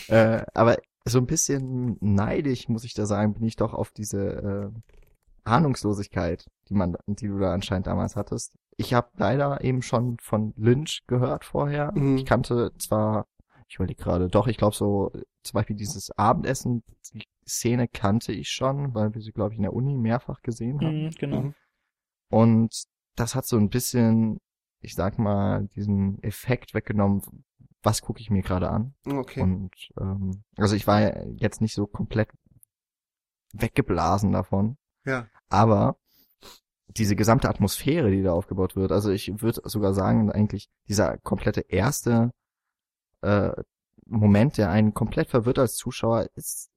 äh, 0.09 0.43
aber 0.53 0.77
so 1.05 1.19
ein 1.19 1.27
bisschen 1.27 1.97
neidisch, 2.01 2.69
muss 2.69 2.85
ich 2.85 2.95
da 2.95 3.07
sagen, 3.07 3.35
bin 3.35 3.47
ich 3.47 3.57
doch 3.57 3.75
auf 3.75 3.91
diese 3.91 4.73
äh, 4.75 4.81
Ahnungslosigkeit, 5.45 6.47
die 6.69 6.75
man, 6.75 6.97
die 7.07 7.29
du 7.29 7.39
da 7.39 7.53
anscheinend 7.53 7.87
damals 7.87 8.17
hattest. 8.17 8.55
Ich 8.77 8.95
habe 8.95 9.09
leider 9.17 9.63
eben 9.63 9.83
schon 9.83 10.19
von 10.21 10.53
Lynch 10.57 11.03
gehört 11.07 11.45
vorher. 11.45 11.93
Mhm. 11.95 12.17
Ich 12.17 12.25
kannte 12.25 12.73
zwar, 12.79 13.27
ich 13.69 13.77
überlege 13.77 14.03
gerade, 14.03 14.29
doch, 14.29 14.47
ich 14.47 14.57
glaube 14.57 14.77
so, 14.77 15.11
zum 15.43 15.55
Beispiel 15.55 15.77
dieses 15.77 16.11
Abendessen, 16.17 16.83
die 17.13 17.25
Szene 17.47 17.89
kannte 17.89 18.33
ich 18.33 18.49
schon, 18.49 18.95
weil 18.95 19.15
wir 19.15 19.23
sie, 19.23 19.33
glaube 19.33 19.53
ich, 19.53 19.59
in 19.59 19.65
der 19.65 19.73
Uni 19.73 19.97
mehrfach 19.97 20.43
gesehen 20.43 20.81
haben. 20.81 21.05
Mhm, 21.05 21.11
genau. 21.19 21.43
Mhm. 21.43 21.55
Und 22.31 22.85
das 23.17 23.35
hat 23.35 23.47
so 23.47 23.57
ein 23.57 23.71
bisschen, 23.71 24.39
ich 24.81 24.95
sag 24.95 25.19
mal, 25.19 25.69
diesen 25.75 26.23
Effekt 26.23 26.75
weggenommen, 26.75 27.23
was 27.83 28.03
gucke 28.03 28.21
ich 28.21 28.31
mir 28.31 28.43
gerade 28.43 28.71
an. 28.71 28.95
Okay. 29.07 29.41
Und 29.41 29.71
ähm, 29.99 30.43
also 30.57 30.77
ich 30.77 30.87
war 30.87 31.25
jetzt 31.37 31.61
nicht 31.61 31.75
so 31.75 31.87
komplett 31.87 32.31
weggeblasen 33.53 34.33
davon. 34.33 34.77
Ja. 35.05 35.29
Aber 35.49 35.97
diese 36.89 37.17
gesamte 37.17 37.49
Atmosphäre, 37.49 38.11
die 38.11 38.23
da 38.23 38.33
aufgebaut 38.33 38.77
wird, 38.77 38.93
also 38.93 39.11
ich 39.11 39.41
würde 39.41 39.63
sogar 39.65 39.95
sagen, 39.95 40.31
eigentlich 40.31 40.69
dieser 40.89 41.19
komplette 41.19 41.61
erste 41.61 42.33
äh, 43.23 43.53
Moment, 44.07 44.59
der 44.59 44.71
einen 44.71 44.93
komplett 44.93 45.31
verwirrt 45.31 45.59
als 45.59 45.77
Zuschauer, 45.77 46.29
ist, 46.35 46.71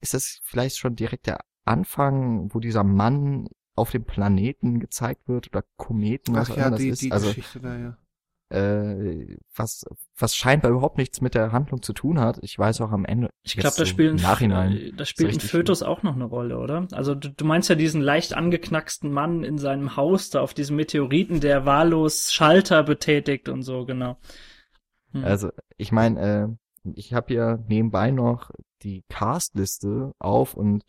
ist 0.00 0.14
das 0.14 0.40
vielleicht 0.42 0.76
schon 0.76 0.96
direkt 0.96 1.26
der 1.26 1.40
Anfang, 1.64 2.52
wo 2.52 2.58
dieser 2.58 2.82
Mann 2.82 3.48
auf 3.76 3.90
dem 3.92 4.04
Planeten 4.04 4.80
gezeigt 4.80 5.28
wird 5.28 5.48
oder 5.48 5.64
Kometen, 5.76 6.34
was 6.34 6.48
Ach 6.48 6.54
auch 6.54 6.56
ja, 6.56 6.62
immer 6.64 6.70
das 6.72 6.80
die, 6.80 6.88
ist. 6.88 7.02
die 7.02 7.12
also 7.12 7.28
Geschichte 7.28 7.60
da, 7.60 7.78
ja. 7.78 7.96
Äh, 8.50 9.36
was 9.54 9.84
was 10.18 10.34
scheinbar 10.34 10.72
überhaupt 10.72 10.98
nichts 10.98 11.20
mit 11.20 11.34
der 11.34 11.52
Handlung 11.52 11.82
zu 11.82 11.92
tun 11.92 12.20
hat. 12.20 12.38
Ich 12.42 12.58
weiß 12.58 12.80
auch 12.80 12.90
am 12.90 13.04
Ende. 13.04 13.30
Ich 13.42 13.54
glaube, 13.56 13.76
da 13.76 13.84
so 13.84 13.84
spielen 13.84 14.16
im 14.16 14.22
Nachhinein. 14.22 14.92
da 14.96 15.04
spielt 15.04 15.32
ein 15.32 15.40
Fötus 15.40 15.82
auch 15.82 16.02
noch 16.02 16.14
eine 16.14 16.24
Rolle, 16.24 16.58
oder? 16.58 16.86
Also 16.92 17.14
du, 17.14 17.30
du 17.30 17.44
meinst 17.44 17.68
ja 17.68 17.74
diesen 17.76 18.02
leicht 18.02 18.34
angeknacksten 18.34 19.10
Mann 19.12 19.44
in 19.44 19.58
seinem 19.58 19.96
Haus 19.96 20.30
da 20.30 20.40
auf 20.40 20.52
diesem 20.52 20.76
Meteoriten, 20.76 21.40
der 21.40 21.64
wahllos 21.64 22.32
Schalter 22.32 22.82
betätigt 22.82 23.48
und 23.48 23.62
so, 23.62 23.84
genau. 23.84 24.18
Hm. 25.12 25.24
Also 25.24 25.50
ich 25.76 25.92
meine, 25.92 26.20
äh, 26.20 26.92
ich 26.94 27.14
habe 27.14 27.26
hier 27.28 27.64
nebenbei 27.68 28.10
noch 28.10 28.50
die 28.82 29.04
Castliste 29.08 30.12
auf 30.18 30.54
und 30.54 30.84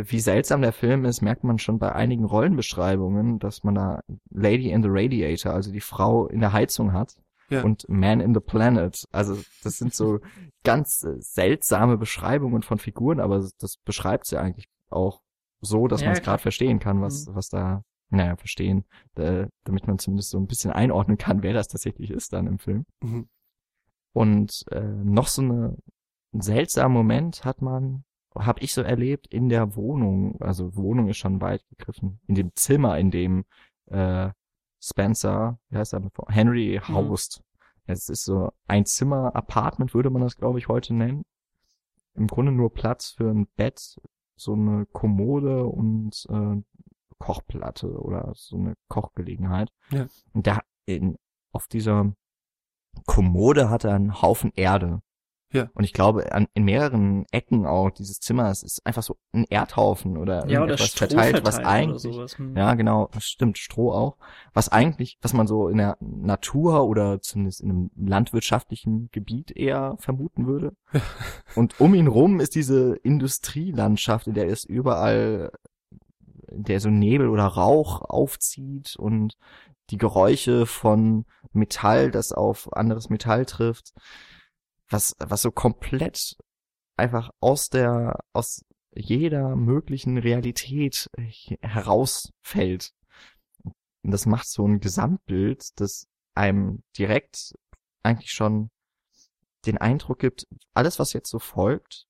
wie 0.00 0.20
seltsam 0.20 0.62
der 0.62 0.72
Film 0.72 1.04
ist, 1.04 1.22
merkt 1.22 1.42
man 1.42 1.58
schon 1.58 1.78
bei 1.80 1.92
einigen 1.92 2.24
Rollenbeschreibungen, 2.24 3.40
dass 3.40 3.64
man 3.64 3.74
da 3.74 4.00
Lady 4.30 4.70
in 4.70 4.82
the 4.82 4.88
Radiator, 4.90 5.52
also 5.52 5.72
die 5.72 5.80
Frau 5.80 6.28
in 6.28 6.38
der 6.40 6.52
Heizung 6.52 6.92
hat 6.92 7.16
Ja. 7.50 7.64
und 7.64 7.88
Man 7.88 8.20
in 8.20 8.32
the 8.32 8.40
Planet. 8.40 9.04
Also 9.10 9.36
das 9.64 9.78
sind 9.78 9.92
so 9.94 10.20
ganz 10.64 11.02
äh, 11.02 11.16
seltsame 11.18 11.98
Beschreibungen 11.98 12.62
von 12.62 12.78
Figuren, 12.78 13.18
aber 13.18 13.44
das 13.58 13.76
beschreibt 13.78 14.26
sie 14.26 14.38
eigentlich 14.38 14.68
auch 14.88 15.20
so, 15.60 15.88
dass 15.88 16.00
Ja, 16.02 16.06
man 16.08 16.16
es 16.16 16.22
gerade 16.22 16.40
verstehen 16.42 16.78
kann, 16.78 17.00
was 17.02 17.26
Mhm. 17.26 17.34
was 17.34 17.48
da, 17.48 17.82
naja, 18.10 18.36
verstehen, 18.36 18.84
äh, 19.16 19.48
damit 19.64 19.88
man 19.88 19.98
zumindest 19.98 20.30
so 20.30 20.38
ein 20.38 20.46
bisschen 20.46 20.70
einordnen 20.70 21.18
kann, 21.18 21.42
wer 21.42 21.52
das 21.54 21.66
tatsächlich 21.68 22.10
ist 22.12 22.32
dann 22.32 22.46
im 22.46 22.58
Film. 22.60 22.86
Mhm. 23.02 23.28
Und 24.12 24.64
äh, 24.70 24.80
noch 24.80 25.26
so 25.26 25.42
eine, 25.42 25.76
einen 26.32 26.40
seltsamen 26.42 26.96
Moment 26.96 27.44
hat 27.44 27.62
man, 27.62 28.04
habe 28.38 28.60
ich 28.60 28.72
so 28.72 28.82
erlebt 28.82 29.26
in 29.26 29.48
der 29.48 29.76
Wohnung. 29.76 30.40
Also 30.40 30.74
Wohnung 30.76 31.08
ist 31.08 31.18
schon 31.18 31.40
weit 31.40 31.64
gegriffen. 31.68 32.20
In 32.26 32.34
dem 32.34 32.52
Zimmer, 32.54 32.98
in 32.98 33.10
dem 33.10 33.44
äh, 33.86 34.30
Spencer, 34.80 35.58
wie 35.70 35.78
heißt 35.78 35.94
er, 35.94 36.10
Henry 36.28 36.80
haust. 36.88 37.42
Es 37.86 38.08
ist 38.08 38.24
so 38.24 38.52
ein 38.66 38.84
Zimmer, 38.84 39.34
Apartment 39.34 39.94
würde 39.94 40.10
man 40.10 40.22
das, 40.22 40.36
glaube 40.36 40.58
ich, 40.58 40.68
heute 40.68 40.94
nennen. 40.94 41.24
Im 42.14 42.26
Grunde 42.26 42.52
nur 42.52 42.72
Platz 42.72 43.10
für 43.10 43.30
ein 43.30 43.46
Bett, 43.56 43.98
so 44.36 44.52
eine 44.52 44.86
Kommode 44.86 45.64
und 45.64 46.26
äh, 46.28 46.62
Kochplatte 47.18 47.98
oder 47.98 48.32
so 48.34 48.56
eine 48.56 48.74
Kochgelegenheit. 48.88 49.70
Ja. 49.90 50.06
Und 50.32 50.46
da 50.46 50.60
in, 50.86 51.16
auf 51.52 51.66
dieser 51.66 52.12
Kommode 53.06 53.70
hat 53.70 53.84
er 53.84 53.94
einen 53.94 54.20
Haufen 54.20 54.52
Erde. 54.54 55.00
Ja. 55.50 55.70
Und 55.72 55.84
ich 55.84 55.94
glaube, 55.94 56.30
an, 56.32 56.46
in 56.52 56.64
mehreren 56.64 57.24
Ecken 57.30 57.64
auch 57.64 57.90
dieses 57.90 58.20
Zimmers 58.20 58.62
ist 58.62 58.84
einfach 58.84 59.02
so 59.02 59.16
ein 59.32 59.44
Erdhaufen 59.48 60.18
oder 60.18 60.46
ja, 60.46 60.62
oder 60.62 60.72
irgendetwas 60.72 60.88
Stroh 60.88 61.06
verteilt, 61.06 61.44
was 61.44 61.58
eigentlich, 61.58 62.14
oder 62.14 62.28
sowas. 62.28 62.38
Hm. 62.38 62.56
ja, 62.56 62.74
genau, 62.74 63.08
das 63.12 63.24
stimmt, 63.24 63.56
Stroh 63.56 63.92
auch. 63.92 64.16
Was 64.52 64.68
eigentlich, 64.68 65.18
was 65.22 65.32
man 65.32 65.46
so 65.46 65.68
in 65.68 65.78
der 65.78 65.96
Natur 66.00 66.84
oder 66.84 67.22
zumindest 67.22 67.62
in 67.62 67.70
einem 67.70 67.90
landwirtschaftlichen 67.96 69.08
Gebiet 69.10 69.50
eher 69.50 69.96
vermuten 69.98 70.46
würde. 70.46 70.74
Und 71.54 71.80
um 71.80 71.94
ihn 71.94 72.08
rum 72.08 72.40
ist 72.40 72.54
diese 72.54 72.96
Industrielandschaft, 72.96 74.26
in 74.26 74.34
der 74.34 74.48
es 74.48 74.64
überall, 74.64 75.50
in 76.50 76.64
der 76.64 76.80
so 76.80 76.90
Nebel 76.90 77.28
oder 77.28 77.44
Rauch 77.44 78.02
aufzieht 78.02 78.96
und 78.96 79.36
die 79.90 79.98
Geräusche 79.98 80.66
von 80.66 81.24
Metall, 81.52 82.10
das 82.10 82.32
auf 82.32 82.72
anderes 82.74 83.08
Metall 83.08 83.46
trifft, 83.46 83.94
was, 84.88 85.14
was 85.18 85.42
so 85.42 85.50
komplett 85.50 86.36
einfach 86.96 87.30
aus 87.40 87.68
der, 87.68 88.18
aus 88.32 88.64
jeder 88.94 89.54
möglichen 89.54 90.18
Realität 90.18 91.08
herausfällt. 91.60 92.92
Und 94.02 94.10
das 94.10 94.26
macht 94.26 94.48
so 94.48 94.66
ein 94.66 94.80
Gesamtbild, 94.80 95.78
das 95.80 96.06
einem 96.34 96.82
direkt 96.96 97.54
eigentlich 98.02 98.30
schon 98.30 98.70
den 99.66 99.78
Eindruck 99.78 100.20
gibt, 100.20 100.46
alles, 100.72 100.98
was 100.98 101.12
jetzt 101.12 101.30
so 101.30 101.38
folgt, 101.38 102.07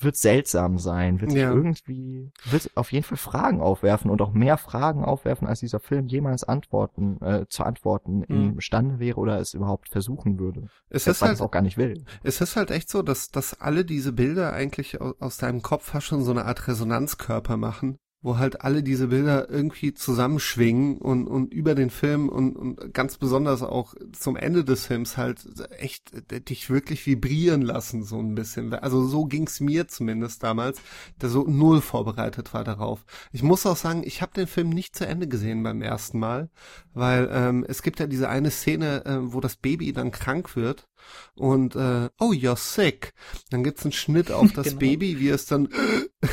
wird 0.00 0.16
seltsam 0.16 0.78
sein, 0.78 1.20
wird 1.20 1.30
sich 1.32 1.40
Ja. 1.40 1.50
irgendwie, 1.50 2.30
wird 2.44 2.70
auf 2.76 2.92
jeden 2.92 3.04
Fall 3.04 3.18
Fragen 3.18 3.60
aufwerfen 3.60 4.10
und 4.10 4.22
auch 4.22 4.32
mehr 4.32 4.56
Fragen 4.56 5.04
aufwerfen, 5.04 5.46
als 5.48 5.60
dieser 5.60 5.80
Film 5.80 6.06
jemals 6.06 6.44
antworten, 6.44 7.20
äh, 7.20 7.46
zu 7.48 7.64
antworten 7.64 8.24
Mhm. 8.28 8.52
imstande 8.52 8.98
wäre 9.00 9.18
oder 9.18 9.40
es 9.40 9.54
überhaupt 9.54 9.88
versuchen 9.88 10.38
würde. 10.38 10.68
Es 10.88 11.04
Selbst 11.04 11.18
ist 11.18 11.22
halt, 11.22 11.34
es 11.34 11.40
auch 11.40 11.50
gar 11.50 11.62
nicht 11.62 11.76
will. 11.78 12.04
es 12.22 12.40
ist 12.40 12.56
halt 12.56 12.70
echt 12.70 12.88
so, 12.88 13.02
dass, 13.02 13.28
dass 13.30 13.60
alle 13.60 13.84
diese 13.84 14.12
Bilder 14.12 14.52
eigentlich 14.52 15.00
aus, 15.00 15.14
aus 15.20 15.36
deinem 15.38 15.62
Kopf 15.62 15.84
fast 15.86 16.06
schon 16.06 16.22
so 16.24 16.30
eine 16.30 16.44
Art 16.44 16.68
Resonanzkörper 16.68 17.56
machen, 17.56 17.98
wo 18.20 18.36
halt 18.36 18.62
alle 18.62 18.82
diese 18.82 19.08
Bilder 19.08 19.48
irgendwie 19.48 19.94
zusammenschwingen 19.94 20.98
und, 20.98 21.28
und 21.28 21.54
über 21.54 21.76
den 21.76 21.90
Film 21.90 22.28
und, 22.28 22.56
und 22.56 22.92
ganz 22.92 23.16
besonders 23.16 23.62
auch 23.62 23.94
zum 24.12 24.36
Ende 24.36 24.64
des 24.64 24.86
Films 24.86 25.16
halt 25.16 25.46
echt 25.78 26.32
äh, 26.32 26.40
dich 26.40 26.68
wirklich 26.68 27.06
vibrieren 27.06 27.62
lassen, 27.62 28.02
so 28.02 28.18
ein 28.18 28.34
bisschen. 28.34 28.74
Also 28.74 29.04
so 29.06 29.26
ging's 29.26 29.60
mir 29.60 29.86
zumindest 29.86 30.42
damals, 30.42 30.80
der 31.20 31.28
so 31.28 31.44
null 31.44 31.80
vorbereitet 31.80 32.52
war 32.54 32.64
darauf. 32.64 33.04
Ich 33.30 33.44
muss 33.44 33.66
auch 33.66 33.76
sagen, 33.76 34.02
ich 34.04 34.20
habe 34.20 34.32
den 34.34 34.48
Film 34.48 34.70
nicht 34.70 34.96
zu 34.96 35.06
Ende 35.06 35.28
gesehen 35.28 35.62
beim 35.62 35.80
ersten 35.80 36.18
Mal, 36.18 36.50
weil 36.94 37.28
ähm, 37.32 37.64
es 37.68 37.82
gibt 37.82 38.00
ja 38.00 38.08
diese 38.08 38.28
eine 38.28 38.50
Szene, 38.50 39.04
äh, 39.04 39.32
wo 39.32 39.40
das 39.40 39.56
Baby 39.56 39.92
dann 39.92 40.10
krank 40.10 40.56
wird 40.56 40.87
und 41.34 41.76
äh, 41.76 42.08
oh, 42.18 42.32
you're 42.32 42.56
sick. 42.56 43.14
Dann 43.50 43.64
gibt's 43.64 43.84
einen 43.84 43.92
Schnitt 43.92 44.30
auf 44.30 44.52
das 44.54 44.68
Genau. 44.68 44.78
Baby, 44.78 45.20
wie 45.20 45.28
es 45.28 45.46
dann 45.46 45.68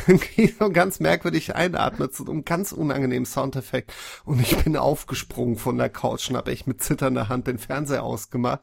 ganz 0.74 1.00
merkwürdig 1.00 1.56
einatmet, 1.56 2.16
so 2.16 2.26
ein 2.26 2.44
ganz 2.44 2.72
unangenehmen 2.72 3.26
Soundeffekt. 3.26 3.94
Und 4.26 4.40
ich 4.42 4.58
bin 4.58 4.78
aufgesprungen 4.78 5.58
von 5.58 5.78
der 5.78 5.90
Couch 5.90 6.30
und 6.30 6.38
habe 6.38 6.52
echt 6.52 6.68
mit 6.68 6.82
zitternder 6.82 7.30
Hand 7.30 7.48
den 7.48 7.60
Fernseher 7.60 8.04
ausgemacht 8.04 8.62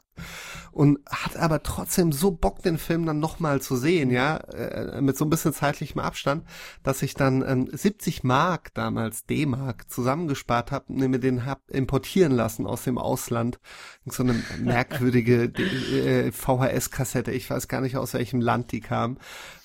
und 0.71 0.99
hat 1.09 1.37
aber 1.37 1.61
trotzdem 1.63 2.11
so 2.11 2.31
Bock, 2.31 2.61
den 2.63 2.77
Film 2.77 3.05
dann 3.05 3.19
nochmal 3.19 3.61
zu 3.61 3.75
sehen, 3.75 4.09
ja, 4.09 4.37
äh, 4.37 5.01
mit 5.01 5.17
so 5.17 5.25
ein 5.25 5.29
bisschen 5.29 5.53
zeitlichem 5.53 6.01
Abstand, 6.01 6.45
dass 6.81 7.01
ich 7.01 7.13
dann 7.13 7.43
ähm, 7.47 7.69
70 7.71 8.23
Mark 8.23 8.73
damals 8.73 9.25
D-Mark 9.25 9.89
zusammengespart 9.89 10.71
habe, 10.71 10.91
mir 10.93 11.19
den 11.19 11.45
hab 11.45 11.69
importieren 11.69 12.31
lassen 12.31 12.65
aus 12.65 12.83
dem 12.83 12.97
Ausland, 12.97 13.59
so 14.05 14.23
eine 14.23 14.35
merkwürdige 14.59 15.49
äh, 15.99 16.31
VHS-Kassette, 16.31 17.31
ich 17.31 17.49
weiß 17.49 17.67
gar 17.67 17.81
nicht 17.81 17.97
aus 17.97 18.13
welchem 18.13 18.41
Land 18.41 18.71
die 18.71 18.81
kam. 18.81 19.17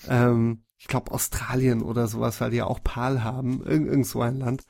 Ähm, 0.07 0.63
ich 0.77 0.87
glaube 0.87 1.11
Australien 1.11 1.81
oder 1.81 2.07
sowas, 2.07 2.39
weil 2.41 2.51
die 2.51 2.57
ja 2.57 2.65
auch 2.65 2.81
PAL 2.83 3.23
haben, 3.23 3.61
irgend, 3.63 3.87
irgend 3.89 4.07
so 4.07 4.21
ein 4.21 4.37
Land, 4.37 4.65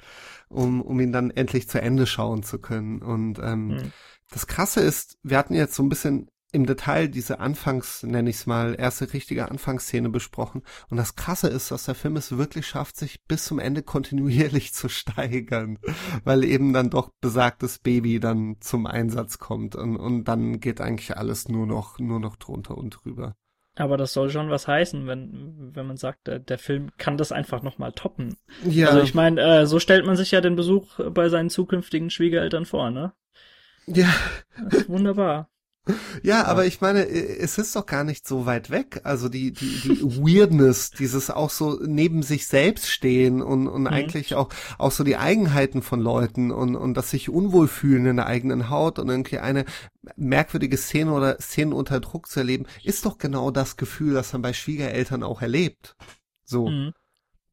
um, 0.49 0.81
um 0.81 0.99
ihn 0.99 1.11
dann 1.11 1.29
endlich 1.31 1.69
zu 1.69 1.81
Ende 1.81 2.07
schauen 2.07 2.43
zu 2.43 2.59
können. 2.59 3.01
Und 3.01 3.39
ähm, 3.39 3.77
Mhm. 3.77 3.93
das 4.31 4.47
Krasse 4.47 4.81
ist, 4.81 5.17
wir 5.23 5.37
hatten 5.37 5.53
jetzt 5.53 5.75
so 5.75 5.83
ein 5.83 5.89
bisschen 5.89 6.29
im 6.51 6.65
Detail 6.65 7.07
diese 7.07 7.39
Anfangs, 7.39 8.03
nenne 8.03 8.29
ich 8.29 8.37
es 8.37 8.45
mal, 8.45 8.75
erste 8.77 9.13
richtige 9.13 9.49
Anfangsszene 9.49 10.09
besprochen. 10.09 10.63
Und 10.89 10.97
das 10.97 11.15
Krasse 11.15 11.47
ist, 11.47 11.71
dass 11.71 11.85
der 11.85 11.95
Film 11.95 12.15
es 12.15 12.37
wirklich 12.37 12.67
schafft, 12.67 12.97
sich 12.97 13.23
bis 13.27 13.45
zum 13.45 13.59
Ende 13.59 13.83
kontinuierlich 13.83 14.73
zu 14.73 14.89
steigern, 14.89 15.77
weil 16.23 16.43
eben 16.43 16.73
dann 16.73 16.89
doch 16.89 17.11
besagtes 17.21 17.79
Baby 17.79 18.19
dann 18.19 18.57
zum 18.59 18.87
Einsatz 18.87 19.37
kommt 19.37 19.75
und, 19.75 19.97
und 19.97 20.23
dann 20.25 20.59
geht 20.59 20.81
eigentlich 20.81 21.15
alles 21.17 21.49
nur 21.49 21.67
noch, 21.67 21.99
nur 21.99 22.19
noch 22.19 22.35
drunter 22.35 22.77
und 22.77 22.91
drüber. 22.91 23.35
Aber 23.75 23.95
das 23.95 24.11
soll 24.11 24.29
schon 24.29 24.49
was 24.49 24.67
heißen, 24.67 25.07
wenn, 25.07 25.71
wenn 25.73 25.87
man 25.87 25.95
sagt, 25.95 26.27
der, 26.27 26.39
der 26.39 26.57
Film 26.57 26.89
kann 26.97 27.15
das 27.15 27.31
einfach 27.31 27.61
nochmal 27.61 27.93
toppen. 27.93 28.35
Ja, 28.65 28.87
Also 28.89 29.01
ich 29.01 29.13
meine, 29.13 29.39
äh, 29.41 29.65
so 29.67 29.79
stellt 29.79 30.05
man 30.05 30.17
sich 30.17 30.31
ja 30.31 30.41
den 30.41 30.57
Besuch 30.57 30.99
bei 31.11 31.29
seinen 31.29 31.49
zukünftigen 31.49 32.09
Schwiegereltern 32.09 32.65
vor, 32.65 32.91
ne? 32.91 33.13
ja, 33.85 34.13
wunderbar. 34.87 35.49
Ja, 36.23 36.45
aber 36.45 36.65
ich 36.65 36.81
meine, 36.81 37.07
es 37.07 37.57
ist 37.57 37.75
doch 37.75 37.85
gar 37.85 38.03
nicht 38.03 38.27
so 38.27 38.45
weit 38.45 38.69
weg. 38.69 39.01
Also 39.03 39.29
die, 39.29 39.51
die, 39.51 39.81
die 39.81 40.01
Weirdness, 40.03 40.91
dieses 40.91 41.29
auch 41.29 41.49
so 41.49 41.79
neben 41.85 42.23
sich 42.23 42.47
selbst 42.47 42.89
stehen 42.89 43.41
und, 43.41 43.67
und 43.67 43.87
eigentlich 43.87 44.35
auch, 44.35 44.49
auch 44.77 44.91
so 44.91 45.03
die 45.03 45.17
Eigenheiten 45.17 45.81
von 45.81 45.99
Leuten 45.99 46.51
und, 46.51 46.75
und 46.75 46.95
das 46.95 47.11
sich 47.11 47.29
unwohl 47.29 47.67
fühlen 47.67 48.05
in 48.05 48.17
der 48.17 48.27
eigenen 48.27 48.69
Haut 48.69 48.99
und 48.99 49.09
irgendwie 49.09 49.39
eine 49.39 49.65
merkwürdige 50.15 50.77
Szene 50.77 51.11
oder 51.11 51.37
Szenen 51.39 51.73
unter 51.73 51.99
Druck 51.99 52.27
zu 52.27 52.39
erleben, 52.39 52.65
ist 52.83 53.05
doch 53.05 53.17
genau 53.17 53.51
das 53.51 53.77
Gefühl, 53.77 54.13
das 54.13 54.33
man 54.33 54.41
bei 54.41 54.53
Schwiegereltern 54.53 55.23
auch 55.23 55.41
erlebt. 55.41 55.95
So. 56.43 56.67
Mhm. 56.67 56.93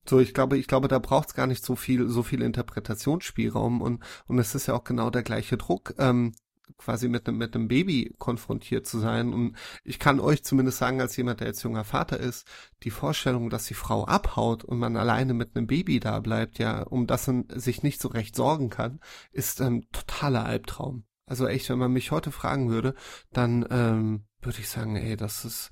So, 0.09 0.21
ich 0.21 0.35
glaube, 0.35 0.57
ich 0.57 0.69
glaube, 0.69 0.87
da 0.87 1.01
braucht's 1.01 1.35
gar 1.35 1.49
nicht 1.49 1.65
so 1.65 1.75
viel, 1.75 2.09
so 2.09 2.23
viel 2.23 2.41
Interpretationsspielraum 2.43 3.83
und 3.83 4.05
und 4.29 4.39
es 4.39 4.55
ist 4.55 4.69
ja 4.69 4.75
auch 4.75 4.85
genau 4.85 5.11
der 5.11 5.25
gleiche 5.25 5.57
Druck, 5.57 5.95
ähm, 5.99 6.33
quasi 6.79 7.09
mit 7.09 7.27
einem 7.27 7.39
mit 7.39 7.55
einem 7.55 7.69
Baby 7.69 8.15
konfrontiert 8.19 8.87
zu 8.87 8.99
sein. 8.99 9.33
Und 9.33 9.57
ich 9.85 9.99
kann 9.99 10.21
euch 10.21 10.45
zumindest 10.45 10.79
sagen, 10.79 11.01
als 11.01 11.17
jemand, 11.17 11.41
der 11.41 11.49
jetzt 11.49 11.63
junger 11.63 11.85
Vater 11.85 12.19
ist, 12.19 12.47
die 12.83 12.91
Vorstellung, 12.91 13.51
dass 13.51 13.67
die 13.67 13.75
Frau 13.75 14.05
abhaut 14.05 14.65
und 14.65 14.79
man 14.79 14.97
alleine 14.97 15.35
mit 15.35 15.57
einem 15.57 15.67
Baby 15.67 16.01
da 16.01 16.21
bleibt, 16.21 16.59
ja, 16.59 16.83
um 16.83 17.07
das 17.07 17.27
man 17.27 17.45
sich 17.55 17.83
nicht 17.83 18.01
so 18.01 18.09
recht 18.09 18.37
sorgen 18.37 18.71
kann, 18.71 19.01
ist 19.33 19.61
ein 19.61 19.87
totaler 19.93 20.45
Albtraum. 20.45 21.05
Also 21.27 21.47
echt, 21.49 21.69
wenn 21.71 21.79
man 21.79 21.93
mich 21.93 22.13
heute 22.13 22.31
fragen 22.31 22.71
würde, 22.71 22.95
dann 23.33 23.67
ähm, 23.71 24.27
würde 24.41 24.61
ich 24.61 24.69
sagen, 24.69 24.97
ey, 24.97 25.17
das 25.17 25.45
ist 25.45 25.71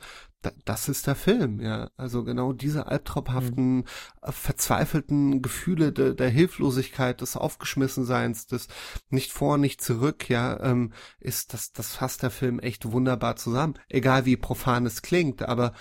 das 0.64 0.88
ist 0.88 1.06
der 1.06 1.14
Film, 1.14 1.60
ja. 1.60 1.90
Also 1.96 2.24
genau 2.24 2.52
diese 2.52 2.86
albtraumhaften, 2.86 3.76
mhm. 3.76 3.84
verzweifelten 4.22 5.42
Gefühle 5.42 5.92
de, 5.92 6.14
der 6.14 6.28
Hilflosigkeit, 6.28 7.20
des 7.20 7.36
Aufgeschmissenseins, 7.36 8.46
des 8.46 8.68
nicht 9.08 9.32
vor, 9.32 9.58
nicht 9.58 9.82
zurück, 9.82 10.28
ja, 10.28 10.60
ähm, 10.60 10.92
ist 11.20 11.54
das, 11.54 11.72
das 11.72 11.94
fasst 11.94 12.22
der 12.22 12.30
Film 12.30 12.58
echt 12.58 12.90
wunderbar 12.90 13.36
zusammen. 13.36 13.74
Egal 13.88 14.24
wie 14.24 14.36
profan 14.36 14.86
es 14.86 15.02
klingt, 15.02 15.42
aber 15.42 15.72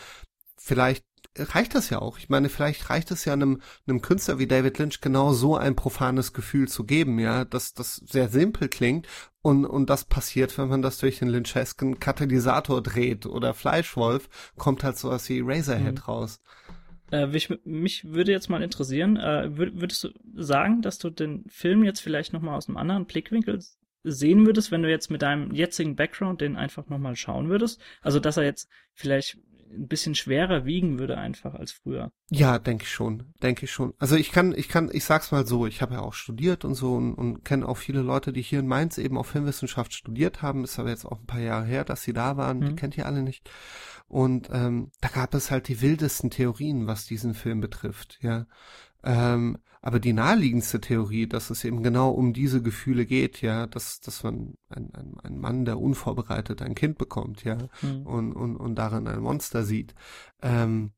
vielleicht 0.58 1.06
reicht 1.36 1.76
das 1.76 1.90
ja 1.90 2.00
auch. 2.00 2.18
Ich 2.18 2.30
meine, 2.30 2.50
vielleicht 2.50 2.90
reicht 2.90 3.12
es 3.12 3.26
ja 3.26 3.34
einem, 3.34 3.62
einem 3.88 4.02
Künstler 4.02 4.40
wie 4.40 4.48
David 4.48 4.78
Lynch 4.78 5.02
genau 5.02 5.34
so 5.34 5.58
ein 5.58 5.76
profanes 5.76 6.34
Gefühl 6.34 6.68
zu 6.68 6.84
geben, 6.84 7.20
ja, 7.20 7.46
dass 7.46 7.74
das 7.74 7.96
sehr 7.96 8.30
simpel 8.30 8.70
klingt 8.70 9.08
und, 9.44 9.66
und 9.66 9.90
das 9.90 10.06
passiert, 10.06 10.58
wenn 10.58 10.70
man 10.70 10.82
das 10.82 10.98
durch 10.98 11.20
den 11.20 11.28
Lynchesken 11.28 12.00
Katalysator 12.00 12.82
dreht 12.82 13.26
oder 13.26 13.54
Fleischwolf, 13.54 14.30
kommt 14.58 14.84
halt 14.86 14.98
sowas 14.98 15.28
wie 15.28 15.42
Razorhead 15.44 15.96
mhm. 15.96 16.04
raus. 16.04 16.42
Äh, 17.12 17.28
mich, 17.28 17.54
mich 17.66 18.06
würde 18.06 18.32
jetzt 18.32 18.50
mal 18.50 18.64
interessieren, 18.64 19.18
äh, 19.18 19.56
würd, 19.58 19.82
würdest 19.82 20.06
du 20.06 20.10
sagen, 20.34 20.82
dass 20.82 20.98
du 20.98 21.10
den 21.10 21.44
Film 21.50 21.84
jetzt 21.84 22.00
vielleicht 22.00 22.32
nochmal 22.32 22.56
aus 22.56 22.70
einem 22.70 22.78
anderen 22.78 23.06
Blickwinkel 23.06 23.60
sehen 24.04 24.46
würdest, 24.46 24.72
wenn 24.72 24.82
du 24.82 24.90
jetzt 24.90 25.12
mit 25.12 25.22
deinem 25.22 25.54
jetzigen 25.54 25.98
Background 25.98 26.40
den 26.40 26.56
einfach 26.56 26.88
nochmal 26.88 27.18
schauen 27.18 27.50
würdest? 27.50 27.82
Also, 28.02 28.22
dass 28.22 28.38
er 28.38 28.44
jetzt 28.44 28.70
vielleicht 28.94 29.38
ein 29.74 29.88
bisschen 29.88 30.16
schwerer 30.16 30.66
wiegen 30.66 31.00
würde 31.00 31.18
einfach 31.18 31.54
als 31.56 31.72
früher. 31.72 32.12
Ja, 32.30 32.60
denke 32.60 32.84
ich 32.84 32.92
schon, 32.92 33.34
denke 33.42 33.66
ich 33.66 33.72
schon. 33.72 33.94
Also 34.00 34.16
ich 34.16 34.32
kann, 34.32 34.54
ich 34.56 34.70
kann, 34.70 34.90
ich 34.92 35.04
sag's 35.04 35.32
mal 35.32 35.46
so, 35.46 35.66
ich 35.66 35.82
habe 35.82 35.96
ja 35.96 36.02
auch 36.02 36.14
studiert 36.14 36.66
und 36.66 36.76
so 36.76 36.96
und, 36.96 37.14
und 37.14 37.44
kenne 37.44 37.68
auch 37.68 37.78
viele 37.78 38.02
Leute, 38.02 38.34
die 38.34 38.42
hier 38.42 38.60
in 38.60 38.68
Mainz 38.68 38.98
eben 38.98 39.18
auch 39.18 39.26
Filmwissenschaft 39.26 39.94
studiert 39.94 40.42
haben. 40.42 40.64
Ist 40.64 40.80
aber 40.80 40.90
jetzt 40.90 41.06
auch 41.06 41.20
ein 41.20 41.26
paar 41.26 41.42
Jahre 41.42 41.66
her, 41.66 41.84
dass 41.84 42.04
sie 42.04 42.14
da 42.14 42.38
waren. 42.38 42.60
Mhm. 42.60 42.66
Die 42.68 42.76
kennt 42.76 42.98
ihr 42.98 43.06
alle 43.06 43.24
nicht. 43.24 43.50
Und 44.08 44.50
ähm, 44.52 44.92
da 45.02 45.10
gab 45.10 45.34
es 45.34 45.50
halt 45.50 45.68
die 45.68 45.82
wildesten 45.82 46.30
Theorien, 46.30 46.88
was 46.88 47.06
diesen 47.06 47.34
Film 47.34 47.62
betrifft. 47.62 48.20
Ja, 48.22 48.46
ähm, 49.04 49.58
aber 49.82 50.00
die 50.00 50.14
naheliegendste 50.14 50.80
Theorie, 50.80 51.28
dass 51.28 51.50
es 51.50 51.64
eben 51.66 51.84
genau 51.84 52.12
um 52.12 52.32
diese 52.32 52.62
Gefühle 52.62 53.06
geht, 53.06 53.42
ja, 53.42 53.68
dass, 53.68 54.00
dass 54.00 54.24
man 54.24 54.56
ein, 54.70 54.94
ein, 54.94 55.16
ein 55.22 55.38
Mann, 55.38 55.66
der 55.66 55.80
unvorbereitet 55.80 56.62
ein 56.62 56.74
Kind 56.74 56.98
bekommt, 56.98 57.44
ja, 57.44 57.58
mhm. 57.82 58.08
und, 58.08 58.34
und, 58.34 58.56
und 58.56 58.76
darin 58.76 59.08
ein 59.08 59.20
Monster 59.20 59.64
sieht, 59.64 59.94
ähm, 60.42 60.94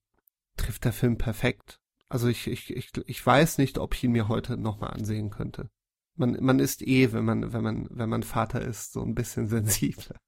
trifft 0.55 0.85
der 0.85 0.93
Film 0.93 1.17
perfekt. 1.17 1.79
Also 2.09 2.27
ich, 2.27 2.47
ich, 2.47 2.75
ich, 2.75 2.91
ich 3.07 3.25
weiß 3.25 3.57
nicht, 3.57 3.79
ob 3.79 3.95
ich 3.95 4.03
ihn 4.03 4.11
mir 4.11 4.27
heute 4.27 4.55
nochmal 4.55 4.91
ansehen 4.91 5.31
könnte 5.31 5.69
man, 6.15 6.37
man 6.41 6.59
ist 6.59 6.81
eh, 6.81 7.11
wenn 7.13 7.25
man, 7.25 7.53
wenn 7.53 7.63
man, 7.63 7.87
wenn 7.89 8.09
man 8.09 8.23
Vater 8.23 8.61
ist, 8.61 8.93
so 8.93 9.01
ein 9.03 9.15
bisschen 9.15 9.47
sensibler, 9.47 10.19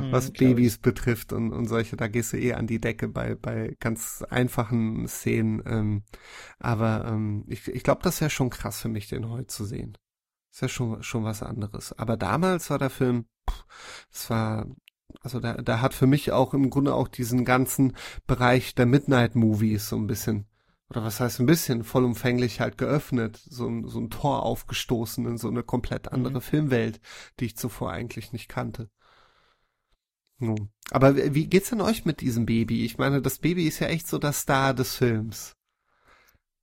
mhm, 0.00 0.12
was 0.12 0.30
Babys 0.30 0.78
betrifft 0.78 1.32
und, 1.32 1.52
und 1.52 1.66
solche, 1.66 1.96
da 1.96 2.08
gehst 2.08 2.32
du 2.32 2.38
eh 2.38 2.54
an 2.54 2.66
die 2.66 2.80
Decke 2.80 3.08
bei, 3.08 3.34
bei 3.34 3.76
ganz 3.80 4.24
einfachen 4.28 5.06
Szenen. 5.08 5.62
Ähm, 5.66 6.02
aber 6.58 7.06
ähm, 7.06 7.44
ich, 7.48 7.68
ich 7.68 7.82
glaube, 7.82 8.02
das 8.02 8.20
wäre 8.20 8.30
schon 8.30 8.50
krass 8.50 8.80
für 8.80 8.88
mich, 8.88 9.08
den 9.08 9.28
heute 9.28 9.46
zu 9.46 9.64
sehen. 9.64 9.96
ist 10.52 10.62
ja 10.62 10.68
schon, 10.68 11.02
schon 11.02 11.24
was 11.24 11.42
anderes. 11.42 11.92
Aber 11.92 12.16
damals 12.16 12.70
war 12.70 12.78
der 12.78 12.90
Film, 12.90 13.26
es 14.12 14.28
war, 14.30 14.66
also 15.20 15.40
da, 15.40 15.54
da 15.54 15.80
hat 15.80 15.94
für 15.94 16.06
mich 16.06 16.32
auch 16.32 16.54
im 16.54 16.70
Grunde 16.70 16.94
auch 16.94 17.08
diesen 17.08 17.44
ganzen 17.44 17.96
Bereich 18.26 18.74
der 18.74 18.86
Midnight 18.86 19.34
Movies 19.34 19.88
so 19.88 19.96
ein 19.96 20.06
bisschen 20.06 20.46
oder 20.88 21.02
was 21.02 21.20
heißt 21.20 21.40
ein 21.40 21.46
bisschen 21.46 21.84
vollumfänglich 21.84 22.60
halt 22.60 22.78
geöffnet, 22.78 23.36
so 23.36 23.66
ein, 23.66 23.88
so 23.88 23.98
ein 23.98 24.10
Tor 24.10 24.42
aufgestoßen 24.44 25.26
in 25.26 25.36
so 25.36 25.48
eine 25.48 25.62
komplett 25.62 26.12
andere 26.12 26.34
mhm. 26.34 26.42
Filmwelt, 26.42 27.00
die 27.40 27.46
ich 27.46 27.56
zuvor 27.56 27.90
eigentlich 27.90 28.32
nicht 28.32 28.48
kannte. 28.48 28.88
Nun. 30.38 30.70
Aber 30.90 31.16
wie 31.16 31.46
geht's 31.48 31.70
denn 31.70 31.80
euch 31.80 32.04
mit 32.04 32.20
diesem 32.20 32.46
Baby? 32.46 32.84
Ich 32.84 32.98
meine, 32.98 33.22
das 33.22 33.38
Baby 33.38 33.66
ist 33.66 33.80
ja 33.80 33.88
echt 33.88 34.06
so 34.06 34.18
der 34.18 34.32
Star 34.32 34.74
des 34.74 34.94
Films. 34.94 35.56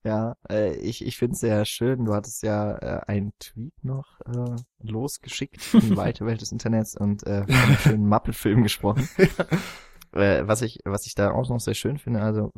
Ja, 0.05 0.35
äh, 0.49 0.75
ich, 0.75 1.03
ich 1.05 1.17
finde 1.17 1.33
es 1.33 1.39
sehr 1.39 1.65
schön. 1.65 2.05
Du 2.05 2.13
hattest 2.13 2.43
ja 2.43 2.77
äh, 2.77 3.01
einen 3.07 3.31
Tweet 3.39 3.73
noch 3.83 4.19
äh, 4.25 4.55
losgeschickt 4.81 5.73
in 5.73 5.79
die 5.79 5.97
weite 5.97 6.25
Welt 6.25 6.41
des 6.41 6.51
Internets 6.51 6.95
und 6.95 7.25
äh, 7.25 7.45
von 7.45 7.55
einem 7.55 7.77
schönen 7.77 8.07
Muppet-Film 8.07 8.63
gesprochen. 8.63 9.07
äh, 10.11 10.45
was 10.45 10.61
ich, 10.61 10.79
was 10.83 11.05
ich 11.05 11.15
da 11.15 11.31
auch 11.31 11.49
noch 11.49 11.59
sehr 11.59 11.73
schön 11.73 11.97
finde, 11.97 12.21
also 12.21 12.51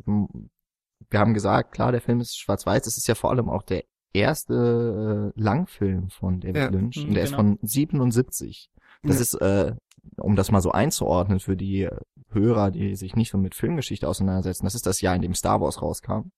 wir 1.09 1.19
haben 1.19 1.33
gesagt, 1.33 1.71
klar, 1.73 1.91
der 1.91 2.01
Film 2.01 2.19
ist 2.19 2.37
schwarz-weiß. 2.37 2.83
Das 2.83 2.97
ist 2.97 3.07
ja 3.07 3.15
vor 3.15 3.29
allem 3.31 3.49
auch 3.49 3.63
der 3.63 3.83
erste 4.13 5.33
äh, 5.35 5.39
Langfilm 5.39 6.09
von 6.09 6.39
David 6.39 6.55
ja, 6.55 6.69
Lynch. 6.69 6.97
Und 6.97 7.13
der 7.13 7.23
genau. 7.23 7.23
ist 7.23 7.35
von 7.35 7.59
77. 7.61 8.69
Das 9.03 9.15
ja. 9.15 9.21
ist, 9.21 9.33
äh, 9.35 9.75
um 10.17 10.35
das 10.35 10.51
mal 10.51 10.61
so 10.61 10.71
einzuordnen 10.71 11.39
für 11.39 11.57
die 11.57 11.89
Hörer, 12.29 12.71
die 12.71 12.95
sich 12.95 13.15
nicht 13.15 13.31
so 13.31 13.37
mit 13.37 13.55
Filmgeschichte 13.55 14.07
auseinandersetzen, 14.07 14.65
das 14.65 14.75
ist 14.75 14.85
das 14.85 15.01
Jahr, 15.01 15.15
in 15.15 15.21
dem 15.21 15.33
Star 15.33 15.61
Wars 15.61 15.81
rauskam. 15.81 16.31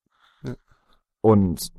Ja. 0.43 0.55
Und 1.21 1.71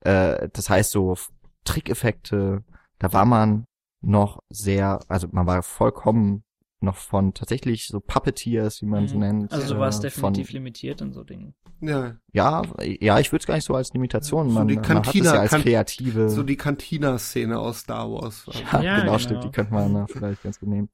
äh, 0.00 0.48
das 0.52 0.70
heißt 0.70 0.90
so 0.90 1.16
Trickeffekte, 1.64 2.64
da 2.98 3.12
war 3.12 3.24
man 3.24 3.64
noch 4.00 4.40
sehr, 4.48 5.00
also 5.08 5.28
man 5.32 5.46
war 5.46 5.62
vollkommen 5.62 6.44
noch 6.80 6.96
von 6.96 7.34
tatsächlich 7.34 7.88
so 7.88 8.00
Puppeteers, 8.00 8.82
wie 8.82 8.86
man 8.86 9.02
mhm. 9.02 9.08
sie 9.08 9.16
nennt. 9.16 9.52
Also 9.52 9.74
du 9.74 9.80
warst 9.80 10.04
äh, 10.04 10.08
definitiv 10.08 10.48
von, 10.48 10.54
limitiert 10.54 11.00
in 11.00 11.12
so 11.12 11.24
Dingen. 11.24 11.54
Ja, 11.80 12.16
ja, 12.32 12.62
ja 13.00 13.18
ich 13.18 13.32
würde 13.32 13.42
es 13.42 13.46
gar 13.46 13.54
nicht 13.54 13.64
so 13.64 13.74
als 13.74 13.92
Limitation, 13.92 14.48
so 14.48 14.54
man, 14.54 14.68
die 14.68 14.76
Cantina, 14.76 14.94
man 14.94 15.06
hat 15.06 15.14
es 15.14 15.52
ja 15.52 15.58
als 15.58 15.64
kreative. 15.64 16.28
So 16.28 16.42
die 16.42 16.56
Cantina-Szene 16.56 17.58
aus 17.58 17.80
Star 17.80 18.10
Wars. 18.10 18.46
Ja, 18.72 18.82
ja 18.82 18.94
genau, 18.96 19.06
genau, 19.06 19.18
stimmt, 19.18 19.44
die 19.44 19.50
könnte 19.50 19.72
man 19.72 20.06
vielleicht 20.08 20.42
ganz 20.42 20.60
gut 20.60 20.68
nehmen. 20.68 20.88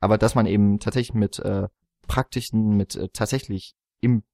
Aber 0.00 0.18
dass 0.18 0.34
man 0.34 0.46
eben 0.46 0.78
tatsächlich 0.80 1.14
mit 1.14 1.38
äh, 1.38 1.68
praktischen, 2.08 2.76
mit 2.76 2.96
äh, 2.96 3.08
tatsächlich 3.12 3.74
im 4.00 4.24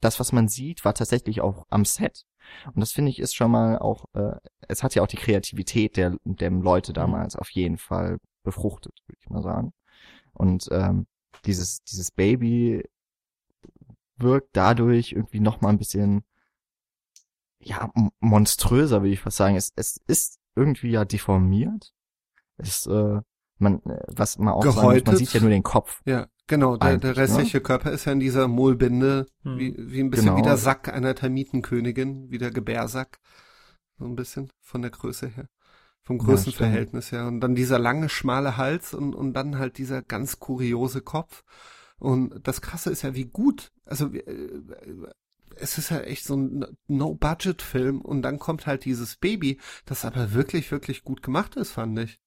das, 0.00 0.20
was 0.20 0.32
man 0.32 0.48
sieht, 0.48 0.84
war 0.84 0.94
tatsächlich 0.94 1.40
auch 1.40 1.66
am 1.68 1.84
Set. 1.84 2.24
Und 2.66 2.80
das 2.80 2.92
finde 2.92 3.10
ich 3.10 3.18
ist 3.18 3.34
schon 3.34 3.50
mal 3.50 3.78
auch, 3.78 4.06
äh, 4.14 4.36
es 4.68 4.82
hat 4.82 4.94
ja 4.94 5.02
auch 5.02 5.06
die 5.06 5.16
Kreativität 5.16 5.96
der, 5.96 6.16
der 6.24 6.50
Leute 6.50 6.92
mhm. 6.92 6.94
damals 6.94 7.36
auf 7.36 7.50
jeden 7.50 7.78
Fall 7.78 8.18
befruchtet, 8.42 8.94
würde 9.06 9.18
ich 9.20 9.30
mal 9.30 9.42
sagen. 9.42 9.72
Und 10.34 10.68
ähm, 10.70 11.06
dieses, 11.44 11.82
dieses 11.84 12.10
Baby 12.10 12.84
wirkt 14.16 14.50
dadurch 14.56 15.12
irgendwie 15.12 15.40
noch 15.40 15.60
mal 15.60 15.70
ein 15.70 15.78
bisschen 15.78 16.24
ja 17.58 17.90
monströser, 18.20 19.02
würde 19.02 19.12
ich 19.12 19.20
fast 19.20 19.36
sagen. 19.36 19.56
Es, 19.56 19.72
es 19.76 20.00
ist 20.06 20.38
irgendwie 20.54 20.90
ja 20.90 21.04
deformiert. 21.04 21.94
Es 22.56 22.86
äh, 22.86 23.20
man 23.58 23.82
äh, 23.84 24.02
was 24.08 24.38
man 24.38 24.54
auch 24.54 24.62
Gehäutet. 24.62 24.76
sagen 24.76 24.98
muss, 24.98 25.06
man 25.06 25.16
sieht 25.16 25.32
ja 25.32 25.40
nur 25.40 25.50
den 25.50 25.62
Kopf. 25.62 26.02
Ja, 26.04 26.28
genau, 26.46 26.76
der, 26.76 26.98
der 26.98 27.16
restliche 27.16 27.58
ne? 27.58 27.62
Körper 27.62 27.90
ist 27.90 28.04
ja 28.04 28.12
in 28.12 28.20
dieser 28.20 28.48
Mohlbinde, 28.48 29.26
hm. 29.42 29.58
wie, 29.58 29.74
wie 29.78 30.00
ein 30.00 30.10
bisschen 30.10 30.26
genau. 30.26 30.38
wie 30.38 30.42
der 30.42 30.56
Sack 30.56 30.88
einer 30.88 31.14
Termitenkönigin, 31.14 32.30
wie 32.30 32.38
der 32.38 32.50
Gebärsack. 32.50 33.20
So 33.98 34.04
ein 34.04 34.16
bisschen 34.16 34.50
von 34.60 34.82
der 34.82 34.90
Größe 34.90 35.28
her. 35.28 35.48
Vom 36.04 36.18
Größenverhältnis 36.18 37.10
ja, 37.10 37.20
her. 37.20 37.28
Und 37.28 37.40
dann 37.40 37.54
dieser 37.54 37.78
lange, 37.78 38.08
schmale 38.08 38.56
Hals 38.56 38.94
und, 38.94 39.14
und 39.14 39.32
dann 39.32 39.58
halt 39.58 39.78
dieser 39.78 40.02
ganz 40.02 40.38
kuriose 40.38 41.00
Kopf. 41.00 41.44
Und 41.98 42.46
das 42.46 42.60
Krasse 42.60 42.90
ist 42.90 43.02
ja, 43.02 43.14
wie 43.14 43.24
gut, 43.24 43.72
also 43.86 44.12
äh, 44.12 44.62
es 45.56 45.78
ist 45.78 45.90
ja 45.90 46.00
echt 46.00 46.24
so 46.24 46.36
ein 46.36 46.66
No-Budget-Film 46.88 48.00
und 48.00 48.22
dann 48.22 48.38
kommt 48.38 48.66
halt 48.66 48.84
dieses 48.84 49.16
Baby, 49.16 49.58
das 49.86 50.04
aber 50.04 50.32
wirklich, 50.32 50.70
wirklich 50.70 51.04
gut 51.04 51.22
gemacht 51.22 51.56
ist, 51.56 51.72
fand 51.72 51.98
ich. 51.98 52.18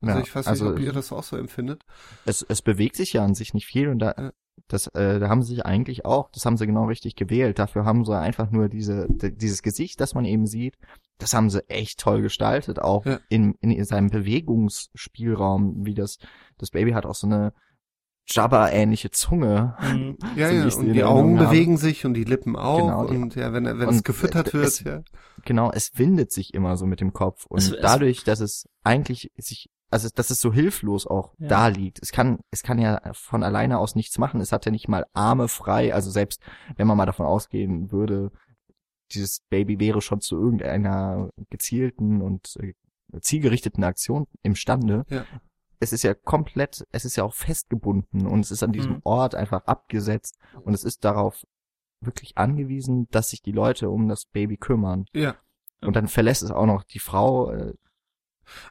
Also 0.00 0.18
ja, 0.18 0.24
ich 0.24 0.34
weiß 0.34 0.46
nicht, 0.46 0.48
also, 0.48 0.70
ob 0.70 0.78
ihr 0.78 0.92
das 0.92 1.12
auch 1.12 1.24
so 1.24 1.36
empfindet. 1.36 1.82
Es, 2.26 2.44
es 2.48 2.62
bewegt 2.62 2.96
sich 2.96 3.12
ja 3.14 3.24
an 3.24 3.34
sich 3.34 3.54
nicht 3.54 3.66
viel 3.66 3.88
und 3.88 3.98
da, 3.98 4.32
das, 4.68 4.88
äh, 4.88 5.20
da 5.20 5.28
haben 5.28 5.42
sie 5.42 5.54
sich 5.54 5.64
eigentlich 5.64 6.04
auch, 6.04 6.30
das 6.30 6.44
haben 6.44 6.56
sie 6.56 6.66
genau 6.66 6.86
richtig 6.86 7.14
gewählt. 7.14 7.58
Dafür 7.58 7.84
haben 7.84 8.04
sie 8.04 8.18
einfach 8.18 8.50
nur 8.50 8.68
diese, 8.68 9.06
dieses 9.08 9.62
Gesicht, 9.62 10.00
das 10.00 10.14
man 10.14 10.24
eben 10.24 10.46
sieht, 10.46 10.76
das 11.18 11.34
haben 11.34 11.50
sie 11.50 11.68
echt 11.68 12.00
toll 12.00 12.22
gestaltet, 12.22 12.80
auch 12.80 13.06
ja. 13.06 13.20
in, 13.28 13.54
in 13.60 13.84
seinem 13.84 14.10
Bewegungsspielraum, 14.10 15.86
wie 15.86 15.94
das, 15.94 16.18
das 16.58 16.70
Baby 16.70 16.92
hat 16.92 17.06
auch 17.06 17.14
so 17.14 17.26
eine 17.26 17.52
Jabba-ähnliche 18.28 19.10
Zunge. 19.10 19.76
Mhm. 19.80 20.18
Ja, 20.36 20.48
so 20.48 20.54
ja, 20.54 20.76
und 20.76 20.92
die 20.92 21.04
Augen 21.04 21.38
haben. 21.38 21.48
bewegen 21.48 21.76
sich 21.78 22.04
und 22.04 22.14
die 22.14 22.24
Lippen 22.24 22.56
auch 22.56 23.06
genau, 23.06 23.22
und 23.22 23.34
ja, 23.36 23.52
wenn, 23.52 23.64
wenn 23.64 23.88
es 23.88 24.02
gefüttert 24.02 24.52
wird, 24.52 24.66
es, 24.66 24.80
ja. 24.80 25.02
Genau, 25.44 25.70
es 25.70 25.96
windet 25.96 26.32
sich 26.32 26.52
immer 26.52 26.76
so 26.76 26.86
mit 26.86 27.00
dem 27.00 27.12
Kopf 27.12 27.46
und 27.46 27.58
es, 27.58 27.74
dadurch, 27.80 28.24
dass 28.24 28.40
es 28.40 28.68
eigentlich 28.82 29.30
sich 29.36 29.70
also 29.90 30.08
dass 30.14 30.30
es 30.30 30.40
so 30.40 30.52
hilflos 30.52 31.06
auch 31.06 31.34
ja. 31.38 31.48
da 31.48 31.66
liegt. 31.68 32.00
Es 32.02 32.12
kann, 32.12 32.40
es 32.50 32.62
kann 32.62 32.78
ja 32.78 33.00
von 33.12 33.42
alleine 33.42 33.78
aus 33.78 33.94
nichts 33.94 34.18
machen. 34.18 34.40
Es 34.40 34.52
hat 34.52 34.66
ja 34.66 34.72
nicht 34.72 34.88
mal 34.88 35.06
Arme 35.12 35.48
frei. 35.48 35.94
Also 35.94 36.10
selbst 36.10 36.40
wenn 36.76 36.86
man 36.86 36.96
mal 36.96 37.06
davon 37.06 37.26
ausgehen 37.26 37.92
würde, 37.92 38.32
dieses 39.12 39.40
Baby 39.48 39.78
wäre 39.78 40.00
schon 40.00 40.20
zu 40.20 40.36
irgendeiner 40.36 41.30
gezielten 41.50 42.20
und 42.20 42.56
äh, 42.60 42.74
zielgerichteten 43.20 43.84
Aktion 43.84 44.26
imstande. 44.42 45.04
Ja. 45.08 45.24
Es 45.78 45.92
ist 45.92 46.02
ja 46.02 46.14
komplett, 46.14 46.84
es 46.90 47.04
ist 47.04 47.16
ja 47.16 47.24
auch 47.24 47.34
festgebunden 47.34 48.26
und 48.26 48.40
es 48.40 48.50
ist 48.50 48.62
an 48.62 48.72
diesem 48.72 48.94
mhm. 48.94 49.00
Ort 49.04 49.34
einfach 49.34 49.66
abgesetzt 49.66 50.38
und 50.64 50.74
es 50.74 50.84
ist 50.84 51.04
darauf 51.04 51.44
wirklich 52.00 52.36
angewiesen, 52.36 53.08
dass 53.10 53.30
sich 53.30 53.42
die 53.42 53.52
Leute 53.52 53.90
um 53.90 54.08
das 54.08 54.26
Baby 54.26 54.56
kümmern. 54.56 55.04
Ja. 55.14 55.36
Und 55.82 55.94
dann 55.94 56.08
verlässt 56.08 56.42
es 56.42 56.50
auch 56.50 56.66
noch 56.66 56.82
die 56.82 56.98
Frau, 56.98 57.50
äh, 57.50 57.74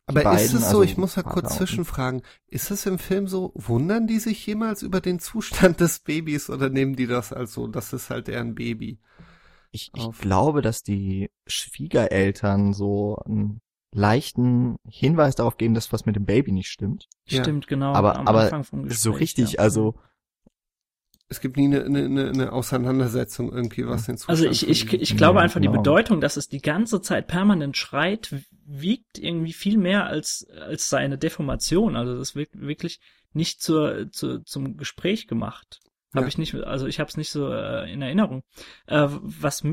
Aber 0.06 0.24
beiden, 0.24 0.46
ist 0.46 0.54
es 0.54 0.62
so, 0.62 0.68
also 0.68 0.84
ich 0.84 0.98
muss 0.98 1.16
mal 1.16 1.24
kurz 1.24 1.58
zwischenfragen, 1.58 2.22
ist 2.48 2.72
es 2.72 2.86
im 2.86 3.00
Film 3.00 3.28
so, 3.28 3.52
wundern 3.56 4.08
die 4.08 4.20
sich 4.20 4.46
jemals 4.46 4.82
über 4.82 5.02
den 5.02 5.20
Zustand 5.20 5.80
des 5.82 6.00
Babys 6.00 6.50
oder 6.50 6.70
nehmen 6.70 6.96
die 6.96 7.08
das 7.08 7.34
als 7.34 7.54
so, 7.54 7.68
das 7.68 7.94
ist 7.94 8.10
halt 8.10 8.28
deren 8.28 8.56
Baby? 8.56 9.00
Ich, 9.72 9.92
ich 9.94 10.12
glaube, 10.20 10.62
dass 10.62 10.84
die 10.84 11.30
Schwiegereltern 11.48 12.72
so 12.74 13.18
einen 13.26 13.60
leichten 13.94 14.78
Hinweis 14.88 15.36
darauf 15.36 15.58
geben, 15.58 15.74
dass 15.74 15.92
was 15.92 16.06
mit 16.06 16.16
dem 16.16 16.26
Baby 16.26 16.52
nicht 16.52 16.70
stimmt. 16.70 17.08
Ja. 17.28 17.42
Stimmt, 17.42 17.68
genau. 17.68 17.94
Aber- 17.94 18.18
am 18.18 18.28
aber 18.28 18.44
Anfang 18.44 18.64
vom 18.64 18.84
Gespräch, 18.84 19.00
so 19.02 19.12
richtig, 19.12 19.54
ja. 19.54 19.60
also 19.60 19.96
Es 21.28 21.40
gibt 21.42 21.58
nie 21.58 21.66
eine, 21.66 21.84
eine, 21.86 22.30
eine- 22.30 22.52
Auseinandersetzung 22.52 23.52
irgendwie, 23.52 23.88
was 23.88 24.06
den 24.06 24.18
Zustand 24.18 24.38
Also 24.38 24.50
ich, 24.50 24.68
ich, 24.70 24.94
ich 24.94 25.18
glaube 25.18 25.42
einfach 25.42 25.60
die 25.60 25.68
genau. 25.68 25.80
Bedeutung, 25.82 26.22
dass 26.22 26.38
es 26.38 26.48
die 26.50 26.62
ganze 26.62 27.02
Zeit 27.02 27.28
permanent 27.28 27.78
schreit, 27.78 28.34
wiegt 28.66 29.18
irgendwie 29.18 29.54
viel 29.54 29.78
mehr 29.78 30.06
als, 30.06 30.48
als 30.62 30.90
seine 30.90 31.18
Deformation. 31.18 31.96
Also 31.96 32.18
das 32.18 32.36
wird 32.36 32.50
wirklich 32.54 33.00
nicht 33.34 33.62
zur, 33.62 34.12
zur, 34.12 34.46
zum 34.46 34.78
Gespräch 34.78 35.28
gemacht. 35.28 35.80
Habe 36.14 36.26
Ja. 36.26 36.28
ich 36.28 36.38
nicht, 36.38 36.54
also 36.56 36.86
ich 36.86 37.00
habe 37.00 37.10
es 37.10 37.18
nicht 37.18 37.32
so 37.32 37.52
äh, 37.52 37.92
in 37.92 38.02
Erinnerung. 38.02 38.44
Äh, 38.86 39.08
was 39.10 39.64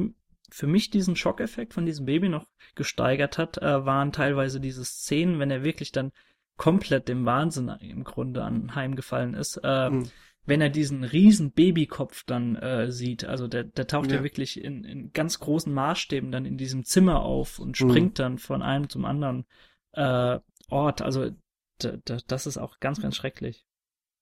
für 0.50 0.66
mich 0.66 0.90
diesen 0.90 1.16
Schockeffekt 1.16 1.74
von 1.74 1.86
diesem 1.86 2.06
Baby 2.06 2.28
noch 2.28 2.46
gesteigert 2.74 3.36
hat, 3.38 3.58
äh, 3.58 3.84
waren 3.84 4.12
teilweise 4.12 4.58
diese 4.58 4.84
Szenen, 4.84 5.38
wenn 5.38 5.50
er 5.50 5.64
wirklich 5.64 5.92
dann 5.92 6.12
komplett 6.56 7.08
dem 7.08 7.24
Wahnsinn 7.24 7.68
im 7.80 8.04
Grunde 8.04 8.42
anheimgefallen 8.42 9.34
ist. 9.34 9.60
Äh, 9.62 9.90
Mhm. 9.90 10.10
Wenn 10.44 10.60
er 10.60 10.70
diesen 10.70 11.04
riesen 11.04 11.52
Babykopf 11.52 12.24
dann 12.24 12.56
äh, 12.56 12.90
sieht, 12.90 13.24
also 13.24 13.46
der, 13.48 13.64
der 13.64 13.86
taucht 13.86 14.10
ja, 14.10 14.18
Ja. 14.18 14.24
wirklich 14.24 14.62
in, 14.62 14.84
in 14.84 15.12
ganz 15.12 15.38
großen 15.38 15.72
Maßstäben 15.72 16.32
dann 16.32 16.46
in 16.46 16.56
diesem 16.58 16.84
Zimmer 16.84 17.22
auf 17.22 17.58
und 17.58 17.78
Mhm. 17.78 17.90
springt 17.90 18.18
dann 18.18 18.38
von 18.38 18.62
einem 18.62 18.88
zum 18.88 19.04
anderen 19.04 19.44
äh, 19.92 20.38
Ort. 20.68 21.02
Also 21.02 21.30
das 21.78 22.46
ist 22.46 22.58
auch 22.58 22.78
ganz, 22.80 23.00
ganz 23.00 23.16
schrecklich. 23.16 23.64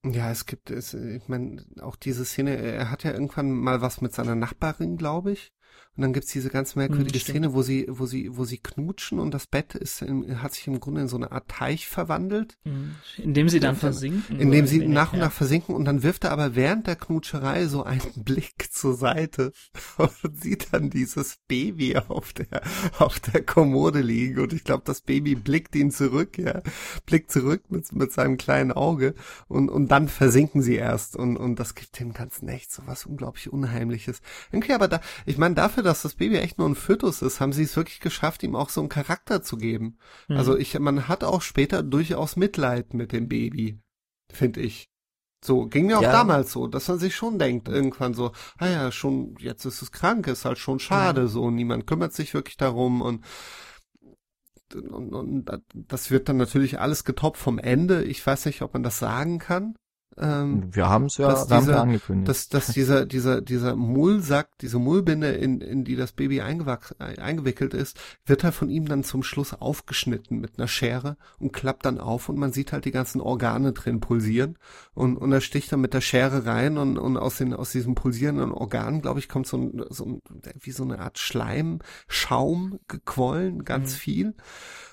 Ja, 0.02 0.30
es 0.30 0.46
gibt 0.46 0.70
es, 0.70 0.94
ich 0.94 1.28
meine, 1.28 1.62
auch 1.82 1.94
diese 1.96 2.24
Szene, 2.24 2.56
er 2.56 2.90
hat 2.90 3.04
ja 3.04 3.12
irgendwann 3.12 3.50
mal 3.50 3.82
was 3.82 4.00
mit 4.00 4.14
seiner 4.14 4.34
Nachbarin, 4.34 4.96
glaube 4.96 5.32
ich. 5.32 5.52
Und 5.96 6.02
dann 6.02 6.12
gibt's 6.12 6.32
diese 6.32 6.50
ganz 6.50 6.76
merkwürdige 6.76 7.14
Hm, 7.14 7.20
stimmt. 7.20 7.36
Szene, 7.36 7.52
wo 7.54 7.62
sie, 7.62 7.86
wo 7.88 8.06
sie, 8.06 8.36
wo 8.36 8.44
sie 8.44 8.58
knutschen 8.58 9.18
und 9.18 9.32
das 9.34 9.46
Bett 9.46 9.74
ist, 9.74 10.02
in, 10.02 10.40
hat 10.42 10.54
sich 10.54 10.66
im 10.66 10.80
Grunde 10.80 11.02
in 11.02 11.08
so 11.08 11.16
eine 11.16 11.32
Art 11.32 11.48
Teich 11.48 11.88
verwandelt. 11.88 12.56
Indem 13.18 13.48
sie 13.48 13.60
dann 13.60 13.74
Ja, 13.74 13.80
versinken. 13.80 14.38
Indem 14.38 14.66
sie 14.66 14.80
wenig, 14.80 14.94
nach 14.94 15.12
und 15.12 15.18
ja. 15.18 15.26
nach 15.26 15.32
versinken 15.32 15.74
und 15.74 15.84
dann 15.84 16.02
wirft 16.02 16.24
er 16.24 16.32
aber 16.32 16.54
während 16.54 16.86
der 16.86 16.96
Knutscherei 16.96 17.66
so 17.66 17.82
einen 17.82 18.00
Blick 18.24 18.68
zur 18.72 18.94
Seite 18.94 19.52
und 19.98 20.42
sieht 20.42 20.72
dann 20.72 20.90
dieses 20.90 21.38
Baby 21.48 21.96
auf 21.96 22.32
der, 22.32 22.62
auf 22.98 23.20
der 23.20 23.42
Kommode 23.42 24.00
liegen 24.00 24.40
und 24.40 24.52
ich 24.52 24.64
glaube, 24.64 24.82
das 24.86 25.00
Baby 25.00 25.34
blickt 25.34 25.74
ihn 25.74 25.90
zurück, 25.90 26.38
ja, 26.38 26.62
blickt 27.04 27.30
zurück 27.30 27.64
mit, 27.68 27.92
mit 27.92 28.12
seinem 28.12 28.36
kleinen 28.36 28.72
Auge 28.72 29.14
und, 29.48 29.68
und 29.68 29.88
dann 29.88 30.08
versinken 30.08 30.62
sie 30.62 30.76
erst 30.76 31.16
und, 31.16 31.36
und 31.36 31.58
das 31.58 31.74
gibt 31.74 31.98
dem 31.98 32.12
ganzen 32.12 32.48
echt 32.48 32.72
so 32.72 32.82
was 32.86 33.06
unglaublich 33.06 33.52
Unheimliches. 33.52 34.20
Irgendwie 34.52 34.72
aber 34.72 34.88
da, 34.88 35.00
ich 35.26 35.38
meine, 35.38 35.54
dafür, 35.54 35.79
dass 35.82 36.02
das 36.02 36.14
Baby 36.14 36.36
echt 36.36 36.58
nur 36.58 36.68
ein 36.68 36.74
Fötus 36.74 37.22
ist, 37.22 37.40
haben 37.40 37.52
sie 37.52 37.62
es 37.64 37.76
wirklich 37.76 38.00
geschafft, 38.00 38.42
ihm 38.42 38.56
auch 38.56 38.68
so 38.68 38.80
einen 38.80 38.88
Charakter 38.88 39.42
zu 39.42 39.56
geben. 39.56 39.98
Mhm. 40.28 40.36
Also 40.36 40.56
ich, 40.56 40.78
man 40.78 41.08
hat 41.08 41.24
auch 41.24 41.42
später 41.42 41.82
durchaus 41.82 42.36
Mitleid 42.36 42.94
mit 42.94 43.12
dem 43.12 43.28
Baby, 43.28 43.80
finde 44.32 44.60
ich. 44.60 44.88
So, 45.42 45.66
ging 45.66 45.86
mir 45.86 45.98
auch 45.98 46.02
Ja. 46.02 46.12
damals 46.12 46.52
so, 46.52 46.66
dass 46.66 46.88
man 46.88 46.98
sich 46.98 47.16
schon 47.16 47.38
denkt, 47.38 47.66
irgendwann 47.68 48.12
so, 48.12 48.32
ah 48.58 48.68
ja, 48.68 48.92
schon, 48.92 49.36
jetzt 49.38 49.64
ist 49.64 49.80
es 49.80 49.90
krank, 49.90 50.26
ist 50.26 50.44
halt 50.44 50.58
schon 50.58 50.78
schade, 50.80 51.28
so, 51.28 51.50
niemand 51.50 51.86
kümmert 51.86 52.12
sich 52.12 52.34
wirklich 52.34 52.58
darum 52.58 53.00
und, 53.00 53.24
und, 54.74 55.14
und 55.14 55.50
das 55.72 56.10
wird 56.10 56.28
dann 56.28 56.36
natürlich 56.36 56.78
alles 56.78 57.04
getoppt 57.04 57.38
vom 57.38 57.58
Ende. 57.58 58.04
Ich 58.04 58.24
weiß 58.24 58.44
nicht, 58.46 58.62
ob 58.62 58.74
man 58.74 58.82
das 58.82 58.98
sagen 58.98 59.38
kann. 59.38 59.74
Ähm, 60.22 60.68
wir 60.74 60.88
haben 60.88 61.06
es 61.06 61.16
ja, 61.16 61.28
dass 61.28 61.40
haben's 61.42 61.50
ja 61.50 61.58
dieser- 61.60 61.80
angekündigt. 61.80 62.28
dass, 62.28 62.48
dass 62.50 62.66
dieser, 62.66 63.06
dieser, 63.06 63.40
dieser 63.40 63.74
Mullsack, 63.74 64.58
diese 64.60 64.78
Mullbinde, 64.78 65.28
in, 65.30 65.60
in 65.62 65.82
die 65.84 65.96
das 65.96 66.12
Baby 66.12 66.42
eingewachs, 66.42 66.94
äh, 66.98 67.18
eingewickelt 67.18 67.72
ist, 67.72 67.98
wird 68.26 68.44
halt 68.44 68.54
von 68.54 68.68
ihm 68.68 68.86
dann 68.86 69.02
zum 69.02 69.22
Schluss 69.22 69.54
aufgeschnitten 69.54 70.38
mit 70.38 70.58
einer 70.58 70.68
Schere 70.68 71.16
und 71.38 71.52
klappt 71.52 71.86
dann 71.86 71.98
auf 71.98 72.28
und 72.28 72.38
man 72.38 72.52
sieht 72.52 72.72
halt 72.72 72.84
die 72.84 72.90
ganzen 72.90 73.20
Organe 73.20 73.72
drin 73.72 74.00
pulsieren 74.00 74.58
und, 74.92 75.16
und 75.16 75.32
er 75.32 75.40
sticht 75.40 75.72
dann 75.72 75.80
mit 75.80 75.94
der 75.94 76.02
Schere 76.02 76.44
rein 76.44 76.76
und, 76.76 76.98
und 76.98 77.16
aus 77.16 77.38
den, 77.38 77.54
aus 77.54 77.72
diesem 77.72 77.94
pulsierenden 77.94 78.52
Organ, 78.52 79.00
glaube 79.00 79.20
ich, 79.20 79.28
kommt 79.28 79.46
so 79.46 79.56
ein, 79.56 79.82
so 79.88 80.04
ein, 80.04 80.22
wie 80.60 80.72
so 80.72 80.82
eine 80.84 80.98
Art 80.98 81.18
Schleim, 81.18 81.78
Schaum 82.08 82.78
gequollen, 82.88 83.64
ganz 83.64 83.92
Mhm. 83.92 83.96
viel. 83.96 84.34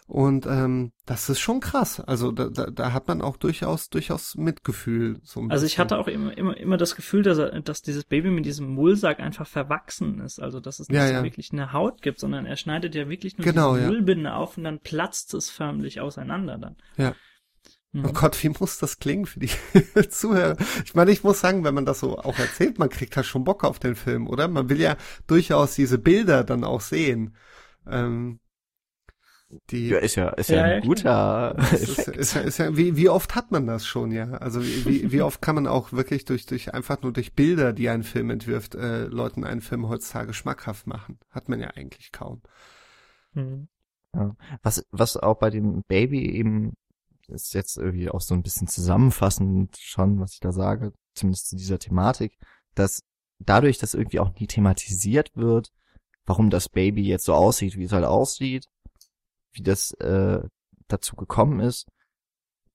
Und 0.08 0.46
ähm, 0.46 0.94
das 1.06 1.30
ist 1.30 1.42
schon 1.42 1.60
krass. 1.60 2.00
Also 2.00 2.32
da, 2.32 2.48
da, 2.48 2.68
da 2.68 2.94
hat 2.94 3.10
man 3.10 3.22
auch 3.22 3.36
durchaus, 3.36 3.90
durchaus 3.90 4.36
Mitgefühl. 4.36 5.20
So 5.24 5.46
Also 5.50 5.66
ich 5.66 5.80
hatte 5.80 5.98
auch 5.98 6.08
immer, 6.08 6.36
immer, 6.38 6.56
immer 6.56 6.78
das 6.78 6.96
Gefühl, 6.96 7.24
dass, 7.24 7.38
er, 7.38 7.60
dass 7.62 7.82
dieses 7.82 8.06
Baby 8.06 8.30
mit 8.30 8.46
diesem 8.46 8.70
Mullsack 8.74 9.20
einfach 9.20 9.46
verwachsen 9.46 10.22
ist. 10.22 10.42
Also 10.42 10.62
dass 10.62 10.80
es 10.80 10.88
nicht 10.88 10.98
Ja, 10.98 11.10
ja. 11.10 11.24
wirklich 11.24 11.52
eine 11.52 11.74
Haut 11.74 12.02
gibt, 12.02 12.20
sondern 12.20 12.46
er 12.46 12.56
schneidet 12.56 12.96
ja 12.96 13.10
wirklich 13.10 13.38
nur 13.38 13.44
Genau, 13.44 13.74
diese 13.74 13.84
ja. 13.84 13.90
Mullbinde 13.90 14.34
auf 14.34 14.58
und 14.58 14.64
dann 14.64 14.80
platzt 14.80 15.34
es 15.34 15.50
förmlich 15.50 16.00
auseinander 16.00 16.58
dann. 16.58 16.78
Ja. 16.96 17.14
Mhm. 17.92 18.06
Oh 18.06 18.14
Gott, 18.14 18.42
wie 18.42 18.50
muss 18.50 18.78
das 18.80 19.00
klingen 19.00 19.26
für 19.26 19.42
die 19.42 19.50
Zuhörer? 20.10 20.56
Ich 20.86 20.96
meine, 20.96 21.12
ich 21.12 21.26
muss 21.26 21.42
sagen, 21.42 21.66
wenn 21.66 21.76
man 21.76 21.86
das 21.86 22.00
so 22.00 22.18
auch 22.18 22.40
erzählt, 22.40 22.80
man 22.80 22.90
kriegt 22.90 23.18
halt 23.18 23.26
schon 23.26 23.44
Bock 23.44 23.66
auf 23.66 23.80
den 23.80 23.96
Film, 23.98 24.28
oder? 24.28 24.48
Man 24.48 24.70
will 24.70 24.80
ja 24.80 24.96
durchaus 25.28 25.76
diese 25.76 25.98
Bilder 25.98 26.46
dann 26.46 26.64
auch 26.64 26.82
sehen. 26.82 27.36
Ähm, 27.86 28.40
die, 29.72 29.90
ja, 29.90 30.00
ist 30.00 30.16
ja, 30.16 30.30
ist 30.30 30.50
ja, 30.50 30.58
Ja, 30.58 30.64
ein 30.64 30.74
ja, 30.74 30.80
guter 30.82 31.56
ist, 31.72 31.74
ist, 31.74 32.00
Effekt. 32.00 32.18
ist, 32.18 32.34
ja- 32.36 32.42
ist 32.42 32.58
ja, 32.58 32.76
wie, 32.76 32.98
wie 32.98 33.10
oft 33.10 33.36
hat 33.36 33.52
man 33.52 33.66
das 33.66 33.86
schon, 33.88 34.12
ja? 34.12 34.32
Also 34.34 34.62
wie, 34.64 35.12
wie, 35.12 35.22
oft 35.22 35.42
kann 35.42 35.56
man 35.56 35.68
auch 35.68 35.94
wirklich 35.94 36.26
durch, 36.26 36.46
durch 36.46 36.74
einfach 36.74 37.02
nur 37.02 37.14
durch 37.14 37.34
Bilder, 37.34 37.72
die 37.74 37.88
ein 37.90 38.04
Film 38.04 38.30
entwirft, 38.30 38.76
äh, 38.76 39.06
Leuten 39.06 39.46
einen 39.46 39.62
Film 39.62 39.88
heutzutage 39.88 40.34
schmackhaft 40.34 40.86
machen? 40.88 41.20
Hat 41.30 41.48
man 41.48 41.60
ja 41.62 41.70
eigentlich 41.70 42.12
kaum. 42.12 42.42
Mhm. 43.34 43.68
Was, 44.64 44.86
was 44.92 45.16
auch 45.18 45.36
bei 45.38 45.50
dem 45.50 45.84
Baby 45.88 46.30
eben 46.32 46.74
ist 47.28 47.54
jetzt 47.54 47.78
irgendwie 47.78 48.10
auch 48.10 48.22
so 48.22 48.34
ein 48.34 48.42
bisschen 48.42 48.68
zusammenfassend 48.68 49.78
schon, 49.78 50.20
was 50.20 50.34
ich 50.34 50.40
da 50.40 50.52
sage, 50.52 50.94
zumindest 51.14 51.50
zu 51.50 51.56
dieser 51.58 51.78
Thematik, 51.78 52.38
dass 52.74 53.02
dadurch, 53.40 53.78
dass 53.78 53.94
irgendwie 53.94 54.20
auch 54.20 54.34
nie 54.40 54.48
thematisiert 54.48 55.32
wird, 55.36 55.72
warum 56.26 56.50
das 56.50 56.70
Baby 56.70 57.04
jetzt 57.04 57.26
so 57.26 57.34
aussieht, 57.34 57.78
wie 57.78 57.84
es 57.84 57.92
halt 57.92 58.06
aussieht, 58.06 58.66
wie 59.58 59.64
das 59.64 59.92
äh, 59.94 60.40
dazu 60.88 61.16
gekommen 61.16 61.60
ist, 61.60 61.88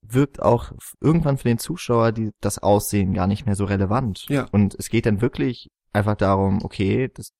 wirkt 0.02 0.42
auch 0.42 0.72
irgendwann 1.00 1.38
für 1.38 1.48
den 1.48 1.58
Zuschauer 1.58 2.12
die, 2.12 2.30
das 2.40 2.58
Aussehen 2.58 3.14
gar 3.14 3.26
nicht 3.26 3.46
mehr 3.46 3.54
so 3.54 3.64
relevant. 3.64 4.26
Ja. 4.28 4.48
Und 4.50 4.74
es 4.74 4.88
geht 4.88 5.06
dann 5.06 5.20
wirklich 5.20 5.70
einfach 5.92 6.16
darum, 6.16 6.64
okay, 6.64 7.08
das, 7.14 7.32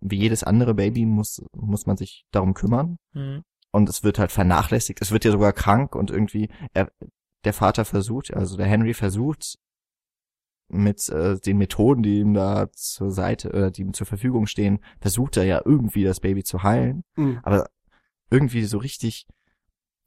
wie 0.00 0.18
jedes 0.18 0.42
andere 0.44 0.74
Baby 0.74 1.06
muss, 1.06 1.42
muss 1.56 1.86
man 1.86 1.96
sich 1.96 2.24
darum 2.30 2.54
kümmern 2.54 2.98
Mhm. 3.14 3.42
und 3.70 3.88
es 3.88 4.02
wird 4.04 4.18
halt 4.18 4.30
vernachlässigt. 4.32 5.00
Es 5.00 5.10
wird 5.10 5.24
ja 5.24 5.30
sogar 5.32 5.52
krank 5.52 5.94
und 5.94 6.10
irgendwie 6.10 6.50
er, 6.74 6.90
der 7.44 7.52
Vater 7.54 7.84
versucht, 7.84 8.32
also 8.34 8.56
der 8.56 8.66
Henry 8.66 8.94
versucht 8.94 9.56
mit 10.68 11.08
äh, 11.10 11.38
den 11.38 11.58
Methoden, 11.58 12.02
die 12.02 12.20
ihm 12.20 12.34
da 12.34 12.70
zur 12.72 13.10
Seite 13.10 13.48
oder 13.50 13.70
die 13.70 13.82
ihm 13.82 13.92
zur 13.94 14.06
Verfügung 14.06 14.46
stehen, 14.46 14.80
versucht 15.00 15.36
er 15.36 15.44
ja 15.44 15.60
irgendwie 15.64 16.04
das 16.04 16.20
Baby 16.20 16.44
zu 16.44 16.62
heilen, 16.62 17.04
Mhm. 17.16 17.40
aber 17.42 17.68
irgendwie 18.32 18.64
so 18.64 18.78
richtig 18.78 19.26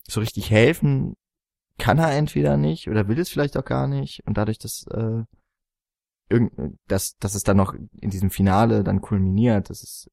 so 0.07 0.19
richtig 0.19 0.49
helfen 0.51 1.15
kann 1.77 1.97
er 1.99 2.11
entweder 2.11 2.57
nicht 2.57 2.89
oder 2.89 3.07
will 3.07 3.19
es 3.19 3.29
vielleicht 3.29 3.57
auch 3.57 3.65
gar 3.65 3.87
nicht 3.87 4.21
und 4.25 4.37
dadurch, 4.37 4.57
dass 4.59 4.85
äh, 4.87 5.23
irgend, 6.29 6.77
dass, 6.87 7.15
dass 7.17 7.35
es 7.35 7.43
dann 7.43 7.57
noch 7.57 7.73
in 8.01 8.09
diesem 8.09 8.29
Finale 8.31 8.83
dann 8.83 9.01
kulminiert, 9.01 9.69
das 9.69 9.83
ist 9.83 10.09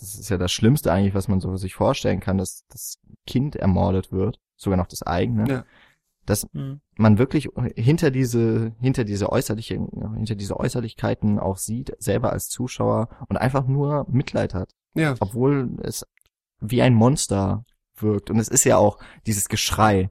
das 0.00 0.14
ist 0.14 0.28
ja 0.28 0.36
das 0.38 0.52
Schlimmste 0.52 0.92
eigentlich, 0.92 1.14
was 1.14 1.26
man 1.26 1.40
so 1.40 1.56
sich 1.56 1.74
vorstellen 1.74 2.20
kann, 2.20 2.38
dass 2.38 2.64
das 2.68 2.98
Kind 3.26 3.56
ermordet 3.56 4.12
wird, 4.12 4.38
sogar 4.56 4.76
noch 4.76 4.86
das 4.86 5.02
eigene, 5.02 5.48
Ja. 5.50 5.64
dass 6.24 6.46
Mhm. 6.52 6.80
man 6.96 7.18
wirklich 7.18 7.48
hinter 7.74 8.12
diese, 8.12 8.76
hinter 8.80 9.02
diese 9.04 9.32
äußerliche, 9.32 9.74
hinter 9.74 10.36
diese 10.36 10.56
Äußerlichkeiten 10.60 11.40
auch 11.40 11.56
sieht, 11.56 11.96
selber 11.98 12.30
als 12.32 12.48
Zuschauer 12.48 13.08
und 13.28 13.38
einfach 13.38 13.66
nur 13.66 14.06
Mitleid 14.08 14.54
hat, 14.54 14.70
Ja. 14.94 15.16
obwohl 15.18 15.76
es 15.82 16.06
wie 16.60 16.82
ein 16.82 16.94
Monster 16.94 17.64
wirkt. 17.96 18.30
Und 18.30 18.38
es 18.38 18.48
ist 18.48 18.64
ja 18.64 18.76
auch 18.76 18.98
dieses 19.26 19.48
Geschrei. 19.48 20.10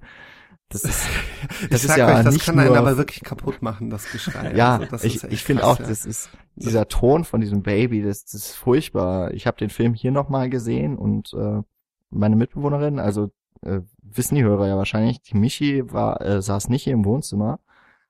Das 0.70 0.84
ist, 0.84 1.08
das 1.70 1.86
ist 1.86 1.96
ja 1.96 2.08
euch, 2.08 2.24
das 2.24 2.34
nicht 2.34 2.46
kann 2.46 2.60
einen 2.60 2.76
aber 2.76 2.98
wirklich 2.98 3.24
kaputt 3.24 3.62
machen, 3.62 3.90
das 3.90 4.12
Geschrei. 4.12 4.54
ja, 4.56 4.78
Also 4.78 4.92
das 4.92 5.04
ich, 5.04 5.24
ich 5.24 5.44
finde 5.44 5.66
auch, 5.66 5.80
ja. 5.80 5.88
das 5.88 6.06
ist 6.06 6.30
dieser 6.56 6.88
Ton 6.88 7.24
von 7.24 7.40
diesem 7.40 7.62
Baby, 7.64 8.02
das, 8.02 8.26
das 8.26 8.34
ist 8.34 8.56
furchtbar. 8.56 9.34
Ich 9.34 9.48
habe 9.48 9.58
den 9.58 9.70
Film 9.70 9.94
hier 9.94 10.12
nochmal 10.12 10.50
gesehen 10.50 10.98
und 10.98 11.34
äh, 11.34 11.62
meine 12.10 12.36
Mitbewohnerin, 12.36 13.00
also 13.00 13.32
äh, 13.62 13.82
wissen 14.02 14.36
die 14.36 14.44
Hörer 14.44 14.68
ja 14.68 14.78
wahrscheinlich, 14.78 15.22
die 15.22 15.38
Michi 15.38 15.92
war, 15.92 16.22
äh, 16.22 16.42
saß 16.42 16.70
nicht 16.70 16.84
hier 16.84 16.94
im 16.94 17.06
Wohnzimmer, 17.06 17.60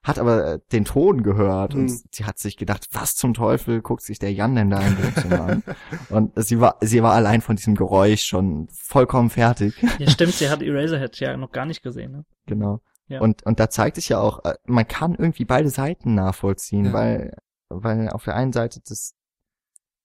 hat 0.08 0.18
aber 0.20 0.46
äh, 0.54 0.60
den 0.72 0.86
Ton 0.86 1.22
gehört 1.24 1.74
Hm. 1.74 1.82
und 1.82 2.02
sie 2.16 2.26
hat 2.26 2.40
sich 2.40 2.58
gedacht, 2.58 2.88
was 2.92 3.16
zum 3.16 3.34
Teufel 3.34 3.82
guckt 3.82 4.02
sich 4.04 4.20
der 4.20 4.32
Jan 4.34 4.56
denn 4.56 4.70
da 4.70 4.80
im 4.82 4.98
Wohnzimmer 4.98 5.42
an? 5.42 5.64
Und 6.10 6.32
sie 6.44 6.60
war, 6.60 6.78
sie 6.82 7.04
war 7.04 7.14
allein 7.14 7.42
von 7.42 7.56
diesem 7.56 7.76
Geräusch 7.76 8.24
schon 8.24 8.68
vollkommen 8.72 9.30
fertig. 9.30 9.76
Ja, 10.00 10.10
stimmt, 10.10 10.34
sie 10.34 10.50
hat 10.50 10.62
Eraserhead 10.62 11.20
ja 11.20 11.36
noch 11.36 11.52
gar 11.52 11.66
nicht 11.66 11.84
gesehen, 11.84 12.12
ne? 12.12 12.26
Genau. 12.46 12.80
Ja. 13.10 13.22
Und, 13.22 13.44
und 13.44 13.60
da 13.60 13.70
zeigt 13.70 13.96
sich 13.98 14.10
ja 14.10 14.20
auch, 14.20 14.44
äh, 14.46 14.56
man 14.66 14.88
kann 14.88 15.16
irgendwie 15.16 15.46
beide 15.46 15.70
Seiten 15.70 16.16
nachvollziehen, 16.16 16.86
Ja. 16.86 16.94
weil, 16.94 17.38
weil 17.70 18.10
auf 18.10 18.24
der 18.24 18.36
einen 18.36 18.54
Seite 18.54 18.80
das, 18.88 19.14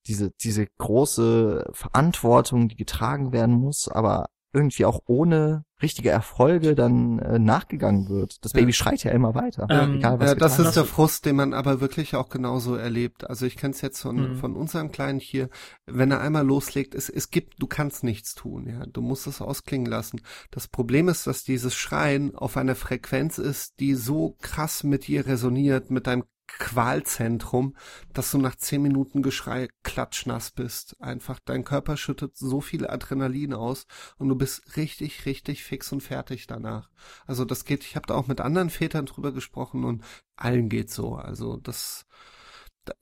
diese, 0.07 0.31
diese 0.41 0.67
große 0.79 1.71
Verantwortung, 1.73 2.69
die 2.69 2.77
getragen 2.77 3.33
werden 3.33 3.55
muss, 3.55 3.89
aber 3.89 4.27
irgendwie 4.53 4.85
auch 4.85 5.01
ohne 5.07 5.65
richtige 5.81 6.11
Erfolge 6.11 6.75
dann 6.77 7.19
äh, 7.19 7.39
nachgegangen 7.41 8.09
wird. 8.09 8.45
Das 8.45 8.53
Ja. 8.53 8.61
Baby 8.61 8.73
schreit 8.73 9.03
ja 9.03 9.11
immer 9.11 9.35
weiter, 9.35 9.67
Ähm, 9.69 9.97
egal 9.97 10.21
was 10.21 10.29
Ja, 10.29 10.35
das 10.37 10.59
ist 10.61 10.77
der 10.77 10.85
Frust, 10.85 11.27
den 11.27 11.35
man 11.37 11.55
aber 11.55 11.81
wirklich 11.81 12.15
auch 12.15 12.29
genauso 12.29 12.77
erlebt. 12.77 13.29
Also 13.29 13.47
ich 13.47 13.57
kenne 13.57 13.75
es 13.75 13.81
jetzt 13.81 14.01
von, 14.01 14.33
Mhm. 14.33 14.37
von 14.37 14.55
unserem 14.57 14.93
Kleinen 14.93 15.19
hier, 15.19 15.49
wenn 15.87 16.11
er 16.13 16.21
einmal 16.21 16.47
loslegt, 16.47 16.95
es, 16.95 17.09
es 17.09 17.31
gibt, 17.31 17.61
du 17.61 17.67
kannst 17.67 18.05
nichts 18.05 18.35
tun, 18.35 18.69
ja. 18.69 18.87
Du 18.87 19.01
musst 19.03 19.27
es 19.27 19.41
ausklingen 19.43 19.87
lassen. 19.91 20.21
Das 20.53 20.69
Problem 20.69 21.09
ist, 21.09 21.27
dass 21.27 21.43
dieses 21.43 21.75
Schreien 21.75 22.35
auf 22.37 22.57
einer 22.57 22.77
Frequenz 22.77 23.39
ist, 23.39 23.81
die 23.81 23.95
so 23.95 24.37
krass 24.41 24.85
mit 24.85 25.09
dir 25.09 25.27
resoniert, 25.27 25.91
mit 25.91 26.07
deinem 26.07 26.25
Qualzentrum, 26.59 27.77
dass 28.13 28.31
du 28.31 28.39
nach 28.39 28.57
zehn 28.57 28.83
Minuten 28.83 29.23
Geschrei 29.23 29.69
klatschnass 29.83 30.51
bist. 30.51 31.01
Einfach 31.01 31.39
dein 31.45 31.65
Körper 31.65 31.97
schüttet 31.97 32.37
so 32.37 32.61
viel 32.61 32.87
Adrenalin 32.87 33.55
aus 33.55 33.87
und 34.19 34.29
du 34.29 34.37
bist 34.37 34.77
richtig, 34.77 35.27
richtig 35.27 35.65
fix 35.65 35.93
und 35.93 36.03
fertig 36.03 36.47
danach. 36.47 36.91
Also 37.27 37.45
das 37.45 37.65
geht, 37.65 37.85
ich 37.85 37.97
habe 37.97 38.07
da 38.07 38.15
auch 38.15 38.27
mit 38.29 38.41
anderen 38.41 38.71
Vätern 38.71 39.07
drüber 39.07 39.33
gesprochen 39.33 39.85
und 39.85 40.05
allen 40.37 40.69
geht 40.69 40.91
so. 40.91 41.15
Also 41.17 41.57
das, 41.57 42.07
da- 42.07 42.32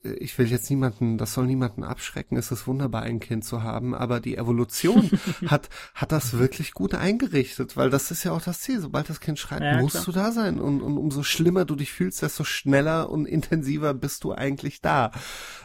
ich 0.03 0.37
will 0.37 0.47
jetzt 0.47 0.69
niemanden, 0.69 1.17
das 1.17 1.33
soll 1.33 1.45
niemanden 1.47 1.83
abschrecken. 1.83 2.37
Es 2.37 2.51
ist 2.51 2.67
wunderbar, 2.67 3.01
ein 3.03 3.19
Kind 3.19 3.43
zu 3.45 3.63
haben, 3.63 3.95
aber 3.95 4.19
die 4.19 4.37
Evolution 4.37 5.09
hat 5.47 5.69
hat 5.95 6.11
das 6.11 6.37
wirklich 6.37 6.73
gut 6.73 6.93
eingerichtet, 6.95 7.75
weil 7.77 7.89
das 7.89 8.11
ist 8.11 8.23
ja 8.23 8.31
auch 8.31 8.41
das 8.41 8.59
Ziel. 8.61 8.79
Sobald 8.79 9.09
das 9.09 9.19
Kind 9.19 9.39
schreit, 9.39 9.61
Ja, 9.61 9.77
musst 9.81 9.95
klar. 9.95 10.05
du 10.05 10.11
da 10.11 10.31
sein 10.31 10.59
und, 10.59 10.81
und 10.81 10.97
umso 10.97 11.23
schlimmer 11.23 11.65
du 11.65 11.75
dich 11.75 11.91
fühlst, 11.91 12.21
desto 12.21 12.43
schneller 12.43 13.09
und 13.09 13.25
intensiver 13.25 13.93
bist 13.93 14.23
du 14.23 14.33
eigentlich 14.33 14.81
da. 14.81 15.11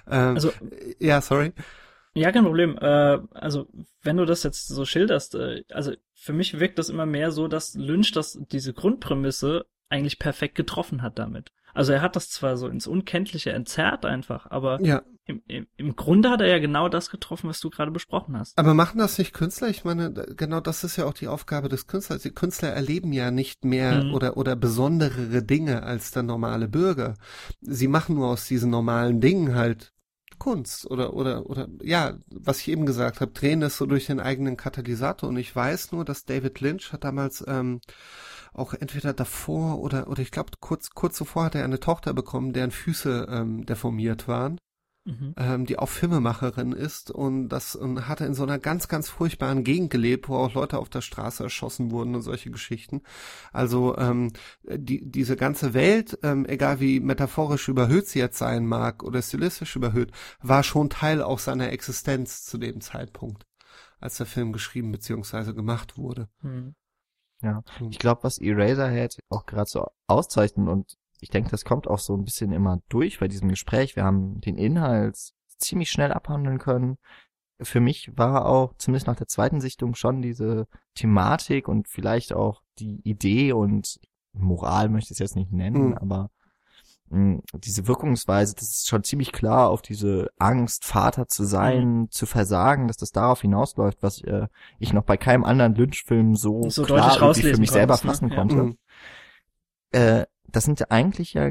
Ähm, 0.09 0.35
Also, 0.35 0.53
ja, 0.99 1.21
sorry. 1.21 1.53
ja, 2.15 2.33
kein 2.33 2.45
Problem. 2.45 2.79
Äh, 2.81 3.19
also, 3.33 3.69
wenn 4.03 4.17
du 4.17 4.25
das 4.25 4.43
jetzt 4.43 4.69
so 4.69 4.85
schilderst, 4.85 5.35
äh, 5.35 5.65
also 5.71 5.93
für 6.15 6.33
mich 6.33 6.59
wirkt 6.59 6.79
das 6.79 6.89
immer 6.89 7.07
mehr 7.07 7.31
so, 7.33 7.49
dass 7.49 7.75
Lynch 7.75 8.13
das, 8.13 8.39
diese 8.51 8.73
Grundprämisse 8.73 9.67
eigentlich 9.89 10.19
perfekt 10.19 10.55
getroffen 10.57 11.03
hat 11.03 11.19
damit. 11.19 11.53
Also 11.77 11.93
er 11.93 12.03
hat 12.03 12.17
das 12.17 12.29
zwar 12.31 12.57
so 12.57 12.69
ins 12.69 12.87
Unkenntliche 12.87 13.53
entzerrt 13.53 14.05
einfach, 14.05 14.51
aber 14.51 14.81
Ja, 14.85 15.03
im, 15.27 15.43
im, 15.49 15.67
im 15.77 15.97
Grunde 15.97 16.31
hat 16.31 16.41
er 16.41 16.47
ja 16.47 16.59
genau 16.59 16.89
das 16.89 17.11
getroffen, 17.11 17.49
was 17.49 17.61
du 17.61 17.69
gerade 17.71 17.91
besprochen 17.91 18.39
hast. 18.39 18.57
Aber 18.59 18.75
machen 18.75 18.99
das 18.99 19.19
nicht 19.19 19.33
Künstler? 19.35 19.69
Ich 19.69 19.85
meine, 19.85 20.13
genau 20.37 20.61
das 20.61 20.85
ist 20.85 20.97
ja 20.97 21.05
auch 21.05 21.15
die 21.15 21.29
Aufgabe 21.29 21.69
des 21.69 21.87
Künstlers. 21.87 22.23
Die 22.23 22.31
Künstler 22.31 22.71
erleben 22.71 23.13
ja 23.13 23.31
nicht 23.31 23.65
mehr 23.65 24.05
Mhm. 24.05 24.15
oder, 24.15 24.37
oder 24.37 24.57
besonderere 24.57 25.43
Dinge 25.43 25.83
als 25.83 26.13
der 26.13 26.23
normale 26.23 26.69
Bürger. 26.69 27.15
Sie 27.61 27.89
machen 27.89 28.15
nur 28.17 28.29
aus 28.29 28.47
diesen 28.47 28.71
normalen 28.71 29.21
Dingen 29.21 29.55
halt 29.55 29.93
Kunst 30.39 30.87
oder, 30.91 31.15
oder, 31.15 31.47
oder, 31.47 31.67
ja, 31.83 32.19
was 32.29 32.61
ich 32.61 32.69
eben 32.69 32.85
gesagt 32.85 33.21
habe, 33.21 33.33
drehen 33.33 33.63
es 33.63 33.79
so 33.79 33.87
durch 33.87 34.07
den 34.07 34.21
eigenen 34.21 34.57
Katalysator. 34.57 35.29
Und 35.31 35.39
ich 35.39 35.55
weiß 35.57 35.93
nur, 35.93 36.05
dass 36.05 36.25
David 36.25 36.61
Lynch 36.61 36.93
hat 36.93 37.05
damals, 37.05 37.43
ähm, 37.49 37.81
auch 38.57 38.75
entweder 38.75 39.13
davor 39.13 39.81
oder, 39.81 40.09
oder 40.09 40.23
ich 40.23 40.31
glaube, 40.31 40.51
kurz, 40.61 40.91
kurz 40.91 41.17
zuvor 41.17 41.45
hat 41.45 41.55
er 41.55 41.65
eine 41.65 41.81
Tochter 41.81 42.15
bekommen, 42.15 42.53
deren 42.53 42.71
Füße 42.71 43.29
ähm, 43.31 43.67
deformiert 43.67 44.29
waren 44.29 44.59
Mhm. 45.07 45.35
ähm, 45.37 45.67
die 45.67 45.79
auch 45.79 45.89
Filmemacherin 45.89 46.73
ist 46.73 47.13
und 47.13 47.49
das 47.49 47.77
und 47.77 48.09
hatte 48.09 48.25
in 48.25 48.35
so 48.35 48.43
einer 48.43 48.59
ganz, 48.59 48.89
ganz 48.89 49.09
furchtbaren 49.09 49.63
Gegend 49.63 49.91
gelebt, 49.91 50.29
wo 50.29 50.35
auch 50.35 50.55
Leute 50.55 50.79
auf 50.79 50.89
der 50.89 51.01
Straße 51.01 51.45
erschossen 51.45 51.93
wurden 51.93 52.17
und 52.17 52.23
solche 52.23 52.51
Geschichten. 52.51 53.03
Also 53.53 53.97
ähm, 53.99 54.33
die, 54.65 55.09
diese 55.09 55.37
ganze 55.37 55.75
Welt, 55.75 56.19
ähm, 56.25 56.45
egal 56.45 56.81
wie 56.81 56.99
metaphorisch 56.99 57.69
überhöht 57.69 58.09
sie 58.09 58.19
jetzt 58.19 58.39
sein 58.39 58.67
mag 58.67 59.05
oder 59.05 59.23
stilistisch 59.23 59.77
überhöht, 59.77 60.11
war 60.43 60.65
schon 60.65 60.91
Teil 60.91 61.23
auch 61.23 61.39
seiner 61.39 61.71
Existenz 61.71 62.45
zu 62.45 62.59
dem 62.59 62.81
Zeitpunkt, 62.81 63.47
als 64.01 64.17
der 64.17 64.27
Film 64.27 64.53
geschrieben 64.53 64.91
bzw. 64.91 65.53
gemacht 65.53 65.97
wurde. 65.99 66.29
Mhm. 66.43 66.75
Ich 67.91 67.99
glaube, 67.99 68.25
was 68.25 68.39
Eraserhead 68.39 69.19
auch 69.29 69.47
gerade 69.47 69.69
so 69.69 69.87
auszeichnet 70.07 70.69
und 70.69 70.97
ich 71.21 71.31
denke, 71.31 71.51
das 71.51 71.65
kommt 71.65 71.89
auch 71.89 71.99
so 71.99 72.15
ein 72.15 72.25
bisschen 72.25 72.53
immer 72.53 72.81
durch 72.89 73.21
bei 73.21 73.29
diesem 73.29 73.49
Gespräch. 73.49 73.97
Wir 73.97 74.05
haben 74.05 74.41
den 74.41 74.57
Inhalt 74.57 75.17
ziemlich 75.59 75.91
schnell 75.91 76.13
abhandeln 76.13 76.59
können. 76.59 76.99
Für 77.63 77.81
mich 77.81 78.17
war 78.17 78.45
auch, 78.47 78.75
zumindest 78.77 79.07
nach 79.07 79.17
der 79.17 79.27
zweiten 79.29 79.61
Sichtung, 79.63 79.95
schon 79.95 80.21
diese 80.21 80.67
Thematik 80.95 81.69
und 81.69 81.89
vielleicht 81.89 82.35
auch 82.35 82.63
die 82.79 83.01
Idee 83.09 83.53
und 83.53 83.99
Moral 84.35 84.91
möchte 84.91 85.09
ich 85.09 85.13
es 85.13 85.19
jetzt 85.21 85.37
nicht 85.37 85.53
nennen, 85.53 85.89
Mhm. 85.91 85.95
aber 85.99 86.31
diese 87.09 87.87
Wirkungsweise, 87.87 88.55
das 88.55 88.69
ist 88.71 88.89
schon 88.89 89.05
ziemlich 89.05 89.31
klar 89.31 89.71
auf 89.71 89.81
diese 89.81 90.29
Angst, 90.39 90.85
Vater 90.85 91.29
zu 91.29 91.45
sein, 91.45 92.09
zu 92.11 92.27
versagen, 92.27 92.89
dass 92.89 92.97
das 92.97 93.13
darauf 93.13 93.43
hinausläuft, 93.43 94.03
was 94.03 94.21
äh, 94.23 94.49
ich 94.81 94.93
noch 94.93 95.05
bei 95.05 95.17
keinem 95.17 95.45
anderen 95.45 95.75
Lynch-Film 95.75 96.35
so, 96.35 96.69
So 96.69 96.83
klar 96.83 97.17
deutlich 97.17 97.45
irgendwie 97.45 97.55
für 97.55 97.61
mich 97.61 97.71
selber 97.71 97.95
ne? 97.95 97.99
fassen 97.99 98.29
Ja. 98.29 98.35
konnte. 98.35 98.57
Mhm. 98.57 98.79
Äh, 99.93 100.27
das 100.49 100.65
sind 100.65 100.81
ja 100.81 100.87
eigentlich 100.91 101.35
ja 101.35 101.51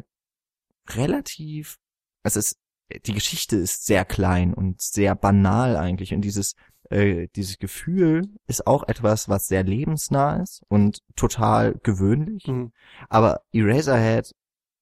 relativ, 0.89 1.77
also 2.23 2.39
es, 2.39 2.57
die 3.05 3.13
Geschichte 3.13 3.55
ist 3.55 3.85
sehr 3.85 4.03
klein 4.03 4.53
und 4.53 4.81
sehr 4.81 5.15
banal 5.15 5.77
eigentlich 5.77 6.13
und 6.13 6.21
dieses 6.21 6.55
äh, 6.89 7.27
dieses 7.35 7.57
Gefühl 7.57 8.29
ist 8.45 8.67
auch 8.67 8.87
etwas, 8.87 9.27
was 9.27 9.47
sehr 9.47 9.63
lebensnah 9.63 10.41
ist 10.43 10.63
und 10.67 10.99
total 11.15 11.75
gewöhnlich. 11.81 12.45
Mhm. 12.47 12.73
Aber 13.09 13.41
Eraserhead 13.51 14.35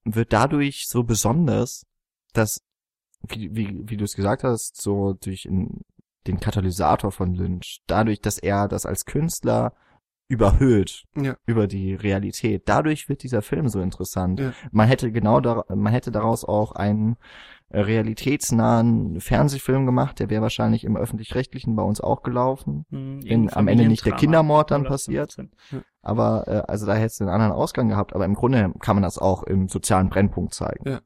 wird 0.03 0.33
dadurch 0.33 0.87
so 0.87 1.03
besonders, 1.03 1.85
dass, 2.33 2.61
wie, 3.27 3.55
wie, 3.55 3.81
wie 3.85 3.97
du 3.97 4.03
es 4.03 4.15
gesagt 4.15 4.43
hast, 4.43 4.81
so 4.81 5.13
durch 5.13 5.45
in, 5.45 5.81
den 6.27 6.39
Katalysator 6.39 7.11
von 7.11 7.33
Lynch, 7.33 7.81
dadurch, 7.87 8.21
dass 8.21 8.37
er 8.37 8.67
das 8.67 8.85
als 8.85 9.05
Künstler 9.05 9.73
überhöht 10.27 11.03
Ja. 11.15 11.35
über 11.45 11.67
die 11.67 11.93
Realität. 11.93 12.63
Dadurch 12.65 13.09
wird 13.09 13.23
dieser 13.23 13.41
Film 13.41 13.67
so 13.67 13.81
interessant. 13.81 14.39
Ja. 14.39 14.53
Man 14.71 14.87
hätte 14.87 15.11
genau 15.11 15.39
da, 15.41 15.63
man 15.69 15.91
hätte 15.93 16.11
daraus 16.11 16.43
auch 16.45 16.71
einen 16.71 17.17
äh, 17.69 17.81
realitätsnahen 17.81 19.19
Fernsehfilm 19.19 19.85
gemacht, 19.85 20.19
der 20.19 20.29
wäre 20.29 20.41
wahrscheinlich 20.41 20.83
im 20.85 20.95
öffentlich-rechtlichen 20.97 21.75
bei 21.75 21.83
uns 21.83 22.01
auch 22.01 22.23
gelaufen. 22.23 22.85
Mhm. 22.89 23.19
Wenn 23.25 23.53
am 23.53 23.67
Ende 23.67 23.87
nicht 23.87 24.05
der. 24.05 24.13
Kindermord 24.13 24.71
dann 24.71 24.83
passiert. 24.85 25.33
15. 25.33 25.51
Aber 26.01 26.47
äh, 26.47 26.71
also 26.71 26.85
da 26.85 26.93
hätte 26.93 27.07
es 27.07 27.21
einen 27.21 27.29
anderen 27.29 27.51
Ausgang 27.51 27.89
gehabt. 27.89 28.13
Aber 28.13 28.25
im 28.25 28.33
Grunde 28.35 28.73
kann 28.79 28.95
man 28.95 29.03
das 29.03 29.17
auch 29.17 29.43
im 29.43 29.67
sozialen 29.67 30.09
Brennpunkt 30.09 30.53
zeigen. 30.53 30.87
Ja. 30.89 31.01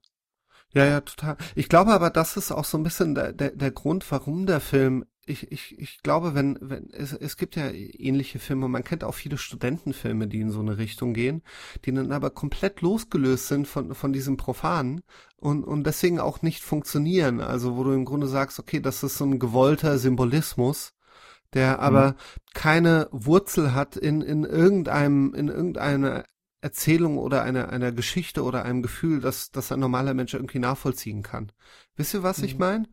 Ja, 0.74 0.86
ja, 0.86 1.02
total. 1.02 1.38
Ich 1.56 1.70
glaube 1.70 1.92
aber, 1.94 2.10
das 2.10 2.36
ist 2.38 2.52
auch 2.52 2.66
so 2.66 2.78
ein 2.78 2.84
bisschen 2.84 3.16
der, 3.16 3.32
der, 3.34 3.52
der 3.52 3.72
Grund, 3.72 4.10
warum 4.12 4.46
der 4.46 4.60
Film, 4.60 5.06
ich, 5.28 5.52
ich, 5.52 5.78
ich 5.80 6.02
glaube, 6.04 6.36
wenn, 6.36 6.58
wenn, 6.62 6.90
es, 6.92 7.14
es 7.14 7.38
gibt 7.38 7.56
ja 7.56 7.70
ähnliche 7.72 8.40
Filme, 8.40 8.68
man 8.68 8.84
kennt 8.84 9.04
auch 9.04 9.14
viele 9.14 9.38
Studentenfilme, 9.38 10.28
die 10.28 10.42
in 10.42 10.52
so 10.52 10.60
eine 10.62 10.78
Richtung 10.78 11.14
gehen, 11.14 11.44
die 11.86 11.94
dann 11.94 12.12
aber 12.12 12.30
komplett 12.32 12.82
losgelöst 12.82 13.48
sind 13.48 13.68
von, 13.68 13.94
von 13.96 14.14
diesem 14.14 14.38
Profanen 14.38 15.02
und, 15.38 15.64
und 15.64 15.84
deswegen 15.86 16.20
auch 16.20 16.42
nicht 16.42 16.64
funktionieren. 16.64 17.42
Also, 17.42 17.78
wo 17.78 17.84
du 17.84 17.92
im 17.92 18.06
Grunde 18.06 18.28
sagst, 18.28 18.60
okay, 18.60 18.80
das 18.80 19.04
ist 19.04 19.18
so 19.18 19.26
ein 19.26 19.40
gewollter 19.40 19.98
Symbolismus, 20.00 20.94
der 21.54 21.80
aber 21.80 22.16
keine 22.54 23.08
Wurzel 23.12 23.74
hat 23.74 23.96
in, 23.98 24.22
in 24.22 24.44
irgendeinem, 24.44 25.34
in 25.34 25.48
irgendeiner 25.48 26.26
Erzählung 26.62 27.18
oder 27.18 27.44
einer, 27.44 27.70
einer 27.70 27.92
Geschichte 27.92 28.44
oder 28.44 28.66
einem 28.66 28.82
Gefühl, 28.82 29.22
dass, 29.22 29.52
dass 29.52 29.72
ein 29.72 29.80
normaler 29.80 30.14
Mensch 30.14 30.34
irgendwie 30.34 30.60
nachvollziehen 30.60 31.22
kann. 31.24 31.52
Wisst 31.96 32.14
ihr, 32.14 32.24
was 32.24 32.42
ich 32.44 32.54
Mhm. 32.54 32.60
meine? 32.60 32.88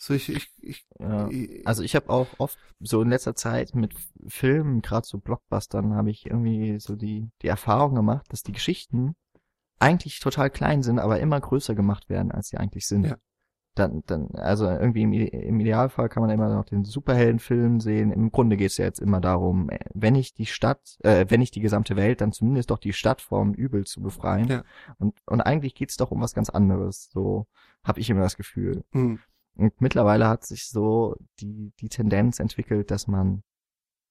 So, 0.00 0.14
ich, 0.14 0.28
ich, 0.28 0.48
ich, 0.60 0.86
Ja. 1.00 1.28
ich 1.28 1.66
Also 1.66 1.82
ich 1.82 1.94
habe 1.96 2.08
auch 2.08 2.28
oft 2.38 2.56
so 2.80 3.02
in 3.02 3.08
letzter 3.08 3.34
Zeit 3.34 3.74
mit 3.74 3.94
Filmen, 4.28 4.80
gerade 4.80 5.06
so 5.06 5.18
Blockbustern, 5.18 5.94
habe 5.94 6.10
ich 6.10 6.26
irgendwie 6.26 6.78
so 6.78 6.94
die 6.96 7.30
die 7.42 7.48
Erfahrung 7.48 7.94
gemacht, 7.94 8.26
dass 8.30 8.42
die 8.44 8.52
Geschichten 8.52 9.16
eigentlich 9.80 10.20
total 10.20 10.50
klein 10.50 10.82
sind, 10.82 10.98
aber 10.98 11.20
immer 11.20 11.40
größer 11.40 11.74
gemacht 11.74 12.08
werden, 12.08 12.32
als 12.32 12.48
sie 12.48 12.56
eigentlich 12.58 12.86
sind. 12.86 13.06
Ja. 13.06 13.16
Dann, 13.74 14.02
dann, 14.06 14.30
also 14.34 14.66
irgendwie 14.66 15.02
im, 15.02 15.12
im 15.12 15.60
Idealfall 15.60 16.08
kann 16.08 16.20
man 16.20 16.30
immer 16.30 16.52
noch 16.52 16.64
den 16.64 16.84
Superheldenfilm 16.84 17.78
sehen. 17.78 18.10
Im 18.10 18.32
Grunde 18.32 18.56
geht 18.56 18.72
es 18.72 18.76
ja 18.76 18.84
jetzt 18.84 18.98
immer 18.98 19.20
darum, 19.20 19.70
äh, 19.70 19.78
wenn 19.94 20.16
ich 20.16 20.34
die 20.34 20.46
Stadt, 20.46 20.98
äh, 21.04 21.26
wenn 21.28 21.38
nicht 21.38 21.54
die 21.54 21.60
gesamte 21.60 21.94
Welt, 21.94 22.20
dann 22.20 22.32
zumindest 22.32 22.70
doch 22.70 22.78
die 22.78 22.92
Stadt 22.92 23.20
vom 23.20 23.54
Übel 23.54 23.84
zu 23.84 24.00
befreien. 24.00 24.48
Ja. 24.48 24.64
Und, 24.98 25.14
und 25.26 25.40
eigentlich 25.42 25.76
geht's 25.76 25.96
doch 25.96 26.10
um 26.10 26.20
was 26.20 26.34
ganz 26.34 26.50
anderes. 26.50 27.08
So 27.12 27.46
habe 27.84 28.00
ich 28.00 28.10
immer 28.10 28.22
das 28.22 28.36
Gefühl. 28.36 28.82
hm, 28.90 29.20
Und 29.58 29.80
mittlerweile 29.80 30.28
hat 30.28 30.46
sich 30.46 30.68
so 30.68 31.16
die, 31.40 31.72
die 31.80 31.88
Tendenz 31.88 32.38
entwickelt, 32.38 32.92
dass 32.92 33.08
man, 33.08 33.42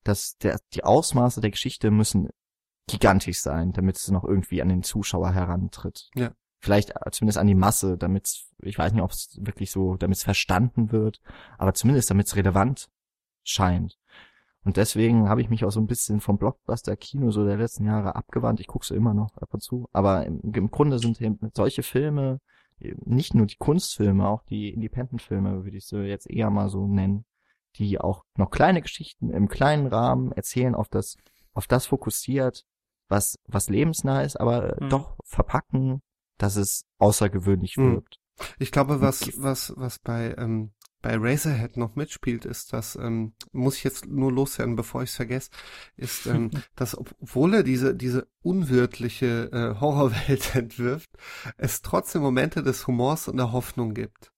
dass 0.04 0.38
der, 0.38 0.60
die 0.74 0.84
Ausmaße 0.84 1.40
der 1.40 1.52
Geschichte 1.52 1.90
müssen 1.90 2.30
gigantisch 2.88 3.40
sein, 3.40 3.72
damit 3.72 3.96
es 3.96 4.12
noch 4.12 4.26
irgendwie 4.26 4.62
an 4.62 4.70
den 4.70 4.84
Zuschauer 4.84 5.32
herantritt. 5.32 6.10
Ja. 6.16 6.34
Vielleicht 6.60 6.92
äh, 6.92 7.12
zumindest 7.12 7.38
an 7.38 7.48
die 7.48 7.56
Masse, 7.56 7.98
damit 7.98 8.30
ich 8.60 8.78
weiß 8.78 8.92
nicht, 8.92 9.02
ob 9.02 9.12
es 9.12 9.38
wirklich 9.40 9.72
so, 9.72 9.96
damit 9.96 10.18
es 10.18 10.24
verstanden 10.24 10.92
wird, 10.92 11.22
aber 11.58 11.74
zumindest 11.74 12.10
damit 12.10 12.28
es 12.28 12.36
relevant 12.36 12.90
scheint. 13.44 13.98
Und 14.66 14.76
deswegen 14.76 15.30
habe 15.30 15.40
ich 15.40 15.50
mich 15.50 15.64
auch 15.64 15.72
so 15.72 15.80
ein 15.80 15.88
bisschen 15.88 16.20
vom 16.20 16.38
Blockbuster-Kino 16.38 17.32
so 17.32 17.46
der 17.46 17.56
letzten 17.56 17.86
Jahre 17.86 18.16
abgewandt. 18.16 18.60
Ich 18.60 18.68
gucke 18.68 18.86
so 18.86 18.96
immer 18.96 19.14
noch 19.14 19.38
ab 19.38 19.54
und 19.54 19.64
zu. 19.64 19.88
Aber 19.94 20.26
im, 20.26 20.42
im 20.42 20.72
Grunde 20.72 21.00
sind 21.00 21.20
solche 21.56 21.84
Filme, 21.84 22.42
nicht 22.80 23.34
nur 23.34 23.46
die 23.46 23.58
Kunstfilme, 23.58 24.28
auch 24.28 24.44
die 24.44 24.70
Independent-Filme, 24.70 25.64
würde 25.64 25.78
ich 25.78 25.88
so 25.88 26.00
jetzt 26.00 26.30
eher 26.30 26.50
mal 26.50 26.70
so 26.70 26.88
nennen, 26.88 27.26
die 27.76 28.00
auch 28.00 28.24
noch 28.38 28.50
kleine 28.50 28.82
Geschichten 28.82 29.30
im 29.30 29.48
kleinen 29.48 29.88
Rahmen 29.88 30.32
erzählen, 30.32 30.76
auf 30.76 30.90
das, 30.90 31.16
auf 31.54 31.68
das 31.68 31.88
fokussiert, 31.88 32.66
was, 33.08 33.38
was 33.48 33.70
lebensnah 33.70 34.22
ist, 34.22 34.40
aber 34.40 34.78
mhm. 34.80 34.90
doch 34.90 35.18
verpacken, 35.24 36.02
dass 36.38 36.56
es 36.56 36.86
außergewöhnlich 36.98 37.78
mhm. 37.78 37.94
wirkt. 37.94 38.20
Ich 38.60 38.72
glaube, 38.72 39.02
was, 39.02 39.32
was, 39.42 39.74
was 39.78 39.98
bei 40.00 40.36
ähm, 40.38 40.72
bei 41.08 41.16
Razorhead 41.18 41.78
noch 41.78 41.96
mitspielt, 41.96 42.44
ist, 42.44 42.74
dass, 42.74 42.98
ähm, 42.98 43.32
muss 43.54 43.78
ich 43.78 43.86
jetzt 43.86 44.08
nur 44.08 44.30
loswerden, 44.30 44.76
bevor 44.76 45.04
ich 45.04 45.12
es 45.12 45.16
vergesse, 45.16 45.52
ist, 45.96 46.26
ähm, 46.26 46.52
dass 46.76 46.98
obwohl 46.98 47.54
er 47.54 47.64
diese, 47.64 47.96
diese 47.96 48.28
unwirtliche 48.42 49.50
äh, 49.54 49.80
Horrorwelt 49.80 50.54
entwirft, 50.56 51.10
es 51.56 51.82
trotzdem 51.82 52.24
Momente 52.24 52.62
des 52.62 52.88
Humors 52.88 53.30
und 53.30 53.38
der 53.38 53.54
Hoffnung 53.54 53.94
gibt. 53.94 54.34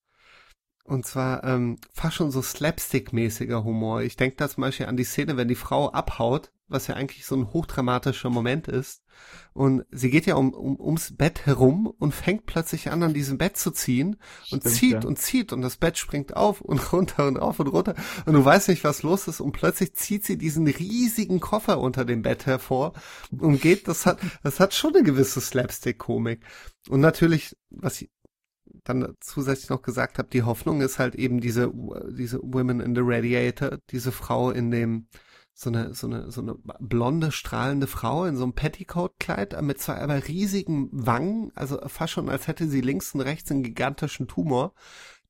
Und 0.90 1.06
zwar 1.06 1.44
ähm, 1.44 1.78
fast 1.94 2.16
schon 2.16 2.32
so 2.32 2.42
slapstick-mäßiger 2.42 3.64
Humor. 3.64 4.02
Ich 4.02 4.16
denke 4.16 4.38
da 4.38 4.50
zum 4.50 4.62
Beispiel 4.62 4.88
an 4.88 4.98
die 4.98 5.04
Szene, 5.04 5.38
wenn 5.38 5.48
die 5.48 5.54
Frau 5.54 5.92
abhaut, 5.92 6.52
was 6.68 6.88
ja 6.88 6.96
eigentlich 6.96 7.28
so 7.28 7.36
ein 7.36 7.54
hochdramatischer 7.54 8.32
Moment 8.32 8.68
ist. 8.68 9.04
Und 9.54 9.86
sie 9.92 10.10
geht 10.10 10.26
ja 10.26 10.34
um, 10.34 10.52
um, 10.52 10.80
ums 10.80 11.16
Bett 11.16 11.46
herum 11.46 11.94
und 12.00 12.16
fängt 12.16 12.48
plötzlich 12.48 12.90
an, 12.90 13.04
an 13.04 13.14
diesem 13.14 13.38
Bett 13.38 13.56
zu 13.56 13.70
ziehen 13.70 14.16
und 14.50 14.62
Stimmt, 14.62 14.76
zieht 14.76 15.04
ja. 15.04 15.08
und 15.08 15.20
zieht 15.20 15.54
und 15.54 15.62
das 15.62 15.78
Bett 15.78 16.00
springt 16.00 16.36
auf 16.36 16.60
und 16.60 16.80
runter 16.94 17.28
und 17.28 17.38
auf 17.38 17.60
und 17.60 17.68
runter 17.68 17.94
und 18.26 18.34
du 18.34 18.44
weißt 18.44 18.70
nicht, 18.70 18.84
was 18.84 19.04
los 19.04 19.28
ist 19.28 19.42
und 19.42 19.52
plötzlich 19.52 19.94
zieht 19.96 20.26
sie 20.26 20.38
diesen 20.38 20.68
riesigen 20.68 21.40
Koffer 21.40 21.80
unter 21.80 22.06
dem 22.06 22.22
Bett 22.22 22.46
hervor 22.46 22.94
und 23.32 23.62
geht, 23.62 23.88
das 23.88 24.06
hat, 24.06 24.20
das 24.42 24.60
hat 24.60 24.74
schon 24.74 24.96
eine 24.96 25.04
gewisse 25.04 25.42
Slapstick-Komik. 25.42 26.40
Und 26.88 27.02
natürlich, 27.02 27.58
was 27.70 28.04
dann 28.84 29.16
zusätzlich 29.20 29.70
noch 29.70 29.82
gesagt 29.82 30.18
habe, 30.18 30.30
die 30.30 30.44
Hoffnung 30.44 30.82
ist 30.82 31.00
halt 31.00 31.16
eben 31.16 31.40
diese, 31.40 31.72
diese 32.10 32.40
Women 32.42 32.80
in 32.80 32.96
the 32.96 33.02
Radiator, 33.04 33.78
diese 33.90 34.12
Frau 34.12 34.52
in 34.52 34.72
dem, 34.72 35.08
so 35.54 35.70
eine, 35.70 35.94
so 35.94 36.08
eine, 36.08 36.32
so 36.32 36.42
eine 36.42 36.56
blonde, 36.80 37.32
strahlende 37.32 37.88
Frau 37.88 38.26
in 38.26 38.38
so 38.38 38.44
einem 38.44 38.54
Petticoat-Kleid 38.54 39.62
mit 39.62 39.80
zwei 39.80 39.96
aber 39.96 40.28
riesigen 40.28 40.90
Wangen, 40.92 41.52
also 41.56 41.80
fast 41.88 42.14
schon 42.14 42.30
als 42.30 42.48
hätte 42.48 42.70
sie 42.70 42.82
links 42.82 43.14
und 43.14 43.22
rechts 43.22 43.52
einen 43.52 43.64
gigantischen 43.64 44.28
Tumor, 44.28 44.74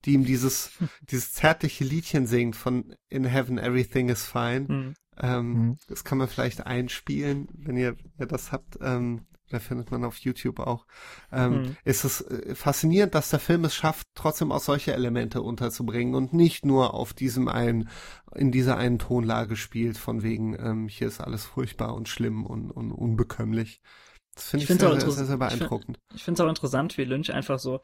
die 0.05 0.13
ihm 0.13 0.25
dieses, 0.25 0.71
dieses 1.09 1.33
zärtliche 1.33 1.83
Liedchen 1.83 2.27
singt 2.27 2.55
von 2.55 2.95
In 3.09 3.25
Heaven 3.25 3.57
Everything 3.57 4.09
is 4.09 4.25
Fine. 4.25 4.65
Mhm. 4.67 4.93
Ähm, 5.21 5.53
mhm. 5.53 5.77
Das 5.87 6.03
kann 6.03 6.17
man 6.17 6.27
vielleicht 6.27 6.65
einspielen, 6.65 7.47
wenn 7.53 7.75
ihr, 7.75 7.97
wenn 7.97 8.25
ihr 8.25 8.27
das 8.27 8.51
habt. 8.51 8.77
Ähm, 8.81 9.25
da 9.49 9.59
findet 9.59 9.91
man 9.91 10.03
auf 10.03 10.17
YouTube 10.17 10.59
auch. 10.59 10.85
Ähm, 11.31 11.51
mhm. 11.51 11.77
Ist 11.83 12.03
es 12.05 12.21
äh, 12.21 12.55
faszinierend, 12.55 13.15
dass 13.15 13.29
der 13.29 13.39
Film 13.39 13.65
es 13.65 13.75
schafft, 13.75 14.07
trotzdem 14.15 14.51
auch 14.51 14.61
solche 14.61 14.93
Elemente 14.93 15.41
unterzubringen 15.41 16.15
und 16.15 16.33
nicht 16.33 16.65
nur 16.65 16.93
auf 16.93 17.13
diesem 17.13 17.47
einen, 17.47 17.89
in 18.35 18.51
dieser 18.51 18.77
einen 18.77 18.99
Tonlage 18.99 19.55
spielt, 19.55 19.97
von 19.97 20.23
wegen, 20.23 20.53
ähm, 20.59 20.87
hier 20.87 21.07
ist 21.07 21.19
alles 21.19 21.45
furchtbar 21.45 21.95
und 21.95 22.07
schlimm 22.07 22.45
und, 22.45 22.71
und 22.71 22.91
unbekömmlich. 22.91 23.81
Das 24.35 24.49
finde 24.49 24.63
ich, 24.63 24.69
ich 24.69 24.79
sehr, 24.79 24.99
sehr, 24.99 25.11
sehr, 25.11 25.25
sehr, 25.25 25.37
beeindruckend. 25.37 25.99
Ich 26.13 26.23
finde 26.23 26.41
es 26.41 26.45
auch 26.45 26.49
interessant, 26.49 26.97
wie 26.97 27.03
Lynch 27.03 27.33
einfach 27.33 27.59
so 27.59 27.81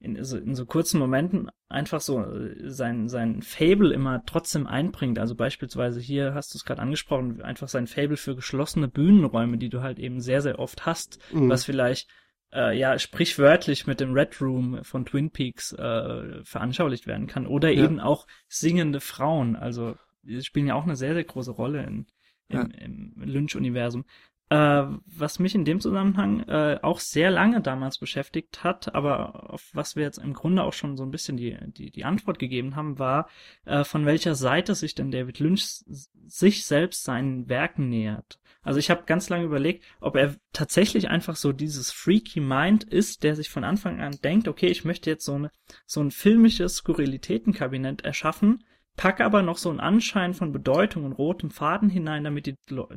in 0.00 0.22
so, 0.24 0.36
in 0.38 0.54
so 0.54 0.64
kurzen 0.64 0.98
Momenten 0.98 1.50
einfach 1.68 2.00
so 2.00 2.22
äh, 2.22 2.70
sein, 2.70 3.08
sein 3.08 3.42
Fable 3.42 3.92
immer 3.92 4.24
trotzdem 4.24 4.66
einbringt. 4.66 5.18
Also 5.18 5.34
beispielsweise 5.34 6.00
hier 6.00 6.34
hast 6.34 6.54
du 6.54 6.58
es 6.58 6.64
gerade 6.64 6.82
angesprochen, 6.82 7.42
einfach 7.42 7.68
sein 7.68 7.86
Fable 7.86 8.16
für 8.16 8.36
geschlossene 8.36 8.88
Bühnenräume, 8.88 9.58
die 9.58 9.68
du 9.68 9.82
halt 9.82 9.98
eben 9.98 10.20
sehr, 10.20 10.40
sehr 10.40 10.58
oft 10.58 10.86
hast, 10.86 11.18
mhm. 11.32 11.48
was 11.48 11.64
vielleicht 11.64 12.08
äh, 12.52 12.78
ja 12.78 12.98
sprichwörtlich 12.98 13.86
mit 13.86 14.00
dem 14.00 14.12
Red 14.12 14.40
Room 14.40 14.84
von 14.84 15.04
Twin 15.04 15.30
Peaks 15.30 15.72
äh, 15.72 16.44
veranschaulicht 16.44 17.06
werden 17.06 17.26
kann. 17.26 17.46
Oder 17.46 17.70
ja. 17.70 17.84
eben 17.84 17.98
auch 17.98 18.26
singende 18.46 19.00
Frauen. 19.00 19.56
Also 19.56 19.96
die 20.22 20.42
spielen 20.42 20.68
ja 20.68 20.74
auch 20.74 20.84
eine 20.84 20.96
sehr, 20.96 21.14
sehr 21.14 21.24
große 21.24 21.52
Rolle 21.52 21.82
in, 21.82 22.06
im, 22.48 22.56
ja. 22.56 22.62
im 22.84 23.14
Lynch-Universum. 23.16 24.04
Äh, 24.50 24.84
was 25.04 25.38
mich 25.38 25.54
in 25.54 25.66
dem 25.66 25.80
Zusammenhang 25.80 26.40
äh, 26.48 26.78
auch 26.80 27.00
sehr 27.00 27.30
lange 27.30 27.60
damals 27.60 27.98
beschäftigt 27.98 28.64
hat, 28.64 28.94
aber 28.94 29.52
auf 29.52 29.68
was 29.74 29.94
wir 29.94 30.04
jetzt 30.04 30.18
im 30.18 30.32
Grunde 30.32 30.62
auch 30.62 30.72
schon 30.72 30.96
so 30.96 31.02
ein 31.02 31.10
bisschen 31.10 31.36
die, 31.36 31.56
die, 31.66 31.90
die 31.90 32.04
Antwort 32.04 32.38
gegeben 32.38 32.74
haben, 32.74 32.98
war, 32.98 33.28
äh, 33.66 33.84
von 33.84 34.06
welcher 34.06 34.34
Seite 34.34 34.74
sich 34.74 34.94
denn 34.94 35.10
David 35.10 35.38
Lynch 35.38 35.84
sich 36.26 36.64
selbst 36.64 37.04
seinen 37.04 37.48
Werken 37.48 37.90
nähert. 37.90 38.38
Also 38.62 38.80
ich 38.80 38.90
habe 38.90 39.04
ganz 39.06 39.28
lange 39.28 39.44
überlegt, 39.44 39.84
ob 40.00 40.16
er 40.16 40.36
tatsächlich 40.52 41.08
einfach 41.08 41.36
so 41.36 41.52
dieses 41.52 41.90
freaky 41.90 42.40
Mind 42.40 42.84
ist, 42.84 43.22
der 43.22 43.36
sich 43.36 43.50
von 43.50 43.64
Anfang 43.64 44.00
an 44.00 44.18
denkt, 44.22 44.48
okay, 44.48 44.66
ich 44.66 44.84
möchte 44.84 45.10
jetzt 45.10 45.24
so, 45.24 45.34
eine, 45.34 45.50
so 45.86 46.02
ein 46.02 46.10
filmisches 46.10 46.76
Skurrilitätenkabinett 46.76 48.02
erschaffen, 48.02 48.64
packe 48.98 49.24
aber 49.24 49.42
noch 49.42 49.56
so 49.56 49.70
einen 49.70 49.78
Anschein 49.78 50.34
von 50.34 50.52
Bedeutung 50.52 51.04
und 51.04 51.12
rotem 51.12 51.50
Faden 51.50 51.88
hinein, 51.88 52.24
damit 52.24 52.46
die, 52.46 52.56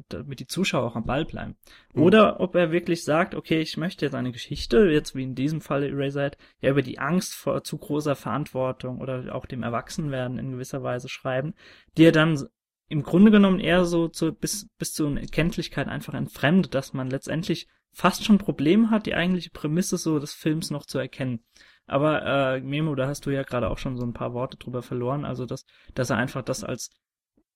damit 0.10 0.40
die 0.40 0.48
Zuschauer 0.48 0.84
auch 0.84 0.96
am 0.96 1.06
Ball 1.06 1.26
bleiben. 1.26 1.56
Mhm. 1.94 2.02
Oder 2.02 2.40
ob 2.42 2.56
er 2.56 2.72
wirklich 2.72 3.06
sagt, 3.06 3.36
okay, 3.36 3.62
ich 3.62 3.78
möchte 3.78 4.06
jetzt 4.06 4.16
eine 4.16 4.32
Geschichte, 4.32 4.90
jetzt 4.90 5.16
wie 5.16 5.24
in 5.24 5.36
diesem 5.36 5.62
Falle 5.62 5.90
Eraserhead, 5.90 6.38
ja 6.60 6.72
über 6.72 6.82
die 6.82 7.00
Angst 7.00 7.36
vor 7.36 7.64
zu 7.64 7.78
großer 7.78 8.16
Verantwortung 8.16 9.00
oder 9.00 9.34
auch 9.34 9.46
dem 9.46 9.62
Erwachsenwerden 9.62 10.40
in 10.40 10.52
gewisser 10.52 10.82
Weise 10.82 11.08
schreiben, 11.08 11.54
die 11.98 12.06
er 12.06 12.12
dann 12.12 12.48
im 12.90 13.04
Grunde 13.04 13.30
genommen 13.30 13.60
eher 13.60 13.86
so 13.86 14.08
zu, 14.08 14.34
bis, 14.34 14.68
bis 14.80 14.94
zu 14.94 15.06
einer 15.06 15.22
Erkenntlichkeit 15.22 15.88
einfach 15.88 16.16
entfremdet, 16.16 16.74
dass 16.74 16.94
man 16.94 17.12
letztendlich 17.12 17.68
fast 17.94 18.26
schon 18.26 18.40
Probleme 18.40 18.90
hat, 18.90 19.06
die 19.06 19.16
eigentliche 19.16 19.52
Prämisse 19.52 19.98
so 19.98 20.18
des 20.18 20.34
Films 20.34 20.72
noch 20.72 20.86
zu 20.88 20.98
erkennen. 20.98 21.44
Aber 21.88 22.26
äh, 22.26 22.62
Memo, 22.62 22.96
da 22.96 23.08
hast 23.08 23.26
du 23.26 23.32
ja 23.32 23.44
gerade 23.44 23.70
auch 23.70 23.78
schon 23.78 23.98
so 23.98 24.06
ein 24.06 24.14
paar 24.14 24.34
Worte 24.34 24.58
drüber 24.58 24.82
verloren. 24.82 25.26
Also, 25.26 25.46
dass, 25.46 25.66
dass 25.94 26.10
er 26.10 26.18
einfach 26.18 26.42
das 26.42 26.64
als 26.64 26.90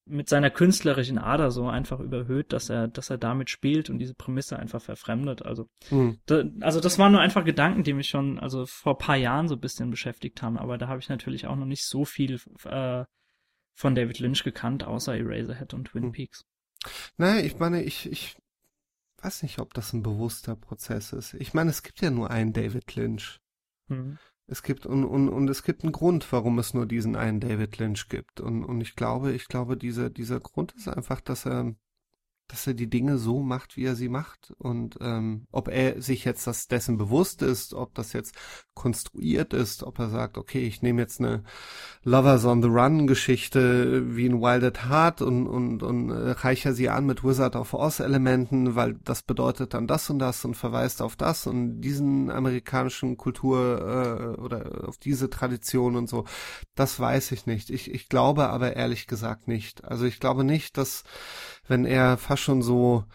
mit 0.07 0.29
seiner 0.29 0.51
künstlerischen 0.51 1.17
Ader 1.17 1.49
so 1.49 1.67
einfach 1.67 1.99
überhöht, 1.99 2.53
dass 2.53 2.69
er, 2.69 2.87
dass 2.87 3.09
er 3.09 3.17
damit 3.17 3.49
spielt 3.49 3.89
und 3.89 3.97
diese 3.97 4.13
Prämisse 4.13 4.57
einfach 4.57 4.81
verfremdet. 4.81 5.43
Also, 5.43 5.67
mhm. 5.89 6.19
da, 6.27 6.43
also 6.61 6.79
das 6.79 6.99
waren 6.99 7.11
nur 7.11 7.21
einfach 7.21 7.43
Gedanken, 7.43 7.83
die 7.83 7.93
mich 7.93 8.09
schon, 8.09 8.39
also 8.39 8.65
vor 8.67 8.97
paar 8.99 9.15
Jahren 9.15 9.47
so 9.47 9.55
ein 9.55 9.61
bisschen 9.61 9.89
beschäftigt 9.89 10.41
haben. 10.41 10.57
Aber 10.57 10.77
da 10.77 10.87
habe 10.87 10.99
ich 10.99 11.09
natürlich 11.09 11.47
auch 11.47 11.55
noch 11.55 11.65
nicht 11.65 11.85
so 11.85 12.05
viel 12.05 12.39
äh, 12.65 13.03
von 13.73 13.95
David 13.95 14.19
Lynch 14.19 14.43
gekannt, 14.43 14.83
außer 14.83 15.17
Eraserhead 15.17 15.73
und 15.73 15.85
Twin 15.85 16.05
mhm. 16.05 16.11
Peaks. 16.11 16.45
Naja, 17.17 17.43
ich 17.43 17.57
meine, 17.57 17.83
ich, 17.83 18.09
ich 18.11 18.37
weiß 19.21 19.41
nicht, 19.41 19.59
ob 19.59 19.73
das 19.73 19.91
ein 19.93 20.03
bewusster 20.03 20.55
Prozess 20.55 21.13
ist. 21.13 21.33
Ich 21.35 21.53
meine, 21.53 21.71
es 21.71 21.81
gibt 21.81 22.01
ja 22.01 22.11
nur 22.11 22.29
einen 22.29 22.53
David 22.53 22.95
Lynch. 22.95 23.39
Mhm. 23.87 24.17
Es 24.47 24.61
gibt 24.61 24.85
und, 24.85 25.05
und, 25.05 25.29
und 25.29 25.49
es 25.49 25.63
gibt 25.63 25.83
einen 25.83 25.91
Grund, 25.91 26.31
warum 26.31 26.59
es 26.59 26.73
nur 26.73 26.85
diesen 26.85 27.15
einen 27.15 27.39
David 27.39 27.79
Lynch 27.79 28.09
gibt. 28.09 28.41
Und, 28.41 28.63
und 28.63 28.81
ich 28.81 28.95
glaube, 28.95 29.31
ich 29.31 29.47
glaube, 29.47 29.75
dieser, 29.75 30.09
dieser 30.09 30.39
Grund 30.39 30.73
ist 30.73 30.87
einfach, 30.87 31.19
dass 31.21 31.45
er 31.45 31.75
dass 32.47 32.67
er 32.67 32.73
die 32.73 32.89
Dinge 32.89 33.17
so 33.17 33.41
macht, 33.41 33.75
wie 33.75 33.85
er 33.85 33.95
sie 33.95 34.09
macht. 34.09 34.53
Und 34.57 34.97
ähm, 35.01 35.47
ob 35.51 35.67
er 35.67 36.01
sich 36.01 36.25
jetzt 36.25 36.45
das 36.47 36.67
dessen 36.67 36.97
bewusst 36.97 37.41
ist, 37.41 37.73
ob 37.73 37.95
das 37.95 38.13
jetzt 38.13 38.35
konstruiert 38.75 39.53
ist, 39.53 39.83
ob 39.83 39.99
er 39.99 40.09
sagt, 40.09 40.37
okay, 40.37 40.65
ich 40.65 40.81
nehme 40.81 41.01
jetzt 41.01 41.19
eine 41.19 41.43
Lovers 42.03 42.45
on 42.45 42.61
the 42.61 42.67
Run 42.67 43.07
Geschichte 43.07 44.15
wie 44.15 44.27
ein 44.27 44.41
Wild 44.41 44.63
at 44.63 44.89
Heart 44.89 45.21
und, 45.21 45.47
und, 45.47 45.81
und 45.81 46.11
äh, 46.11 46.31
reiche 46.31 46.73
sie 46.73 46.89
an 46.89 47.05
mit 47.05 47.23
Wizard 47.23 47.55
of 47.55 47.73
Oz 47.73 47.99
Elementen, 47.99 48.75
weil 48.75 48.95
das 49.03 49.23
bedeutet 49.23 49.73
dann 49.73 49.87
das 49.87 50.09
und 50.09 50.19
das 50.19 50.45
und 50.45 50.55
verweist 50.55 51.01
auf 51.01 51.15
das 51.15 51.47
und 51.47 51.81
diesen 51.81 52.29
amerikanischen 52.29 53.17
Kultur 53.17 54.35
äh, 54.37 54.41
oder 54.41 54.87
auf 54.87 54.97
diese 54.97 55.29
Tradition 55.29 55.95
und 55.95 56.07
so. 56.07 56.25
Das 56.75 56.99
weiß 56.99 57.31
ich 57.31 57.45
nicht. 57.45 57.69
Ich, 57.69 57.91
ich 57.91 58.09
glaube 58.09 58.49
aber 58.49 58.75
ehrlich 58.75 59.07
gesagt 59.07 59.47
nicht. 59.47 59.83
Also 59.83 60.05
ich 60.05 60.19
glaube 60.19 60.43
nicht, 60.43 60.77
dass 60.77 61.03
wenn 61.67 61.85
er 61.85 62.17
fast 62.17 62.43
schon 62.43 62.61
so, 62.61 63.05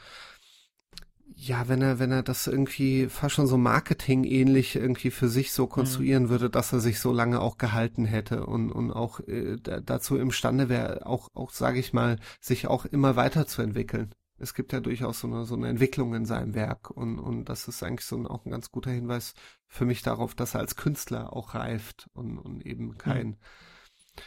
ja, 1.43 1.69
wenn 1.69 1.81
er, 1.81 1.99
wenn 1.99 2.13
er 2.13 2.23
das 2.23 2.47
irgendwie 2.47 3.09
fast 3.09 3.35
schon 3.35 3.47
so 3.47 3.57
Marketing 3.57 4.25
ähnlich 4.25 4.77
irgendwie 4.77 5.11
für 5.11 5.29
sich 5.29 5.53
so 5.53 5.67
konstruieren 5.67 6.25
mhm. 6.25 6.29
würde, 6.29 6.51
dass 6.51 6.73
er 6.73 6.81
sich 6.81 7.01
so 7.01 7.13
lange 7.13 7.41
auch 7.41 7.57
gehalten 7.57 8.05
hätte 8.05 8.45
und, 8.45 8.71
und 8.71 8.93
auch 8.93 9.21
äh, 9.21 9.57
dazu 9.57 10.19
imstande 10.19 10.69
wäre, 10.69 11.07
auch, 11.07 11.29
auch, 11.35 11.51
sage 11.51 11.79
ich 11.79 11.93
mal, 11.93 12.19
sich 12.41 12.67
auch 12.67 12.85
immer 12.85 13.17
weiterzuentwickeln. 13.17 14.15
Es 14.37 14.55
gibt 14.55 14.73
ja 14.73 14.81
durchaus 14.81 15.21
so 15.21 15.29
eine, 15.29 15.45
so 15.45 15.55
eine 15.55 15.69
Entwicklung 15.69 16.15
in 16.15 16.27
seinem 16.27 16.55
Werk 16.55 16.91
und, 16.91 17.19
und 17.19 17.47
das 17.47 17.69
ist 17.69 17.83
eigentlich 17.83 18.07
so 18.07 18.17
ein, 18.17 18.27
auch 18.27 18.45
ein 18.45 18.51
ganz 18.51 18.71
guter 18.71 18.91
Hinweis 18.91 19.35
für 19.67 19.85
mich 19.85 20.03
darauf, 20.03 20.35
dass 20.35 20.55
er 20.55 20.61
als 20.61 20.77
Künstler 20.77 21.35
auch 21.35 21.55
reift 21.55 22.09
und, 22.13 22.39
und 22.39 22.67
eben 22.67 22.99
kein, 22.99 23.39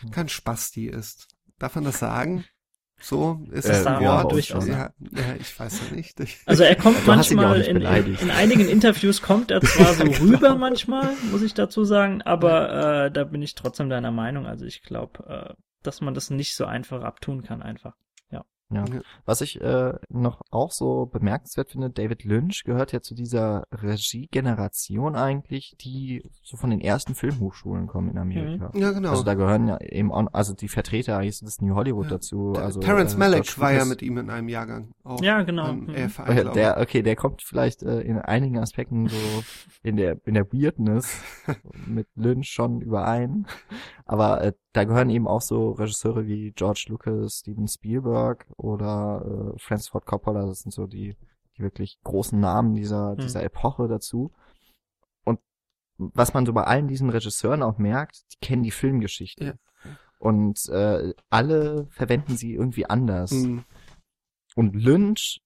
mhm. 0.02 0.12
kein 0.12 0.30
Spasti 0.30 0.88
ist. 0.88 1.28
Darf 1.60 1.76
man 1.76 1.84
das 1.84 2.00
sagen? 2.00 2.44
So 3.04 3.42
ist 3.52 3.66
Äh, 3.66 3.72
es 3.74 3.84
ja, 3.84 3.98
ein 3.98 4.04
Wort. 4.06 4.32
durchaus. 4.32 4.66
Ja, 4.66 4.92
ja, 5.12 5.36
ich 5.38 5.60
weiß 5.60 5.82
ja 5.90 5.96
nicht. 5.96 6.20
Ich, 6.22 6.38
Also 6.46 6.64
er 6.64 6.76
kommt 6.76 7.06
ja 7.06 7.16
manchmal 7.16 7.60
in, 7.62 7.76
in, 7.82 8.32
einigen 8.32 8.68
Interviews 8.70 9.22
kommt 9.22 9.52
er 9.52 9.60
zwar 9.62 9.94
so 9.94 10.06
Ja, 10.06 10.18
genau. 10.18 10.20
rüber 10.38 10.56
manchmal, 10.56 11.10
muss 11.30 11.42
ich 11.42 11.54
dazu 11.54 11.84
sagen, 11.84 12.22
aber 12.22 13.06
äh, 13.06 13.12
da 13.12 13.26
bin 13.26 13.42
ich 13.42 13.56
trotzdem 13.56 13.90
deiner 13.90 14.12
Meinung. 14.12 14.46
Also 14.48 14.66
ich 14.66 14.84
glaube, 14.84 15.50
äh, 15.50 15.54
dass 15.84 16.00
man 16.00 16.14
das 16.14 16.30
nicht 16.30 16.56
so 16.56 16.64
einfach 16.66 17.04
abtun 17.04 17.44
kann 17.44 17.62
einfach. 17.62 17.94
Ja. 18.76 18.86
Ja. 18.86 19.02
Was 19.26 19.42
ich 19.42 19.62
äh, 19.62 19.94
noch 20.10 20.42
auch 20.52 20.72
so 20.72 21.06
bemerkenswert 21.06 21.72
finde, 21.72 21.90
David 21.90 22.24
Lynch 22.24 22.64
gehört 22.66 22.92
ja 22.92 23.02
zu 23.02 23.16
dieser 23.16 23.66
Regiegeneration 23.72 25.16
eigentlich, 25.16 25.76
die 25.82 26.24
so 26.44 26.58
von 26.58 26.70
den 26.70 26.82
ersten 26.82 27.16
Filmhochschulen 27.16 27.88
kommen 27.88 28.10
in 28.10 28.18
Amerika. 28.18 28.72
ja, 28.74 28.92
genau. 28.92 29.12
Also 29.12 29.24
da 29.24 29.34
gehören 29.34 29.68
ja 29.68 29.80
eben 29.82 30.12
auch, 30.12 30.28
also 30.34 30.54
die 30.54 30.68
Vertreter 30.68 31.18
eigentlich 31.18 31.40
des 31.40 31.62
New 31.62 31.76
Hollywood 31.76 32.06
Ja. 32.06 32.12
dazu. 32.12 32.54
Also 32.54 32.80
Terrence 32.80 33.16
äh, 33.16 33.20
Malick 33.20 33.60
war 33.60 33.74
ja 33.74 33.86
mit 33.86 34.02
ihm 34.02 34.18
in 34.18 34.30
einem 34.30 34.50
Jahrgang. 34.50 34.94
Auch 35.04 35.22
Ja, 35.22 35.42
genau. 35.44 35.66
Am 35.66 35.84
Mhm. 35.84 35.90
Okay, 36.18 36.50
der, 36.54 36.78
okay, 36.80 37.02
der 37.02 37.16
kommt 37.16 37.42
vielleicht 37.42 37.84
äh, 37.84 38.02
in 38.02 38.18
einigen 38.20 38.58
Aspekten 38.58 39.08
so 39.08 39.16
in 39.82 39.98
der 39.98 40.18
in 40.26 40.34
der 40.34 40.52
Weirdness 40.52 41.22
mit 41.88 42.08
Lynch 42.16 42.50
schon 42.50 42.82
überein. 42.82 43.46
Aber 44.06 44.42
äh, 44.42 44.54
da 44.74 44.84
gehören 44.84 45.10
eben 45.10 45.28
auch 45.28 45.42
so 45.42 45.72
Regisseure 45.72 46.26
wie 46.26 46.52
George 46.52 46.86
Lucas, 46.90 47.40
Steven 47.40 47.68
Spielberg 47.68 48.46
oder 48.58 49.54
äh, 49.56 49.60
Francis 49.60 49.90
Ford 49.90 50.06
Coppola. 50.06 50.46
Das 50.46 50.60
sind 50.60 50.72
so 50.72 50.88
die 50.88 51.16
die 51.58 51.64
wirklich 51.64 52.00
großen 52.04 52.40
Namen 52.40 52.74
dieser 52.74 53.12
Hm. 53.12 53.18
dieser 53.18 53.44
Epoche 53.44 53.88
dazu. 53.88 54.32
Und 55.24 55.40
was 55.98 56.34
man 56.34 56.46
so 56.46 56.54
bei 56.54 56.64
allen 56.64 56.88
diesen 56.88 57.10
Regisseuren 57.10 57.64
auch 57.64 57.78
merkt, 57.78 58.24
die 58.34 58.38
kennen 58.46 58.64
die 58.64 58.72
Filmgeschichte. 58.72 59.46
Ja. 59.46 59.54
Und 60.20 60.70
äh, 60.70 61.14
alle 61.30 61.88
verwenden 61.92 62.38
sie 62.38 62.54
irgendwie 62.54 62.86
anders. 62.86 63.32
Mhm. 63.32 63.66
Und 64.56 64.74
Lynch, 64.74 65.42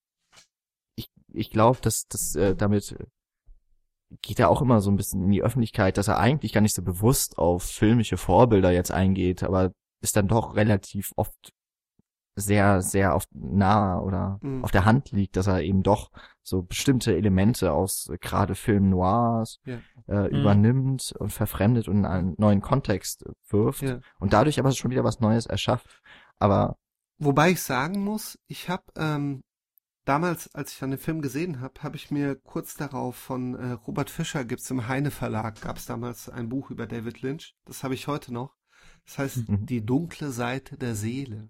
ich, 0.96 1.10
ich 1.34 1.50
glaube, 1.50 1.80
dass 1.82 2.08
das 2.08 2.36
äh, 2.36 2.56
damit 2.56 2.96
geht 4.22 4.40
er 4.40 4.50
auch 4.50 4.62
immer 4.62 4.80
so 4.82 4.90
ein 4.90 4.96
bisschen 4.96 5.24
in 5.24 5.32
die 5.32 5.44
Öffentlichkeit, 5.44 5.98
dass 5.98 6.08
er 6.08 6.18
eigentlich 6.18 6.54
gar 6.54 6.62
nicht 6.62 6.76
so 6.76 6.82
bewusst 6.82 7.38
auf 7.38 7.64
filmische 7.64 8.18
Vorbilder 8.18 8.72
jetzt 8.72 8.92
eingeht, 8.92 9.44
aber 9.44 9.72
ist 10.02 10.16
dann 10.16 10.28
doch 10.28 10.56
relativ 10.56 11.12
oft 11.16 11.54
sehr, 12.40 12.82
sehr 12.84 13.16
oft 13.16 13.30
nah 13.34 14.00
oder 14.00 14.38
Mhm. 14.42 14.64
auf 14.64 14.70
der 14.72 14.86
Hand 14.86 15.12
liegt, 15.12 15.36
dass 15.38 15.48
er 15.48 15.64
eben 15.64 15.82
doch 15.82 16.12
so 16.44 16.62
bestimmte 16.62 17.16
Elemente 17.16 17.72
aus 17.74 18.08
äh, 18.10 18.18
gerade 18.20 18.54
Film 18.54 18.90
Noirs 18.92 19.60
Ja. 19.66 19.80
äh, 20.08 20.30
Mhm. 20.30 20.40
übernimmt 20.40 21.14
und 21.18 21.32
verfremdet 21.34 21.88
und 21.88 21.98
in 22.00 22.06
einen 22.06 22.36
neuen 22.38 22.62
Kontext 22.62 23.26
wirft 23.50 23.82
Ja. 23.82 24.00
und 24.20 24.34
dadurch 24.34 24.60
aber 24.60 24.72
schon 24.72 24.92
wieder 24.92 25.04
was 25.04 25.20
Neues 25.20 25.48
erschafft. 25.48 26.02
Aber 26.40 26.78
Wobei 27.20 27.50
ich 27.50 27.64
sagen 27.64 28.04
muss, 28.04 28.38
ich 28.48 28.70
habe 28.70 28.84
ähm, 28.96 29.42
damals, 30.08 30.54
als 30.56 30.74
ich 30.74 30.80
dann 30.80 30.92
den 30.92 31.00
Film 31.00 31.22
gesehen 31.22 31.60
habe, 31.60 31.82
habe 31.84 31.96
ich 31.96 32.12
mir 32.12 32.36
kurz 32.36 32.76
darauf 32.76 33.16
von 33.16 33.56
äh, 33.56 33.72
Robert 33.72 34.10
Fischer 34.10 34.46
gibt's 34.46 34.70
im 34.72 34.88
Heine 34.88 35.12
Verlag, 35.12 35.62
gab's 35.62 35.86
damals 35.86 36.30
ein 36.30 36.50
Buch 36.50 36.72
über 36.72 36.88
David 36.88 37.22
Lynch. 37.22 37.56
Das 37.66 37.84
habe 37.84 37.94
ich 37.94 38.08
heute 38.08 38.34
noch. 38.34 38.56
Das 39.06 39.18
heißt 39.18 39.50
Mhm. 39.50 39.66
Die 39.66 39.86
dunkle 39.86 40.32
Seite 40.32 40.78
der 40.78 40.96
Seele. 40.96 41.50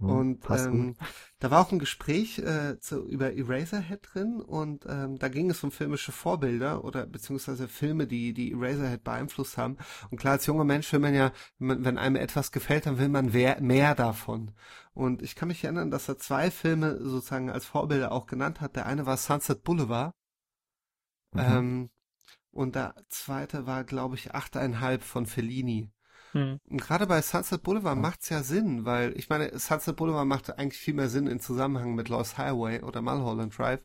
Hm, 0.00 0.06
Und 0.06 0.50
ähm, 0.50 0.96
da 1.40 1.50
war 1.50 1.60
auch 1.60 1.72
ein 1.72 1.78
Gespräch 1.78 2.38
äh, 2.38 2.78
zu, 2.80 3.06
über 3.06 3.34
Eraserhead 3.34 4.00
drin 4.12 4.40
und 4.40 4.86
ähm, 4.88 5.18
da 5.18 5.28
ging 5.28 5.50
es 5.50 5.62
um 5.62 5.70
filmische 5.70 6.12
Vorbilder 6.12 6.84
oder 6.84 7.06
beziehungsweise 7.06 7.68
Filme, 7.68 8.06
die 8.06 8.32
die 8.32 8.52
Eraserhead 8.52 9.04
beeinflusst 9.04 9.58
haben. 9.58 9.76
Und 10.10 10.18
klar, 10.18 10.34
als 10.34 10.46
junger 10.46 10.64
Mensch 10.64 10.92
will 10.92 11.00
man 11.00 11.14
ja, 11.14 11.32
wenn 11.58 11.98
einem 11.98 12.16
etwas 12.16 12.50
gefällt, 12.52 12.86
dann 12.86 12.98
will 12.98 13.08
man 13.10 13.32
wer, 13.34 13.60
mehr 13.60 13.94
davon. 13.94 14.52
Und 14.94 15.22
ich 15.22 15.34
kann 15.36 15.48
mich 15.48 15.64
erinnern, 15.64 15.90
dass 15.90 16.08
er 16.08 16.18
zwei 16.18 16.50
Filme 16.50 16.98
sozusagen 16.98 17.50
als 17.50 17.66
Vorbilder 17.66 18.12
auch 18.12 18.26
genannt 18.26 18.60
hat. 18.60 18.76
Der 18.76 18.86
eine 18.86 19.06
war 19.06 19.16
Sunset 19.18 19.62
Boulevard 19.64 20.14
Mhm. 21.32 21.40
ähm, 21.40 21.90
und 22.52 22.74
der 22.76 22.94
zweite 23.08 23.66
war, 23.66 23.84
glaube 23.84 24.16
ich, 24.16 24.34
achteinhalb 24.34 25.02
von 25.04 25.26
Fellini. 25.26 25.90
Hm. 26.32 26.60
Und 26.68 26.80
gerade 26.80 27.06
bei 27.06 27.20
Sunset 27.22 27.62
Boulevard 27.62 27.96
Ja. 27.96 28.00
macht's 28.00 28.28
ja 28.28 28.42
Sinn, 28.42 28.84
weil 28.84 29.16
ich 29.18 29.28
meine, 29.28 29.58
Sunset 29.58 29.96
Boulevard 29.96 30.26
macht 30.26 30.56
eigentlich 30.58 30.80
viel 30.80 30.94
mehr 30.94 31.08
Sinn 31.08 31.26
in 31.26 31.40
Zusammenhang 31.40 31.94
mit 31.94 32.08
Lost 32.08 32.38
Highway 32.38 32.82
oder 32.82 33.02
Mulholland 33.02 33.56
Drive. 33.58 33.80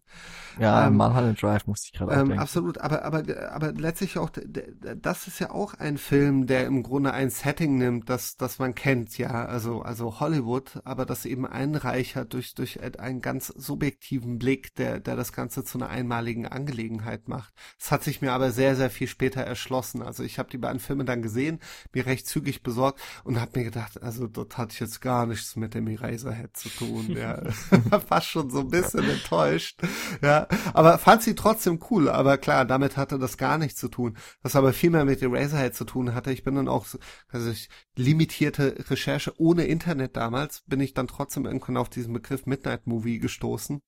Ja, 0.55 0.87
ähm, 0.87 0.95
Mulholland 0.97 1.41
Drive 1.41 1.65
musste 1.67 1.87
ich 1.87 1.93
gerade 1.93 2.11
Ähm, 2.11 2.27
denken. 2.27 2.37
absolut, 2.37 2.77
aber 2.77 3.03
aber 3.03 3.23
aber 3.51 3.71
letztlich 3.73 4.19
auch 4.19 4.29
das 4.31 5.25
ist 5.25 5.39
ja 5.39 5.49
auch 5.49 5.73
ein 5.73 5.97
Film, 5.97 6.45
der 6.45 6.67
im 6.67 6.83
Grunde 6.83 7.13
ein 7.13 7.31
Setting 7.31 7.79
nimmt, 7.79 8.09
das 8.11 8.37
das 8.37 8.59
man 8.59 8.75
kennt, 8.75 9.17
ja, 9.17 9.45
also 9.45 9.81
also 9.81 10.19
Hollywood, 10.19 10.81
aber 10.83 11.07
das 11.07 11.25
eben 11.25 11.47
einreichert 11.47 12.33
durch 12.33 12.53
durch 12.53 12.79
einen 12.99 13.21
ganz 13.21 13.47
subjektiven 13.47 14.37
Blick, 14.37 14.75
der 14.75 14.99
der 14.99 15.15
das 15.15 15.33
Ganze 15.33 15.63
zu 15.63 15.79
einer 15.79 15.89
einmaligen 15.89 16.45
Angelegenheit 16.47 17.27
macht. 17.27 17.53
Das 17.79 17.91
hat 17.91 18.03
sich 18.03 18.21
mir 18.21 18.33
aber 18.33 18.51
sehr 18.51 18.75
sehr 18.75 18.91
viel 18.91 19.07
später 19.07 19.41
erschlossen. 19.41 20.03
Also 20.03 20.21
ich 20.23 20.37
habe 20.37 20.51
die 20.51 20.59
beiden 20.59 20.79
Filme 20.79 21.05
dann 21.05 21.23
gesehen, 21.23 21.59
mir 21.91 22.05
recht 22.05 22.27
zügig 22.35 22.63
besorgt 22.63 22.99
und 23.23 23.39
habe 23.39 23.59
mir 23.59 23.63
gedacht, 23.63 24.03
also 24.03 24.27
dort 24.27 24.57
hatte 24.57 24.73
ich 24.73 24.81
jetzt 24.81 24.99
gar 24.99 25.25
nichts 25.25 25.55
mit 25.55 25.73
dem 25.73 25.87
Eraserhead 25.87 26.55
zu 26.57 26.67
tun. 26.67 27.09
Ja, 27.09 27.41
fast 28.07 28.27
schon 28.27 28.49
so 28.49 28.59
ein 28.59 28.69
bisschen 28.69 29.09
enttäuscht. 29.09 29.79
Ja, 30.21 30.47
aber 30.73 30.97
fand 30.97 31.23
sie 31.23 31.35
trotzdem 31.35 31.79
cool. 31.89 32.09
Aber 32.09 32.37
klar, 32.37 32.65
damit 32.65 32.97
hatte 32.97 33.17
das 33.19 33.37
gar 33.37 33.57
nichts 33.57 33.79
zu 33.79 33.87
tun. 33.87 34.17
Was 34.41 34.57
aber 34.57 34.73
viel 34.73 34.89
mehr 34.89 35.05
mit 35.05 35.21
Eraserhead 35.21 35.75
zu 35.75 35.85
tun 35.85 36.13
hatte. 36.13 36.33
Ich 36.33 36.43
bin 36.43 36.55
dann 36.55 36.67
auch, 36.67 36.85
so, 36.85 36.99
also 37.29 37.49
ich, 37.49 37.69
limitierte 37.95 38.75
Recherche 38.89 39.33
ohne 39.37 39.65
Internet 39.65 40.17
damals, 40.17 40.61
bin 40.67 40.81
ich 40.81 40.93
dann 40.93 41.07
trotzdem 41.07 41.45
irgendwann 41.45 41.77
auf 41.77 41.89
diesen 41.89 42.13
Begriff 42.13 42.45
Midnight 42.45 42.85
Movie 42.85 43.19
gestoßen. 43.19 43.79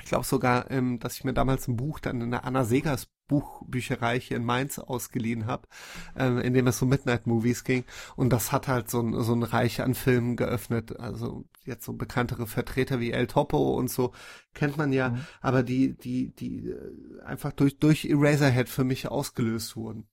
Ich 0.00 0.06
glaube 0.06 0.24
sogar, 0.24 0.70
ähm, 0.70 0.98
dass 1.00 1.16
ich 1.16 1.24
mir 1.24 1.34
damals 1.34 1.66
ein 1.66 1.76
Buch 1.76 1.98
dann 1.98 2.20
in 2.20 2.30
der 2.30 2.44
Anna 2.44 2.64
Segers 2.64 3.08
Buchbücherei 3.26 4.20
hier 4.20 4.36
in 4.36 4.44
Mainz 4.44 4.78
ausgeliehen 4.78 5.46
habe, 5.46 5.66
ähm, 6.16 6.38
in 6.38 6.54
dem 6.54 6.66
es 6.66 6.78
so 6.78 6.86
Midnight 6.86 7.26
Movies 7.26 7.64
ging. 7.64 7.84
Und 8.16 8.30
das 8.32 8.52
hat 8.52 8.68
halt 8.68 8.90
so 8.90 9.00
ein, 9.00 9.20
so 9.22 9.32
ein 9.34 9.42
Reich 9.42 9.80
an 9.82 9.94
Filmen 9.94 10.36
geöffnet. 10.36 10.98
Also 11.00 11.44
jetzt 11.64 11.84
so 11.84 11.92
bekanntere 11.94 12.46
Vertreter 12.46 13.00
wie 13.00 13.12
El 13.12 13.26
Topo 13.26 13.74
und 13.78 13.88
so 13.90 14.12
kennt 14.52 14.76
man 14.76 14.92
ja, 14.92 15.10
Mhm. 15.10 15.20
aber 15.40 15.62
die, 15.62 15.94
die, 15.96 16.34
die 16.34 16.68
äh, 16.68 17.22
einfach 17.24 17.52
durch, 17.52 17.78
durch 17.78 18.04
Eraserhead 18.04 18.68
für 18.68 18.84
mich 18.84 19.08
ausgelöst 19.08 19.74
wurden. 19.76 20.06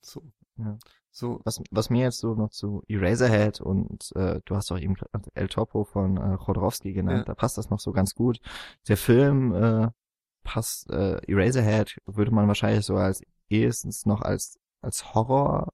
So. 0.00 0.22
Ja. 0.56 0.78
So. 1.10 1.40
Was, 1.44 1.60
was 1.70 1.90
mir 1.90 2.02
jetzt 2.02 2.18
so 2.18 2.34
noch 2.34 2.50
zu 2.50 2.82
Eraserhead 2.88 3.60
und 3.60 4.10
äh, 4.16 4.40
du 4.44 4.56
hast 4.56 4.72
auch 4.72 4.78
eben 4.78 4.96
El 5.34 5.46
Topo 5.48 5.84
von 5.84 6.16
äh, 6.16 6.36
Chodorowski 6.38 6.92
genannt, 6.92 7.18
Ja. 7.18 7.24
da 7.24 7.34
passt 7.36 7.56
das 7.56 7.70
noch 7.70 7.78
so 7.78 7.92
ganz 7.92 8.14
gut. 8.16 8.40
Der 8.88 8.96
Film 8.96 9.54
äh, 9.54 9.88
passt, 10.44 10.88
äh, 10.90 11.16
Eraserhead 11.26 11.98
würde 12.06 12.30
man 12.30 12.46
wahrscheinlich 12.46 12.84
so 12.86 12.96
als 12.96 13.22
ehestens 13.50 14.06
noch 14.06 14.22
als 14.22 14.58
als 14.80 15.14
Horrorfilm, 15.14 15.72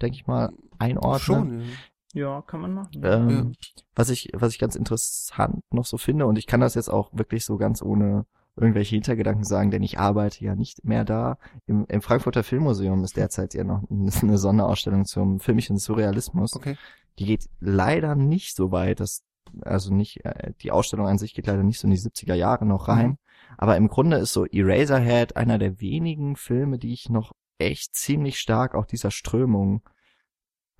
denke 0.00 0.16
ich 0.16 0.26
mal, 0.26 0.52
einordnen. 0.78 1.20
Schon, 1.20 1.60
ja. 1.60 1.66
Ja, 2.14 2.42
kann 2.42 2.60
man 2.62 2.72
machen. 2.72 2.92
Ähm, 3.02 3.54
Was 3.94 4.08
ich, 4.08 4.30
was 4.32 4.52
ich 4.52 4.58
ganz 4.58 4.74
interessant 4.74 5.60
noch 5.70 5.84
so 5.84 5.98
finde, 5.98 6.26
und 6.26 6.38
ich 6.38 6.46
kann 6.46 6.60
das 6.60 6.74
jetzt 6.74 6.88
auch 6.88 7.10
wirklich 7.12 7.44
so 7.44 7.58
ganz 7.58 7.82
ohne 7.82 8.24
irgendwelche 8.56 8.94
Hintergedanken 8.94 9.44
sagen, 9.44 9.70
denn 9.70 9.82
ich 9.82 9.98
arbeite 9.98 10.42
ja 10.42 10.54
nicht 10.54 10.82
mehr 10.82 11.04
da. 11.04 11.36
Im, 11.66 11.84
im 11.88 12.00
Frankfurter 12.00 12.42
Filmmuseum 12.42 13.04
ist 13.04 13.18
derzeit 13.18 13.52
ja 13.52 13.64
noch 13.64 13.82
eine 13.90 14.38
Sonderausstellung 14.38 15.04
zum 15.04 15.40
filmischen 15.40 15.76
Surrealismus. 15.76 16.54
Okay. 16.54 16.78
Die 17.18 17.26
geht 17.26 17.50
leider 17.60 18.14
nicht 18.14 18.56
so 18.56 18.72
weit, 18.72 19.00
dass, 19.00 19.22
also 19.62 19.92
nicht, 19.94 20.24
äh, 20.24 20.52
die 20.60 20.70
Ausstellung 20.70 21.06
an 21.06 21.18
sich 21.18 21.34
geht 21.34 21.46
leider 21.46 21.62
nicht 21.62 21.78
so 21.78 21.86
in 21.86 21.92
die 21.92 22.00
70er 22.00 22.34
Jahre 22.34 22.66
noch 22.66 22.88
rein. 22.88 23.10
Mhm. 23.10 23.18
Aber 23.58 23.76
im 23.76 23.88
Grunde 23.88 24.16
ist 24.18 24.32
so 24.32 24.44
Eraserhead 24.46 25.36
einer 25.36 25.58
der 25.58 25.80
wenigen 25.80 26.36
Filme, 26.36 26.78
die 26.78 26.92
ich 26.92 27.08
noch 27.08 27.32
echt 27.58 27.94
ziemlich 27.94 28.38
stark 28.38 28.74
auch 28.74 28.84
dieser 28.86 29.10
Strömung 29.10 29.82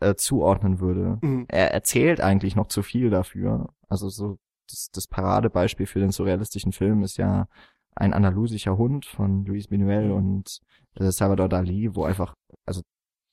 äh, 0.00 0.14
zuordnen 0.14 0.78
würde 0.80 1.18
Mhm. 1.22 1.46
er 1.48 1.72
erzählt 1.72 2.20
eigentlich 2.20 2.54
noch 2.54 2.66
zu 2.68 2.82
viel 2.82 3.08
dafür. 3.10 3.70
Also 3.88 4.08
so 4.10 4.38
das, 4.68 4.90
das 4.92 5.06
Paradebeispiel 5.06 5.86
für 5.86 6.00
den 6.00 6.10
surrealistischen 6.10 6.72
Film 6.72 7.02
ist 7.02 7.16
ja 7.16 7.46
ein 7.94 8.12
andalusischer 8.12 8.76
Hund 8.76 9.06
von 9.06 9.46
Luis 9.46 9.68
Buñuel 9.70 10.10
und 10.12 10.58
äh, 10.96 11.10
Salvador 11.10 11.48
Dali, 11.48 11.94
wo 11.94 12.04
einfach, 12.04 12.34
also 12.66 12.82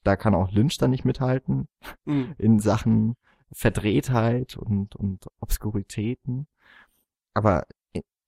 da 0.06 0.16
kann 0.16 0.36
auch 0.36 0.52
Lynch 0.52 0.78
dann 0.78 0.92
nicht 0.92 1.04
mithalten 1.06 1.68
Mhm. 2.06 2.36
in 2.38 2.60
Sachen 2.60 3.16
Verdrehtheit 3.54 4.58
und, 4.58 4.96
und 4.96 5.26
Obskuritäten. 5.40 6.48
Aber 7.34 7.66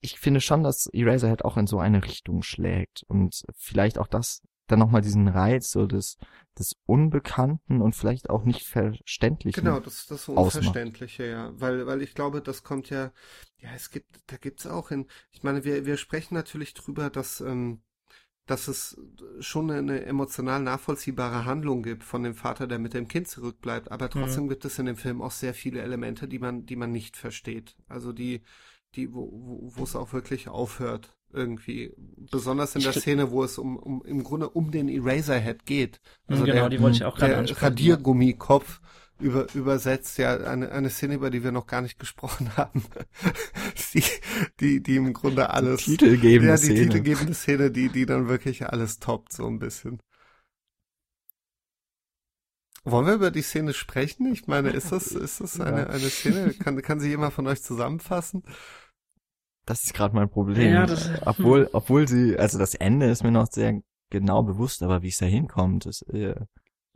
ich 0.02 0.20
finde 0.20 0.42
schon, 0.42 0.64
dass 0.64 0.88
Eraserhead 0.88 1.44
auch 1.44 1.58
in 1.58 1.68
so 1.68 1.80
eine 1.80 2.04
Richtung 2.04 2.44
schlägt 2.44 3.04
und 3.08 3.44
vielleicht 3.56 3.98
auch 3.98 4.08
das 4.08 4.42
dann 4.68 4.80
nochmal 4.80 5.02
diesen 5.02 5.28
Reiz 5.28 5.72
so 5.72 5.86
des, 5.86 6.18
des 6.58 6.76
Unbekannten 6.86 7.82
und 7.82 7.96
vielleicht 7.96 8.30
auch 8.30 8.44
nicht 8.44 8.64
Verständlichen. 8.64 9.64
Genau, 9.64 9.80
das 9.80 10.08
das 10.08 10.26
so 10.26 10.36
ausmacht. 10.36 10.56
Unverständliche, 10.56 11.28
ja. 11.28 11.52
Weil, 11.56 11.86
weil 11.86 12.02
ich 12.02 12.16
glaube, 12.16 12.42
das 12.42 12.64
kommt 12.64 12.90
ja, 12.90 13.12
ja, 13.58 13.70
es 13.76 13.92
gibt, 13.92 14.08
da 14.28 14.38
gibt's 14.38 14.66
auch 14.66 14.92
in, 14.92 15.08
ich 15.32 15.44
meine, 15.44 15.64
wir, 15.64 15.86
wir 15.86 15.98
sprechen 15.98 16.34
natürlich 16.34 16.74
drüber, 16.74 17.10
dass, 17.10 17.42
ähm, 17.42 17.82
dass 18.46 18.68
es 18.68 18.98
schon 19.40 19.72
eine 19.72 20.06
emotional 20.06 20.62
nachvollziehbare 20.62 21.46
Handlung 21.46 21.82
gibt 21.82 22.04
von 22.04 22.24
dem 22.24 22.36
Vater, 22.36 22.68
der 22.68 22.80
mit 22.80 22.94
dem 22.94 23.08
Kind 23.08 23.28
zurückbleibt, 23.28 23.92
aber 23.92 24.10
trotzdem 24.10 24.46
mhm. 24.46 24.50
gibt 24.50 24.66
es 24.66 24.78
in 24.78 24.86
dem 24.86 24.98
Film 24.98 25.22
auch 25.22 25.32
sehr 25.32 25.54
viele 25.54 25.82
Elemente, 25.82 26.28
die 26.28 26.40
man, 26.40 26.66
die 26.66 26.76
man 26.76 26.92
nicht 26.92 27.18
versteht. 27.18 27.76
Also 27.88 28.14
die, 28.14 28.42
die, 28.96 29.14
wo, 29.14 29.30
wo, 29.32 29.72
wo 29.76 29.84
es 29.84 29.96
auch 29.96 30.14
wirklich 30.14 30.48
aufhört 30.48 31.16
irgendwie. 31.34 31.94
Besonders 31.98 32.76
in 32.76 32.82
der 32.82 32.94
Szene, 32.94 33.32
wo 33.32 33.44
es 33.44 33.58
um, 33.58 33.78
um 33.78 34.04
im 34.06 34.24
Grunde 34.24 34.50
um 34.50 34.72
den 34.72 34.88
Eraserhead 34.88 35.66
geht. 35.66 36.00
Also 36.28 36.46
genau, 36.46 36.62
der, 36.62 36.70
die 36.70 36.82
wollte 36.82 36.98
ich 36.98 37.04
auch 37.04 37.18
gerade 37.18 37.38
ansprechen. 37.38 37.66
Radiergummikopf 37.66 38.80
über, 39.20 39.48
übersetzt, 39.54 40.18
ja, 40.18 40.38
eine, 40.38 40.72
eine 40.72 40.90
Szene, 40.90 41.16
über 41.16 41.30
die 41.30 41.44
wir 41.44 41.52
noch 41.52 41.68
gar 41.68 41.82
nicht 41.82 42.00
gesprochen 42.00 42.56
haben. 42.58 42.84
Die, 43.96 44.04
die, 44.60 44.84
die 44.84 44.96
im 44.98 45.14
Grunde 45.14 45.50
alles. 45.50 45.86
Die 45.86 45.98
titelgebende 45.98 46.48
ja, 46.48 46.58
die 46.58 46.64
Szene. 46.64 46.80
titelgebende 46.82 47.34
Szene, 47.34 47.72
die, 47.72 47.90
die 47.90 48.06
dann 48.06 48.28
wirklich 48.28 48.68
alles 48.68 49.00
toppt, 49.00 49.34
so 49.34 49.48
ein 49.48 49.60
bisschen. 49.60 50.00
Wollen 52.84 53.08
wir 53.08 53.16
über 53.16 53.32
die 53.32 53.42
Szene 53.42 53.74
sprechen? 53.74 54.32
Ich 54.32 54.46
meine, 54.46 54.70
ist 54.70 54.92
das, 54.92 55.08
ist 55.12 55.42
das 55.42 55.60
eine, 55.60 55.90
eine 55.90 56.10
Szene? 56.10 56.54
Kann, 56.54 56.80
kann 56.82 57.00
sie 57.00 57.10
jemand 57.10 57.34
von 57.34 57.48
euch 57.48 57.64
zusammenfassen? 57.64 58.44
Das 59.66 59.84
ist 59.84 59.96
gerade 59.96 60.16
mein 60.16 60.30
Problem. 60.30 60.72
Ja, 60.72 60.86
das, 60.86 61.10
obwohl, 61.26 61.70
obwohl 61.74 62.08
sie, 62.08 62.38
also 62.38 62.60
das 62.60 62.76
Ende 62.76 63.10
ist 63.10 63.24
mir 63.24 63.32
noch 63.32 63.48
sehr 63.48 63.82
genau 64.12 64.44
bewusst, 64.44 64.84
aber 64.84 65.02
wie 65.02 65.08
es 65.08 65.18
da 65.18 65.26
hinkommt, 65.26 65.88
ist, 65.88 66.04
äh, 66.14 66.36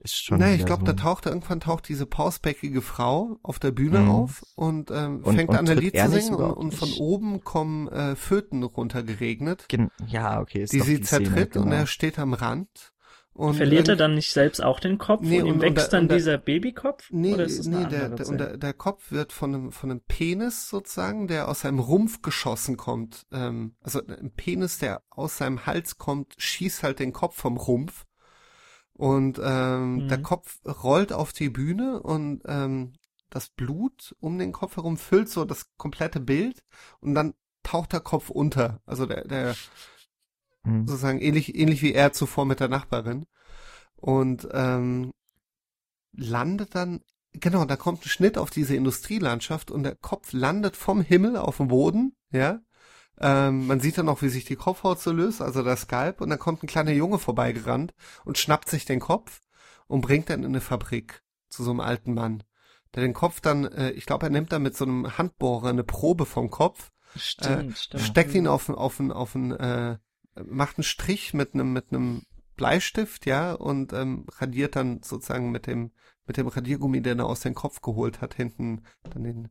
ist 0.02 0.16
schon. 0.16 0.40
Nee, 0.40 0.56
ich 0.56 0.66
glaube, 0.66 0.82
so 0.82 0.92
da 0.92 0.94
taucht 0.94 1.26
irgendwann 1.26 1.60
taucht 1.60 1.88
diese 1.88 2.06
pausbäckige 2.06 2.82
Frau 2.82 3.38
auf 3.44 3.60
der 3.60 3.72
Bühne 3.72 4.00
mhm. 4.00 4.10
auf 4.10 4.44
und, 4.56 4.92
ähm, 4.92 5.22
und 5.24 5.36
fängt 5.36 5.50
und 5.50 5.58
an, 5.58 5.70
ein 5.70 5.78
Lied 5.78 5.98
zu 5.98 6.10
singen 6.10 6.36
und, 6.36 6.52
und, 6.54 6.72
von 6.74 6.92
oben 6.94 7.44
kommen 7.44 7.88
äh, 7.90 8.16
Föten 8.16 8.64
runtergeregnet. 8.64 9.66
Gen 9.68 9.90
ja, 10.08 10.40
okay. 10.40 10.64
Ist 10.64 10.74
die 10.74 10.82
sie 10.82 10.98
die 10.98 11.02
zertritt 11.02 11.30
Szene, 11.30 11.48
genau. 11.48 11.66
und 11.66 11.72
er 11.72 11.88
steht 11.88 12.20
am 12.20 12.34
Rand 12.34 12.94
und 13.40 13.54
Verliert 13.54 13.88
er 13.88 13.96
dann 13.96 14.16
nicht 14.16 14.34
selbst 14.34 14.62
auch 14.62 14.82
den 14.82 14.98
Kopf 14.98 15.22
nee, 15.22 15.42
und 15.42 15.48
ihm 15.48 15.62
wächst 15.62 15.94
und, 15.94 16.10
dann 16.10 16.18
dieser 16.18 16.38
Babykopf? 16.38 17.10
Nee, 17.10 17.36
oder 17.36 17.46
ist 17.46 17.68
nee 17.68 17.86
der, 17.86 18.10
der, 18.10 18.28
und 18.28 18.38
der, 18.38 18.58
der 18.58 18.74
Kopf 18.74 19.12
wird 19.12 19.32
von 19.32 19.56
einem, 19.56 19.72
von 19.72 19.92
einem 19.92 20.02
Penis 20.02 20.68
sozusagen, 20.68 21.30
der 21.30 21.48
aus 21.48 21.62
seinem 21.62 21.80
Rumpf 21.80 22.22
geschossen 22.22 22.76
kommt. 22.76 23.26
Ähm, 23.32 23.76
also 23.82 24.02
ein 24.06 24.34
Penis, 24.36 24.80
der 24.80 25.04
aus 25.10 25.38
seinem 25.38 25.66
Hals 25.66 25.98
kommt, 25.98 26.34
schießt 26.38 26.84
halt 26.84 27.00
den 27.00 27.14
Kopf 27.14 27.38
vom 27.38 27.56
Rumpf. 27.56 28.06
Und 29.00 29.40
ähm, 29.42 29.96
mhm. 29.96 30.08
der 30.10 30.22
Kopf 30.22 30.60
rollt 30.66 31.14
auf 31.14 31.32
die 31.34 31.50
Bühne 31.50 32.02
und 32.02 32.42
ähm, 32.46 32.94
das 33.30 33.50
Blut 33.50 34.16
um 34.20 34.38
den 34.38 34.52
Kopf 34.52 34.76
herum 34.76 34.98
füllt 34.98 35.30
so 35.30 35.46
das 35.46 35.68
komplette 35.78 36.20
Bild 36.20 36.64
und 37.00 37.16
dann 37.16 37.34
taucht 37.64 37.94
der 37.94 38.02
Kopf 38.02 38.30
unter. 38.30 38.82
Also 38.86 39.06
der, 39.06 39.26
der 39.26 39.56
Mhm. 40.64 40.88
Sozusagen 40.88 41.20
ähnlich, 41.20 41.56
ähnlich 41.56 41.82
wie 41.82 41.94
er 41.94 42.14
zuvor 42.14 42.46
mit 42.46 42.60
der 42.60 42.68
Nachbarin. 42.68 43.26
Und 43.96 44.48
ähm, 44.52 45.12
landet 46.14 46.76
dann, 46.76 47.02
genau, 47.34 47.66
da 47.66 47.76
kommt 47.76 48.06
ein 48.06 48.10
Schnitt 48.10 48.38
auf 48.38 48.50
diese 48.50 48.76
Industrielandschaft 48.76 49.72
und 49.72 49.84
der 49.84 49.96
Kopf 49.96 50.32
landet 50.34 50.76
vom 50.76 51.02
Himmel 51.02 51.38
auf 51.38 51.58
dem 51.58 51.68
Boden, 51.68 52.16
ja. 52.32 52.60
Ähm, 53.22 53.68
man 53.68 53.80
sieht 53.80 53.98
dann 53.98 54.10
auch, 54.10 54.22
wie 54.22 54.30
sich 54.30 54.46
die 54.46 54.56
Kopfhaut 54.56 55.00
so 55.00 55.12
löst, 55.12 55.42
also 55.42 55.64
der 55.64 55.76
Skalp, 55.76 56.22
und 56.22 56.30
dann 56.30 56.40
kommt 56.40 56.64
ein 56.64 56.68
kleiner 56.68 56.92
Junge 56.92 57.20
vorbeigerannt 57.20 57.94
und 58.24 58.38
schnappt 58.38 58.70
sich 58.70 58.86
den 58.86 59.00
Kopf 59.00 59.42
und 59.88 60.02
bringt 60.02 60.30
dann 60.30 60.44
in 60.44 60.48
eine 60.48 60.62
Fabrik 60.62 61.22
zu 61.50 61.64
so 61.64 61.72
einem 61.72 61.82
alten 61.82 62.14
Mann. 62.14 62.44
Der 62.96 63.04
den 63.04 63.14
Kopf 63.14 63.42
dann, 63.42 63.66
äh, 63.66 63.92
ich 63.92 64.06
glaube, 64.06 64.28
er 64.28 64.30
nimmt 64.30 64.52
dann 64.52 64.64
mit 64.64 64.76
so 64.76 64.86
einem 64.86 65.18
Handbohrer 65.18 65.70
eine 65.70 65.84
Probe 65.84 66.26
vom 66.26 66.50
Kopf, 66.50 66.92
stimmt, 67.16 67.72
äh, 67.72 67.76
stimmt. 67.76 68.04
steckt 68.04 68.34
ihn 68.34 68.48
auf, 68.48 68.70
auf, 68.70 69.00
auf, 69.00 69.10
auf 69.12 69.36
ein 69.36 69.52
äh, 69.52 69.98
macht 70.46 70.78
einen 70.78 70.84
Strich 70.84 71.34
mit 71.34 71.54
einem 71.54 71.74
mit 71.74 71.92
einem 71.92 72.24
Bleistift, 72.56 73.26
ja, 73.26 73.54
und 73.54 73.94
ähm, 73.94 74.26
radiert 74.38 74.76
dann 74.76 75.02
sozusagen 75.04 75.52
mit 75.52 75.68
dem 75.68 75.92
mit 76.26 76.38
dem 76.38 76.48
Radiergummi, 76.48 77.02
den 77.02 77.20
er 77.20 77.26
aus 77.26 77.42
dem 77.42 77.56
Kopf 77.56 77.82
geholt 77.82 78.22
hat, 78.22 78.34
hinten 78.34 78.84
dann 79.04 79.24
den 79.24 79.50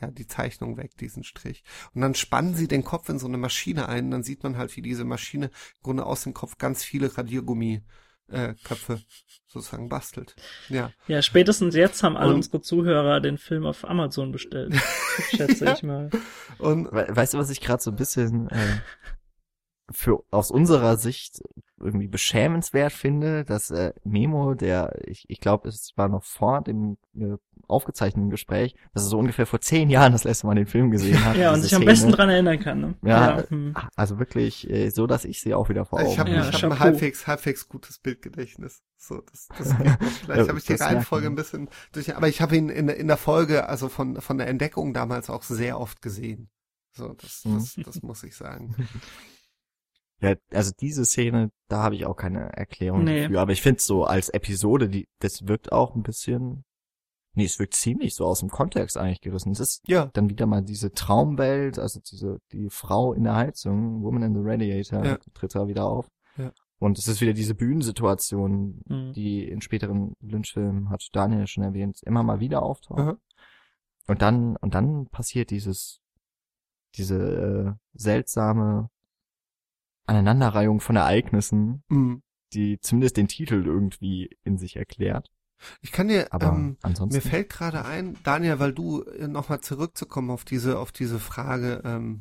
ja, 0.00 0.10
die 0.10 0.26
Zeichnung 0.26 0.76
weg, 0.76 0.96
diesen 0.96 1.24
Strich. 1.24 1.64
Und 1.94 2.02
dann 2.02 2.14
spannen 2.14 2.54
sie 2.54 2.68
den 2.68 2.84
Kopf 2.84 3.08
in 3.08 3.18
so 3.18 3.26
eine 3.26 3.38
Maschine 3.38 3.88
ein, 3.88 4.06
und 4.06 4.10
dann 4.12 4.22
sieht 4.22 4.42
man 4.42 4.56
halt, 4.56 4.76
wie 4.76 4.82
diese 4.82 5.04
Maschine 5.04 5.46
im 5.46 5.82
Grunde 5.82 6.06
aus 6.06 6.22
dem 6.22 6.34
Kopf 6.34 6.58
ganz 6.58 6.84
viele 6.84 7.16
Radiergummi 7.16 7.82
äh, 8.28 8.54
Köpfe 8.64 9.00
sozusagen 9.48 9.88
bastelt. 9.88 10.36
Ja. 10.68 10.92
Ja, 11.06 11.22
spätestens 11.22 11.74
jetzt 11.74 12.02
haben 12.02 12.16
alle 12.16 12.30
und, 12.30 12.36
unsere 12.36 12.60
Zuhörer 12.60 13.20
den 13.20 13.38
Film 13.38 13.64
auf 13.64 13.88
Amazon 13.88 14.32
bestellt. 14.32 14.74
schätze 15.30 15.64
ja. 15.64 15.72
ich 15.74 15.82
mal. 15.82 16.10
Und 16.58 16.92
weißt 16.92 17.34
du, 17.34 17.38
was 17.38 17.50
ich 17.50 17.60
gerade 17.60 17.82
so 17.82 17.90
ein 17.90 17.96
bisschen 17.96 18.48
äh, 18.50 18.80
für 19.90 20.22
aus 20.30 20.50
unserer 20.50 20.96
Sicht 20.96 21.42
irgendwie 21.80 22.08
beschämenswert 22.08 22.92
finde, 22.92 23.44
dass 23.44 23.70
äh, 23.70 23.92
Memo, 24.04 24.54
der 24.54 24.98
ich, 25.06 25.24
ich 25.28 25.40
glaube, 25.40 25.68
es 25.68 25.92
war 25.96 26.08
noch 26.08 26.24
vor 26.24 26.62
dem 26.62 26.98
äh, 27.14 27.36
aufgezeichneten 27.68 28.30
Gespräch, 28.30 28.74
dass 28.94 29.04
er 29.04 29.08
so 29.08 29.18
ungefähr 29.18 29.46
vor 29.46 29.60
zehn 29.60 29.90
Jahren 29.90 30.12
das 30.12 30.24
letzte 30.24 30.46
Mal 30.46 30.54
den 30.54 30.66
Film 30.66 30.90
gesehen 30.90 31.24
hat. 31.24 31.36
ja, 31.36 31.52
und 31.52 31.60
sich 31.60 31.74
am 31.74 31.84
besten 31.84 32.10
dran 32.10 32.30
erinnern 32.30 32.58
kann. 32.58 32.80
Ne? 32.80 32.94
Ja, 33.02 33.38
ja. 33.38 33.50
Hm. 33.50 33.74
also 33.94 34.18
wirklich 34.18 34.68
äh, 34.70 34.90
so, 34.90 35.06
dass 35.06 35.24
ich 35.24 35.40
sie 35.40 35.54
auch 35.54 35.68
wieder 35.68 35.84
vor 35.84 36.00
Augen 36.00 36.10
Ich 36.10 36.18
habe 36.18 36.30
ja, 36.30 36.50
hab 36.50 36.64
ein 36.64 36.78
halbwegs, 36.78 37.26
halbwegs 37.26 37.68
gutes 37.68 37.98
Bildgedächtnis. 37.98 38.82
So, 38.96 39.20
das, 39.20 39.48
das 39.56 39.72
Vielleicht 40.24 40.48
habe 40.48 40.58
ich 40.58 40.64
die 40.64 40.74
Reihenfolge 40.74 41.26
ein 41.28 41.36
bisschen 41.36 41.68
durch, 41.92 42.16
aber 42.16 42.28
ich 42.28 42.40
habe 42.40 42.56
ihn 42.56 42.68
in, 42.68 42.88
in 42.88 43.06
der 43.06 43.16
Folge, 43.16 43.68
also 43.68 43.88
von, 43.88 44.20
von 44.20 44.38
der 44.38 44.48
Entdeckung 44.48 44.92
damals 44.94 45.30
auch 45.30 45.42
sehr 45.42 45.78
oft 45.78 46.02
gesehen. 46.02 46.50
So, 46.92 47.12
das, 47.12 47.42
das, 47.44 47.76
mhm. 47.76 47.82
das 47.84 48.02
muss 48.02 48.24
ich 48.24 48.34
sagen. 48.34 48.74
Ja, 50.20 50.34
also 50.52 50.72
diese 50.80 51.04
Szene, 51.04 51.50
da 51.68 51.82
habe 51.82 51.94
ich 51.94 52.04
auch 52.04 52.16
keine 52.16 52.52
Erklärung 52.52 53.04
nee. 53.04 53.28
für. 53.28 53.40
Aber 53.40 53.52
ich 53.52 53.62
finde 53.62 53.80
so 53.80 54.04
als 54.04 54.28
Episode, 54.30 54.88
die, 54.88 55.08
das 55.20 55.46
wirkt 55.46 55.72
auch 55.72 55.94
ein 55.94 56.02
bisschen. 56.02 56.64
Nee, 57.34 57.44
es 57.44 57.60
wirkt 57.60 57.74
ziemlich 57.74 58.14
so 58.14 58.26
aus 58.26 58.40
dem 58.40 58.48
Kontext 58.48 58.96
eigentlich 58.96 59.20
gerissen. 59.20 59.52
Es 59.52 59.60
ist 59.60 59.82
ja 59.86 60.06
dann 60.06 60.28
wieder 60.28 60.46
mal 60.46 60.62
diese 60.62 60.90
Traumwelt, 60.90 61.78
also 61.78 62.00
diese 62.00 62.40
die 62.50 62.68
Frau 62.68 63.12
in 63.12 63.24
der 63.24 63.36
Heizung, 63.36 64.02
Woman 64.02 64.24
in 64.24 64.34
the 64.34 64.40
Radiator, 64.42 65.04
ja. 65.04 65.18
tritt 65.34 65.54
da 65.54 65.68
wieder 65.68 65.84
auf. 65.84 66.08
Ja. 66.36 66.52
Und 66.80 66.98
es 66.98 67.06
ist 67.06 67.20
wieder 67.20 67.32
diese 67.32 67.54
Bühnensituation, 67.54 68.82
mhm. 68.86 69.12
die 69.12 69.44
in 69.44 69.60
späteren 69.60 70.14
Lynch-Filmen, 70.20 70.90
hat 70.90 71.06
Daniel 71.12 71.46
schon 71.46 71.64
erwähnt, 71.64 72.00
immer 72.02 72.24
mal 72.24 72.40
wieder 72.40 72.62
auftaucht. 72.62 72.98
Mhm. 72.98 73.18
Und 74.08 74.22
dann, 74.22 74.56
und 74.56 74.74
dann 74.74 75.06
passiert 75.06 75.50
dieses, 75.50 76.00
diese 76.96 77.16
äh, 77.16 77.72
seltsame 77.92 78.90
Aneinanderreihung 80.08 80.80
von 80.80 80.96
Ereignissen, 80.96 81.82
mhm. 81.88 82.22
die 82.52 82.80
zumindest 82.80 83.16
den 83.16 83.28
Titel 83.28 83.64
irgendwie 83.66 84.36
in 84.44 84.58
sich 84.58 84.76
erklärt. 84.76 85.30
Ich 85.80 85.92
kann 85.92 86.08
dir, 86.08 86.32
Aber 86.32 86.48
ähm, 86.48 86.76
ansonsten 86.82 87.16
mir 87.16 87.22
fällt 87.22 87.48
gerade 87.48 87.84
ein, 87.84 88.16
Daniel, 88.22 88.58
weil 88.58 88.72
du 88.72 89.02
äh, 89.02 89.26
nochmal 89.26 89.60
zurückzukommen 89.60 90.30
auf 90.30 90.44
diese, 90.44 90.78
auf 90.78 90.92
diese 90.92 91.18
Frage, 91.18 91.82
ähm, 91.84 92.20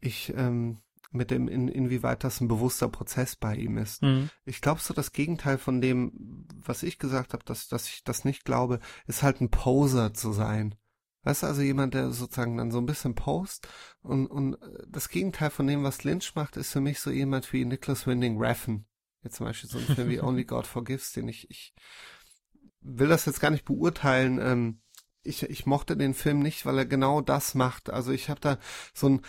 ich, 0.00 0.32
ähm, 0.36 0.78
mit 1.10 1.30
dem, 1.30 1.48
in, 1.48 1.68
inwieweit 1.68 2.22
das 2.22 2.40
ein 2.40 2.48
bewusster 2.48 2.88
Prozess 2.88 3.34
bei 3.34 3.56
ihm 3.56 3.78
ist. 3.78 4.02
Mhm. 4.02 4.30
Ich 4.44 4.60
glaube 4.60 4.80
so 4.80 4.94
das 4.94 5.12
Gegenteil 5.12 5.58
von 5.58 5.80
dem, 5.80 6.46
was 6.64 6.82
ich 6.82 6.98
gesagt 6.98 7.32
habe, 7.32 7.44
dass, 7.44 7.68
dass 7.68 7.88
ich 7.88 8.04
das 8.04 8.24
nicht 8.24 8.44
glaube, 8.44 8.78
ist 9.06 9.22
halt 9.22 9.40
ein 9.40 9.50
Poser 9.50 10.12
zu 10.14 10.32
sein. 10.32 10.74
Weißt 11.28 11.42
du, 11.42 11.46
also 11.48 11.60
jemand, 11.60 11.92
der 11.92 12.10
sozusagen 12.10 12.56
dann 12.56 12.70
so 12.70 12.78
ein 12.78 12.86
bisschen 12.86 13.14
post 13.14 13.68
und, 14.00 14.28
und 14.28 14.56
das 14.88 15.10
Gegenteil 15.10 15.50
von 15.50 15.66
dem, 15.66 15.84
was 15.84 16.02
Lynch 16.02 16.34
macht, 16.34 16.56
ist 16.56 16.72
für 16.72 16.80
mich 16.80 17.00
so 17.00 17.10
jemand 17.10 17.52
wie 17.52 17.66
Nicholas 17.66 18.06
Winding 18.06 18.38
Refn. 18.42 18.86
Jetzt 19.22 19.36
zum 19.36 19.44
Beispiel 19.44 19.68
so 19.68 19.76
ein 19.76 19.94
Film 19.94 20.08
wie 20.08 20.20
Only 20.22 20.46
God 20.46 20.66
Forgives, 20.66 21.12
den 21.12 21.28
ich, 21.28 21.50
ich 21.50 21.74
will 22.80 23.08
das 23.08 23.26
jetzt 23.26 23.40
gar 23.40 23.50
nicht 23.50 23.66
beurteilen. 23.66 24.38
Ähm, 24.40 24.80
ich, 25.22 25.42
ich 25.42 25.66
mochte 25.66 25.98
den 25.98 26.14
Film 26.14 26.38
nicht, 26.38 26.64
weil 26.64 26.78
er 26.78 26.86
genau 26.86 27.20
das 27.20 27.54
macht. 27.54 27.90
Also 27.90 28.10
ich 28.10 28.30
habe 28.30 28.40
da 28.40 28.56
so 28.94 29.10
ein 29.10 29.20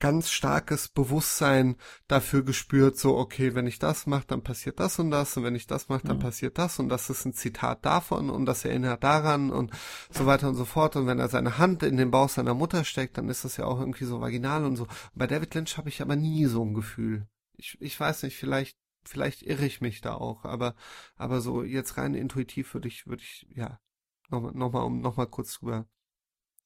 ganz 0.00 0.30
starkes 0.30 0.88
Bewusstsein 0.88 1.76
dafür 2.06 2.44
gespürt, 2.44 2.96
so, 2.96 3.16
okay, 3.16 3.54
wenn 3.54 3.66
ich 3.66 3.78
das 3.78 4.06
mache, 4.06 4.26
dann 4.26 4.42
passiert 4.42 4.78
das 4.78 4.98
und 4.98 5.10
das, 5.10 5.36
und 5.36 5.44
wenn 5.44 5.54
ich 5.54 5.66
das 5.66 5.88
mache, 5.88 6.06
dann 6.06 6.18
mhm. 6.18 6.22
passiert 6.22 6.58
das, 6.58 6.78
und 6.78 6.88
das 6.88 7.10
ist 7.10 7.24
ein 7.24 7.34
Zitat 7.34 7.84
davon, 7.84 8.30
und 8.30 8.46
das 8.46 8.64
erinnert 8.64 9.02
daran, 9.02 9.50
und 9.50 9.72
so 10.10 10.26
weiter 10.26 10.48
und 10.48 10.54
so 10.54 10.64
fort. 10.64 10.96
Und 10.96 11.06
wenn 11.06 11.18
er 11.18 11.28
seine 11.28 11.58
Hand 11.58 11.82
in 11.82 11.96
den 11.96 12.10
Bauch 12.10 12.28
seiner 12.28 12.54
Mutter 12.54 12.84
steckt, 12.84 13.18
dann 13.18 13.28
ist 13.28 13.44
das 13.44 13.56
ja 13.56 13.64
auch 13.64 13.80
irgendwie 13.80 14.04
so 14.04 14.20
vaginal 14.20 14.64
und 14.64 14.76
so. 14.76 14.86
bei 15.14 15.26
David 15.26 15.54
Lynch 15.54 15.76
habe 15.76 15.88
ich 15.88 16.00
aber 16.00 16.16
nie 16.16 16.46
so 16.46 16.64
ein 16.64 16.74
Gefühl. 16.74 17.26
Ich, 17.56 17.76
ich 17.80 17.98
weiß 17.98 18.22
nicht, 18.22 18.36
vielleicht, 18.36 18.78
vielleicht 19.04 19.42
irre 19.42 19.66
ich 19.66 19.80
mich 19.80 20.00
da 20.00 20.14
auch, 20.14 20.44
aber, 20.44 20.76
aber 21.16 21.40
so 21.40 21.64
jetzt 21.64 21.96
rein 21.96 22.14
intuitiv 22.14 22.74
würde 22.74 22.86
ich, 22.86 23.06
würde 23.08 23.22
ich, 23.22 23.48
ja, 23.54 23.80
nochmal, 24.28 24.52
nochmal, 24.52 24.84
um 24.84 25.00
nochmal 25.00 25.26
kurz 25.26 25.58
drüber 25.58 25.86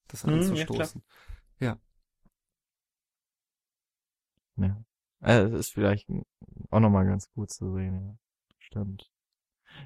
das 0.08 0.26
anzustoßen. 0.26 1.00
Mhm, 1.00 1.64
ja, 1.64 1.66
ja. 1.72 1.78
Ja. 4.62 4.76
Also, 5.20 5.50
das 5.50 5.60
ist 5.60 5.74
vielleicht 5.74 6.08
auch 6.70 6.80
nochmal 6.80 7.06
ganz 7.06 7.30
gut 7.34 7.50
zu 7.50 7.72
sehen, 7.74 7.94
ja. 7.94 8.14
Stimmt. 8.58 9.08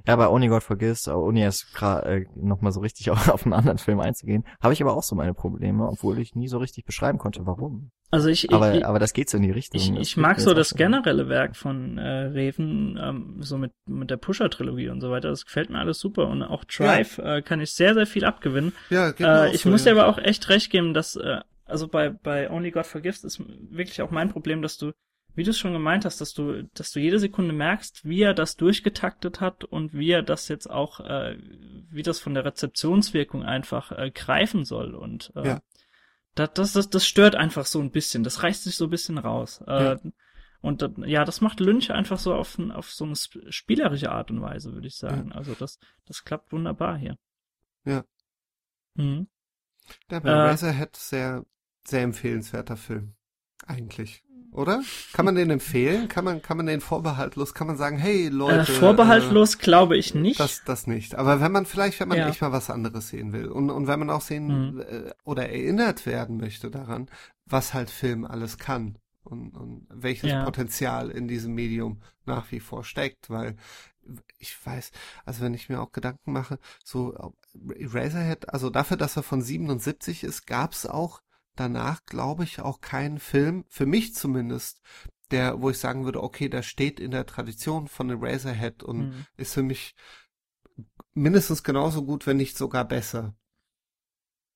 Ja, 0.06 0.16
bei 0.16 0.28
Only 0.28 0.48
God 0.48 0.62
Forgives, 0.62 1.06
ohne 1.08 1.40
jetzt 1.40 1.72
gerade 1.74 2.06
äh, 2.08 2.26
nochmal 2.34 2.72
so 2.72 2.80
richtig 2.80 3.10
auf, 3.12 3.28
auf 3.28 3.44
einen 3.44 3.52
anderen 3.52 3.78
Film 3.78 4.00
einzugehen, 4.00 4.44
habe 4.60 4.72
ich 4.74 4.82
aber 4.82 4.96
auch 4.96 5.02
so 5.02 5.14
meine 5.14 5.34
Probleme, 5.34 5.86
obwohl 5.88 6.18
ich 6.18 6.34
nie 6.34 6.48
so 6.48 6.58
richtig 6.58 6.84
beschreiben 6.84 7.18
konnte, 7.18 7.46
warum. 7.46 7.90
Also 8.10 8.28
ich, 8.28 8.52
aber, 8.52 8.76
ich, 8.76 8.86
aber 8.86 9.00
das 9.00 9.12
geht 9.12 9.28
so 9.28 9.36
in 9.36 9.42
die 9.42 9.50
Richtung. 9.50 9.80
Ich, 9.80 9.90
ich 9.90 10.16
mag 10.16 10.40
so 10.40 10.54
das 10.54 10.74
generelle 10.74 11.28
Werk 11.28 11.56
von 11.56 11.98
äh, 11.98 12.26
Reven, 12.26 12.96
ähm, 13.02 13.36
so 13.40 13.58
mit, 13.58 13.72
mit 13.88 14.10
der 14.10 14.16
Pusher-Trilogie 14.16 14.90
und 14.90 15.00
so 15.00 15.10
weiter. 15.10 15.28
Das 15.28 15.44
gefällt 15.44 15.70
mir 15.70 15.80
alles 15.80 15.98
super. 15.98 16.28
Und 16.28 16.44
auch 16.44 16.64
Drive 16.64 17.18
äh, 17.18 17.42
kann 17.42 17.60
ich 17.60 17.72
sehr, 17.72 17.94
sehr 17.94 18.06
viel 18.06 18.24
abgewinnen. 18.24 18.72
Ja, 18.90 19.10
geht 19.10 19.20
mir 19.20 19.26
Äh, 19.46 19.48
auch 19.48 19.54
ich 19.54 19.62
so, 19.62 19.70
muss 19.70 19.84
ja. 19.84 19.92
dir 19.92 20.00
aber 20.00 20.08
auch 20.08 20.18
echt 20.18 20.48
recht 20.48 20.70
geben, 20.70 20.94
dass, 20.94 21.16
äh, 21.16 21.40
also 21.66 21.88
bei, 21.88 22.10
bei 22.10 22.50
Only 22.50 22.70
God 22.70 22.86
Forgives 22.86 23.24
ist 23.24 23.40
wirklich 23.46 24.00
auch 24.02 24.10
mein 24.10 24.30
Problem, 24.30 24.62
dass 24.62 24.78
du, 24.78 24.92
wie 25.34 25.42
du 25.44 25.50
es 25.50 25.58
schon 25.58 25.72
gemeint 25.74 26.04
hast, 26.04 26.20
dass 26.20 26.32
du, 26.32 26.62
dass 26.74 26.92
du 26.92 27.00
jede 27.00 27.18
Sekunde 27.18 27.52
merkst, 27.52 28.04
wie 28.04 28.22
er 28.22 28.32
das 28.34 28.56
durchgetaktet 28.56 29.40
hat 29.40 29.64
und 29.64 29.92
wie 29.92 30.10
er 30.10 30.22
das 30.22 30.48
jetzt 30.48 30.70
auch, 30.70 31.00
äh, 31.00 31.36
wie 31.90 32.02
das 32.02 32.20
von 32.20 32.32
der 32.34 32.44
Rezeptionswirkung 32.44 33.42
einfach 33.42 33.92
äh, 33.92 34.10
greifen 34.10 34.64
soll. 34.64 34.94
Und 34.94 35.32
äh, 35.36 35.46
Ja. 35.48 35.60
das, 36.34 36.52
das, 36.54 36.72
das, 36.72 36.88
das 36.90 37.06
stört 37.06 37.34
einfach 37.34 37.66
so 37.66 37.80
ein 37.80 37.90
bisschen. 37.90 38.24
Das 38.24 38.42
reißt 38.42 38.64
sich 38.64 38.76
so 38.76 38.84
ein 38.84 38.90
bisschen 38.90 39.18
raus. 39.18 39.62
Ja. 39.66 39.92
Äh, 39.92 39.98
und 40.62 40.80
das- 40.82 40.92
ja, 41.04 41.24
das 41.24 41.42
macht 41.42 41.60
Lynch 41.60 41.90
einfach 41.92 42.18
so 42.18 42.34
auf, 42.34 42.58
auf 42.74 42.90
so 42.90 43.04
eine 43.04 43.12
sp- 43.14 43.44
spielerische 43.50 44.10
Art 44.10 44.30
und 44.30 44.40
Weise, 44.40 44.72
würde 44.72 44.86
ich 44.88 44.96
sagen. 44.96 45.32
Also 45.32 45.54
das, 45.54 45.78
das 46.06 46.24
klappt 46.24 46.50
wunderbar 46.52 46.96
hier. 46.96 47.18
Ja. 47.84 48.04
Mhm. 48.94 49.28
Ja, 50.10 50.18
bei 50.20 50.30
Äh, 50.30 50.32
Razorhead 50.32 50.96
sehr, 50.96 51.44
sehr 51.88 52.02
empfehlenswerter 52.02 52.76
Film. 52.76 53.14
Eigentlich. 53.66 54.22
Oder? 54.52 54.82
Kann 55.12 55.26
man 55.26 55.34
den 55.34 55.50
empfehlen? 55.50 56.08
Kann 56.08 56.24
man, 56.24 56.40
kann 56.40 56.56
man 56.56 56.64
den 56.66 56.80
vorbehaltlos, 56.80 57.52
kann 57.52 57.66
man 57.66 57.76
sagen, 57.76 57.98
hey 57.98 58.28
Leute. 58.28 58.60
Äh, 58.60 58.64
vorbehaltlos 58.76 59.58
glaube 59.58 59.98
ich 59.98 60.14
nicht. 60.14 60.40
Das, 60.40 60.64
das 60.64 60.86
nicht. 60.86 61.14
Aber 61.14 61.40
wenn 61.42 61.52
man 61.52 61.66
vielleicht, 61.66 62.00
wenn 62.00 62.08
man 62.08 62.16
Ja. 62.18 62.28
echt 62.28 62.40
mal 62.40 62.52
was 62.52 62.70
anderes 62.70 63.08
sehen 63.08 63.34
will 63.34 63.48
und, 63.48 63.68
und 63.68 63.86
wenn 63.86 63.98
man 63.98 64.08
auch 64.08 64.22
sehen 64.22 64.46
Mhm. 64.76 64.80
äh, 64.80 65.10
oder 65.24 65.50
erinnert 65.50 66.06
werden 66.06 66.38
möchte 66.38 66.70
daran, 66.70 67.10
was 67.44 67.74
halt 67.74 67.90
Film 67.90 68.24
alles 68.24 68.56
kann 68.56 68.96
und, 69.24 69.54
und 69.58 69.86
welches 69.90 70.30
Ja. 70.30 70.44
Potenzial 70.44 71.10
in 71.10 71.28
diesem 71.28 71.52
Medium 71.54 72.00
nach 72.24 72.50
wie 72.50 72.60
vor 72.60 72.82
steckt, 72.82 73.28
weil 73.28 73.56
ich 74.38 74.56
weiß, 74.64 74.90
also 75.26 75.42
wenn 75.42 75.52
ich 75.52 75.68
mir 75.68 75.80
auch 75.82 75.92
Gedanken 75.92 76.32
mache, 76.32 76.58
so 76.82 77.34
Eraserhead, 77.78 78.48
also 78.48 78.70
dafür, 78.70 78.96
dass 78.96 79.16
er 79.16 79.22
von 79.22 79.42
77 79.42 80.24
ist, 80.24 80.46
gab's 80.46 80.86
auch 80.86 81.20
danach, 81.56 82.04
glaube 82.06 82.44
ich, 82.44 82.60
auch 82.60 82.80
keinen 82.80 83.18
Film, 83.18 83.64
für 83.68 83.86
mich 83.86 84.14
zumindest, 84.14 84.82
der, 85.30 85.60
wo 85.60 85.70
ich 85.70 85.78
sagen 85.78 86.04
würde, 86.04 86.22
okay, 86.22 86.48
der 86.48 86.62
steht 86.62 87.00
in 87.00 87.10
der 87.10 87.26
Tradition 87.26 87.88
von 87.88 88.10
Eraserhead 88.10 88.82
und 88.82 89.08
Mhm. 89.08 89.26
ist 89.36 89.54
für 89.54 89.62
mich 89.62 89.94
mindestens 91.14 91.62
genauso 91.64 92.04
gut, 92.04 92.26
wenn 92.26 92.36
nicht 92.36 92.56
sogar 92.56 92.84
besser. 92.84 93.34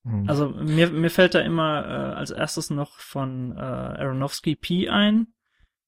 Mhm. 0.04 0.28
Also 0.28 0.48
mir, 0.48 0.90
mir 0.90 1.10
fällt 1.10 1.34
da 1.34 1.40
immer 1.40 1.84
äh, 1.84 2.14
als 2.14 2.30
erstes 2.30 2.70
noch 2.70 2.98
von 2.98 3.56
äh, 3.56 3.60
Aronofsky 3.60 4.56
P 4.56 4.88
ein, 4.88 5.34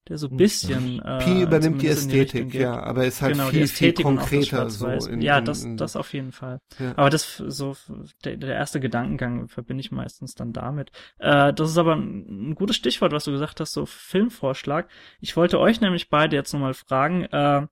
der 0.08 0.18
so 0.18 0.26
ein 0.26 0.30
Hm. 0.30 0.36
bisschen 0.36 1.00
äh, 1.00 1.18
Pi 1.18 1.42
übernimmt 1.42 1.80
die 1.80 1.86
Ästhetik, 1.88 2.50
geht. 2.50 2.62
ja, 2.62 2.82
aber 2.82 3.06
ist 3.06 3.22
halt 3.22 3.34
genau, 3.34 3.48
viel, 3.48 3.60
die 3.60 3.66
viel 3.68 3.88
Ästhetik 3.88 4.06
und 4.06 4.18
auch 4.18 4.22
das 4.22 4.30
konkreter 4.30 4.70
so. 4.70 4.86
In, 5.08 5.20
ja, 5.20 5.40
das, 5.40 5.62
in, 5.62 5.76
das 5.76 5.96
auf 5.96 6.12
jeden 6.12 6.32
Fall. 6.32 6.58
Ja. 6.78 6.92
Aber 6.96 7.08
das 7.10 7.36
so 7.36 7.76
der, 8.24 8.36
der 8.36 8.54
erste 8.54 8.80
Gedankengang 8.80 9.48
verbinde 9.48 9.80
ich 9.80 9.92
meistens 9.92 10.34
dann 10.34 10.52
damit. 10.52 10.90
Äh, 11.18 11.52
das 11.52 11.70
ist 11.70 11.78
aber 11.78 11.94
ein, 11.94 12.50
ein 12.50 12.54
gutes 12.54 12.76
Stichwort, 12.76 13.12
was 13.12 13.24
du 13.24 13.30
gesagt 13.30 13.60
hast, 13.60 13.72
so 13.72 13.86
Filmvorschlag. 13.86 14.88
Ich 15.20 15.36
wollte 15.36 15.60
euch 15.60 15.80
nämlich 15.80 16.08
beide 16.08 16.34
jetzt 16.36 16.52
nochmal 16.52 16.74
fragen, 16.74 17.24
äh, 17.26 17.66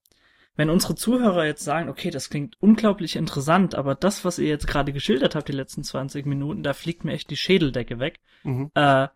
wenn 0.57 0.71
unsere 0.71 0.95
Zuhörer 0.95 1.47
jetzt 1.47 1.65
sagen, 1.65 1.89
okay, 1.89 2.11
das 2.11 2.29
klingt 2.29 2.57
unglaublich 2.61 3.17
interessant, 3.17 3.75
aber 3.75 3.95
das, 3.95 4.25
was 4.25 4.39
ihr 4.39 4.49
jetzt 4.49 4.67
gerade 4.67 4.93
geschildert 4.93 5.35
habt, 5.35 5.49
die 5.49 5.53
letzten 5.53 5.83
20 5.85 6.27
Minuten, 6.27 6.63
da 6.63 6.75
fliegt 6.75 7.03
mir 7.05 7.13
echt 7.13 7.31
die 7.31 7.37
Schädeldecke 7.37 7.99
weg. 7.99 8.21
Mhm. 8.45 8.71
Äh, 8.75 9.09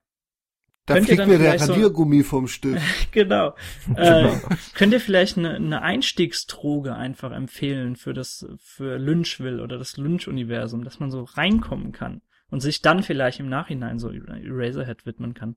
Da 0.86 0.94
Könnt 0.94 1.08
ihr 1.08 1.14
fliegt 1.16 1.20
dann 1.20 1.28
mir 1.30 1.38
der 1.38 1.50
vielleicht 1.52 1.64
so- 1.64 1.72
Radiergummi 1.72 2.22
vom 2.24 2.46
Stift. 2.46 2.82
genau. 3.12 3.54
Äh, 3.96 4.30
könnt 4.74 4.92
ihr 4.92 5.00
vielleicht 5.00 5.38
eine, 5.38 5.54
eine 5.54 5.80
Einstiegsdroge 5.80 6.94
einfach 6.94 7.32
empfehlen 7.32 7.96
für 7.96 8.12
das, 8.12 8.46
für 8.58 8.98
Lynchville 8.98 9.62
oder 9.62 9.78
das 9.78 9.96
Lynch-Universum, 9.96 10.84
dass 10.84 11.00
man 11.00 11.10
so 11.10 11.22
reinkommen 11.22 11.92
kann 11.92 12.20
und 12.50 12.60
sich 12.60 12.82
dann 12.82 13.02
vielleicht 13.02 13.40
im 13.40 13.48
Nachhinein 13.48 13.98
so 13.98 14.10
Eraserhead 14.10 15.06
widmen 15.06 15.32
kann? 15.32 15.56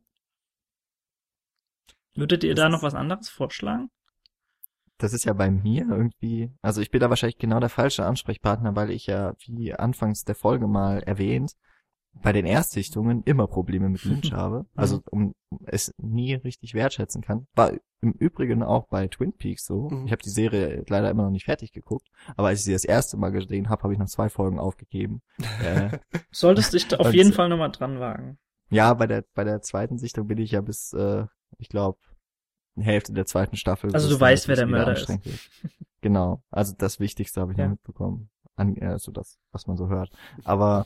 Würdet 2.15 2.43
ihr 2.43 2.55
Das 2.55 2.63
da 2.63 2.69
noch 2.69 2.81
was 2.83 2.95
anderes 2.95 3.29
vorschlagen? 3.29 3.89
Das 4.97 5.13
ist 5.13 5.25
ja 5.25 5.33
bei 5.33 5.51
mir 5.51 5.85
irgendwie, 5.89 6.51
also 6.63 6.81
ich 6.81 6.89
bin 6.89 6.99
da 7.01 7.09
wahrscheinlich 7.09 7.37
genau 7.37 7.59
der 7.59 7.69
falsche 7.69 8.03
Ansprechpartner, 8.05 8.75
weil 8.75 8.89
ich 8.89 9.05
ja, 9.05 9.35
wie 9.45 9.73
anfangs 9.73 10.23
der 10.23 10.33
Folge 10.33 10.67
mal 10.67 11.03
erwähnt, 11.03 11.51
bei 12.21 12.31
den 12.33 12.45
Erstsichtungen 12.45 13.23
immer 13.23 13.47
Probleme 13.47 13.89
mit 13.89 14.03
Lynch 14.03 14.31
habe. 14.33 14.65
Also 14.75 15.01
um 15.11 15.33
es 15.65 15.93
nie 15.97 16.33
richtig 16.33 16.73
wertschätzen 16.73 17.21
kann. 17.21 17.47
War 17.55 17.71
im 18.01 18.11
Übrigen 18.13 18.63
auch 18.63 18.87
bei 18.87 19.07
Twin 19.07 19.33
Peaks 19.33 19.65
so. 19.65 19.89
Mhm. 19.89 20.05
Ich 20.05 20.11
habe 20.11 20.21
die 20.21 20.29
Serie 20.29 20.83
leider 20.87 21.09
immer 21.09 21.23
noch 21.23 21.31
nicht 21.31 21.45
fertig 21.45 21.71
geguckt, 21.71 22.07
aber 22.35 22.49
als 22.49 22.59
ich 22.59 22.65
sie 22.65 22.73
das 22.73 22.85
erste 22.85 23.17
Mal 23.17 23.31
gesehen 23.31 23.69
habe, 23.69 23.83
habe 23.83 23.93
ich 23.93 23.99
nach 23.99 24.07
zwei 24.07 24.29
Folgen 24.29 24.59
aufgegeben. 24.59 25.21
äh, 25.63 25.97
Solltest 26.31 26.73
dich 26.73 26.87
da 26.87 26.97
auf 26.97 27.13
jeden 27.13 27.33
Fall 27.33 27.49
nochmal 27.49 27.71
dran 27.71 27.99
wagen. 27.99 28.37
ja, 28.69 28.93
bei 28.93 29.07
der 29.07 29.23
bei 29.33 29.43
der 29.43 29.61
zweiten 29.61 29.97
Sichtung 29.97 30.27
bin 30.27 30.37
ich 30.37 30.51
ja 30.51 30.61
bis, 30.61 30.93
äh, 30.93 31.25
ich 31.57 31.69
glaube, 31.69 31.97
Hälfte 32.79 33.13
der 33.13 33.25
zweiten 33.25 33.55
Staffel. 33.55 33.91
Also 33.93 34.09
du 34.09 34.19
weißt, 34.19 34.47
wer 34.47 34.55
der 34.55 34.67
Mörder 34.67 34.93
ist. 34.93 35.09
wird. 35.09 35.49
Genau. 36.01 36.43
Also 36.51 36.75
das 36.77 36.99
Wichtigste 36.99 37.41
habe 37.41 37.51
ich 37.53 37.57
Ja. 37.57 37.65
noch 37.65 37.71
mitbekommen. 37.71 38.29
An, 38.55 38.77
also 38.81 39.11
das, 39.11 39.39
was 39.51 39.65
man 39.67 39.77
so 39.77 39.87
hört. 39.87 40.11
Aber 40.43 40.85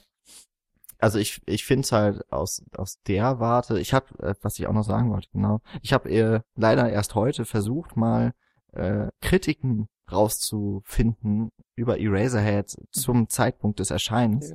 also 1.02 1.20
ich 1.20 1.42
ich 1.46 1.66
finde 1.66 1.82
es 1.82 1.92
halt 1.92 2.32
aus 2.32 2.64
aus 2.78 3.00
der 3.08 3.40
Warte. 3.40 3.80
Ich 3.80 3.94
habe, 3.94 4.08
äh, 4.20 4.36
was 4.42 4.58
ich 4.60 4.68
auch 4.68 4.74
noch 4.74 4.84
sagen 4.84 5.12
wollte, 5.12 5.30
genau. 5.32 5.60
Ich 5.82 5.94
habe 5.94 6.10
äh, 6.10 6.42
leider 6.56 6.90
erst 6.90 7.16
heute 7.16 7.46
versucht 7.46 7.98
mal 7.98 8.34
äh, 8.74 9.08
Kritiken 9.22 9.88
rauszufinden 10.12 11.52
über 11.76 12.00
Eraserhead 12.00 12.76
zum 12.92 13.30
Zeitpunkt 13.30 13.80
des 13.80 13.92
Erscheinens 13.92 14.54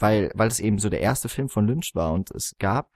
weil, 0.00 0.30
weil 0.34 0.48
es 0.48 0.60
eben 0.60 0.78
so 0.78 0.88
der 0.88 1.00
erste 1.00 1.28
Film 1.28 1.48
von 1.48 1.66
Lynch 1.66 1.94
war 1.94 2.12
und 2.12 2.30
es 2.30 2.56
gab 2.58 2.90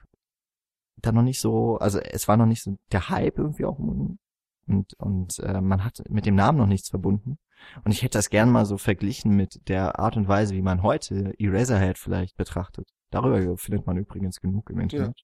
da 0.97 1.13
noch 1.13 1.23
nicht 1.23 1.41
so, 1.41 1.77
also 1.77 1.99
es 1.99 2.27
war 2.29 2.37
noch 2.37 2.47
nicht 2.47 2.63
so 2.63 2.77
der 2.91 3.11
Hype 3.11 3.39
irgendwie 3.39 3.67
auch 3.67 3.79
um- 3.79 4.19
und, 4.67 4.95
und 4.95 5.39
äh, 5.41 5.61
man 5.61 5.85
hat 5.85 6.03
mit 6.09 6.27
dem 6.27 6.35
Namen 6.35 6.59
noch 6.59 6.67
nichts 6.67 6.89
verbunden. 6.89 7.39
Und 7.85 7.93
ich 7.93 8.03
hätte 8.03 8.19
das 8.19 8.31
gern 8.31 8.51
mal 8.51 8.67
so 8.67 8.77
verglichen 8.77 9.35
mit 9.35 9.69
der 9.69 9.99
Art 9.99 10.17
und 10.17 10.29
Weise, 10.29 10.55
wie 10.55 10.63
man 10.63 10.83
heute 10.83 11.35
Eraserhead 11.39 11.99
vielleicht 11.99 12.37
betrachtet. 12.37 12.89
Darüber 13.11 13.57
findet 13.57 13.87
man 13.87 13.97
übrigens 13.97 14.41
genug 14.41 14.71
im 14.71 14.81
Internet. 14.81 15.17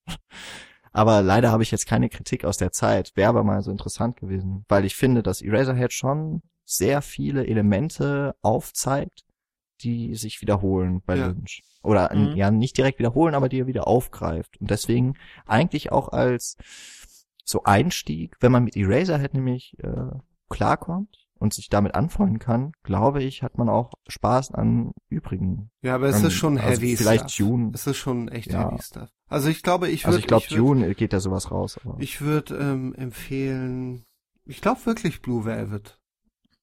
Aber 0.93 1.23
leider 1.23 1.53
habe 1.53 1.63
ich 1.63 1.71
jetzt 1.71 1.87
keine 1.87 2.09
Kritik 2.09 2.45
aus 2.45 2.57
der 2.57 2.73
Zeit. 2.73 3.13
Wäre 3.15 3.29
aber 3.29 3.45
mal 3.45 3.63
so 3.63 3.71
interessant 3.71 4.17
gewesen, 4.17 4.65
weil 4.69 4.85
ich 4.85 4.97
finde, 4.97 5.23
dass 5.23 5.43
Eraserhead 5.43 5.93
schon 5.93 6.43
sehr 6.65 7.03
viele 7.03 7.47
Elemente 7.47 8.35
aufzeigt, 8.43 9.25
die 9.83 10.15
sich 10.15 10.41
wiederholen 10.41 11.03
bei 11.05 11.17
Ja. 11.17 11.27
Lynch. 11.29 11.63
Oder 11.83 12.15
Mhm. 12.15 12.37
ja, 12.37 12.51
nicht 12.51 12.77
direkt 12.77 12.99
wiederholen, 12.99 13.35
aber 13.35 13.49
die 13.49 13.61
er 13.61 13.67
wieder 13.67 13.87
aufgreift. 13.87 14.61
Und 14.61 14.71
deswegen 14.71 15.15
eigentlich 15.47 15.93
auch 15.93 16.09
als 16.09 16.57
so 17.45 17.65
Einstieg, 17.65 18.37
wenn 18.41 18.53
man 18.53 18.65
mit 18.65 18.77
Eraserhead 18.77 19.35
nämlich 19.35 19.77
äh, 19.79 20.11
klarkommt 20.49 21.17
und 21.39 21.55
sich 21.55 21.69
damit 21.69 21.95
anfreunden 21.95 22.39
kann, 22.39 22.73
glaube 22.83 23.23
ich, 23.23 23.43
hat 23.43 23.57
man 23.57 23.69
auch 23.69 23.93
Spaß 24.09 24.53
an 24.53 24.93
übrigen. 25.09 25.71
Ja, 25.83 25.95
aber 25.95 26.09
es 26.09 26.21
Ähm, 26.21 26.27
ist 26.27 26.35
schon 26.35 26.59
also 26.59 26.81
heavy 26.83 26.97
vielleicht 26.97 27.31
stuff. 27.31 27.49
Dune. 27.49 27.71
Es 27.75 27.87
ist 27.87 27.97
schon 27.97 28.29
echt 28.29 28.53
Ja. 28.53 28.71
heavy 28.71 28.83
stuff. 28.83 29.09
Also 29.29 29.49
ich 29.49 29.63
glaube, 29.63 29.89
ich 29.89 30.03
würde 30.05 30.09
Also 30.09 30.19
ich 30.19 30.27
glaube, 30.27 30.51
würd, 30.51 30.61
Dune 30.61 30.95
geht 30.95 31.13
da 31.13 31.21
sowas 31.21 31.51
raus. 31.51 31.79
Aber 31.83 31.99
Ich 32.01 32.21
würde 32.21 32.57
ähm, 32.57 32.95
empfehlen, 32.95 34.05
ich 34.45 34.61
glaube 34.61 34.85
wirklich 34.87 35.23
Blue 35.23 35.45
Velvet. 35.45 35.99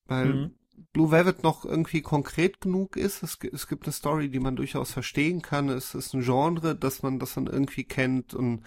Weil 0.05 0.33
Mhm. 0.33 0.51
Blue 0.93 1.09
Velvet 1.09 1.41
noch 1.43 1.65
irgendwie 1.65 2.01
konkret 2.01 2.61
genug 2.61 2.97
ist. 2.97 3.23
Es, 3.23 3.39
es 3.51 3.67
gibt 3.67 3.85
eine 3.87 3.93
Story, 3.93 4.29
die 4.29 4.39
man 4.39 4.55
durchaus 4.55 4.91
verstehen 4.91 5.41
kann. 5.41 5.69
Es 5.69 5.95
ist 5.95 6.13
ein 6.13 6.21
Genre, 6.21 6.75
das 6.75 7.01
man, 7.01 7.17
das 7.17 7.35
man 7.35 7.47
irgendwie 7.47 7.83
kennt 7.83 8.35
und 8.35 8.61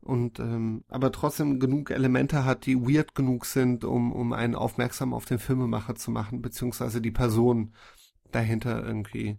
und 0.00 0.38
ähm, 0.40 0.84
aber 0.88 1.12
trotzdem 1.12 1.60
genug 1.60 1.90
Elemente 1.90 2.44
hat, 2.44 2.66
die 2.66 2.76
weird 2.76 3.14
genug 3.14 3.44
sind, 3.46 3.84
um 3.84 4.12
um 4.12 4.32
einen 4.32 4.54
aufmerksam 4.54 5.12
auf 5.14 5.24
den 5.24 5.38
Filmemacher 5.38 5.94
zu 5.94 6.10
machen, 6.10 6.40
beziehungsweise 6.42 7.00
die 7.00 7.10
Person 7.10 7.74
dahinter 8.30 8.84
irgendwie, 8.84 9.38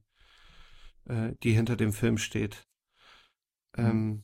äh, 1.06 1.34
die 1.44 1.52
hinter 1.53 1.76
dem 1.76 1.94
Film 1.94 2.18
steht. 2.18 2.68
Ähm, 3.77 4.23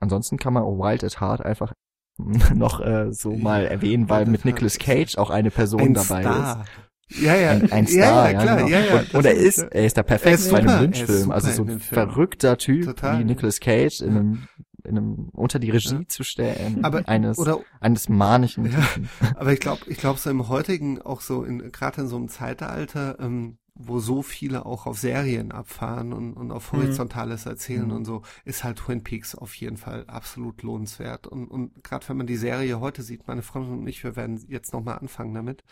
ansonsten 0.00 0.36
kann 0.38 0.52
man 0.52 0.64
Wild 0.64 1.04
at 1.04 1.20
Heart 1.20 1.40
einfach 1.44 1.72
noch 2.18 2.80
äh, 2.80 3.12
so 3.12 3.36
mal 3.36 3.64
Ja, 3.64 3.68
erwähnen, 3.68 4.08
weil 4.08 4.26
mit 4.26 4.44
Nicolas 4.44 4.78
Cage 4.78 5.16
auch 5.18 5.30
eine 5.30 5.50
Person 5.50 5.80
ein 5.80 5.94
dabei 5.94 6.28
ist. 6.28 6.58
Star. 6.58 6.70
Ja, 7.08 7.34
ja, 7.36 7.50
Ein, 7.50 7.70
ein 7.70 7.86
ja, 7.86 8.06
Star, 8.06 8.30
ja, 8.30 8.34
klar, 8.34 8.56
genau. 8.56 8.68
ja, 8.68 8.80
ja. 8.80 9.00
und, 9.00 9.14
und 9.14 9.24
er 9.26 9.34
ist, 9.34 9.58
er 9.58 9.84
ist 9.86 9.96
da 9.96 10.02
Er 10.02 10.04
perfekt 10.04 10.38
ist 10.38 10.50
bei 10.50 10.58
einem 10.58 10.70
ist 10.70 10.78
Lynch-Film. 10.78 11.30
Also 11.30 11.50
so 11.50 11.64
in 11.64 11.70
ein 11.70 11.80
verrückter 11.80 12.56
Typ 12.58 12.84
Total. 12.84 13.18
wie 13.18 13.24
Nicolas 13.24 13.60
Cage 13.60 14.00
in 14.00 14.16
einem 14.16 14.48
in 14.84 14.96
einem, 14.98 15.28
unter 15.32 15.58
die 15.58 15.70
Regie 15.70 15.94
Ja. 15.94 16.08
zu 16.08 16.24
stellen, 16.24 16.84
Aber- 16.84 17.08
eines, 17.08 17.38
Oder 17.38 17.60
eines 17.80 18.08
manischen 18.08 18.66
Ja. 18.70 18.78
Aber 19.36 19.52
ich 19.52 19.60
glaube, 19.60 19.82
ich 19.86 19.98
glaube 19.98 20.18
so 20.18 20.30
im 20.30 20.48
heutigen, 20.48 21.00
auch 21.02 21.20
so 21.20 21.44
in, 21.44 21.72
gerade 21.72 22.02
in 22.02 22.06
so 22.08 22.16
einem 22.16 22.28
Zeitalter, 22.28 23.18
ähm, 23.20 23.58
wo 23.74 24.00
so 24.00 24.20
viele 24.20 24.66
auch 24.66 24.84
auf 24.84 24.98
Serien 24.98 25.50
abfahren 25.50 26.12
und, 26.12 26.34
und 26.34 26.52
auf 26.52 26.72
Mhm. 26.72 26.76
horizontales 26.78 27.46
Erzählen 27.46 27.86
Mhm. 27.86 27.92
und 27.96 28.04
so, 28.04 28.22
ist 28.44 28.64
halt 28.64 28.78
Twin 28.78 29.02
Peaks 29.02 29.34
auf 29.34 29.54
jeden 29.54 29.78
Fall 29.78 30.04
absolut 30.08 30.62
lohnenswert. 30.62 31.26
Und, 31.26 31.48
und 31.48 31.82
gerade 31.82 32.06
wenn 32.10 32.18
man 32.18 32.26
die 32.26 32.36
Serie 32.36 32.80
heute 32.80 33.02
sieht, 33.02 33.26
meine 33.26 33.40
Freundin 33.40 33.78
und 33.78 33.86
ich, 33.86 34.04
wir 34.04 34.14
werden 34.14 34.44
jetzt 34.46 34.74
nochmal 34.74 34.98
anfangen 34.98 35.32
damit, 35.32 35.64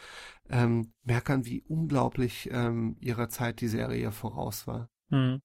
ähm, 0.48 0.92
merken, 1.04 1.44
wie 1.44 1.62
unglaublich 1.68 2.48
ähm, 2.52 2.96
ihrer 3.00 3.28
Zeit 3.28 3.60
die 3.60 3.68
Serie 3.68 4.12
voraus 4.12 4.66
war. 4.66 4.88
Hm. 5.10 5.40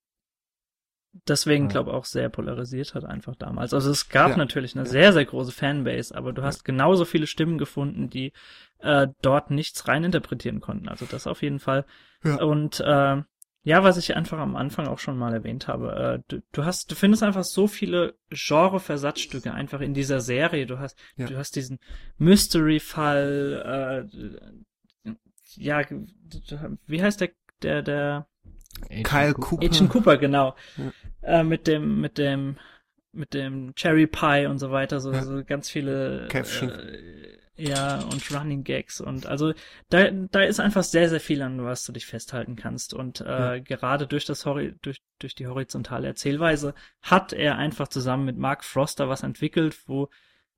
Deswegen, 1.27 1.65
Ja. 1.65 1.69
glaube 1.71 1.93
auch 1.93 2.05
sehr 2.05 2.29
polarisiert 2.29 2.93
hat 2.93 3.05
einfach 3.05 3.35
damals. 3.35 3.73
Also 3.73 3.89
es 3.89 4.09
gab 4.09 4.31
Ja. 4.31 4.37
natürlich 4.37 4.75
eine 4.75 4.83
Ja. 4.85 4.89
sehr, 4.91 5.13
sehr 5.13 5.25
große 5.25 5.51
Fanbase, 5.51 6.13
aber 6.15 6.33
du 6.33 6.43
hast 6.43 6.65
genauso 6.65 7.05
viele 7.05 7.25
Stimmen 7.27 7.57
gefunden, 7.57 8.09
die 8.09 8.33
äh, 8.79 9.07
dort 9.21 9.49
nichts 9.49 9.87
reininterpretieren 9.87 10.59
konnten. 10.59 10.89
Also 10.89 11.05
das 11.05 11.25
auf 11.27 11.41
jeden 11.41 11.59
Fall. 11.59 11.85
Ja. 12.23 12.35
Und 12.43 12.79
äh, 12.81 13.23
ja, 13.63 13.83
was 13.83 13.97
ich 13.97 14.15
einfach 14.15 14.37
am 14.37 14.55
Anfang 14.55 14.87
auch 14.87 14.99
schon 14.99 15.17
mal 15.17 15.33
erwähnt 15.33 15.67
habe, 15.67 15.95
äh, 15.95 16.23
du, 16.27 16.43
du 16.51 16.65
hast, 16.65 16.91
du 16.91 16.95
findest 16.95 17.23
einfach 17.23 17.43
so 17.45 17.65
viele 17.67 18.13
Genre-Versatzstücke 18.29 19.53
einfach 19.53 19.81
in 19.81 19.93
dieser 19.95 20.19
Serie. 20.21 20.67
Du 20.67 20.77
hast, 20.77 20.99
Ja. 21.15 21.25
du 21.25 21.35
hast 21.37 21.55
diesen 21.55 21.79
Mystery-Fall, 22.17 24.07
äh, 25.05 25.11
ja, 25.55 25.81
wie 26.87 27.01
heißt 27.01 27.21
der, 27.21 27.29
der, 27.61 27.81
der 27.81 28.27
Kyle 29.03 29.33
Cooper. 29.33 29.65
Agent 29.65 29.89
Cooper, 29.89 30.17
genau. 30.17 30.55
Ja. 31.21 31.39
Äh, 31.39 31.43
mit 31.43 31.67
dem, 31.67 32.01
mit 32.01 32.17
dem, 32.17 32.57
mit 33.11 33.33
dem 33.33 33.73
Cherry 33.75 34.07
Pie 34.07 34.45
und 34.47 34.59
so 34.59 34.71
weiter, 34.71 34.99
so, 34.99 35.11
Ja. 35.11 35.23
so 35.23 35.43
ganz 35.43 35.69
viele 35.69 36.27
Käffchen. 36.29 36.69
Äh, 36.69 37.37
ja, 37.57 37.99
und 38.01 38.29
Running 38.35 38.65
Gags 38.65 38.99
und 38.99 39.27
also 39.27 39.53
da, 39.89 40.11
da 40.11 40.41
ist 40.41 40.59
einfach 40.59 40.83
sehr, 40.83 41.07
sehr 41.07 41.21
viel 41.21 41.41
an 41.41 41.63
was 41.63 41.85
du 41.85 41.93
dich 41.93 42.05
festhalten 42.05 42.57
kannst. 42.57 42.93
Und 42.93 43.21
äh, 43.21 43.55
Ja. 43.55 43.59
gerade 43.59 44.07
durch 44.07 44.25
das 44.25 44.45
Hori 44.45 44.75
durch, 44.81 44.97
durch 45.19 45.35
die 45.35 45.47
horizontale 45.47 46.05
Erzählweise 46.07 46.75
hat 47.01 47.31
er 47.31 47.57
einfach 47.57 47.87
zusammen 47.87 48.25
mit 48.25 48.37
Mark 48.37 48.65
Froster 48.65 49.07
was 49.07 49.23
entwickelt, 49.23 49.77
wo 49.87 50.09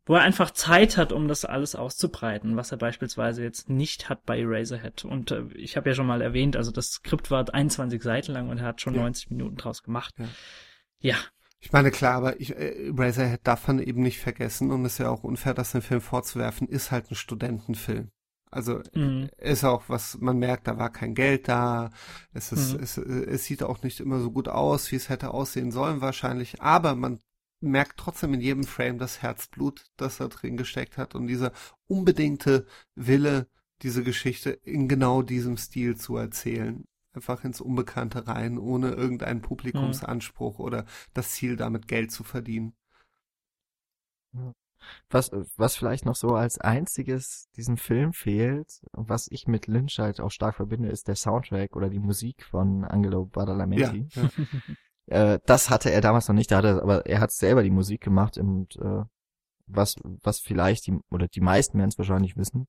wo 0.07 0.15
er 0.15 0.21
einfach 0.21 0.51
Zeit 0.51 0.97
hat, 0.97 1.11
um 1.11 1.27
das 1.27 1.45
alles 1.45 1.75
auszubreiten, 1.75 2.55
was 2.55 2.71
er 2.71 2.77
beispielsweise 2.77 3.43
jetzt 3.43 3.69
nicht 3.69 4.09
hat 4.09 4.25
bei 4.25 4.39
Eraserhead. 4.39 5.05
Und 5.05 5.31
äh, 5.31 5.43
ich 5.53 5.77
habe 5.77 5.89
ja 5.89 5.95
schon 5.95 6.07
mal 6.07 6.21
erwähnt, 6.21 6.55
also 6.55 6.71
das 6.71 6.91
Skript 6.93 7.29
war 7.29 7.53
21 7.53 8.01
Seiten 8.01 8.31
lang 8.31 8.49
und 8.49 8.57
er 8.59 8.65
hat 8.65 8.81
schon 8.81 8.95
Ja. 8.95 9.01
90 9.01 9.29
Minuten 9.29 9.57
draus 9.57 9.84
gemacht. 9.84 10.15
Ja. 10.17 10.25
Ja, 10.99 11.15
Ich 11.59 11.71
meine, 11.71 11.91
klar, 11.91 12.15
aber 12.15 12.39
ich, 12.39 12.55
äh, 12.55 12.91
Razorhead 12.95 13.41
darf 13.43 13.67
man 13.67 13.79
eben 13.79 14.01
nicht 14.01 14.19
vergessen 14.19 14.71
und 14.71 14.85
es 14.85 14.93
ist 14.93 14.97
ja 14.99 15.09
auch 15.09 15.23
unfair, 15.23 15.53
das 15.53 15.71
den 15.73 15.81
Film 15.81 16.01
vorzuwerfen, 16.01 16.67
ist 16.67 16.91
halt 16.91 17.11
ein 17.11 17.15
Studentenfilm. 17.15 18.09
Also 18.49 18.81
mhm. 18.93 19.29
ist 19.38 19.65
auch 19.65 19.84
was, 19.89 20.17
man 20.19 20.38
merkt, 20.39 20.67
da 20.67 20.77
war 20.77 20.89
kein 20.91 21.13
Geld 21.15 21.47
da, 21.49 21.89
es 22.34 22.51
ist, 22.53 22.73
Mhm. 22.75 22.84
es, 22.84 22.97
es 22.97 23.43
sieht 23.45 23.61
auch 23.63 23.84
nicht 23.84 23.99
immer 23.99 24.19
so 24.21 24.31
gut 24.31 24.47
aus, 24.47 24.89
wie 24.91 24.95
es 24.95 25.09
hätte 25.09 25.31
aussehen 25.31 25.71
sollen 25.71 25.99
wahrscheinlich, 25.99 26.61
aber 26.61 26.95
man 26.95 27.19
merkt 27.59 27.97
trotzdem 27.97 28.34
in 28.34 28.41
jedem 28.41 28.63
Frame 28.63 28.99
das 28.99 29.21
Herzblut, 29.21 29.85
das 29.97 30.17
da 30.17 30.27
drin 30.27 30.57
gesteckt 30.57 30.97
hat 30.97 31.15
und 31.15 31.27
dieser 31.27 31.51
unbedingte 31.88 32.65
Wille, 32.95 33.47
diese 33.81 34.03
Geschichte 34.03 34.51
in 34.51 34.88
genau 34.88 35.21
diesem 35.21 35.57
Stil 35.57 35.95
zu 35.95 36.17
erzählen. 36.17 36.85
Einfach 37.13 37.43
ins 37.43 37.61
Unbekannte 37.61 38.27
rein, 38.27 38.57
ohne 38.57 38.91
irgendeinen 38.91 39.41
Publikumsanspruch 39.41 40.59
oder 40.59 40.85
das 41.13 41.31
Ziel, 41.31 41.55
damit 41.55 41.88
Geld 41.88 42.11
zu 42.11 42.23
verdienen. 42.23 42.75
Was, 45.09 45.31
was 45.55 45.75
vielleicht 45.75 46.05
noch 46.05 46.15
so 46.15 46.35
als 46.35 46.59
einziges 46.59 47.49
diesem 47.55 47.77
Film 47.77 48.13
fehlt, 48.13 48.81
und 48.91 49.09
was 49.09 49.27
ich 49.29 49.47
mit 49.47 49.67
Lynch 49.67 49.97
halt 49.99 50.19
auch 50.19 50.29
stark 50.29 50.55
verbinde, 50.55 50.89
ist 50.89 51.07
der 51.07 51.15
Soundtrack 51.15 51.75
oder 51.75 51.89
die 51.89 51.99
Musik 51.99 52.43
von 52.43 52.84
Angelo 52.85 53.25
Badalamenti. 53.25 54.07
ja. 54.11 54.29
Äh, 55.07 55.39
das 55.45 55.69
hatte 55.69 55.91
er 55.91 56.01
damals 56.01 56.27
noch 56.27 56.35
nicht, 56.35 56.51
da 56.51 56.57
hat 56.57 56.65
er, 56.65 56.81
aber 56.81 57.05
er 57.05 57.19
hat 57.19 57.31
selber 57.31 57.63
die 57.63 57.71
Musik 57.71 58.01
gemacht 58.01 58.38
und 58.38 58.75
äh, 58.77 59.03
was, 59.67 59.95
was 60.23 60.39
vielleicht 60.39 60.88
die, 60.88 60.97
oder 61.11 61.27
die 61.27 61.41
meisten 61.41 61.77
werden 61.77 61.89
es 61.89 61.97
wahrscheinlich 61.97 62.38
wissen. 62.38 62.67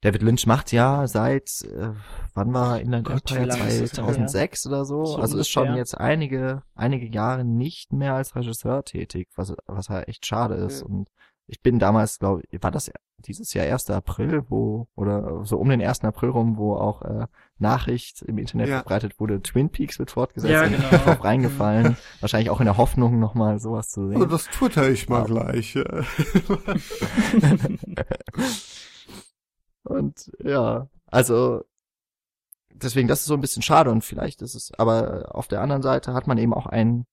David 0.00 0.22
Lynch 0.22 0.46
macht 0.46 0.72
ja 0.72 1.06
seit, 1.06 1.62
äh, 1.62 1.92
wann 2.34 2.52
war 2.52 2.76
er 2.76 2.82
Inland 2.82 3.06
Gott, 3.06 3.30
Empire? 3.30 3.46
lange 3.46 3.68
ist 3.68 3.80
das 3.80 3.90
denn 3.92 4.04
her? 4.04 4.14
2006 4.14 4.66
oder 4.66 4.84
so. 4.84 5.04
So 5.04 5.16
also 5.18 5.38
ist 5.38 5.48
schon 5.48 5.76
jetzt 5.76 5.96
einige, 5.96 6.62
einige 6.74 7.06
Jahre 7.06 7.44
nicht 7.44 7.92
mehr 7.92 8.14
als 8.14 8.34
Regisseur 8.34 8.84
tätig, 8.84 9.28
was, 9.36 9.54
was 9.66 9.88
halt 9.88 10.08
echt 10.08 10.26
schade 10.26 10.54
ist. 10.54 10.80
Ja. 10.80 10.86
Und 10.86 11.10
ich 11.50 11.60
bin 11.62 11.78
damals, 11.80 12.18
glaube 12.20 12.42
ich, 12.48 12.62
war 12.62 12.70
das 12.70 12.90
dieses 13.18 13.52
Jahr 13.52 13.66
1. 13.66 13.90
April, 13.90 14.44
wo, 14.48 14.86
oder 14.94 15.44
so 15.44 15.58
um 15.58 15.68
den 15.68 15.82
1. 15.82 16.04
April 16.04 16.30
rum, 16.30 16.56
wo 16.56 16.74
auch 16.76 17.02
äh, 17.02 17.26
Nachricht 17.58 18.22
im 18.22 18.38
Internet 18.38 18.68
Ja. 18.68 18.76
verbreitet 18.78 19.18
wurde, 19.18 19.42
Twin 19.42 19.68
Peaks 19.68 19.98
wird 19.98 20.10
fortgesetzt. 20.12 20.52
Ja, 20.52 20.62
und 20.64 20.70
genau. 20.72 20.84
ich 20.84 20.90
bin 20.90 21.00
drauf 21.04 21.24
reingefallen. 21.24 21.96
Wahrscheinlich 22.20 22.50
auch 22.50 22.60
in 22.60 22.66
der 22.66 22.76
Hoffnung, 22.76 23.18
nochmal 23.18 23.58
sowas 23.58 23.88
zu 23.90 24.08
sehen. 24.08 24.28
das 24.28 24.44
twitter 24.46 24.88
ich 24.88 25.08
mal 25.08 25.22
Aber- 25.24 25.26
gleich. 25.52 25.76
Und 29.82 30.30
ja, 30.42 30.88
also 31.06 31.62
deswegen, 32.72 33.08
das 33.08 33.20
ist 33.20 33.26
so 33.26 33.34
ein 33.34 33.40
bisschen 33.40 33.62
schade 33.62 33.90
und 33.90 34.04
vielleicht 34.04 34.42
ist 34.42 34.54
es, 34.54 34.72
aber 34.78 35.34
auf 35.34 35.48
der 35.48 35.60
anderen 35.62 35.82
Seite 35.82 36.12
hat 36.14 36.26
man 36.26 36.38
eben 36.38 36.54
auch 36.54 36.66
einen, 36.66 37.06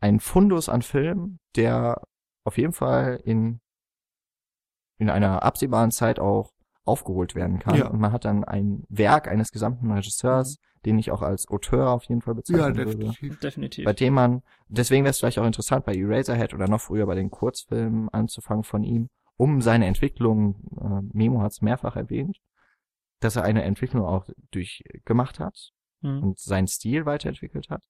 einen 0.00 0.20
Fundus 0.20 0.68
an 0.68 0.82
Filmen, 0.82 1.38
der 1.56 2.00
auf 2.48 2.58
jeden 2.58 2.72
Fall 2.72 3.20
in, 3.24 3.60
in 4.98 5.08
einer 5.10 5.42
absehbaren 5.42 5.90
Zeit 5.90 6.18
auch 6.18 6.50
aufgeholt 6.84 7.34
werden 7.34 7.58
kann. 7.58 7.76
Ja. 7.76 7.88
Und 7.88 8.00
man 8.00 8.12
hat 8.12 8.24
dann 8.24 8.44
ein 8.44 8.84
Werk 8.88 9.28
eines 9.28 9.52
gesamten 9.52 9.90
Regisseurs, 9.92 10.56
den 10.84 10.98
ich 10.98 11.10
auch 11.10 11.22
als 11.22 11.46
Auteur 11.48 11.90
auf 11.90 12.04
jeden 12.04 12.22
Fall 12.22 12.34
ja, 12.34 12.36
bezeichnen 12.38 12.76
würde 12.76 12.96
definitiv. 12.96 13.40
Definitiv. 13.40 13.84
bei 13.84 13.92
dem 13.92 14.14
man, 14.14 14.42
deswegen 14.68 15.04
wäre 15.04 15.10
es 15.10 15.18
vielleicht 15.18 15.38
auch 15.38 15.46
interessant, 15.46 15.84
bei 15.84 15.94
Eraserhead 15.94 16.54
oder 16.54 16.66
noch 16.68 16.80
früher 16.80 17.06
bei 17.06 17.14
den 17.14 17.30
Kurzfilmen 17.30 18.08
anzufangen 18.08 18.64
von 18.64 18.82
ihm, 18.82 19.08
um 19.36 19.60
seine 19.60 19.86
Entwicklung, 19.86 20.56
äh, 20.80 21.16
Memo 21.16 21.42
hat 21.42 21.52
es 21.52 21.60
mehrfach 21.62 21.96
erwähnt, 21.96 22.38
dass 23.20 23.36
er 23.36 23.44
eine 23.44 23.62
Entwicklung 23.62 24.04
auch 24.04 24.26
durchgemacht 24.50 25.38
hat 25.40 25.72
Mhm. 26.00 26.22
und 26.22 26.38
seinen 26.38 26.68
Stil 26.68 27.06
weiterentwickelt 27.06 27.70
hat 27.70 27.82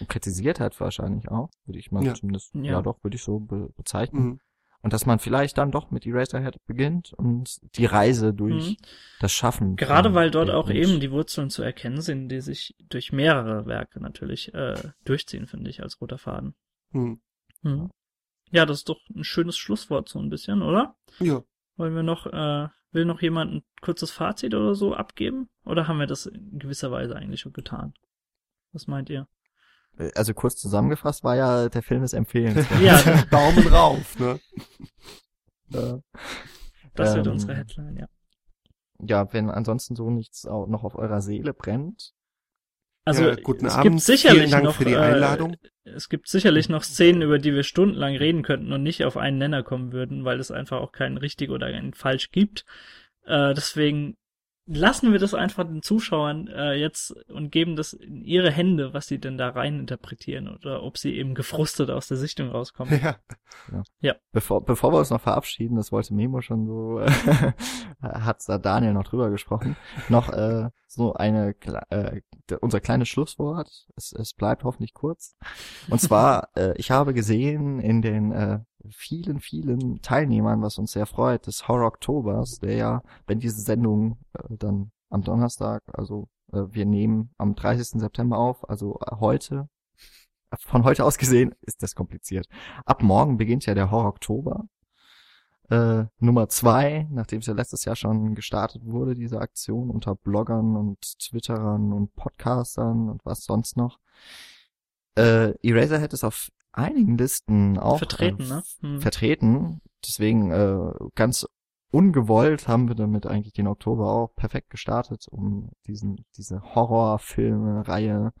und 0.00 0.08
kritisiert 0.08 0.60
hat 0.60 0.78
wahrscheinlich 0.80 1.28
auch, 1.28 1.50
würde 1.64 1.78
ich 1.78 1.90
mal 1.92 2.04
Ja. 2.04 2.14
zumindest, 2.14 2.54
ja. 2.54 2.62
Ja. 2.62 2.82
doch, 2.82 3.02
würde 3.02 3.16
ich 3.16 3.22
so 3.22 3.38
be 3.40 3.70
bezeichnen. 3.76 4.24
Mhm. 4.24 4.40
Und 4.82 4.92
dass 4.92 5.04
man 5.06 5.18
vielleicht 5.18 5.58
dann 5.58 5.72
doch 5.72 5.90
mit 5.90 6.06
Eraserhead 6.06 6.64
beginnt 6.66 7.12
und 7.14 7.58
die 7.76 7.86
Reise 7.86 8.32
durch 8.32 8.70
Mhm. 8.70 8.76
das 9.20 9.32
Schaffen. 9.32 9.74
Gerade 9.74 10.14
weil 10.14 10.30
dort 10.30 10.50
auch 10.50 10.68
Lynch- 10.68 10.76
eben 10.90 11.00
die 11.00 11.10
Wurzeln 11.10 11.50
zu 11.50 11.62
erkennen 11.62 12.02
sind, 12.02 12.28
die 12.28 12.40
sich 12.40 12.76
durch 12.88 13.10
mehrere 13.10 13.66
Werke 13.66 14.00
natürlich 14.00 14.54
äh, 14.54 14.76
durchziehen, 15.04 15.46
finde 15.48 15.70
ich, 15.70 15.82
als 15.82 16.00
roter 16.00 16.18
Faden. 16.18 16.54
Mhm. 16.92 17.20
Mhm. 17.62 17.90
Ja, 18.52 18.64
das 18.64 18.78
ist 18.78 18.88
doch 18.88 19.00
ein 19.12 19.24
schönes 19.24 19.56
Schlusswort 19.56 20.08
so 20.08 20.20
ein 20.20 20.30
bisschen, 20.30 20.62
oder? 20.62 20.94
Ja. 21.18 21.42
Wollen 21.76 21.94
wir 21.96 22.04
noch, 22.04 22.26
äh, 22.26 22.68
will 22.92 23.04
noch 23.06 23.20
jemand 23.20 23.54
ein 23.54 23.62
kurzes 23.80 24.12
Fazit 24.12 24.54
oder 24.54 24.76
so 24.76 24.94
abgeben? 24.94 25.48
Oder 25.64 25.88
haben 25.88 25.98
wir 25.98 26.06
das 26.06 26.26
in 26.26 26.60
gewisser 26.60 26.92
Weise 26.92 27.16
eigentlich 27.16 27.40
schon 27.40 27.52
getan? 27.52 27.92
Was 28.72 28.86
meint 28.86 29.10
ihr? 29.10 29.26
Also 30.14 30.34
kurz 30.34 30.56
zusammengefasst 30.56 31.24
war 31.24 31.36
ja, 31.36 31.68
der 31.68 31.82
Film 31.82 32.02
ist 32.02 32.12
empfehlenswert. 32.12 32.80
Ja, 32.82 33.00
Daumen 33.30 33.66
rauf, 33.68 34.18
ne? 34.18 34.38
Äh, 35.72 35.98
das 36.94 37.14
wird 37.14 37.26
Ähm, 37.26 37.32
unsere 37.32 37.54
Headline, 37.56 37.96
ja. 37.96 38.06
ja, 39.00 39.32
wenn 39.32 39.50
ansonsten 39.50 39.96
so 39.96 40.10
nichts 40.10 40.46
auch 40.46 40.66
noch 40.66 40.84
auf 40.84 40.94
eurer 40.96 41.20
Seele 41.20 41.52
brennt. 41.54 42.12
Also 43.04 43.24
Ja, 43.24 43.34
guten 43.36 43.66
es 43.66 43.74
Abend. 43.74 43.84
gibt 43.92 44.00
sicherlich 44.02 44.38
Vielen 44.40 44.50
Dank 44.50 44.64
noch 44.64 44.74
für 44.74 44.84
die 44.84 44.92
äh, 44.94 44.98
Einladung. 44.98 45.56
es 45.84 46.08
gibt 46.08 46.28
sicherlich 46.28 46.68
noch 46.68 46.82
Szenen, 46.82 47.22
über 47.22 47.38
die 47.38 47.54
wir 47.54 47.62
stundenlang 47.62 48.16
reden 48.16 48.42
könnten 48.42 48.72
und 48.72 48.82
nicht 48.82 49.04
auf 49.04 49.16
einen 49.16 49.38
Nenner 49.38 49.62
kommen 49.62 49.92
würden, 49.92 50.24
weil 50.24 50.40
es 50.40 50.50
einfach 50.50 50.80
auch 50.80 50.92
kein 50.92 51.16
richtig 51.16 51.50
oder 51.50 51.66
ein 51.66 51.94
falsch 51.94 52.30
gibt. 52.32 52.64
Äh, 53.24 53.54
deswegen 53.54 54.16
lassen 54.66 55.12
wir 55.12 55.18
das 55.18 55.32
einfach 55.32 55.64
den 55.64 55.82
Zuschauern 55.82 56.48
äh, 56.48 56.74
jetzt 56.74 57.12
und 57.28 57.50
geben 57.50 57.76
das 57.76 57.92
in 57.92 58.22
ihre 58.22 58.50
Hände, 58.50 58.92
was 58.92 59.06
sie 59.06 59.18
denn 59.18 59.38
da 59.38 59.50
rein 59.50 59.78
interpretieren 59.78 60.48
oder 60.48 60.82
ob 60.82 60.98
sie 60.98 61.16
eben 61.16 61.34
gefrustet 61.34 61.90
aus 61.90 62.08
der 62.08 62.16
Sichtung 62.16 62.50
rauskommen. 62.50 63.00
Ja. 64.00 64.16
Bevor, 64.32 64.64
bevor 64.64 64.92
wir 64.92 64.98
uns 64.98 65.10
noch 65.10 65.20
verabschieden, 65.20 65.76
das 65.76 65.92
wollte 65.92 66.14
Memo 66.14 66.40
schon 66.40 66.66
so, 66.66 67.00
hat 68.02 68.42
da 68.46 68.58
Daniel 68.58 68.92
noch 68.92 69.04
drüber 69.04 69.30
gesprochen, 69.30 69.76
noch 70.08 70.28
äh, 70.30 70.70
so 70.86 71.14
eine, 71.14 71.54
äh, 71.90 72.20
unser 72.60 72.80
kleines 72.80 73.08
Schlusswort, 73.08 73.68
es, 73.96 74.12
es 74.12 74.34
bleibt 74.34 74.64
hoffentlich 74.64 74.94
kurz. 74.94 75.36
Und 75.88 76.00
zwar, 76.00 76.48
äh, 76.56 76.74
ich 76.76 76.90
habe 76.90 77.14
gesehen 77.14 77.80
in 77.80 78.02
den 78.02 78.32
äh, 78.32 78.60
vielen, 78.92 79.40
vielen 79.40 80.00
Teilnehmern, 80.02 80.62
was 80.62 80.78
uns 80.78 80.92
sehr 80.92 81.06
freut, 81.06 81.46
des 81.46 81.68
Horror 81.68 81.88
Oktobers, 81.88 82.58
der 82.58 82.76
ja, 82.76 83.02
wenn 83.26 83.40
diese 83.40 83.60
Sendung 83.60 84.18
äh, 84.34 84.56
dann 84.58 84.90
am 85.10 85.22
Donnerstag, 85.22 85.82
also 85.92 86.28
äh, 86.52 86.62
wir 86.70 86.86
nehmen 86.86 87.30
am 87.38 87.54
30. 87.54 88.00
September 88.00 88.38
auf, 88.38 88.68
also 88.68 88.98
äh, 89.06 89.16
heute, 89.16 89.68
von 90.58 90.84
heute 90.84 91.04
aus 91.04 91.18
gesehen 91.18 91.54
ist 91.62 91.82
das 91.82 91.94
kompliziert. 91.94 92.46
Ab 92.84 93.02
morgen 93.02 93.36
beginnt 93.36 93.66
ja 93.66 93.74
der 93.74 93.90
Horror 93.90 94.08
Oktober. 94.08 94.64
Äh, 95.68 96.04
Nummer 96.20 96.48
zwei, 96.48 97.08
nachdem 97.10 97.40
es 97.40 97.46
ja 97.46 97.54
letztes 97.54 97.84
Jahr 97.84 97.96
schon 97.96 98.36
gestartet 98.36 98.84
wurde, 98.84 99.14
diese 99.14 99.40
Aktion 99.40 99.90
unter 99.90 100.14
Bloggern 100.14 100.76
und 100.76 101.18
Twitterern 101.18 101.92
und 101.92 102.14
Podcastern 102.14 103.08
und 103.10 103.24
was 103.24 103.44
sonst 103.44 103.76
noch. 103.76 103.98
Äh, 105.16 105.54
Eraserhead 105.62 106.12
ist 106.12 106.24
auf 106.24 106.50
einigen 106.76 107.18
Listen 107.18 107.78
auch 107.78 107.98
vertreten, 107.98 108.42
äh, 108.42 108.48
ne? 108.48 108.62
Hm. 108.80 109.00
vertreten. 109.00 109.80
Deswegen 110.04 110.50
äh, 110.50 110.92
ganz 111.14 111.46
ungewollt 111.90 112.68
haben 112.68 112.88
wir 112.88 112.94
damit 112.94 113.26
eigentlich 113.26 113.54
den 113.54 113.66
Oktober 113.66 114.08
auch 114.08 114.34
perfekt 114.34 114.70
gestartet, 114.70 115.26
um 115.28 115.70
diesen 115.86 116.24
diese 116.36 116.62
Horrorfilme-Reihe 116.74 118.32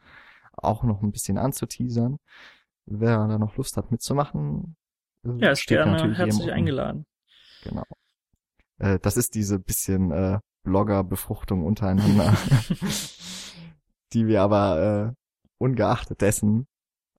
auch 0.52 0.82
noch 0.82 1.02
ein 1.02 1.12
bisschen 1.12 1.38
anzuteasern. 1.38 2.18
Wer 2.86 3.26
da 3.26 3.38
noch 3.38 3.56
Lust 3.56 3.76
hat 3.76 3.90
mitzumachen, 3.90 4.76
äh, 5.24 5.30
Ja, 5.38 5.50
ist 5.52 5.60
steht 5.60 5.78
gerne 5.78 6.14
herzlich 6.14 6.52
eingeladen. 6.52 7.06
Genau. 7.64 7.84
Äh, 8.78 8.98
das 9.00 9.16
ist 9.16 9.34
diese 9.34 9.58
bisschen 9.58 10.10
äh, 10.12 10.38
Blogger-Befruchtung 10.62 11.64
untereinander, 11.64 12.34
die 14.12 14.26
wir 14.26 14.42
aber 14.42 15.14
äh, 15.14 15.14
ungeachtet 15.58 16.20
dessen, 16.20 16.66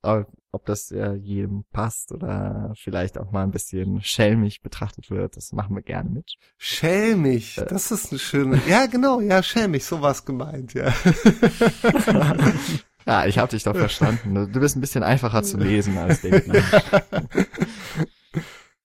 äh, 0.03 0.23
ob 0.57 0.65
das 0.65 0.91
äh, 0.91 1.13
jedem 1.13 1.63
passt 1.71 2.11
oder 2.11 2.73
vielleicht 2.75 3.17
auch 3.17 3.31
mal 3.31 3.43
ein 3.43 3.51
bisschen 3.51 4.01
schelmig 4.01 4.61
betrachtet 4.61 5.09
wird, 5.11 5.37
das 5.37 5.53
machen 5.53 5.75
wir 5.75 5.83
gerne 5.83 6.09
mit. 6.09 6.33
Schelmig, 6.57 7.57
Äh. 7.59 7.65
das 7.67 7.91
ist 7.91 8.11
eine 8.11 8.19
schöne. 8.19 8.61
Ja, 8.67 8.87
genau, 8.87 9.21
ja, 9.21 9.41
schelmig, 9.43 9.85
so 9.85 10.01
war's 10.01 10.25
gemeint, 10.25 10.73
ja. 10.73 10.91
Ja, 13.05 13.25
ich 13.27 13.37
habe 13.37 13.51
dich 13.51 13.63
doch 13.63 13.75
verstanden. 13.75 14.33
Du 14.51 14.59
bist 14.59 14.75
ein 14.75 14.81
bisschen 14.81 15.03
einfacher 15.03 15.43
zu 15.43 15.57
lesen 15.57 15.97
als 15.97 16.21
denken. 16.21 16.51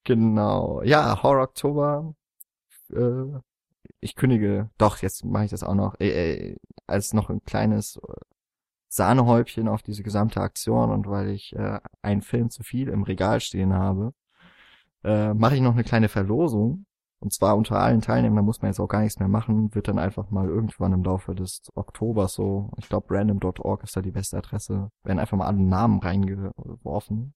genau. 0.04 0.82
Ja, 0.82 1.22
Horror 1.22 1.44
Oktober. 1.44 2.14
Äh, 2.92 3.38
ich 4.00 4.14
kündige, 4.16 4.68
doch, 4.78 4.98
jetzt 4.98 5.24
mache 5.24 5.44
ich 5.46 5.50
das 5.50 5.62
auch 5.62 5.74
noch, 5.74 5.94
äh, 6.00 6.50
äh, 6.50 6.56
als 6.86 7.14
noch 7.14 7.30
ein 7.30 7.42
kleines 7.44 7.96
äh, 7.96 8.12
Sahnehäubchen 8.92 9.68
auf 9.68 9.82
diese 9.82 10.02
gesamte 10.02 10.40
Aktion 10.40 10.90
und 10.90 11.08
weil 11.08 11.30
ich 11.30 11.54
äh, 11.56 11.80
einen 12.02 12.20
Film 12.20 12.50
zu 12.50 12.62
viel 12.62 12.88
im 12.88 13.04
Regal 13.04 13.40
stehen 13.40 13.72
habe, 13.72 14.12
äh, 15.02 15.32
mache 15.34 15.54
ich 15.54 15.62
noch 15.62 15.72
eine 15.72 15.84
kleine 15.84 16.08
Verlosung. 16.08 16.84
Und 17.20 17.32
zwar 17.32 17.56
unter 17.56 17.78
allen 17.78 18.00
Teilnehmern, 18.02 18.36
da 18.36 18.42
muss 18.42 18.60
man 18.60 18.70
jetzt 18.70 18.80
auch 18.80 18.88
gar 18.88 19.00
nichts 19.00 19.18
mehr 19.18 19.28
machen, 19.28 19.74
wird 19.74 19.88
dann 19.88 19.98
einfach 19.98 20.30
mal 20.30 20.48
irgendwann 20.48 20.92
im 20.92 21.04
Laufe 21.04 21.34
des 21.34 21.62
Oktobers 21.74 22.34
so, 22.34 22.70
ich 22.78 22.88
glaube 22.88 23.14
random.org 23.14 23.82
ist 23.84 23.96
da 23.96 24.02
die 24.02 24.10
beste 24.10 24.36
Adresse, 24.38 24.90
werden 25.04 25.20
einfach 25.20 25.38
mal 25.38 25.46
alle 25.46 25.62
Namen 25.62 26.00
reingeworfen. 26.00 27.34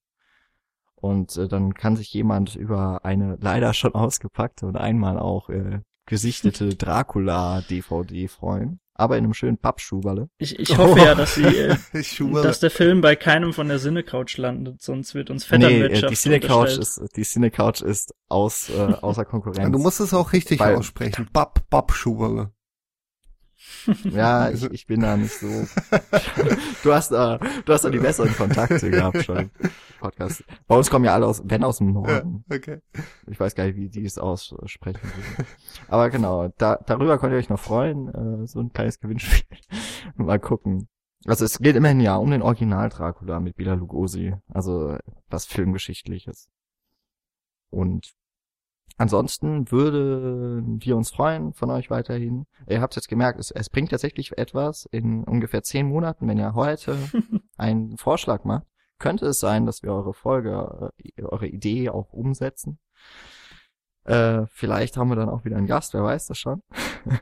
Und 0.95 1.37
äh, 1.37 1.47
dann 1.47 1.73
kann 1.73 1.95
sich 1.95 2.13
jemand 2.13 2.55
über 2.55 3.03
eine 3.05 3.37
leider 3.41 3.73
schon 3.73 3.93
ausgepackte 3.95 4.67
und 4.67 4.75
einmal 4.77 5.17
auch 5.17 5.49
äh, 5.49 5.81
gesichtete 6.07 6.69
Dracula-DVD 6.75 8.27
freuen. 8.27 8.79
Aber 8.99 9.15
in 9.15 9.25
einem 9.25 9.35
schönen 9.35 9.59
Pappschuberle. 9.59 10.27
Ich, 10.39 10.57
ich 10.57 10.75
hoffe 10.75 10.97
ja, 10.97 11.13
dass 11.13 11.35
sie, 11.35 11.43
äh, 11.43 11.75
dass 12.41 12.59
der 12.59 12.71
Film 12.71 13.01
bei 13.01 13.15
keinem 13.15 13.53
von 13.53 13.67
der 13.67 13.77
Sinne-Couch 13.77 14.37
landet, 14.37 14.81
sonst 14.81 15.13
wird 15.13 15.29
uns 15.29 15.47
Nee, 15.51 15.57
äh, 15.57 15.59
Vetternwirtschaft 15.59 16.11
die 16.11 16.15
Cinecouch 16.15 16.77
ist, 16.79 17.01
die 17.15 17.21
Cinecouch 17.21 17.81
ist 17.83 18.15
aus, 18.27 18.71
äh, 18.71 18.73
außer 18.99 19.23
Konkurrenz. 19.25 19.71
du 19.71 19.77
musst 19.77 19.99
es 19.99 20.15
auch 20.15 20.33
richtig 20.33 20.59
Weil- 20.59 20.77
aussprechen. 20.77 21.29
Bab, 21.31 21.69
Bab 21.69 21.91
Schuberle. 21.93 22.51
Ja, 24.03 24.49
ich, 24.51 24.63
ich 24.71 24.87
bin 24.87 25.01
da 25.01 25.17
nicht 25.17 25.33
so. 25.33 25.47
du 26.83 26.93
hast 26.93 27.11
da, 27.11 27.37
du 27.37 27.73
hast 27.73 27.83
da 27.85 27.89
die 27.89 27.99
besseren 27.99 28.33
Kontakte 28.33 28.89
gehabt 28.89 29.23
schon. 29.23 29.49
Podcast. 29.99 30.43
Bei 30.67 30.75
uns 30.75 30.89
kommen 30.89 31.05
ja 31.05 31.13
alle 31.13 31.25
aus, 31.25 31.41
wenn 31.45 31.63
aus 31.63 31.79
dem 31.79 31.87
Ja, 31.87 31.93
Norden. 31.93 32.45
okay. 32.51 32.81
Ich 33.27 33.39
weiß 33.39 33.55
gar 33.55 33.65
nicht, 33.65 33.75
wie 33.75 33.89
die 33.89 34.05
es 34.05 34.17
aussprechen. 34.17 34.99
Aber 35.87 36.09
genau, 36.09 36.49
da, 36.57 36.77
darüber 36.85 37.17
könnt 37.17 37.33
ihr 37.33 37.39
euch 37.39 37.49
noch 37.49 37.59
freuen. 37.59 38.07
Äh, 38.43 38.47
so 38.47 38.59
ein 38.59 38.71
kleines 38.71 38.99
Gewinnspiel. 38.99 39.57
Mal 40.15 40.39
gucken. 40.39 40.87
Also 41.25 41.45
es 41.45 41.57
geht 41.59 41.75
immerhin 41.75 41.99
ja 41.99 42.15
um 42.17 42.29
den 42.31 42.41
Original 42.43 42.89
Dracula 42.89 43.39
mit 43.39 43.55
Bela 43.55 43.73
Lugosi. 43.73 44.35
Also 44.47 44.97
was 45.29 45.45
filmgeschichtliches. 45.45 46.47
Und 47.69 48.13
ansonsten 48.97 49.71
würden 49.71 50.83
wir 50.83 50.97
uns 50.97 51.11
freuen 51.11 51.53
von 51.53 51.69
euch 51.71 51.89
weiterhin. 51.89 52.45
Ihr 52.67 52.81
habt 52.81 52.95
jetzt 52.95 53.07
gemerkt, 53.07 53.39
es, 53.39 53.51
es 53.51 53.69
bringt 53.69 53.91
tatsächlich 53.91 54.37
etwas. 54.37 54.85
In 54.91 55.23
ungefähr 55.23 55.63
zehn 55.63 55.87
Monaten, 55.87 56.27
wenn 56.27 56.37
ihr 56.37 56.53
heute 56.53 56.97
einen 57.57 57.97
Vorschlag 57.97 58.43
macht, 58.43 58.67
könnte 58.99 59.27
es 59.27 59.39
sein, 59.39 59.65
dass 59.65 59.83
wir 59.83 59.93
eure 59.93 60.13
Folge, 60.13 60.91
äh, 60.97 61.23
eure 61.23 61.47
Idee 61.47 61.89
auch 61.89 62.11
umsetzen. 62.13 62.79
Äh, 64.03 64.45
vielleicht 64.47 64.97
haben 64.97 65.09
wir 65.09 65.15
dann 65.15 65.29
auch 65.29 65.45
wieder 65.45 65.57
einen 65.57 65.67
Gast, 65.67 65.93
wer 65.93 66.03
weiß 66.03 66.27
das 66.27 66.37
schon. 66.37 66.63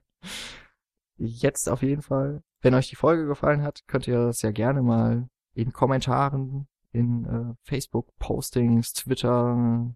Jetzt 1.18 1.69
auf 1.69 1.81
jeden 1.81 2.02
Fall. 2.02 2.43
Wenn 2.61 2.73
euch 2.73 2.89
die 2.89 2.95
Folge 2.95 3.26
gefallen 3.26 3.64
hat, 3.64 3.81
könnt 3.88 4.07
ihr 4.07 4.26
das 4.26 4.41
ja 4.41 4.52
gerne 4.52 4.81
mal 4.81 5.27
in 5.53 5.72
Kommentaren, 5.72 6.68
in 6.91 7.26
äh, 7.26 7.53
Facebook-Postings, 7.64 8.93
Twitter, 8.93 9.95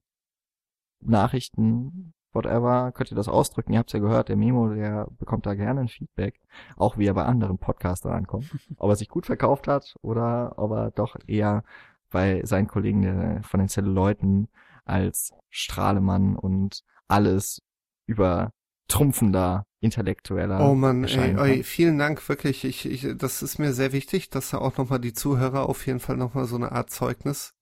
Nachrichten, 1.02 2.14
whatever, 2.34 2.92
könnt 2.92 3.12
ihr 3.12 3.16
das 3.16 3.28
ausdrücken. 3.28 3.74
Ihr 3.74 3.80
habt 3.80 3.92
ja 3.94 4.00
gehört, 4.00 4.30
der 4.30 4.36
Memo, 4.36 4.70
der 4.70 5.08
bekommt 5.18 5.46
da 5.46 5.56
gerne 5.56 5.82
ein 5.82 5.88
Feedback, 5.88 6.40
auch 6.76 6.98
wie 6.98 7.08
er 7.08 7.14
bei 7.14 7.26
anderen 7.26 7.58
Podcastern 7.58 8.14
ankommt. 8.14 8.50
ob 8.78 8.90
er 8.90 8.96
sich 8.96 9.10
gut 9.10 9.26
verkauft 9.26 9.68
hat 9.68 9.96
oder 10.02 10.54
ob 10.58 10.72
er 10.72 10.92
doch 10.92 11.16
eher 11.28 11.64
bei 12.10 12.42
seinen 12.44 12.68
Kollegen 12.68 13.02
der, 13.02 13.44
von 13.44 13.60
den 13.60 13.70
Zelluleuten 13.70 14.48
als 14.86 15.34
Strahlemann 15.50 16.36
und 16.36 16.84
alles 17.08 17.62
übertrumpfender 18.08 19.66
intellektueller 19.82 20.60
Oh 20.68 20.76
Mann, 20.76 21.06
ey, 21.06 21.36
ey, 21.38 21.64
vielen 21.64 21.98
Dank, 21.98 22.28
wirklich. 22.28 22.66
Ich, 22.66 22.86
ich, 22.86 23.08
das 23.18 23.42
ist 23.42 23.60
mir 23.60 23.72
sehr 23.74 23.94
wichtig, 23.94 24.30
dass 24.30 24.50
da 24.50 24.58
auch 24.58 24.78
nochmal 24.78 25.00
die 25.00 25.14
Zuhörer 25.14 25.70
auf 25.70 25.86
jeden 25.88 26.00
Fall 26.00 26.18
nochmal 26.18 26.46
so 26.46 26.56
eine 26.56 26.72
Art 26.72 26.90
Zeugnis 26.90 27.54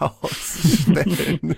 ausstellen. 0.00 1.56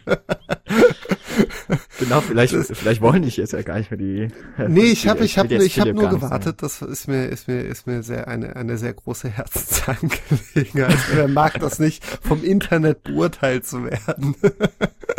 Genau, 1.99 2.21
vielleicht, 2.21 2.55
vielleicht 2.55 3.01
wollen 3.01 3.23
die 3.23 3.29
jetzt 3.29 3.53
ja 3.53 3.63
gar 3.63 3.79
nicht 3.79 3.91
mehr 3.91 3.99
die. 3.99 4.29
nee, 4.69 4.83
ich 4.87 5.07
habe 5.07 5.25
ich 5.25 5.39
hab, 5.39 5.51
ich 5.51 5.79
hab 5.81 5.89
nur 5.93 6.09
gewartet. 6.09 6.63
Das 6.63 6.83
ist 6.83 7.09
mir 7.09 7.27
ist 7.27 7.49
mir 7.49 7.61
ist 7.61 7.87
mir 7.87 8.03
sehr 8.03 8.29
eine 8.29 8.57
eine 8.57 8.77
sehr 8.79 8.93
große 8.95 9.29
Herzensangelegenheit. 9.29 10.99
Wer 11.15 11.29
mag 11.29 11.59
das 11.61 11.79
nicht, 11.79 12.05
vom 12.05 12.43
Internet 12.43 13.03
beurteilt 13.05 13.67
zu 13.67 13.85
werden? 13.85 14.35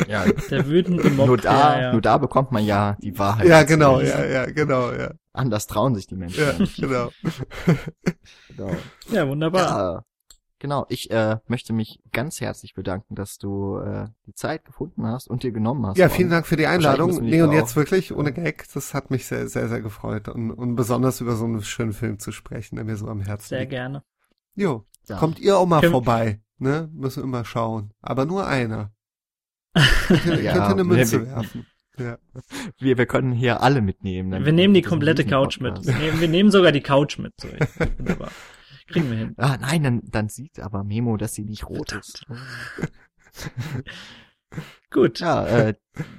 Ja, 0.07 0.25
Der 0.49 0.67
wütende 0.67 1.09
Mob. 1.09 1.27
nur 1.27 1.37
da, 1.37 1.75
ja, 1.75 1.81
ja. 1.81 1.91
nur 1.93 2.01
da 2.01 2.17
bekommt 2.17 2.51
man 2.51 2.65
ja 2.65 2.97
die 3.01 3.17
Wahrheit. 3.17 3.47
ja, 3.47 3.63
genau, 3.63 3.99
lesen. 3.99 4.19
ja, 4.19 4.25
ja, 4.25 4.45
genau, 4.45 4.91
ja, 4.91 5.11
Anders 5.33 5.67
trauen 5.67 5.95
sich 5.95 6.07
die 6.07 6.15
Menschen. 6.15 6.43
ja, 6.43 6.53
genau. 6.77 7.11
Genau. 8.49 8.75
ja, 9.11 9.27
wunderbar. 9.27 9.61
Ja, 9.61 10.03
genau. 10.61 10.85
Ich 10.87 11.11
äh, 11.11 11.37
möchte 11.47 11.73
mich 11.73 11.99
ganz 12.13 12.39
herzlich 12.39 12.73
bedanken, 12.73 13.15
dass 13.15 13.37
du 13.37 13.77
äh, 13.79 14.07
die 14.25 14.33
Zeit 14.33 14.63
gefunden 14.63 15.05
hast 15.05 15.27
und 15.29 15.43
dir 15.43 15.51
genommen 15.51 15.85
hast. 15.85 15.97
Ja, 15.97 16.07
vielen. 16.07 16.29
Dank 16.29 16.47
für 16.47 16.55
die 16.55 16.67
Einladung. 16.67 17.21
Nee, 17.21 17.41
und 17.41 17.51
jetzt 17.51 17.75
wirklich 17.75 18.13
ohne 18.15 18.31
Gag, 18.31 18.65
das 18.73 18.93
hat 18.93 19.11
mich 19.11 19.25
sehr, 19.25 19.49
sehr, 19.49 19.67
sehr 19.67 19.81
gefreut 19.81 20.29
und, 20.29 20.51
und 20.51 20.75
besonders 20.75 21.19
über 21.19 21.35
so 21.35 21.43
einen 21.43 21.61
schönen 21.61 21.91
Film 21.93 22.19
zu 22.19 22.31
sprechen, 22.31 22.77
der 22.77 22.85
mir 22.85 22.95
so 22.95 23.07
am 23.07 23.19
Herzen 23.21 23.49
Sehr 23.49 23.59
liegt. 23.61 23.71
gerne. 23.71 24.03
Jo, 24.55 24.85
Ja. 25.09 25.17
kommt 25.17 25.39
ihr 25.39 25.57
auch 25.57 25.65
mal 25.67 25.81
Können- 25.81 25.91
vorbei, 25.91 26.41
ne? 26.57 26.89
Müssen 26.93 27.23
wir 27.23 27.27
mal 27.27 27.43
schauen. 27.45 27.91
Aber 28.01 28.25
nur 28.25 28.47
einer. 28.47 28.91
Könnt 30.07 30.25
ihr, 30.25 30.41
Ja, 30.41 30.53
könnt 30.53 30.65
ihr 30.67 30.71
eine 30.71 30.83
Münze 30.85 31.19
wir- 31.21 31.27
werfen. 31.27 31.65
Ja. 31.97 32.17
Wir, 32.79 32.97
wir 32.97 33.05
können 33.05 33.33
hier 33.33 33.61
alle 33.61 33.81
mitnehmen. 33.81 34.45
Wir 34.45 34.53
nehmen 34.53 34.73
die 34.73 34.81
komplette 34.81 35.25
Couch 35.25 35.59
mit. 35.59 35.85
Wir 35.85 35.93
nehmen, 35.95 36.21
wir 36.21 36.27
nehmen 36.29 36.49
sogar 36.49 36.71
die 36.71 36.81
Couch 36.81 37.17
mit. 37.19 37.33
So. 37.39 37.49
Wunderbar. 37.97 38.31
Kriegen 38.91 39.09
wir 39.09 39.17
hin. 39.17 39.33
Ah, 39.37 39.57
nein, 39.59 39.83
dann, 39.83 40.01
dann 40.05 40.29
sieht 40.29 40.59
aber 40.59 40.83
Memo, 40.83 41.17
dass 41.17 41.33
sie 41.33 41.45
nicht 41.45 41.67
rot 41.67 41.93
ist. 41.93 42.25
Gut. 44.91 45.19
Ja, 45.19 45.45
äh, 45.47 45.75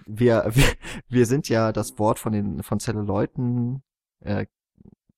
wir, 0.07 0.51
wir, 0.53 0.65
wir 1.09 1.27
sind 1.27 1.49
ja 1.49 1.73
das 1.73 1.99
Wort 1.99 2.19
von 2.19 2.33
den 2.33 2.63
von 2.63 2.81
Zelluleuten, 2.81 3.83
äh, 4.21 4.47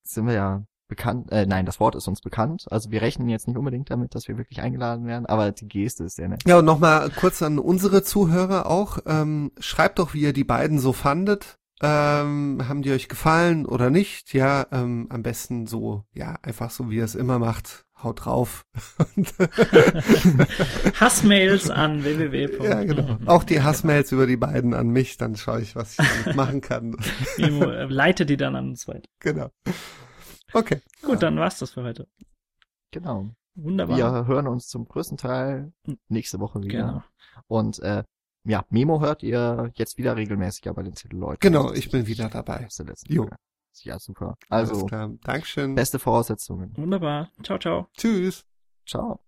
sind 0.03 0.27
wir 0.27 0.33
ja 0.33 0.65
bekannt, 0.87 1.31
äh, 1.31 1.45
nein, 1.45 1.65
das 1.65 1.79
Wort 1.79 1.95
ist 1.95 2.07
uns 2.07 2.21
bekannt. 2.21 2.65
Also 2.69 2.91
wir 2.91 3.01
rechnen 3.01 3.29
jetzt 3.29 3.47
nicht 3.47 3.57
unbedingt 3.57 3.89
damit, 3.89 4.13
dass 4.13 4.27
wir 4.27 4.37
wirklich 4.37 4.61
eingeladen 4.61 5.05
werden, 5.05 5.25
aber 5.25 5.51
die 5.51 5.67
Geste 5.67 6.03
ist 6.03 6.17
sehr 6.17 6.27
nett. 6.27 6.43
Ja, 6.45 6.59
und 6.59 6.65
nochmal 6.65 7.09
kurz 7.09 7.41
an 7.41 7.57
unsere 7.57 8.03
Zuhörer 8.03 8.67
auch. 8.67 8.99
Ähm, 9.05 9.51
schreibt 9.59 9.99
doch, 9.99 10.13
wie 10.13 10.21
ihr 10.21 10.33
die 10.33 10.43
beiden 10.43 10.79
so 10.79 10.93
fandet. 10.93 11.57
Ähm, 11.81 12.63
haben 12.69 12.81
die 12.83 12.91
euch 12.91 13.09
gefallen 13.09 13.65
oder 13.65 13.89
nicht? 13.89 14.33
Ja, 14.33 14.65
ähm, 14.71 15.07
am 15.09 15.23
besten 15.23 15.67
so, 15.67 16.05
ja, 16.13 16.37
einfach 16.41 16.71
so, 16.71 16.89
wie 16.89 16.95
ihr 16.97 17.03
es 17.03 17.15
immer 17.15 17.37
macht. 17.39 17.85
Haut 18.01 18.25
drauf. 18.25 18.65
Hassmails 20.99 21.69
an 21.69 22.03
www. 22.03 22.63
ja, 22.63 22.83
genau. 22.83 23.17
Auch 23.25 23.43
die 23.43 23.61
Hassmails 23.61 24.11
über 24.11 24.27
die 24.27 24.37
beiden 24.37 24.73
an 24.73 24.89
mich, 24.89 25.17
dann 25.17 25.35
schaue 25.35 25.61
ich, 25.61 25.75
was 25.75 25.97
ich 25.97 26.05
damit 26.23 26.35
machen 26.35 26.61
kann. 26.61 26.97
Mimo, 27.37 27.65
äh, 27.69 27.85
leite 27.85 28.25
die 28.25 28.37
dann 28.37 28.55
an 28.55 28.69
uns 28.69 28.87
weiter. 28.87 29.09
genau. 29.19 29.49
Okay. 30.53 30.81
Gut, 31.01 31.21
dann 31.23 31.37
war's 31.37 31.59
das 31.59 31.71
für 31.71 31.83
heute. 31.83 32.07
Genau. 32.91 33.29
Wunderbar. 33.55 33.97
Wir 33.97 34.27
hören 34.27 34.47
uns 34.47 34.67
zum 34.67 34.87
größten 34.87 35.17
Teil 35.17 35.73
Hm. 35.85 35.97
nächste 36.07 36.39
Woche 36.39 36.61
wieder. 36.61 36.77
Genau. 36.77 37.03
Und 37.47 37.79
äh, 37.79 38.03
ja, 38.45 38.63
Memo 38.69 39.01
hört 39.01 39.23
ihr 39.23 39.71
jetzt 39.75 39.97
wieder 39.97 40.15
regelmäßig 40.15 40.63
bei 40.73 40.83
den 40.83 40.93
Titelleuten. 40.93 41.39
Genau, 41.39 41.71
ich 41.73 41.89
bin 41.89 42.07
wieder 42.07 42.29
dabei. 42.29 42.67
Jo. 43.07 43.29
Ja, 43.81 43.99
super. 43.99 44.37
Also. 44.49 44.87
Dankeschön. 45.23 45.75
beste 45.75 45.99
Voraussetzungen. 45.99 46.71
Wunderbar. 46.77 47.29
Ciao, 47.43 47.59
ciao. 47.59 47.87
Tschüss. 47.97 48.45
Ciao. 48.85 49.19